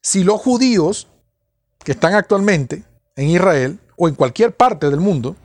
si 0.00 0.24
los 0.24 0.40
judíos 0.40 1.08
que 1.84 1.92
están 1.92 2.14
actualmente 2.14 2.84
en 3.16 3.28
Israel 3.28 3.78
o 3.96 4.08
en 4.08 4.14
cualquier 4.14 4.54
parte 4.54 4.90
del 4.90 5.00
mundo, 5.00 5.36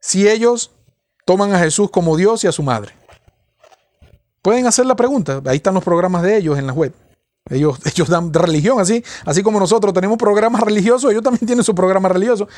si 0.00 0.28
ellos 0.28 0.72
toman 1.24 1.52
a 1.52 1.58
Jesús 1.58 1.90
como 1.90 2.16
Dios 2.16 2.42
y 2.44 2.46
a 2.46 2.52
su 2.52 2.62
madre. 2.62 2.94
Pueden 4.40 4.66
hacer 4.66 4.86
la 4.86 4.96
pregunta. 4.96 5.42
Ahí 5.46 5.56
están 5.56 5.74
los 5.74 5.84
programas 5.84 6.22
de 6.22 6.36
ellos 6.36 6.58
en 6.58 6.66
la 6.66 6.72
web. 6.72 6.94
Ellos, 7.50 7.78
ellos 7.84 8.08
dan 8.08 8.32
religión, 8.32 8.80
así, 8.80 9.02
así 9.24 9.42
como 9.42 9.58
nosotros 9.58 9.92
tenemos 9.94 10.18
programas 10.18 10.62
religiosos, 10.62 11.10
ellos 11.10 11.22
también 11.22 11.46
tienen 11.46 11.64
su 11.64 11.74
programa 11.74 12.08
religioso. 12.08 12.48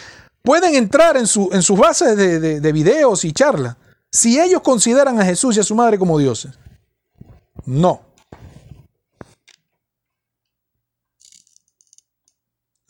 Pueden 0.42 0.74
entrar 0.74 1.16
en, 1.16 1.26
su, 1.26 1.50
en 1.52 1.62
sus 1.62 1.78
bases 1.78 2.16
de, 2.16 2.60
de 2.60 2.72
videos 2.72 3.24
y 3.24 3.32
charlas. 3.32 3.76
Si 4.10 4.40
ellos 4.40 4.62
consideran 4.62 5.20
a 5.20 5.24
Jesús 5.24 5.56
y 5.56 5.60
a 5.60 5.62
su 5.62 5.74
madre 5.74 5.98
como 5.98 6.18
dioses. 6.18 6.58
No. 7.64 8.00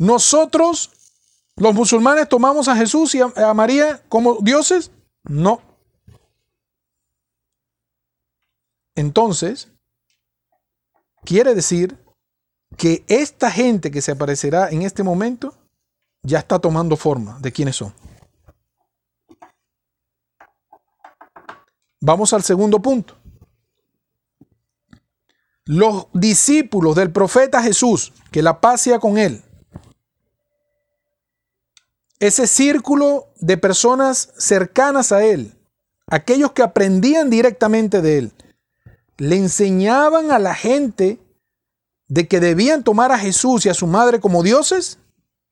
Nosotros, 0.01 0.93
los 1.57 1.75
musulmanes, 1.75 2.27
tomamos 2.27 2.69
a 2.69 2.77
Jesús 2.77 3.15
y 3.15 3.21
a, 3.21 3.53
María 3.53 4.03
como 4.09 4.39
dioses. 4.41 4.91
No. 5.25 5.61
Entonces, 8.95 9.69
quiere 11.25 11.55
decir 11.55 11.99
que 12.77 13.05
esta 13.09 13.51
gente 13.51 13.91
que 13.91 14.03
se 14.03 14.13
aparecerá 14.13 14.71
en 14.71 14.83
este 14.83 15.03
momento 15.03 15.55
ya 16.23 16.39
está 16.39 16.59
tomando 16.59 16.97
forma 16.97 17.39
de 17.41 17.53
quiénes 17.53 17.77
son. 17.77 17.95
Vamos 22.01 22.33
al 22.33 22.43
segundo 22.43 22.81
punto. 22.81 23.17
Los 25.67 26.07
discípulos 26.13 26.97
del 26.97 27.13
profeta 27.13 27.63
Jesús, 27.63 28.13
que 28.31 28.43
la 28.43 28.61
paz 28.61 28.81
sea 28.81 28.99
con 28.99 29.19
él, 29.19 29.43
ese 32.19 32.47
círculo 32.47 33.29
de 33.37 33.57
personas 33.57 34.33
cercanas 34.37 35.13
a 35.13 35.25
él, 35.25 35.55
aquellos 36.07 36.53
que 36.53 36.63
aprendían 36.63 37.31
directamente 37.31 38.03
de 38.03 38.19
él, 38.19 38.33
le 39.21 39.37
enseñaban 39.37 40.31
a 40.31 40.39
la 40.39 40.55
gente 40.55 41.21
de 42.09 42.27
que 42.27 42.41
debían 42.41 42.83
tomar 42.83 43.13
a 43.13 43.19
Jesús 43.19 43.67
y 43.67 43.69
a 43.69 43.75
su 43.75 43.87
madre 43.87 44.19
como 44.19 44.43
dioses? 44.43 44.99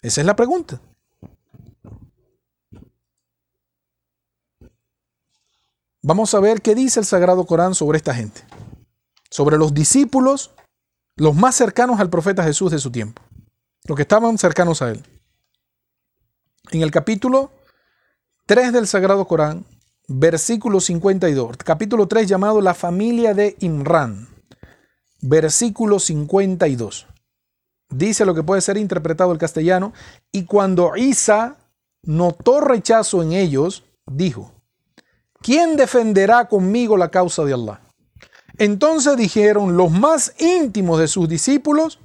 Esa 0.00 0.22
es 0.22 0.26
la 0.26 0.34
pregunta. 0.34 0.80
Vamos 6.00 6.32
a 6.32 6.40
ver 6.40 6.62
qué 6.62 6.74
dice 6.74 6.98
el 6.98 7.04
Sagrado 7.04 7.44
Corán 7.44 7.74
sobre 7.74 7.98
esta 7.98 8.14
gente, 8.14 8.40
sobre 9.28 9.58
los 9.58 9.74
discípulos, 9.74 10.52
los 11.16 11.34
más 11.34 11.54
cercanos 11.54 12.00
al 12.00 12.08
profeta 12.08 12.42
Jesús 12.42 12.70
de 12.70 12.78
su 12.78 12.90
tiempo, 12.90 13.20
los 13.84 13.96
que 13.96 14.02
estaban 14.02 14.38
cercanos 14.38 14.80
a 14.80 14.92
él. 14.92 15.04
En 16.70 16.80
el 16.80 16.90
capítulo 16.90 17.52
3 18.46 18.72
del 18.72 18.86
Sagrado 18.86 19.26
Corán, 19.26 19.66
versículo 20.08 20.80
52, 20.80 21.58
capítulo 21.58 22.08
3 22.08 22.26
llamado 22.26 22.62
La 22.62 22.72
familia 22.72 23.34
de 23.34 23.56
Imran, 23.60 24.26
versículo 25.20 25.98
52. 25.98 27.06
Dice 27.90 28.24
lo 28.24 28.34
que 28.34 28.42
puede 28.42 28.62
ser 28.62 28.78
interpretado 28.78 29.32
el 29.32 29.38
castellano, 29.38 29.92
y 30.32 30.44
cuando 30.44 30.96
Isa 30.96 31.58
notó 32.02 32.60
rechazo 32.60 33.22
en 33.22 33.32
ellos, 33.32 33.84
dijo, 34.06 34.52
¿quién 35.42 35.76
defenderá 35.76 36.48
conmigo 36.48 36.96
la 36.96 37.10
causa 37.10 37.44
de 37.44 37.52
Allah? 37.52 37.80
Entonces 38.56 39.16
dijeron 39.16 39.76
los 39.76 39.90
más 39.90 40.34
íntimos 40.38 40.98
de 40.98 41.08
sus 41.08 41.28
discípulos, 41.28 42.00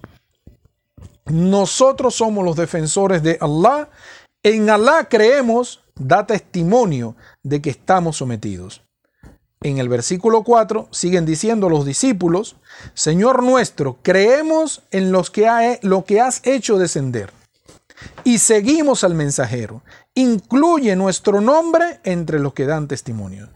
nosotros 1.25 2.15
somos 2.15 2.43
los 2.43 2.57
defensores 2.57 3.23
de 3.23 3.37
Allah, 3.39 3.89
en 4.43 4.69
Allah 4.69 5.07
creemos 5.09 5.79
da 5.95 6.25
testimonio 6.25 7.15
de 7.43 7.61
que 7.61 7.69
estamos 7.69 8.17
sometidos. 8.17 8.83
En 9.61 9.77
el 9.77 9.87
versículo 9.87 10.43
4 10.43 10.89
siguen 10.91 11.25
diciendo 11.25 11.69
los 11.69 11.85
discípulos, 11.85 12.57
Señor 12.93 13.43
nuestro, 13.43 13.99
creemos 14.01 14.83
en 14.91 15.11
los 15.11 15.29
que 15.29 15.79
lo 15.83 16.03
que 16.03 16.19
has 16.19 16.41
hecho 16.45 16.77
descender 16.77 17.31
y 18.23 18.39
seguimos 18.39 19.03
al 19.03 19.15
mensajero. 19.15 19.83
Incluye 20.15 20.95
nuestro 20.95 21.41
nombre 21.41 21.99
entre 22.03 22.39
los 22.39 22.53
que 22.53 22.65
dan 22.65 22.87
testimonio. 22.87 23.49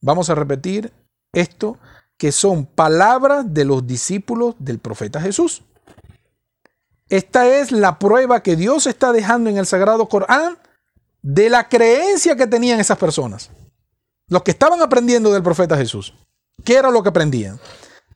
Vamos 0.00 0.30
a 0.30 0.34
repetir 0.34 0.92
esto, 1.32 1.78
que 2.18 2.32
son 2.32 2.66
palabras 2.66 3.52
de 3.52 3.64
los 3.64 3.86
discípulos 3.86 4.54
del 4.58 4.78
profeta 4.78 5.20
Jesús. 5.20 5.62
Esta 7.08 7.46
es 7.48 7.72
la 7.72 7.98
prueba 7.98 8.42
que 8.42 8.56
Dios 8.56 8.86
está 8.86 9.12
dejando 9.12 9.50
en 9.50 9.58
el 9.58 9.66
Sagrado 9.66 10.08
Corán 10.08 10.58
de 11.22 11.48
la 11.48 11.68
creencia 11.68 12.36
que 12.36 12.46
tenían 12.46 12.80
esas 12.80 12.98
personas. 12.98 13.50
Los 14.28 14.42
que 14.42 14.50
estaban 14.50 14.82
aprendiendo 14.82 15.32
del 15.32 15.42
profeta 15.42 15.76
Jesús. 15.76 16.14
¿Qué 16.64 16.74
era 16.74 16.90
lo 16.90 17.02
que 17.02 17.08
aprendían? 17.08 17.58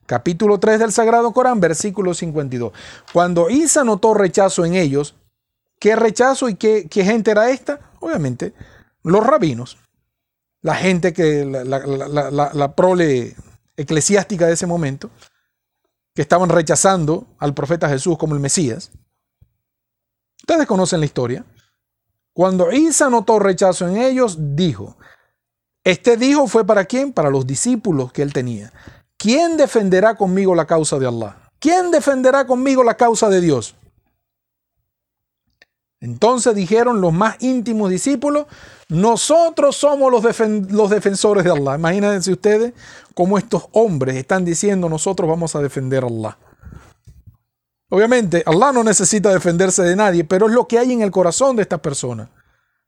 Capítulo 0.06 0.58
3 0.58 0.78
del 0.78 0.92
Sagrado 0.92 1.32
Corán, 1.32 1.60
versículo 1.60 2.14
52. 2.14 2.72
Cuando 3.12 3.50
Isa 3.50 3.84
notó 3.84 4.14
rechazo 4.14 4.64
en 4.64 4.74
ellos, 4.74 5.16
¿qué 5.80 5.96
rechazo 5.96 6.48
y 6.48 6.54
qué, 6.54 6.88
gente 6.90 7.30
era 7.30 7.50
esta? 7.50 7.80
Obviamente, 8.00 8.52
los 9.02 9.24
rabinos. 9.26 9.78
La 10.62 10.74
gente 10.74 11.12
que, 11.12 11.44
la, 11.44 11.64
la, 11.64 12.74
prole 12.74 13.36
eclesiástica 13.76 14.46
de 14.46 14.54
ese 14.54 14.66
momento, 14.66 15.10
que 16.14 16.22
estaban 16.22 16.48
rechazando 16.48 17.26
al 17.38 17.54
profeta 17.54 17.88
Jesús 17.88 18.16
como 18.18 18.34
el 18.34 18.40
Mesías. 18.40 18.90
Ustedes 20.40 20.66
conocen 20.66 21.00
la 21.00 21.06
historia. 21.06 21.44
Cuando 22.36 22.70
Isa 22.70 23.08
notó 23.08 23.38
rechazo 23.38 23.88
en 23.88 23.96
ellos, 23.96 24.36
dijo, 24.38 24.98
este 25.82 26.18
dijo 26.18 26.46
fue 26.46 26.66
para 26.66 26.84
quién? 26.84 27.14
Para 27.14 27.30
los 27.30 27.46
discípulos 27.46 28.12
que 28.12 28.20
él 28.20 28.34
tenía. 28.34 28.74
¿Quién 29.16 29.56
defenderá 29.56 30.16
conmigo 30.16 30.54
la 30.54 30.66
causa 30.66 30.98
de 30.98 31.06
Allah? 31.06 31.38
¿Quién 31.58 31.90
defenderá 31.90 32.46
conmigo 32.46 32.84
la 32.84 32.94
causa 32.94 33.30
de 33.30 33.40
Dios? 33.40 33.74
Entonces 35.98 36.54
dijeron 36.54 37.00
los 37.00 37.14
más 37.14 37.42
íntimos 37.42 37.88
discípulos, 37.88 38.44
nosotros 38.90 39.74
somos 39.74 40.12
los, 40.12 40.22
los, 40.70 40.90
defensores 40.90 41.42
de 41.42 41.52
Allah. 41.52 41.76
Imagínense 41.76 42.30
ustedes 42.30 42.74
cómo 43.14 43.38
estos 43.38 43.66
hombres 43.72 44.14
están 44.14 44.44
diciendo, 44.44 44.90
nosotros 44.90 45.26
vamos 45.26 45.56
a 45.56 45.62
defender 45.62 46.04
a 46.04 46.08
Allah. 46.08 46.38
Obviamente, 47.88 48.42
Allah 48.46 48.72
no 48.72 48.82
necesita 48.82 49.32
defenderse 49.32 49.82
de 49.82 49.94
nadie, 49.94 50.24
pero 50.24 50.46
es 50.46 50.52
lo 50.52 50.66
que 50.66 50.78
hay 50.78 50.92
en 50.92 51.02
el 51.02 51.10
corazón 51.10 51.56
de 51.56 51.62
estas 51.62 51.80
personas. 51.80 52.28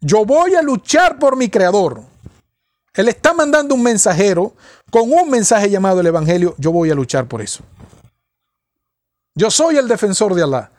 Yo 0.01 0.25
voy 0.25 0.55
a 0.55 0.62
luchar 0.62 1.19
por 1.19 1.37
mi 1.37 1.49
creador. 1.49 2.03
Él 2.95 3.09
está 3.09 3.33
mandando 3.33 3.75
un 3.75 3.83
mensajero 3.83 4.55
con 4.91 5.12
un 5.12 5.31
mensaje 5.31 5.70
llamado 5.70 6.01
el 6.01 6.07
Evangelio. 6.07 6.55
Yo 6.59 6.73
voy 6.73 6.91
a 6.91 6.95
luchar 6.95 7.27
por 7.27 7.41
eso. 7.41 7.62
Yo 9.35 9.51
soy 9.51 9.77
el 9.77 9.87
defensor 9.87 10.35
de 10.35 10.43
Allah. 10.43 10.73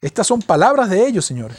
Estas 0.00 0.26
son 0.26 0.40
palabras 0.40 0.88
de 0.88 1.06
ellos, 1.06 1.26
señores. 1.26 1.58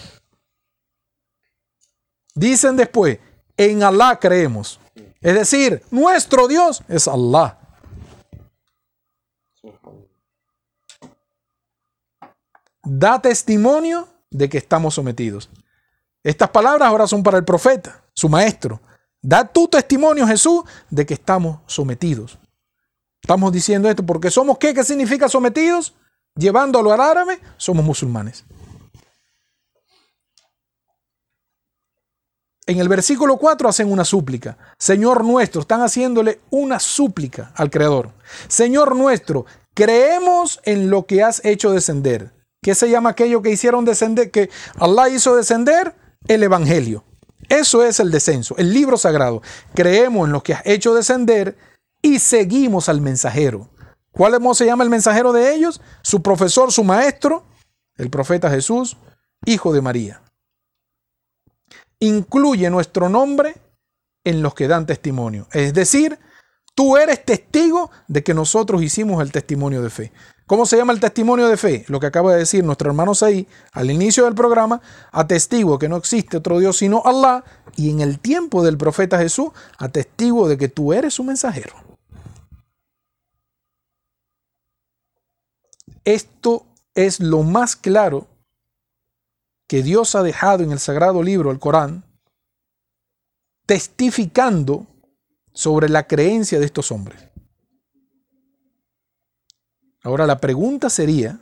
Dicen 2.33 2.75
después, 2.75 3.19
en 3.57 3.83
Allah 3.83 4.17
creemos. 4.19 4.79
Es 5.21 5.35
decir, 5.35 5.83
nuestro 5.91 6.47
Dios 6.47 6.81
es 6.87 7.07
Allah. 7.07 7.59
Da 12.83 13.21
testimonio 13.21 14.07
de 14.29 14.49
que 14.49 14.57
estamos 14.57 14.95
sometidos. 14.95 15.49
Estas 16.23 16.49
palabras 16.49 16.87
ahora 16.87 17.07
son 17.07 17.23
para 17.23 17.37
el 17.37 17.45
profeta, 17.45 18.03
su 18.13 18.29
maestro. 18.29 18.81
Da 19.21 19.45
tu 19.45 19.67
testimonio, 19.67 20.25
Jesús, 20.27 20.63
de 20.89 21.05
que 21.05 21.13
estamos 21.13 21.59
sometidos. 21.67 22.39
Estamos 23.21 23.51
diciendo 23.51 23.89
esto 23.89 24.03
porque 24.03 24.31
somos 24.31 24.57
qué? 24.57 24.73
¿Qué 24.73 24.83
significa 24.83 25.29
sometidos? 25.29 25.93
Llevándolo 26.35 26.91
al 26.91 27.01
árabe, 27.01 27.39
somos 27.57 27.85
musulmanes. 27.85 28.45
En 32.65 32.79
el 32.79 32.87
versículo 32.87 33.37
4 33.37 33.67
hacen 33.67 33.91
una 33.91 34.05
súplica. 34.05 34.57
Señor 34.77 35.25
nuestro, 35.25 35.61
están 35.61 35.81
haciéndole 35.81 36.41
una 36.51 36.79
súplica 36.79 37.51
al 37.55 37.69
Creador. 37.69 38.11
Señor 38.47 38.95
nuestro, 38.95 39.45
creemos 39.73 40.59
en 40.63 40.89
lo 40.89 41.05
que 41.05 41.23
has 41.23 41.43
hecho 41.43 41.71
descender. 41.71 42.40
¿Qué 42.61 42.75
se 42.75 42.89
llama 42.89 43.09
aquello 43.11 43.41
que 43.41 43.49
hicieron 43.49 43.85
descender, 43.85 44.29
que 44.29 44.49
Allah 44.77 45.09
hizo 45.09 45.35
descender? 45.35 45.95
El 46.27 46.43
Evangelio. 46.43 47.03
Eso 47.49 47.83
es 47.83 47.99
el 47.99 48.11
descenso, 48.11 48.55
el 48.57 48.71
libro 48.71 48.97
sagrado. 48.97 49.41
Creemos 49.73 50.27
en 50.27 50.31
lo 50.31 50.43
que 50.43 50.53
has 50.53 50.61
hecho 50.65 50.93
descender 50.93 51.57
y 52.01 52.19
seguimos 52.19 52.87
al 52.87 53.01
mensajero. 53.01 53.69
¿Cuál 54.11 54.39
se 54.55 54.65
llama 54.65 54.83
el 54.83 54.89
mensajero 54.89 55.33
de 55.33 55.55
ellos? 55.55 55.81
Su 56.03 56.21
profesor, 56.21 56.71
su 56.71 56.83
maestro, 56.83 57.43
el 57.97 58.09
profeta 58.09 58.49
Jesús, 58.49 58.97
hijo 59.45 59.73
de 59.73 59.81
María. 59.81 60.21
Incluye 61.99 62.69
nuestro 62.69 63.09
nombre 63.09 63.55
en 64.23 64.43
los 64.43 64.53
que 64.53 64.67
dan 64.67 64.85
testimonio. 64.85 65.47
Es 65.51 65.73
decir, 65.73 66.19
tú 66.75 66.97
eres 66.97 67.25
testigo 67.25 67.89
de 68.07 68.23
que 68.23 68.33
nosotros 68.33 68.83
hicimos 68.83 69.21
el 69.21 69.31
testimonio 69.31 69.81
de 69.81 69.89
fe. 69.89 70.11
¿Cómo 70.51 70.65
se 70.65 70.75
llama 70.75 70.91
el 70.91 70.99
testimonio 70.99 71.47
de 71.47 71.55
fe? 71.55 71.85
Lo 71.87 72.01
que 72.01 72.07
acaba 72.07 72.33
de 72.33 72.39
decir 72.39 72.61
nuestro 72.61 72.89
hermano 72.89 73.13
ahí 73.21 73.47
al 73.71 73.89
inicio 73.89 74.25
del 74.25 74.35
programa, 74.35 74.81
atestigo 75.13 75.79
que 75.79 75.87
no 75.87 75.95
existe 75.95 76.35
otro 76.35 76.59
Dios 76.59 76.75
sino 76.75 77.01
Allah, 77.05 77.45
y 77.77 77.89
en 77.89 78.01
el 78.01 78.19
tiempo 78.19 78.61
del 78.61 78.77
profeta 78.77 79.17
Jesús, 79.17 79.51
atestigo 79.77 80.49
de 80.49 80.57
que 80.57 80.67
tú 80.67 80.91
eres 80.91 81.13
su 81.13 81.23
mensajero. 81.23 81.73
Esto 86.03 86.65
es 86.95 87.21
lo 87.21 87.43
más 87.43 87.77
claro 87.77 88.27
que 89.69 89.81
Dios 89.83 90.15
ha 90.15 90.21
dejado 90.21 90.65
en 90.65 90.73
el 90.73 90.79
sagrado 90.79 91.23
libro, 91.23 91.51
el 91.51 91.59
Corán, 91.59 92.03
testificando 93.65 94.85
sobre 95.53 95.87
la 95.87 96.07
creencia 96.07 96.59
de 96.59 96.65
estos 96.65 96.91
hombres. 96.91 97.30
Ahora 100.03 100.25
la 100.25 100.39
pregunta 100.39 100.89
sería, 100.89 101.39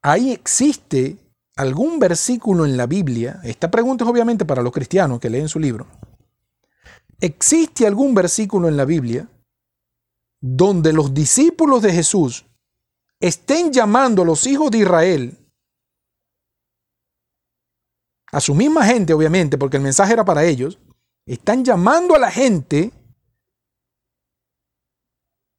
¿ahí 0.00 0.30
existe 0.30 1.16
algún 1.56 1.98
versículo 1.98 2.64
en 2.64 2.76
la 2.76 2.86
Biblia? 2.86 3.40
Esta 3.42 3.70
pregunta 3.70 4.04
es 4.04 4.10
obviamente 4.10 4.44
para 4.44 4.62
los 4.62 4.72
cristianos 4.72 5.18
que 5.18 5.30
leen 5.30 5.48
su 5.48 5.58
libro. 5.58 5.86
¿Existe 7.20 7.86
algún 7.86 8.14
versículo 8.14 8.68
en 8.68 8.76
la 8.76 8.84
Biblia 8.84 9.28
donde 10.40 10.92
los 10.92 11.14
discípulos 11.14 11.82
de 11.82 11.92
Jesús 11.92 12.44
estén 13.20 13.72
llamando 13.72 14.22
a 14.22 14.24
los 14.24 14.46
hijos 14.46 14.70
de 14.72 14.78
Israel, 14.78 15.38
a 18.32 18.40
su 18.40 18.54
misma 18.54 18.84
gente 18.84 19.12
obviamente, 19.12 19.56
porque 19.56 19.76
el 19.76 19.84
mensaje 19.84 20.12
era 20.12 20.24
para 20.24 20.44
ellos, 20.44 20.78
están 21.26 21.64
llamando 21.64 22.16
a 22.16 22.18
la 22.18 22.30
gente 22.30 22.90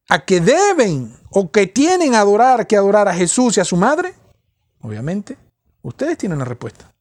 a 0.10 0.26
que 0.26 0.40
deben 0.40 1.16
o 1.32 1.52
que 1.52 1.68
tienen 1.68 2.16
adorar 2.16 2.68
que 2.68 2.78
adorar 2.78 3.08
a 3.08 3.14
Jesús 3.14 3.58
y 3.58 3.62
a 3.62 3.66
su 3.66 3.78
madre? 3.78 4.14
Obviamente, 4.82 5.38
ustedes 5.82 6.18
tienen 6.18 6.40
la 6.40 6.46
respuesta. 6.46 6.94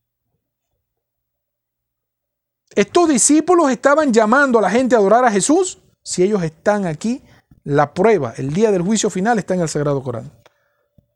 Estos 2.74 3.08
discípulos 3.08 3.70
estaban 3.70 4.12
llamando 4.12 4.58
a 4.58 4.62
la 4.62 4.70
gente 4.70 4.94
a 4.94 4.98
adorar 4.98 5.24
a 5.24 5.30
Jesús. 5.30 5.78
Si 6.02 6.22
ellos 6.22 6.42
están 6.42 6.86
aquí, 6.86 7.22
la 7.64 7.92
prueba, 7.92 8.34
el 8.36 8.52
día 8.52 8.72
del 8.72 8.82
juicio 8.82 9.10
final 9.10 9.38
está 9.38 9.54
en 9.54 9.60
el 9.60 9.68
Sagrado 9.68 10.02
Corán. 10.02 10.30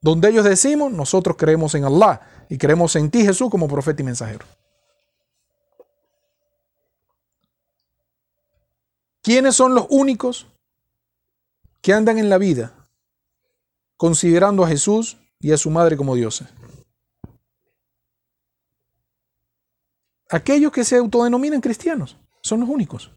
Donde 0.00 0.28
ellos 0.28 0.44
decimos, 0.44 0.92
nosotros 0.92 1.36
creemos 1.38 1.74
en 1.74 1.84
Allah 1.84 2.20
y 2.48 2.58
creemos 2.58 2.94
en 2.96 3.10
ti 3.10 3.24
Jesús 3.24 3.48
como 3.50 3.66
profeta 3.68 4.02
y 4.02 4.04
mensajero. 4.04 4.44
¿Quiénes 9.22 9.56
son 9.56 9.74
los 9.74 9.86
únicos 9.90 10.46
que 11.86 11.92
andan 11.92 12.18
en 12.18 12.28
la 12.28 12.36
vida 12.36 12.74
considerando 13.96 14.64
a 14.64 14.68
Jesús 14.68 15.18
y 15.38 15.52
a 15.52 15.56
su 15.56 15.70
madre 15.70 15.96
como 15.96 16.16
dioses. 16.16 16.48
Aquellos 20.28 20.72
que 20.72 20.82
se 20.82 20.96
autodenominan 20.96 21.60
cristianos 21.60 22.16
son 22.42 22.58
los 22.58 22.68
únicos. 22.68 23.12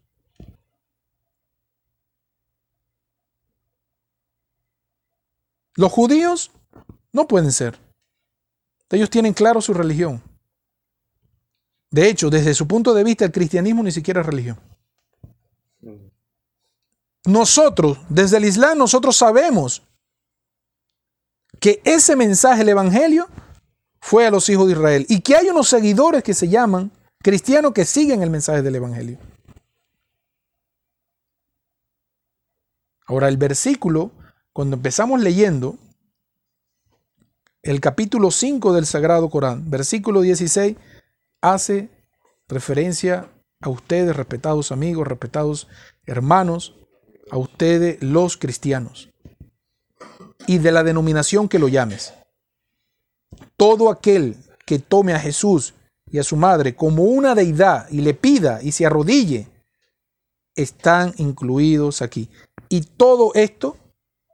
Los 5.74 5.90
judíos 5.90 6.52
no 7.12 7.26
pueden 7.26 7.50
ser. 7.50 7.76
Ellos 8.88 9.10
tienen 9.10 9.32
claro 9.32 9.60
su 9.60 9.74
religión. 9.74 10.22
De 11.90 12.08
hecho, 12.08 12.30
desde 12.30 12.54
su 12.54 12.68
punto 12.68 12.94
de 12.94 13.02
vista, 13.02 13.24
el 13.24 13.32
cristianismo 13.32 13.82
ni 13.82 13.90
siquiera 13.90 14.20
es 14.20 14.26
religión. 14.28 14.69
Nosotros, 17.26 17.98
desde 18.08 18.38
el 18.38 18.44
Islam, 18.44 18.78
nosotros 18.78 19.16
sabemos 19.16 19.82
que 21.60 21.80
ese 21.84 22.16
mensaje, 22.16 22.62
el 22.62 22.70
Evangelio, 22.70 23.28
fue 24.00 24.26
a 24.26 24.30
los 24.30 24.48
hijos 24.48 24.66
de 24.66 24.72
Israel 24.72 25.06
y 25.08 25.20
que 25.20 25.36
hay 25.36 25.48
unos 25.48 25.68
seguidores 25.68 26.22
que 26.22 26.34
se 26.34 26.48
llaman 26.48 26.90
cristianos 27.22 27.72
que 27.72 27.84
siguen 27.84 28.22
el 28.22 28.30
mensaje 28.30 28.62
del 28.62 28.76
Evangelio. 28.76 29.18
Ahora 33.06 33.28
el 33.28 33.36
versículo, 33.36 34.12
cuando 34.52 34.76
empezamos 34.76 35.20
leyendo 35.20 35.76
el 37.62 37.80
capítulo 37.80 38.30
5 38.30 38.72
del 38.72 38.86
Sagrado 38.86 39.28
Corán, 39.28 39.68
versículo 39.68 40.22
16, 40.22 40.76
hace 41.42 41.90
referencia 42.48 43.28
a 43.60 43.68
ustedes, 43.68 44.16
respetados 44.16 44.72
amigos, 44.72 45.06
respetados 45.06 45.68
hermanos, 46.06 46.74
a 47.30 47.38
ustedes 47.38 48.02
los 48.02 48.36
cristianos 48.36 49.10
y 50.46 50.58
de 50.58 50.72
la 50.72 50.82
denominación 50.82 51.48
que 51.48 51.58
lo 51.58 51.68
llames. 51.68 52.14
Todo 53.56 53.90
aquel 53.90 54.36
que 54.66 54.78
tome 54.78 55.12
a 55.12 55.20
Jesús 55.20 55.74
y 56.10 56.18
a 56.18 56.22
su 56.22 56.36
madre 56.36 56.74
como 56.74 57.04
una 57.04 57.34
deidad 57.34 57.88
y 57.90 58.00
le 58.00 58.14
pida 58.14 58.60
y 58.62 58.72
se 58.72 58.86
arrodille, 58.86 59.48
están 60.56 61.14
incluidos 61.18 62.02
aquí. 62.02 62.28
Y 62.68 62.82
todo 62.82 63.32
esto 63.34 63.76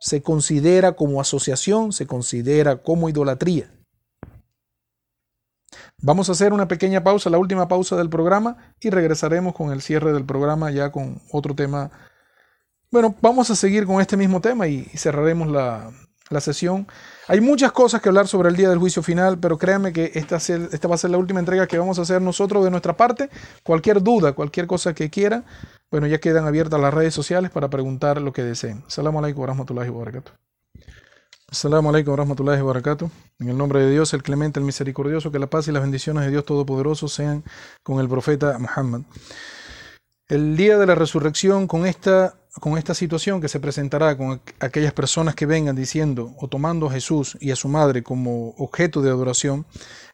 se 0.01 0.23
considera 0.23 0.93
como 0.93 1.21
asociación, 1.21 1.93
se 1.93 2.07
considera 2.07 2.83
como 2.83 3.09
idolatría. 3.09 3.71
Vamos 6.03 6.29
a 6.29 6.33
hacer 6.33 6.53
una 6.53 6.69
pequeña 6.69 7.03
pausa, 7.03 7.31
la 7.31 7.39
última 7.39 7.69
pausa 7.69 7.97
del 7.97 8.11
programa, 8.11 8.75
y 8.81 8.91
regresaremos 8.91 9.55
con 9.55 9.73
el 9.73 9.83
cierre 9.83 10.13
del 10.13 10.25
programa 10.25 10.71
ya 10.71 10.93
con 10.93 11.21
otro 11.33 11.55
tema 11.55 11.91
bueno, 12.91 13.15
vamos 13.21 13.51
a 13.51 13.57
seguir 13.57 13.87
con 13.87 14.01
este 14.01 14.17
mismo 14.17 14.41
tema 14.41 14.67
y, 14.69 14.85
cerraremos 14.95 15.49
la, 15.49 15.91
sesión. 16.41 16.87
Hay 17.29 17.41
muchas 17.41 17.73
cosas 17.73 18.01
que 18.01 18.09
hablar 18.09 18.29
sobre 18.29 18.49
el 18.49 18.57
día 18.57 18.69
del 18.69 18.79
juicio 18.79 19.03
final, 19.03 19.39
pero 19.39 19.59
créanme 19.59 19.93
que 19.93 20.13
esta, 20.15 20.37
esta, 20.37 20.89
va 20.89 20.97
a 20.97 20.99
ser 20.99 21.11
la 21.11 21.19
última 21.19 21.41
entrega 21.41 21.67
que 21.67 21.79
vamos 21.79 21.99
a 21.99 22.03
hacer 22.03 22.21
nosotros 22.21 22.65
de 22.65 22.71
nuestra 22.71 22.97
parte. 22.97 23.31
Cualquier 23.63 24.03
duda, 24.03 24.33
cualquier 24.33 24.67
cosa 24.67 24.95
que 24.95 25.09
quieran, 25.11 25.45
bueno, 25.91 26.07
ya 26.07 26.19
quedan 26.19 26.47
abiertas 26.47 26.81
las 26.81 26.93
redes 26.93 27.15
sociales 27.15 27.51
para 27.51 27.71
preguntar 27.71 28.21
lo 28.21 28.33
que 28.33 28.43
deseen. 28.43 28.85
Salamu 28.89 29.19
alaikum 29.19 29.43
wa 29.43 29.47
rahmatullahi 29.47 29.89
wa 29.89 29.99
barakatuh. 29.99 30.33
Assalamu 31.49 31.91
alaikum 31.91 32.11
wa 32.11 32.17
rahmatullahi 32.17 32.61
wa 32.61 32.67
barakatuh. 32.67 33.09
En 33.39 33.49
el 33.49 33.57
nombre 33.57 33.81
de 33.81 33.91
Dios, 33.93 34.13
el 34.13 34.25
clemente, 34.25 34.59
el 34.59 34.67
misericordioso, 34.67 35.31
que 35.31 35.39
la 35.39 35.47
paz 35.47 35.69
y 35.69 35.73
las 35.73 35.81
bendiciones 35.81 36.25
de 36.25 36.31
Dios 36.31 36.45
Todopoderoso 36.45 37.07
sean 37.07 37.45
con 37.85 38.01
el 38.01 38.09
profeta 38.09 38.59
Muhammad. 38.59 39.03
El 40.29 40.57
día 40.57 40.77
de 40.77 40.87
la 40.87 40.97
resurrección, 40.97 41.69
con 41.69 41.87
esta 41.87 42.35
con 42.61 42.79
esta 42.79 42.95
situación 42.95 43.41
que 43.41 43.49
se 43.49 43.61
presentará 43.61 44.17
con 44.17 44.41
aquellas 44.61 44.93
personas 44.93 45.35
que 45.35 45.47
vengan 45.47 45.77
diciendo 45.77 46.35
o 46.39 46.49
tomando 46.49 46.87
a 46.87 46.93
Jesús 46.93 47.37
y 47.41 47.51
a 47.51 47.57
su 47.57 47.69
madre 47.69 48.03
como 48.03 48.51
objeto 48.57 49.03
de 49.03 49.11
adoración, 49.11 49.67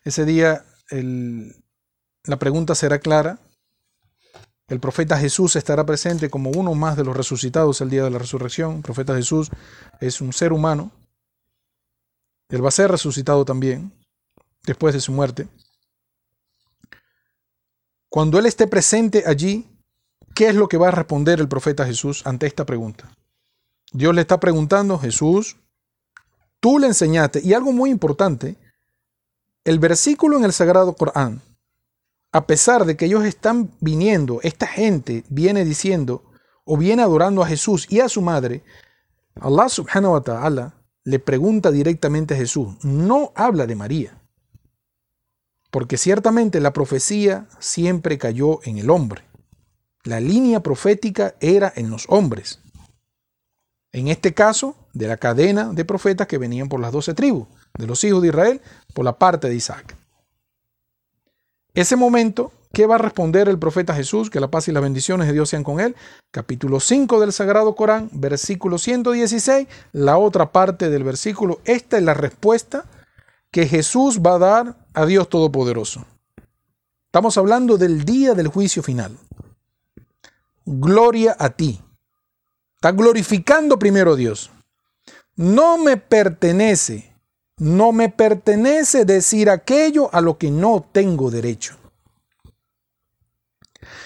ese 0.04 0.24
día 0.24 0.64
la 2.24 2.38
pregunta 2.38 2.74
será 2.74 2.98
clara. 2.98 3.38
El 4.68 4.80
profeta 4.80 5.18
Jesús 5.18 5.56
estará 5.56 5.84
presente 5.86 6.30
como 6.30 6.50
uno 6.50 6.74
más 6.74 6.96
de 6.96 7.04
los 7.04 7.16
resucitados 7.16 7.80
el 7.80 7.90
día 7.90 8.04
de 8.04 8.10
la 8.10 8.18
resurrección. 8.18 8.76
El 8.76 8.82
profeta 8.82 9.14
Jesús 9.14 9.50
es 10.00 10.20
un 10.20 10.32
ser 10.32 10.52
humano. 10.52 10.90
Él 12.48 12.64
va 12.64 12.68
a 12.68 12.72
ser 12.72 12.90
resucitado 12.90 13.44
también 13.44 13.92
después 14.64 14.94
de 14.94 15.00
su 15.00 15.12
muerte. 15.12 15.48
Cuando 18.08 18.38
Él 18.38 18.46
esté 18.46 18.66
presente 18.66 19.24
allí, 19.26 19.66
¿qué 20.34 20.48
es 20.48 20.54
lo 20.54 20.68
que 20.68 20.76
va 20.76 20.88
a 20.88 20.92
responder 20.92 21.40
el 21.40 21.48
profeta 21.48 21.86
Jesús 21.86 22.26
ante 22.26 22.46
esta 22.46 22.64
pregunta? 22.66 23.10
Dios 23.92 24.14
le 24.14 24.22
está 24.22 24.40
preguntando, 24.40 24.98
Jesús, 24.98 25.56
tú 26.60 26.78
le 26.78 26.86
enseñaste, 26.86 27.40
y 27.44 27.52
algo 27.52 27.72
muy 27.72 27.90
importante, 27.90 28.56
el 29.64 29.78
versículo 29.78 30.38
en 30.38 30.44
el 30.44 30.52
Sagrado 30.52 30.94
Corán, 30.94 31.42
a 32.32 32.46
pesar 32.46 32.86
de 32.86 32.96
que 32.96 33.04
ellos 33.04 33.24
están 33.24 33.70
viniendo, 33.80 34.40
esta 34.42 34.66
gente 34.66 35.24
viene 35.28 35.64
diciendo 35.64 36.24
o 36.64 36.76
viene 36.76 37.02
adorando 37.02 37.42
a 37.42 37.46
Jesús 37.46 37.86
y 37.90 38.00
a 38.00 38.08
su 38.08 38.22
madre, 38.22 38.64
Allah 39.40 39.68
subhanahu 39.68 40.12
wa 40.14 40.22
ta'ala 40.22 40.74
le 41.04 41.18
pregunta 41.18 41.70
directamente 41.70 42.34
a 42.34 42.36
Jesús, 42.38 42.74
no 42.82 43.32
habla 43.34 43.66
de 43.66 43.76
María, 43.76 44.22
porque 45.70 45.96
ciertamente 45.96 46.60
la 46.60 46.72
profecía 46.72 47.48
siempre 47.58 48.18
cayó 48.18 48.60
en 48.64 48.78
el 48.78 48.88
hombre. 48.88 49.24
La 50.04 50.18
línea 50.18 50.60
profética 50.60 51.36
era 51.38 51.72
en 51.76 51.88
los 51.88 52.06
hombres. 52.08 52.58
En 53.92 54.08
este 54.08 54.34
caso, 54.34 54.74
de 54.92 55.06
la 55.06 55.16
cadena 55.16 55.72
de 55.72 55.84
profetas 55.84 56.26
que 56.26 56.38
venían 56.38 56.68
por 56.68 56.80
las 56.80 56.90
doce 56.90 57.14
tribus, 57.14 57.46
de 57.78 57.86
los 57.86 58.02
hijos 58.02 58.20
de 58.20 58.28
Israel, 58.28 58.60
por 58.94 59.04
la 59.04 59.16
parte 59.16 59.48
de 59.48 59.54
Isaac. 59.54 59.96
Ese 61.72 61.94
momento, 61.94 62.52
¿qué 62.72 62.86
va 62.86 62.96
a 62.96 62.98
responder 62.98 63.48
el 63.48 63.60
profeta 63.60 63.94
Jesús? 63.94 64.28
Que 64.28 64.40
la 64.40 64.50
paz 64.50 64.66
y 64.66 64.72
las 64.72 64.82
bendiciones 64.82 65.28
de 65.28 65.34
Dios 65.34 65.48
sean 65.48 65.62
con 65.62 65.78
él. 65.78 65.94
Capítulo 66.32 66.80
5 66.80 67.20
del 67.20 67.32
Sagrado 67.32 67.76
Corán, 67.76 68.10
versículo 68.12 68.78
116, 68.78 69.68
la 69.92 70.18
otra 70.18 70.50
parte 70.50 70.90
del 70.90 71.04
versículo. 71.04 71.60
Esta 71.64 71.96
es 71.96 72.02
la 72.02 72.14
respuesta 72.14 72.86
que 73.52 73.66
Jesús 73.66 74.20
va 74.20 74.34
a 74.34 74.38
dar 74.38 74.76
a 74.94 75.06
Dios 75.06 75.28
Todopoderoso. 75.28 76.04
Estamos 77.06 77.38
hablando 77.38 77.78
del 77.78 78.04
día 78.04 78.34
del 78.34 78.48
juicio 78.48 78.82
final 78.82 79.16
gloria 80.64 81.36
a 81.38 81.50
ti. 81.50 81.80
Está 82.74 82.92
glorificando 82.92 83.78
primero 83.78 84.16
Dios. 84.16 84.50
No 85.36 85.78
me 85.78 85.96
pertenece, 85.96 87.14
no 87.56 87.92
me 87.92 88.08
pertenece 88.08 89.04
decir 89.04 89.48
aquello 89.50 90.12
a 90.12 90.20
lo 90.20 90.36
que 90.36 90.50
no 90.50 90.86
tengo 90.92 91.30
derecho. 91.30 91.76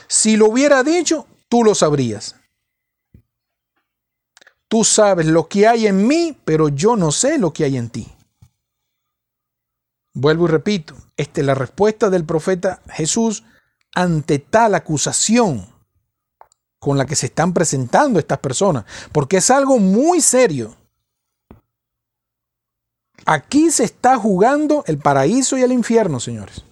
Si 0.09 0.37
lo 0.37 0.47
hubiera 0.47 0.83
dicho, 0.83 1.27
tú 1.49 1.65
lo 1.65 1.75
sabrías. 1.75 2.37
Tú 4.69 4.85
sabes 4.85 5.27
lo 5.27 5.49
que 5.49 5.67
hay 5.67 5.87
en 5.87 6.07
mí, 6.07 6.37
pero 6.45 6.69
yo 6.69 6.97
no 6.97 7.13
sé 7.13 7.39
lo 7.39 7.53
que 7.53 7.65
hay 7.65 7.77
en 7.77 7.89
ti. 7.91 8.13
Vuelvo 10.13 10.47
y 10.47 10.49
repito, 10.49 10.95
esta 11.17 11.41
es 11.41 11.47
la 11.47 11.55
respuesta 11.55 12.11
del 12.11 12.25
profeta 12.25 12.83
Jesús 12.89 13.45
ante 13.95 14.39
tal 14.39 14.75
acusación 14.75 15.76
con 16.87 16.97
la 16.97 17.05
que 17.05 17.17
se 17.17 17.27
están 17.27 17.53
presentando 17.53 18.21
estas 18.21 18.39
personas, 18.39 18.85
porque 19.11 19.39
es 19.39 19.51
algo 19.51 19.81
muy 19.81 20.21
serio. 20.21 20.77
Aquí 23.25 23.73
se 23.73 23.83
está 23.83 24.17
jugando 24.17 24.85
el 24.87 24.99
paraíso 24.99 25.59
y 25.59 25.63
el 25.63 25.73
infierno, 25.73 26.21
señores. 26.21 26.63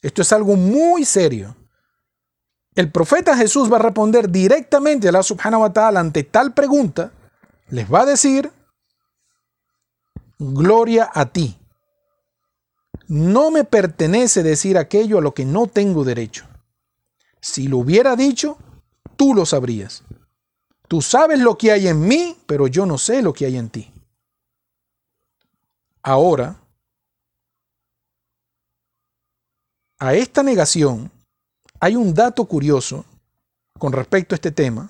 Esto 0.00 0.22
es 0.22 0.32
algo 0.32 0.54
muy 0.54 1.04
serio. 1.04 1.56
El 2.76 2.92
profeta 2.92 3.36
Jesús 3.36 3.68
va 3.68 3.78
a 3.78 3.80
responder 3.80 4.30
directamente 4.30 5.08
a 5.08 5.12
la 5.12 5.24
subhanahu 5.24 5.62
wa 5.62 5.72
ta'ala 5.72 5.98
ante 5.98 6.22
tal 6.22 6.54
pregunta. 6.54 7.10
Les 7.70 7.92
va 7.92 8.02
a 8.02 8.06
decir, 8.06 8.52
gloria 10.38 11.10
a 11.12 11.26
ti. 11.26 11.58
No 13.08 13.50
me 13.50 13.64
pertenece 13.64 14.44
decir 14.44 14.78
aquello 14.78 15.18
a 15.18 15.20
lo 15.20 15.34
que 15.34 15.44
no 15.44 15.66
tengo 15.66 16.04
derecho. 16.04 16.46
Si 17.40 17.66
lo 17.66 17.78
hubiera 17.78 18.14
dicho, 18.14 18.58
tú 19.16 19.34
lo 19.34 19.46
sabrías. 19.46 20.02
Tú 20.88 21.02
sabes 21.02 21.40
lo 21.40 21.58
que 21.58 21.72
hay 21.72 21.88
en 21.88 22.06
mí, 22.06 22.36
pero 22.46 22.68
yo 22.68 22.86
no 22.86 22.98
sé 22.98 23.22
lo 23.22 23.32
que 23.32 23.46
hay 23.46 23.56
en 23.56 23.70
ti. 23.70 23.92
Ahora, 26.02 26.56
a 29.98 30.14
esta 30.14 30.42
negación 30.42 31.10
hay 31.80 31.96
un 31.96 32.14
dato 32.14 32.44
curioso 32.44 33.04
con 33.78 33.92
respecto 33.92 34.34
a 34.34 34.36
este 34.36 34.52
tema. 34.52 34.88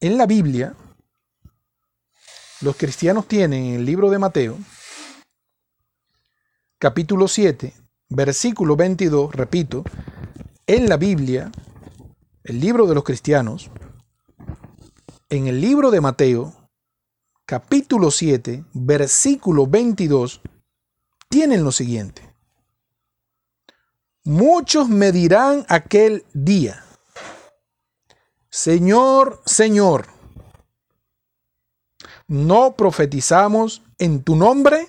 En 0.00 0.16
la 0.16 0.26
Biblia, 0.26 0.74
los 2.60 2.76
cristianos 2.76 3.26
tienen 3.26 3.64
en 3.64 3.74
el 3.76 3.84
libro 3.84 4.10
de 4.10 4.18
Mateo, 4.18 4.58
capítulo 6.78 7.26
7, 7.26 7.74
versículo 8.10 8.76
22, 8.76 9.34
repito, 9.34 9.84
en 10.66 10.88
la 10.88 10.96
Biblia 10.96 11.50
el 12.44 12.60
libro 12.60 12.86
de 12.86 12.94
los 12.94 13.04
cristianos, 13.04 13.70
en 15.30 15.46
el 15.46 15.62
libro 15.62 15.90
de 15.90 16.02
Mateo, 16.02 16.54
capítulo 17.46 18.10
7, 18.10 18.66
versículo 18.74 19.66
22, 19.66 20.42
tienen 21.30 21.64
lo 21.64 21.72
siguiente. 21.72 22.34
Muchos 24.24 24.90
me 24.90 25.10
dirán 25.10 25.64
aquel 25.70 26.26
día, 26.34 26.84
Señor, 28.50 29.42
Señor, 29.46 30.06
¿no 32.28 32.76
profetizamos 32.76 33.82
en 33.98 34.22
tu 34.22 34.36
nombre? 34.36 34.86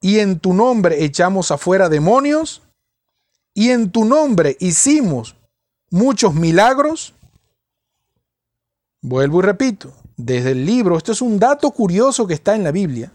¿Y 0.00 0.18
en 0.18 0.40
tu 0.40 0.52
nombre 0.52 1.04
echamos 1.04 1.52
afuera 1.52 1.88
demonios? 1.88 2.62
¿Y 3.54 3.70
en 3.70 3.92
tu 3.92 4.04
nombre 4.04 4.56
hicimos 4.60 5.36
muchos 5.90 6.34
milagros. 6.34 7.14
Vuelvo 9.02 9.40
y 9.40 9.42
repito, 9.42 9.92
desde 10.16 10.52
el 10.52 10.64
libro, 10.64 10.96
esto 10.96 11.12
es 11.12 11.22
un 11.22 11.38
dato 11.38 11.70
curioso 11.70 12.26
que 12.26 12.34
está 12.34 12.54
en 12.54 12.64
la 12.64 12.70
Biblia. 12.70 13.12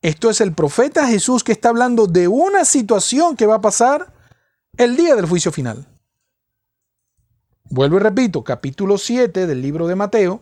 Esto 0.00 0.30
es 0.30 0.40
el 0.40 0.52
profeta 0.52 1.06
Jesús 1.08 1.42
que 1.42 1.52
está 1.52 1.70
hablando 1.70 2.06
de 2.06 2.28
una 2.28 2.64
situación 2.64 3.36
que 3.36 3.46
va 3.46 3.56
a 3.56 3.60
pasar 3.60 4.12
el 4.76 4.96
día 4.96 5.16
del 5.16 5.26
juicio 5.26 5.50
final. 5.50 5.86
Vuelvo 7.64 7.96
y 7.96 8.00
repito, 8.00 8.42
capítulo 8.44 8.96
7 8.96 9.46
del 9.46 9.60
libro 9.60 9.86
de 9.86 9.96
Mateo, 9.96 10.40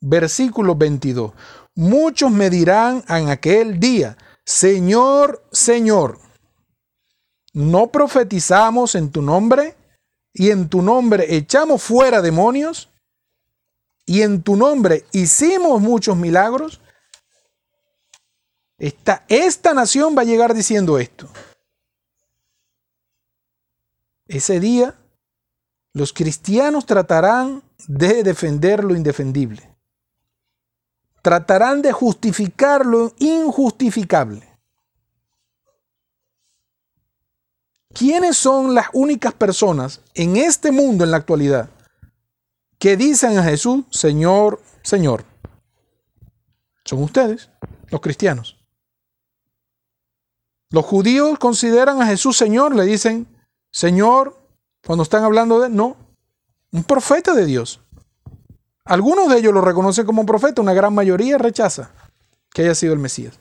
versículo 0.00 0.76
22. 0.76 1.32
Muchos 1.74 2.30
me 2.30 2.50
dirán 2.50 3.02
en 3.08 3.30
aquel 3.30 3.80
día, 3.80 4.18
Señor, 4.44 5.42
Señor, 5.50 6.18
¿No 7.52 7.88
profetizamos 7.88 8.94
en 8.94 9.10
tu 9.10 9.22
nombre? 9.22 9.76
¿Y 10.32 10.50
en 10.50 10.68
tu 10.68 10.80
nombre 10.80 11.36
echamos 11.36 11.82
fuera 11.82 12.22
demonios? 12.22 12.88
¿Y 14.06 14.22
en 14.22 14.42
tu 14.42 14.56
nombre 14.56 15.04
hicimos 15.12 15.80
muchos 15.80 16.16
milagros? 16.16 16.80
Esta, 18.78 19.24
esta 19.28 19.74
nación 19.74 20.16
va 20.16 20.22
a 20.22 20.24
llegar 20.24 20.54
diciendo 20.54 20.98
esto. 20.98 21.28
Ese 24.26 24.58
día 24.58 24.94
los 25.92 26.12
cristianos 26.12 26.86
tratarán 26.86 27.62
de 27.86 28.22
defender 28.22 28.82
lo 28.82 28.96
indefendible. 28.96 29.68
Tratarán 31.20 31.82
de 31.82 31.92
justificar 31.92 32.86
lo 32.86 33.14
injustificable. 33.18 34.51
¿Quiénes 37.94 38.36
son 38.36 38.74
las 38.74 38.86
únicas 38.92 39.34
personas 39.34 40.00
en 40.14 40.36
este 40.36 40.72
mundo 40.72 41.04
en 41.04 41.10
la 41.10 41.18
actualidad 41.18 41.68
que 42.78 42.96
dicen 42.96 43.38
a 43.38 43.42
Jesús, 43.42 43.84
Señor, 43.90 44.60
Señor? 44.82 45.24
Son 46.84 47.02
ustedes, 47.02 47.50
los 47.88 48.00
cristianos. 48.00 48.58
Los 50.70 50.86
judíos 50.86 51.38
consideran 51.38 52.00
a 52.00 52.06
Jesús 52.06 52.36
Señor, 52.36 52.74
le 52.74 52.84
dicen, 52.84 53.26
Señor, 53.70 54.38
cuando 54.84 55.02
están 55.02 55.22
hablando 55.22 55.60
de 55.60 55.68
no, 55.68 55.96
un 56.72 56.84
profeta 56.84 57.34
de 57.34 57.44
Dios. 57.44 57.80
Algunos 58.84 59.28
de 59.28 59.38
ellos 59.38 59.52
lo 59.52 59.60
reconocen 59.60 60.06
como 60.06 60.26
profeta, 60.26 60.62
una 60.62 60.72
gran 60.72 60.94
mayoría 60.94 61.38
rechaza 61.38 61.92
que 62.50 62.62
haya 62.62 62.74
sido 62.74 62.94
el 62.94 62.98
Mesías. 62.98 63.38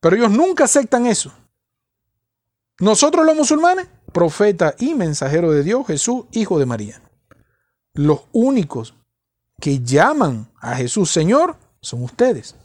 Pero 0.00 0.16
ellos 0.16 0.30
nunca 0.30 0.64
aceptan 0.64 1.06
eso. 1.06 1.32
Nosotros 2.80 3.26
los 3.26 3.36
musulmanes 3.36 3.88
profeta 4.12 4.74
y 4.78 4.94
mensajero 4.94 5.52
de 5.52 5.62
Dios, 5.62 5.86
Jesús, 5.86 6.24
hijo 6.32 6.58
de 6.58 6.66
María. 6.66 7.00
Los 7.94 8.22
únicos 8.32 8.94
que 9.60 9.80
llaman 9.80 10.50
a 10.60 10.74
Jesús 10.74 11.10
Señor 11.10 11.56
son 11.80 12.02
ustedes. 12.02 12.56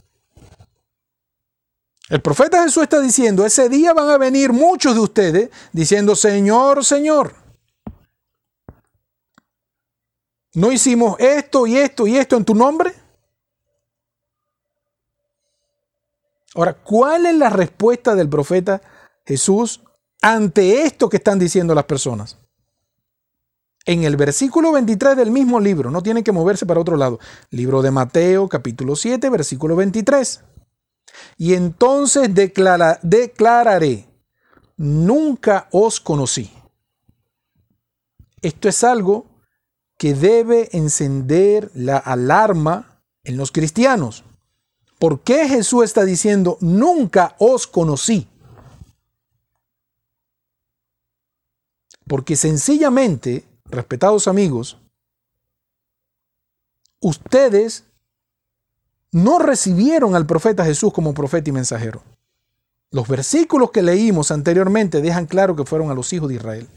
El 2.10 2.22
profeta 2.22 2.64
Jesús 2.64 2.84
está 2.84 3.02
diciendo, 3.02 3.46
ese 3.46 3.68
día 3.68 3.94
van 3.94 4.10
a 4.10 4.18
venir 4.18 4.54
muchos 4.54 4.94
de 4.94 5.02
ustedes 5.02 5.50
diciendo, 5.74 6.16
Señor, 6.16 6.86
Señor. 6.86 7.36
¿No 10.54 10.72
hicimos 10.72 11.20
esto 11.20 11.68
y 11.68 11.78
esto 11.78 12.08
y 12.08 12.16
esto 12.18 12.38
en 12.38 12.46
tu 12.46 12.56
nombre? 12.56 12.94
Ahora, 16.54 16.74
¿cuál 16.74 17.26
es 17.26 17.36
la 17.36 17.50
respuesta 17.50 18.16
del 18.16 18.30
profeta 18.30 18.82
Jesús 19.26 19.85
ante 20.26 20.82
esto 20.82 21.08
que 21.08 21.18
están 21.18 21.38
diciendo 21.38 21.76
las 21.76 21.84
personas? 21.84 22.40
En 23.86 24.04
el 24.04 24.18
versículo 24.18 24.72
23 24.72 25.16
del 25.16 25.30
mismo 25.30 25.60
libro, 25.60 25.92
no 25.92 26.02
tienen 26.02 26.24
que 26.24 26.32
moverse 26.32 26.66
para 26.66 26.80
otro 26.80 26.98
lado. 26.98 27.20
Libro 27.52 27.84
de 27.84 27.92
Mateo, 27.92 28.50
capítulo 28.50 28.96
7, 28.96 29.30
versículo 29.30 29.76
23. 29.76 30.42
Y 31.38 31.54
entonces 31.54 32.34
declara, 32.34 32.98
declararé, 33.04 34.10
nunca 34.78 35.68
os 35.72 36.00
conocí. 36.00 36.52
Esto 38.42 38.68
es 38.68 38.84
algo 38.84 39.28
que 39.96 40.16
debe 40.16 40.76
encender 40.76 41.70
la 41.76 41.98
alarma 41.98 43.04
en 43.24 43.38
los 43.38 43.52
cristianos. 43.52 44.24
¿Por 44.98 45.22
qué 45.22 45.48
Jesús 45.48 45.84
está 45.84 46.04
diciendo, 46.04 46.58
nunca 46.62 47.36
os 47.38 47.68
conocí? 47.68 48.28
Porque 52.08 52.36
sencillamente, 52.36 53.46
respetados 53.66 54.28
amigos, 54.28 54.78
ustedes 57.00 57.84
no 59.12 59.40
recibieron 59.40 60.16
al 60.16 60.26
profeta 60.26 60.66
Jesús 60.66 60.92
como 60.92 61.14
profeta 61.14 61.50
y 61.50 61.54
mensajero. 61.54 62.04
Los 62.92 63.08
versículos 63.08 63.72
que 63.72 63.82
leímos 63.82 64.32
anteriormente 64.32 65.02
dejan 65.02 65.26
claro 65.26 65.56
que 65.56 65.66
fueron 65.66 65.90
a 65.90 65.94
los 65.94 66.14
hijos 66.14 66.30
de 66.30 66.36
Israel. 66.36 66.68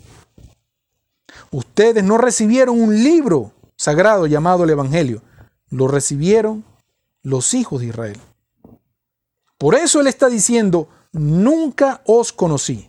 Ustedes 1.51 2.03
no 2.05 2.19
recibieron 2.19 2.81
un 2.81 3.03
libro 3.03 3.53
sagrado 3.77 4.27
llamado 4.27 4.65
el 4.65 4.71
Evangelio, 4.71 5.23
lo 5.71 5.89
recibieron 5.89 6.65
los 7.23 7.55
hijos 7.55 7.81
de 7.81 7.87
Israel. 7.87 8.21
Por 9.59 9.75
eso 9.75 10.01
Él 10.01 10.07
está 10.07 10.29
diciendo, 10.29 10.89
nunca 11.13 12.03
os 12.07 12.33
conocí. 12.33 12.88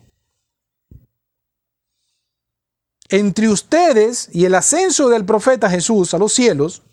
Entre 3.10 3.50
ustedes 3.50 4.30
y 4.32 4.46
el 4.46 4.54
ascenso 4.54 5.10
del 5.10 5.26
profeta 5.26 5.70
Jesús 5.70 6.14
a 6.14 6.20
los 6.20 6.32
cielos, 6.32 6.84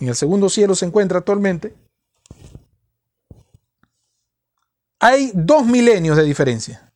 en 0.00 0.08
el 0.08 0.16
segundo 0.16 0.48
cielo 0.48 0.74
se 0.74 0.84
encuentra 0.84 1.18
actualmente, 1.18 1.74
hay 4.98 5.30
dos 5.34 5.64
milenios 5.64 6.16
de 6.16 6.24
diferencia. 6.24 6.92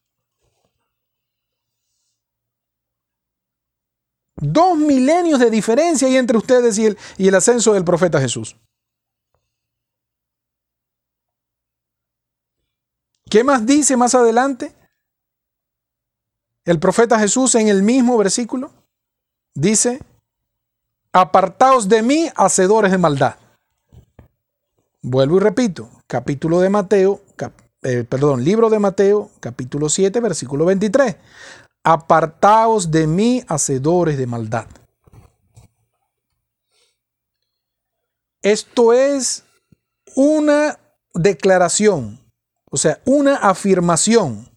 Dos 4.34 4.76
milenios 4.76 5.38
de 5.38 5.50
diferencia 5.50 6.08
hay 6.08 6.16
entre 6.16 6.38
ustedes 6.38 6.78
y 6.78 6.86
el, 6.86 6.98
y 7.16 7.28
el 7.28 7.34
ascenso 7.34 7.74
del 7.74 7.84
profeta 7.84 8.20
Jesús. 8.20 8.56
¿Qué 13.30 13.44
más 13.44 13.66
dice 13.66 13.96
más 13.96 14.14
adelante? 14.14 14.72
El 16.68 16.78
profeta 16.78 17.18
Jesús 17.18 17.54
en 17.54 17.68
el 17.68 17.82
mismo 17.82 18.18
versículo 18.18 18.70
dice, 19.54 20.00
apartaos 21.14 21.88
de 21.88 22.02
mí, 22.02 22.28
hacedores 22.36 22.92
de 22.92 22.98
maldad. 22.98 23.36
Vuelvo 25.00 25.38
y 25.38 25.40
repito, 25.40 25.88
capítulo 26.06 26.60
de 26.60 26.68
Mateo, 26.68 27.22
eh, 27.80 28.04
perdón, 28.04 28.44
libro 28.44 28.68
de 28.68 28.78
Mateo, 28.78 29.30
capítulo 29.40 29.88
7, 29.88 30.20
versículo 30.20 30.66
23. 30.66 31.16
Apartaos 31.84 32.90
de 32.90 33.06
mí, 33.06 33.42
hacedores 33.48 34.18
de 34.18 34.26
maldad. 34.26 34.66
Esto 38.42 38.92
es 38.92 39.42
una 40.14 40.78
declaración 41.14 42.20
o 42.70 42.76
sea, 42.76 43.00
una 43.04 43.36
afirmación 43.36 44.48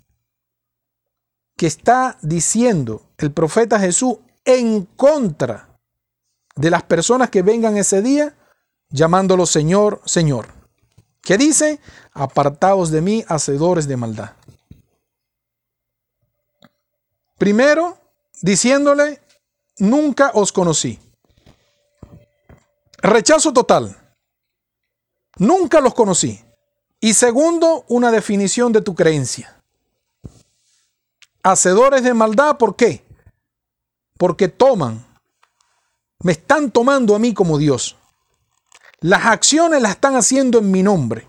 que 1.62 1.68
está 1.68 2.18
diciendo 2.24 3.04
el 3.20 3.32
profeta 3.32 3.80
Jesús 3.80 4.16
en 4.46 4.84
contra 4.96 5.70
de 6.56 6.72
las 6.72 6.82
personas 6.82 7.30
que 7.30 7.44
vengan 7.44 7.78
ese 7.78 8.02
día 8.02 8.36
llamándolo 8.90 9.46
Señor, 9.46 10.02
Señor. 10.06 10.48
¿Qué 11.22 11.38
dice? 11.38 11.80
Apartaos 12.14 12.90
de 12.90 13.02
mí, 13.02 13.24
hacedores 13.28 13.88
de 13.88 13.96
maldad. 13.96 14.32
Primero, 17.38 17.96
diciéndole, 18.42 19.22
nunca 19.78 20.32
os 20.34 20.52
conocí. 20.52 20.98
Rechazo 23.04 23.54
total. 23.54 24.16
Nunca 25.38 25.80
los 25.80 25.94
conocí. 25.94 26.44
Y 27.00 27.14
segundo, 27.14 27.86
una 27.88 28.10
definición 28.10 28.72
de 28.72 28.82
tu 28.82 28.96
creencia. 28.96 29.61
Hacedores 31.44 32.04
de 32.04 32.14
maldad, 32.14 32.58
¿por 32.58 32.76
qué? 32.76 33.04
Porque 34.18 34.48
toman, 34.48 35.04
me 36.20 36.34
están 36.34 36.72
tomando 36.72 37.16
a 37.16 37.20
mí 37.20 37.34
como 37.34 37.58
Dios. 37.58 37.98
Las 39.00 39.26
acciones 39.26 39.82
las 39.82 39.94
están 39.94 40.16
haciendo 40.16 40.60
en 40.60 40.70
mi 40.70 40.84
nombre. 40.84 41.26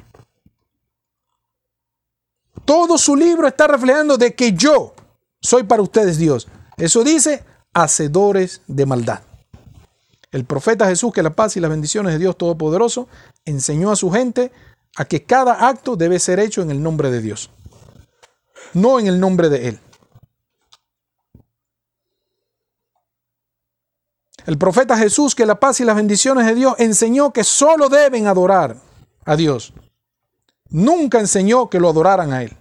Todo 2.65 2.99
su 2.99 3.17
libro 3.17 3.49
está 3.49 3.67
reflejando 3.67 4.19
de 4.19 4.35
que 4.35 4.53
yo 4.53 4.95
soy 5.41 5.65
para 5.65 5.83
ustedes 5.83 6.19
Dios. 6.19 6.49
Eso 6.77 7.03
dice 7.03 7.45
hacedores 7.73 8.61
de 8.67 8.87
maldad. 8.87 9.21
El 10.31 10.45
profeta 10.45 10.87
Jesús, 10.87 11.13
que 11.13 11.23
la 11.23 11.31
paz 11.31 11.57
y 11.57 11.61
las 11.61 11.71
bendiciones 11.71 12.13
de 12.13 12.19
Dios 12.19 12.37
Todopoderoso, 12.37 13.09
enseñó 13.45 13.91
a 13.91 13.97
su 13.97 14.11
gente 14.11 14.53
a 14.97 15.05
que 15.05 15.25
cada 15.25 15.69
acto 15.69 15.97
debe 15.97 16.19
ser 16.19 16.39
hecho 16.39 16.63
en 16.63 16.71
el 16.71 16.83
nombre 16.83 17.11
de 17.11 17.21
Dios, 17.21 17.51
no 18.75 18.99
en 18.99 19.07
el 19.07 19.19
nombre 19.19 19.49
de 19.49 19.69
Él. 19.69 19.81
El 24.47 24.59
profeta 24.59 24.97
Jesús, 24.97 25.35
que 25.35 25.47
la 25.47 25.61
paz 25.61 25.81
y 25.81 25.85
las 25.85 25.97
bendiciones 25.97 26.47
de 26.47 26.55
Dios, 26.55 26.75
enseñó 26.79 27.33
que 27.33 27.45
solo 27.45 27.89
deben 27.89 28.27
adorar 28.27 28.77
a 29.25 29.37
Dios. 29.37 29.73
Nunca 30.69 31.21
enseñó 31.21 31.69
que 31.71 31.79
lo 31.79 31.89
adoraran 31.89 32.33
a 32.33 32.43
Él. 32.43 32.57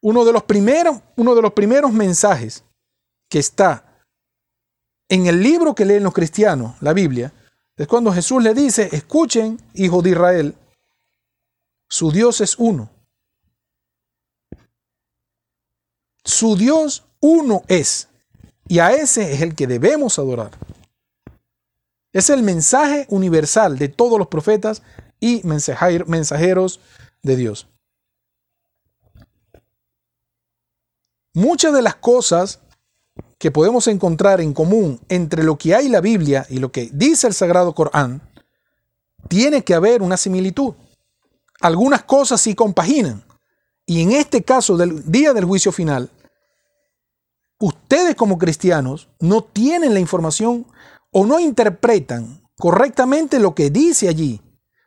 Uno 0.00 0.24
de 0.24 0.32
los 0.32 0.42
primeros, 0.42 1.00
uno 1.16 1.34
de 1.34 1.42
los 1.42 1.52
primeros 1.52 1.92
mensajes 1.92 2.64
que 3.28 3.38
está 3.38 4.04
en 5.08 5.26
el 5.26 5.42
libro 5.42 5.74
que 5.74 5.84
leen 5.84 6.02
los 6.02 6.12
cristianos, 6.12 6.74
la 6.80 6.92
Biblia, 6.92 7.32
es 7.76 7.86
cuando 7.88 8.12
Jesús 8.12 8.42
le 8.42 8.54
dice, 8.54 8.88
escuchen, 8.92 9.58
hijos 9.74 10.02
de 10.04 10.10
Israel, 10.10 10.54
su 11.88 12.10
Dios 12.10 12.40
es 12.40 12.58
uno. 12.58 12.90
Su 16.24 16.56
Dios 16.56 17.04
uno 17.20 17.62
es. 17.68 18.08
Y 18.66 18.78
a 18.78 18.92
ese 18.92 19.32
es 19.32 19.42
el 19.42 19.54
que 19.54 19.66
debemos 19.66 20.18
adorar. 20.18 20.52
Es 22.12 22.30
el 22.30 22.42
mensaje 22.42 23.06
universal 23.10 23.76
de 23.78 23.88
todos 23.88 24.18
los 24.18 24.28
profetas 24.28 24.82
y 25.20 25.42
mensajeros 25.44 26.80
de 27.22 27.36
Dios. 27.36 27.68
Muchas 31.34 31.72
de 31.74 31.82
las 31.82 31.96
cosas 31.96 32.60
que 33.38 33.50
podemos 33.50 33.88
encontrar 33.88 34.40
en 34.40 34.54
común 34.54 35.00
entre 35.08 35.42
lo 35.42 35.58
que 35.58 35.74
hay 35.74 35.86
en 35.86 35.92
la 35.92 36.00
Biblia 36.00 36.46
y 36.48 36.58
lo 36.58 36.70
que 36.70 36.88
dice 36.92 37.26
el 37.26 37.34
Sagrado 37.34 37.74
Corán, 37.74 38.22
tiene 39.28 39.64
que 39.64 39.74
haber 39.74 40.02
una 40.02 40.16
similitud. 40.16 40.74
Algunas 41.60 42.04
cosas 42.04 42.40
sí 42.40 42.54
compaginan. 42.54 43.24
Y 43.86 44.02
en 44.02 44.12
este 44.12 44.42
caso 44.42 44.76
del 44.76 45.10
día 45.10 45.32
del 45.32 45.44
juicio 45.44 45.72
final, 45.72 46.10
ustedes 47.64 48.14
como 48.14 48.38
cristianos 48.38 49.08
no 49.20 49.42
tienen 49.42 49.94
la 49.94 50.00
información 50.00 50.66
o 51.10 51.24
no 51.24 51.40
interpretan 51.40 52.42
correctamente 52.58 53.38
lo 53.38 53.54
que 53.54 53.70
dice 53.70 54.08
allí. 54.08 54.40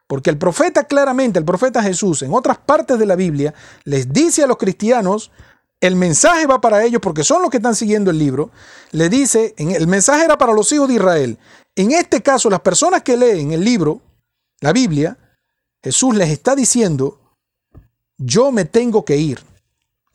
Porque 0.07 0.29
el 0.29 0.37
profeta 0.37 0.85
claramente, 0.85 1.39
el 1.39 1.45
profeta 1.45 1.81
Jesús, 1.81 2.21
en 2.21 2.33
otras 2.33 2.59
partes 2.59 2.99
de 2.99 3.05
la 3.05 3.15
Biblia, 3.15 3.53
les 3.83 4.13
dice 4.13 4.43
a 4.43 4.47
los 4.47 4.57
cristianos 4.57 5.31
el 5.79 5.95
mensaje 5.95 6.47
va 6.47 6.59
para 6.59 6.83
ellos 6.83 7.01
porque 7.01 7.23
son 7.23 7.41
los 7.41 7.51
que 7.51 7.57
están 7.57 7.75
siguiendo 7.75 8.09
el 8.09 8.17
libro. 8.17 8.51
Le 8.91 9.09
dice, 9.09 9.53
el 9.57 9.87
mensaje 9.87 10.25
era 10.25 10.37
para 10.37 10.53
los 10.53 10.71
hijos 10.71 10.87
de 10.87 10.95
Israel. 10.95 11.37
En 11.75 11.91
este 11.91 12.21
caso, 12.21 12.49
las 12.49 12.61
personas 12.61 13.03
que 13.03 13.17
leen 13.17 13.51
el 13.51 13.63
libro, 13.63 14.01
la 14.59 14.73
Biblia, 14.73 15.17
Jesús 15.83 16.15
les 16.15 16.29
está 16.29 16.55
diciendo, 16.55 17.19
yo 18.17 18.51
me 18.51 18.65
tengo 18.65 19.05
que 19.05 19.17
ir. 19.17 19.39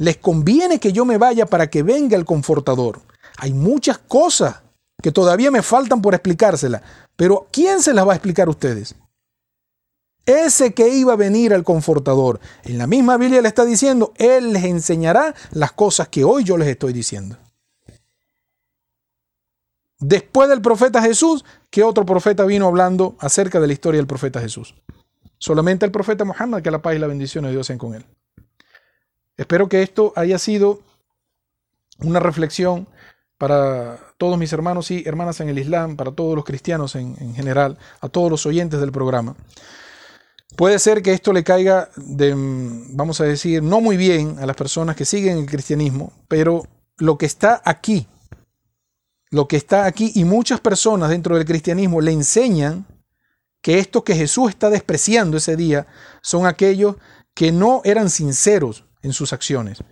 Les 0.03 0.16
conviene 0.16 0.81
que 0.81 0.93
yo 0.93 1.05
me 1.05 1.16
vaya 1.16 1.47
para 1.47 1.70
que 1.70 1.85
venga 1.85 2.16
el 2.16 2.24
confortador. 2.24 2.99
Hay 3.37 3.53
muchas 3.53 3.99
cosas 3.99 4.57
que 5.01 5.12
todavía 5.12 5.53
me 5.53 5.62
faltan 5.62 6.03
por 6.03 6.12
explicárselas, 6.12 6.83
pero 7.15 7.47
¿quién 7.53 7.81
se 7.81 7.95
las 7.95 8.05
va 8.05 8.11
a 8.11 8.16
explicar 8.16 8.49
a 8.49 8.51
ustedes? 8.51 8.97
Ese 10.27 10.74
que 10.74 10.89
iba 10.89 11.12
a 11.12 11.16
venir 11.16 11.55
al 11.55 11.62
confortador. 11.62 12.41
En 12.65 12.79
la 12.79 12.89
misma 12.89 13.16
Biblia 13.16 13.41
le 13.43 13.47
está 13.47 13.65
diciendo, 13.65 14.12
Él 14.16 14.53
les 14.53 14.65
enseñará 14.65 15.37
las 15.53 15.70
cosas 15.70 16.09
que 16.09 16.24
hoy 16.24 16.43
yo 16.43 16.57
les 16.57 16.66
estoy 16.66 16.93
diciendo. 16.93 17.37
Después 20.01 20.49
del 20.49 20.62
profeta 20.62 21.01
Jesús, 21.01 21.45
¿qué 21.70 21.85
otro 21.85 22.05
profeta 22.05 22.45
vino 22.45 22.66
hablando 22.66 23.15
acerca 23.20 23.61
de 23.61 23.69
la 23.69 23.73
historia 23.73 24.01
del 24.01 24.09
profeta 24.09 24.41
Jesús? 24.41 24.74
Solamente 25.39 25.87
el 25.87 25.93
profeta 25.93 26.24
Muhammad, 26.24 26.61
que 26.61 26.73
la 26.73 26.83
paz 26.83 26.97
y 26.97 26.99
la 26.99 27.07
bendición 27.07 27.45
de 27.45 27.53
Dios 27.53 27.69
sean 27.69 27.79
con 27.79 27.95
él. 27.95 28.05
Espero 29.37 29.69
que 29.69 29.83
esto 29.83 30.13
haya 30.17 30.39
sido 30.39 30.81
una 31.99 32.21
reflexión 32.21 32.87
para 33.39 33.99
todos 34.19 34.39
mis 34.39 34.53
hermanos 34.53 34.91
y 34.91 35.03
hermanas 35.07 35.41
en 35.41 35.49
el 35.49 35.59
Islam, 35.59 35.97
para 35.97 36.13
todos 36.13 36.37
los 36.37 36.45
cristianos 36.45 36.95
en, 36.95 37.17
en 37.21 37.35
general, 37.35 37.79
a 38.01 38.09
todos 38.09 38.31
los 38.31 38.47
oyentes 38.47 38.81
del 38.81 38.93
programa. 38.93 39.35
Puede 40.57 40.79
ser 40.79 41.03
que 41.03 41.13
esto 41.13 41.33
le 41.33 41.45
caiga 41.45 41.91
de, 41.97 42.35
vamos 42.37 43.21
a 43.21 43.25
decir, 43.25 43.63
no 43.63 43.81
muy 43.81 43.97
bien 43.97 44.39
a 44.39 44.47
las 44.47 44.57
personas 44.57 44.97
que 44.97 45.05
siguen 45.05 45.39
el 45.39 45.47
cristianismo, 45.47 46.13
pero 46.29 46.67
lo 46.99 47.17
que 47.17 47.27
está 47.27 47.63
aquí, 47.65 48.07
lo 49.31 49.49
que 49.49 49.57
está 49.57 49.87
aquí 49.87 50.13
y 50.15 50.25
muchas 50.25 50.61
personas 50.61 51.09
dentro 51.09 51.37
del 51.37 51.47
cristianismo 51.47 52.01
le 52.03 52.13
enseñan 52.13 52.87
que 53.63 53.79
esto 53.79 54.05
que 54.05 54.15
Jesús 54.15 54.51
está 54.51 54.69
despreciando 54.69 55.39
ese 55.39 55.57
día 55.57 55.87
son 56.21 56.47
aquellos 56.47 56.97
que 57.35 57.51
no 57.51 57.81
eran 57.85 58.11
sinceros 58.11 58.85
en 59.03 59.12
sus 59.12 59.33
acciones, 59.33 59.83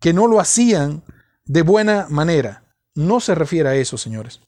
que 0.00 0.12
no 0.12 0.26
lo 0.26 0.40
hacían 0.40 1.02
de 1.44 1.62
buena 1.62 2.06
manera. 2.08 2.64
No 2.94 3.20
se 3.20 3.34
refiere 3.34 3.68
a 3.68 3.74
eso, 3.74 3.98
señores. 3.98 4.40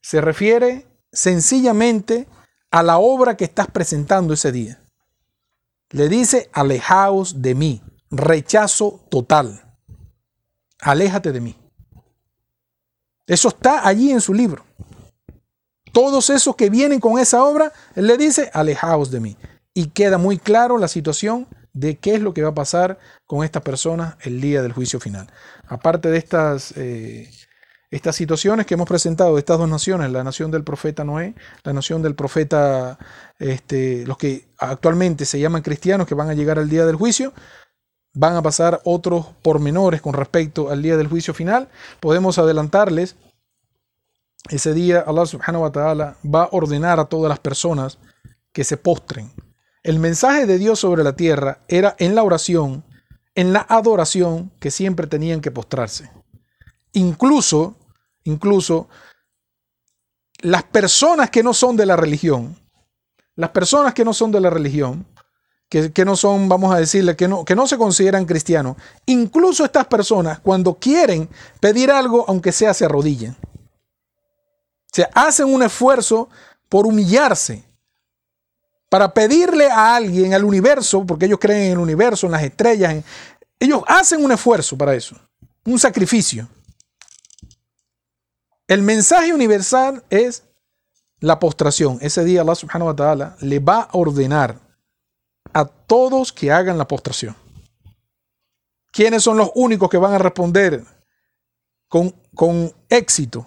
Se 0.00 0.20
refiere 0.20 0.86
sencillamente 1.12 2.26
a 2.70 2.82
la 2.82 2.98
obra 2.98 3.36
que 3.36 3.44
estás 3.44 3.68
presentando 3.68 4.34
ese 4.34 4.50
día. 4.52 4.82
Le 5.90 6.08
dice, 6.08 6.50
alejaos 6.52 7.42
de 7.42 7.54
mí, 7.54 7.82
rechazo 8.10 9.00
total. 9.10 9.76
Aléjate 10.80 11.32
de 11.32 11.40
mí. 11.40 11.56
Eso 13.26 13.48
está 13.48 13.86
allí 13.86 14.10
en 14.10 14.20
su 14.20 14.34
libro. 14.34 14.64
Todos 15.92 16.30
esos 16.30 16.56
que 16.56 16.70
vienen 16.70 16.98
con 16.98 17.18
esa 17.18 17.44
obra, 17.44 17.72
él 17.94 18.06
le 18.06 18.16
dice, 18.16 18.50
alejaos 18.54 19.10
de 19.10 19.20
mí. 19.20 19.36
Y 19.74 19.88
queda 19.88 20.18
muy 20.18 20.38
claro 20.38 20.78
la 20.78 20.88
situación 20.88 21.46
de 21.72 21.98
qué 21.98 22.14
es 22.14 22.20
lo 22.20 22.34
que 22.34 22.42
va 22.42 22.50
a 22.50 22.54
pasar 22.54 22.98
con 23.26 23.44
estas 23.44 23.62
personas 23.62 24.16
el 24.22 24.40
día 24.40 24.62
del 24.62 24.72
juicio 24.72 25.00
final. 25.00 25.28
Aparte 25.66 26.10
de 26.10 26.18
estas 26.18 26.72
eh, 26.76 27.30
estas 27.92 28.16
situaciones 28.16 28.64
que 28.64 28.72
hemos 28.72 28.88
presentado 28.88 29.36
estas 29.36 29.58
dos 29.58 29.68
naciones, 29.68 30.10
la 30.10 30.24
nación 30.24 30.50
del 30.50 30.64
profeta 30.64 31.04
Noé, 31.04 31.34
la 31.62 31.74
nación 31.74 32.00
del 32.00 32.14
profeta, 32.14 32.98
este, 33.38 34.06
los 34.06 34.16
que 34.16 34.48
actualmente 34.58 35.26
se 35.26 35.38
llaman 35.38 35.60
cristianos 35.60 36.06
que 36.06 36.14
van 36.14 36.30
a 36.30 36.34
llegar 36.34 36.58
al 36.58 36.70
día 36.70 36.86
del 36.86 36.96
juicio, 36.96 37.34
van 38.14 38.34
a 38.34 38.42
pasar 38.42 38.80
otros 38.84 39.26
pormenores 39.42 40.00
con 40.00 40.14
respecto 40.14 40.70
al 40.70 40.80
día 40.80 40.96
del 40.96 41.08
juicio 41.08 41.34
final. 41.34 41.68
Podemos 42.00 42.38
adelantarles, 42.38 43.16
ese 44.48 44.72
día 44.72 45.04
Allah 45.06 45.26
subhanahu 45.26 45.62
wa 45.62 45.72
ta'ala 45.72 46.16
va 46.24 46.44
a 46.44 46.48
ordenar 46.52 46.98
a 46.98 47.04
todas 47.04 47.28
las 47.28 47.40
personas 47.40 47.98
que 48.54 48.64
se 48.64 48.78
postren. 48.78 49.30
El 49.82 49.98
mensaje 49.98 50.46
de 50.46 50.58
Dios 50.58 50.80
sobre 50.80 51.04
la 51.04 51.16
tierra 51.16 51.62
era 51.68 51.96
en 51.98 52.14
la 52.14 52.22
oración, 52.22 52.84
en 53.34 53.52
la 53.52 53.66
adoración, 53.68 54.52
que 54.60 54.70
siempre 54.70 55.06
tenían 55.06 55.40
que 55.40 55.50
postrarse. 55.50 56.10
Incluso 56.92 57.76
incluso 58.24 58.88
las 60.40 60.64
personas 60.64 61.30
que 61.30 61.42
no 61.42 61.54
son 61.54 61.76
de 61.76 61.86
la 61.86 61.96
religión, 61.96 62.56
las 63.36 63.50
personas 63.50 63.94
que 63.94 64.04
no 64.04 64.12
son 64.12 64.32
de 64.32 64.40
la 64.40 64.50
religión, 64.50 65.06
que, 65.68 66.04
no 66.04 66.16
son, 66.16 66.50
vamos 66.50 66.74
a 66.74 66.78
decirle, 66.78 67.16
que 67.16 67.28
no, 67.28 67.46
que 67.46 67.56
no 67.56 67.66
se 67.66 67.78
consideran 67.78 68.26
cristianos, 68.26 68.76
incluso 69.06 69.64
estas 69.64 69.86
personas 69.86 70.38
cuando 70.40 70.74
quieren 70.74 71.30
pedir 71.60 71.90
algo, 71.90 72.26
aunque 72.28 72.52
sea, 72.52 72.74
se 72.74 72.84
arrodillen. 72.84 73.34
O 73.40 74.94
sea, 74.94 75.08
hacen 75.14 75.46
un 75.46 75.62
esfuerzo 75.62 76.28
por 76.68 76.86
humillarse, 76.86 77.64
para 78.92 79.14
pedirle 79.14 79.70
a 79.70 79.96
alguien, 79.96 80.34
al 80.34 80.44
universo, 80.44 81.06
porque 81.06 81.24
ellos 81.24 81.38
creen 81.40 81.62
en 81.62 81.72
el 81.72 81.78
universo, 81.78 82.26
en 82.26 82.32
las 82.32 82.42
estrellas, 82.42 83.02
ellos 83.58 83.82
hacen 83.86 84.22
un 84.22 84.30
esfuerzo 84.30 84.76
para 84.76 84.94
eso, 84.94 85.16
un 85.64 85.78
sacrificio. 85.78 86.46
El 88.68 88.82
mensaje 88.82 89.32
universal 89.32 90.04
es 90.10 90.42
la 91.20 91.38
postración. 91.38 91.96
Ese 92.02 92.22
día 92.22 92.42
Allah 92.42 92.54
subhanahu 92.54 92.88
wa 92.88 92.94
ta'ala 92.94 93.36
le 93.40 93.60
va 93.60 93.80
a 93.80 93.88
ordenar 93.92 94.58
a 95.54 95.64
todos 95.64 96.30
que 96.30 96.52
hagan 96.52 96.76
la 96.76 96.86
postración. 96.86 97.34
¿Quiénes 98.90 99.22
son 99.22 99.38
los 99.38 99.52
únicos 99.54 99.88
que 99.88 99.96
van 99.96 100.12
a 100.12 100.18
responder 100.18 100.84
con, 101.88 102.14
con 102.34 102.70
éxito 102.90 103.46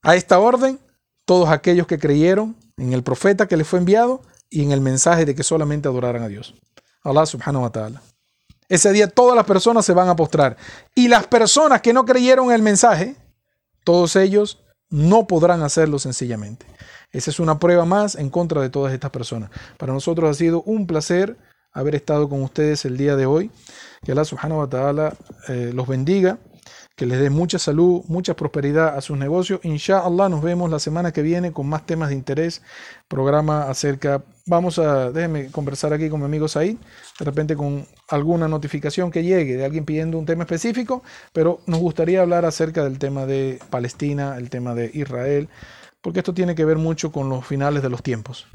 a 0.00 0.16
esta 0.16 0.38
orden? 0.38 0.80
Todos 1.26 1.50
aquellos 1.50 1.86
que 1.86 1.98
creyeron 1.98 2.56
en 2.78 2.94
el 2.94 3.02
profeta 3.02 3.46
que 3.46 3.58
les 3.58 3.68
fue 3.68 3.78
enviado 3.78 4.22
y 4.54 4.62
en 4.62 4.70
el 4.70 4.80
mensaje 4.80 5.24
de 5.24 5.34
que 5.34 5.42
solamente 5.42 5.88
adoraran 5.88 6.22
a 6.22 6.28
Dios. 6.28 6.54
Allah 7.02 7.26
subhanahu 7.26 7.64
wa 7.64 7.70
ta'ala. 7.70 8.00
Ese 8.68 8.92
día 8.92 9.08
todas 9.08 9.34
las 9.34 9.44
personas 9.44 9.84
se 9.84 9.92
van 9.92 10.08
a 10.08 10.14
postrar. 10.14 10.56
Y 10.94 11.08
las 11.08 11.26
personas 11.26 11.82
que 11.82 11.92
no 11.92 12.04
creyeron 12.04 12.52
el 12.52 12.62
mensaje, 12.62 13.16
todos 13.82 14.14
ellos 14.14 14.62
no 14.90 15.26
podrán 15.26 15.64
hacerlo 15.64 15.98
sencillamente. 15.98 16.66
Esa 17.10 17.32
es 17.32 17.40
una 17.40 17.58
prueba 17.58 17.84
más 17.84 18.14
en 18.14 18.30
contra 18.30 18.62
de 18.62 18.70
todas 18.70 18.94
estas 18.94 19.10
personas. 19.10 19.50
Para 19.76 19.92
nosotros 19.92 20.30
ha 20.30 20.34
sido 20.34 20.62
un 20.62 20.86
placer 20.86 21.36
haber 21.72 21.96
estado 21.96 22.28
con 22.28 22.40
ustedes 22.40 22.84
el 22.84 22.96
día 22.96 23.16
de 23.16 23.26
hoy. 23.26 23.50
Que 24.04 24.12
Allah 24.12 24.24
subhanahu 24.24 24.60
wa 24.60 24.68
ta'ala 24.68 25.16
eh, 25.48 25.72
los 25.74 25.88
bendiga 25.88 26.38
que 26.96 27.06
les 27.06 27.18
dé 27.18 27.28
mucha 27.28 27.58
salud, 27.58 28.02
mucha 28.06 28.34
prosperidad 28.36 28.96
a 28.96 29.00
sus 29.00 29.18
negocios. 29.18 29.60
Inshallah 29.64 30.28
nos 30.28 30.42
vemos 30.42 30.70
la 30.70 30.78
semana 30.78 31.12
que 31.12 31.22
viene 31.22 31.52
con 31.52 31.68
más 31.68 31.86
temas 31.86 32.10
de 32.10 32.14
interés, 32.14 32.62
programa 33.08 33.68
acerca, 33.68 34.22
vamos 34.46 34.78
a, 34.78 35.10
déjenme 35.10 35.50
conversar 35.50 35.92
aquí 35.92 36.08
con 36.08 36.20
mi 36.20 36.26
amigo 36.26 36.46
Said, 36.46 36.76
de 37.18 37.24
repente 37.24 37.56
con 37.56 37.86
alguna 38.08 38.46
notificación 38.46 39.10
que 39.10 39.24
llegue 39.24 39.56
de 39.56 39.64
alguien 39.64 39.84
pidiendo 39.84 40.18
un 40.18 40.26
tema 40.26 40.44
específico, 40.44 41.02
pero 41.32 41.60
nos 41.66 41.80
gustaría 41.80 42.20
hablar 42.22 42.44
acerca 42.44 42.84
del 42.84 42.98
tema 42.98 43.26
de 43.26 43.58
Palestina, 43.70 44.36
el 44.36 44.50
tema 44.50 44.74
de 44.74 44.90
Israel, 44.94 45.48
porque 46.00 46.20
esto 46.20 46.34
tiene 46.34 46.54
que 46.54 46.64
ver 46.64 46.78
mucho 46.78 47.10
con 47.10 47.28
los 47.28 47.44
finales 47.46 47.82
de 47.82 47.90
los 47.90 48.02
tiempos. 48.02 48.46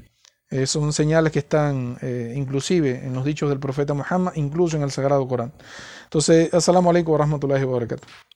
Eh, 0.51 0.65
son 0.65 0.93
señales 0.93 1.31
que 1.31 1.39
están 1.39 1.97
eh, 2.01 2.33
inclusive 2.35 3.05
en 3.05 3.13
los 3.13 3.23
dichos 3.23 3.49
del 3.49 3.59
profeta 3.59 3.93
Muhammad, 3.93 4.33
incluso 4.35 4.77
en 4.77 4.83
el 4.83 4.91
Sagrado 4.91 5.27
Corán. 5.27 5.53
Entonces, 6.05 6.51
assalamu 6.53 6.89
alaikum 6.89 7.13
wa 7.13 7.19
rahmatullahi. 7.19 7.65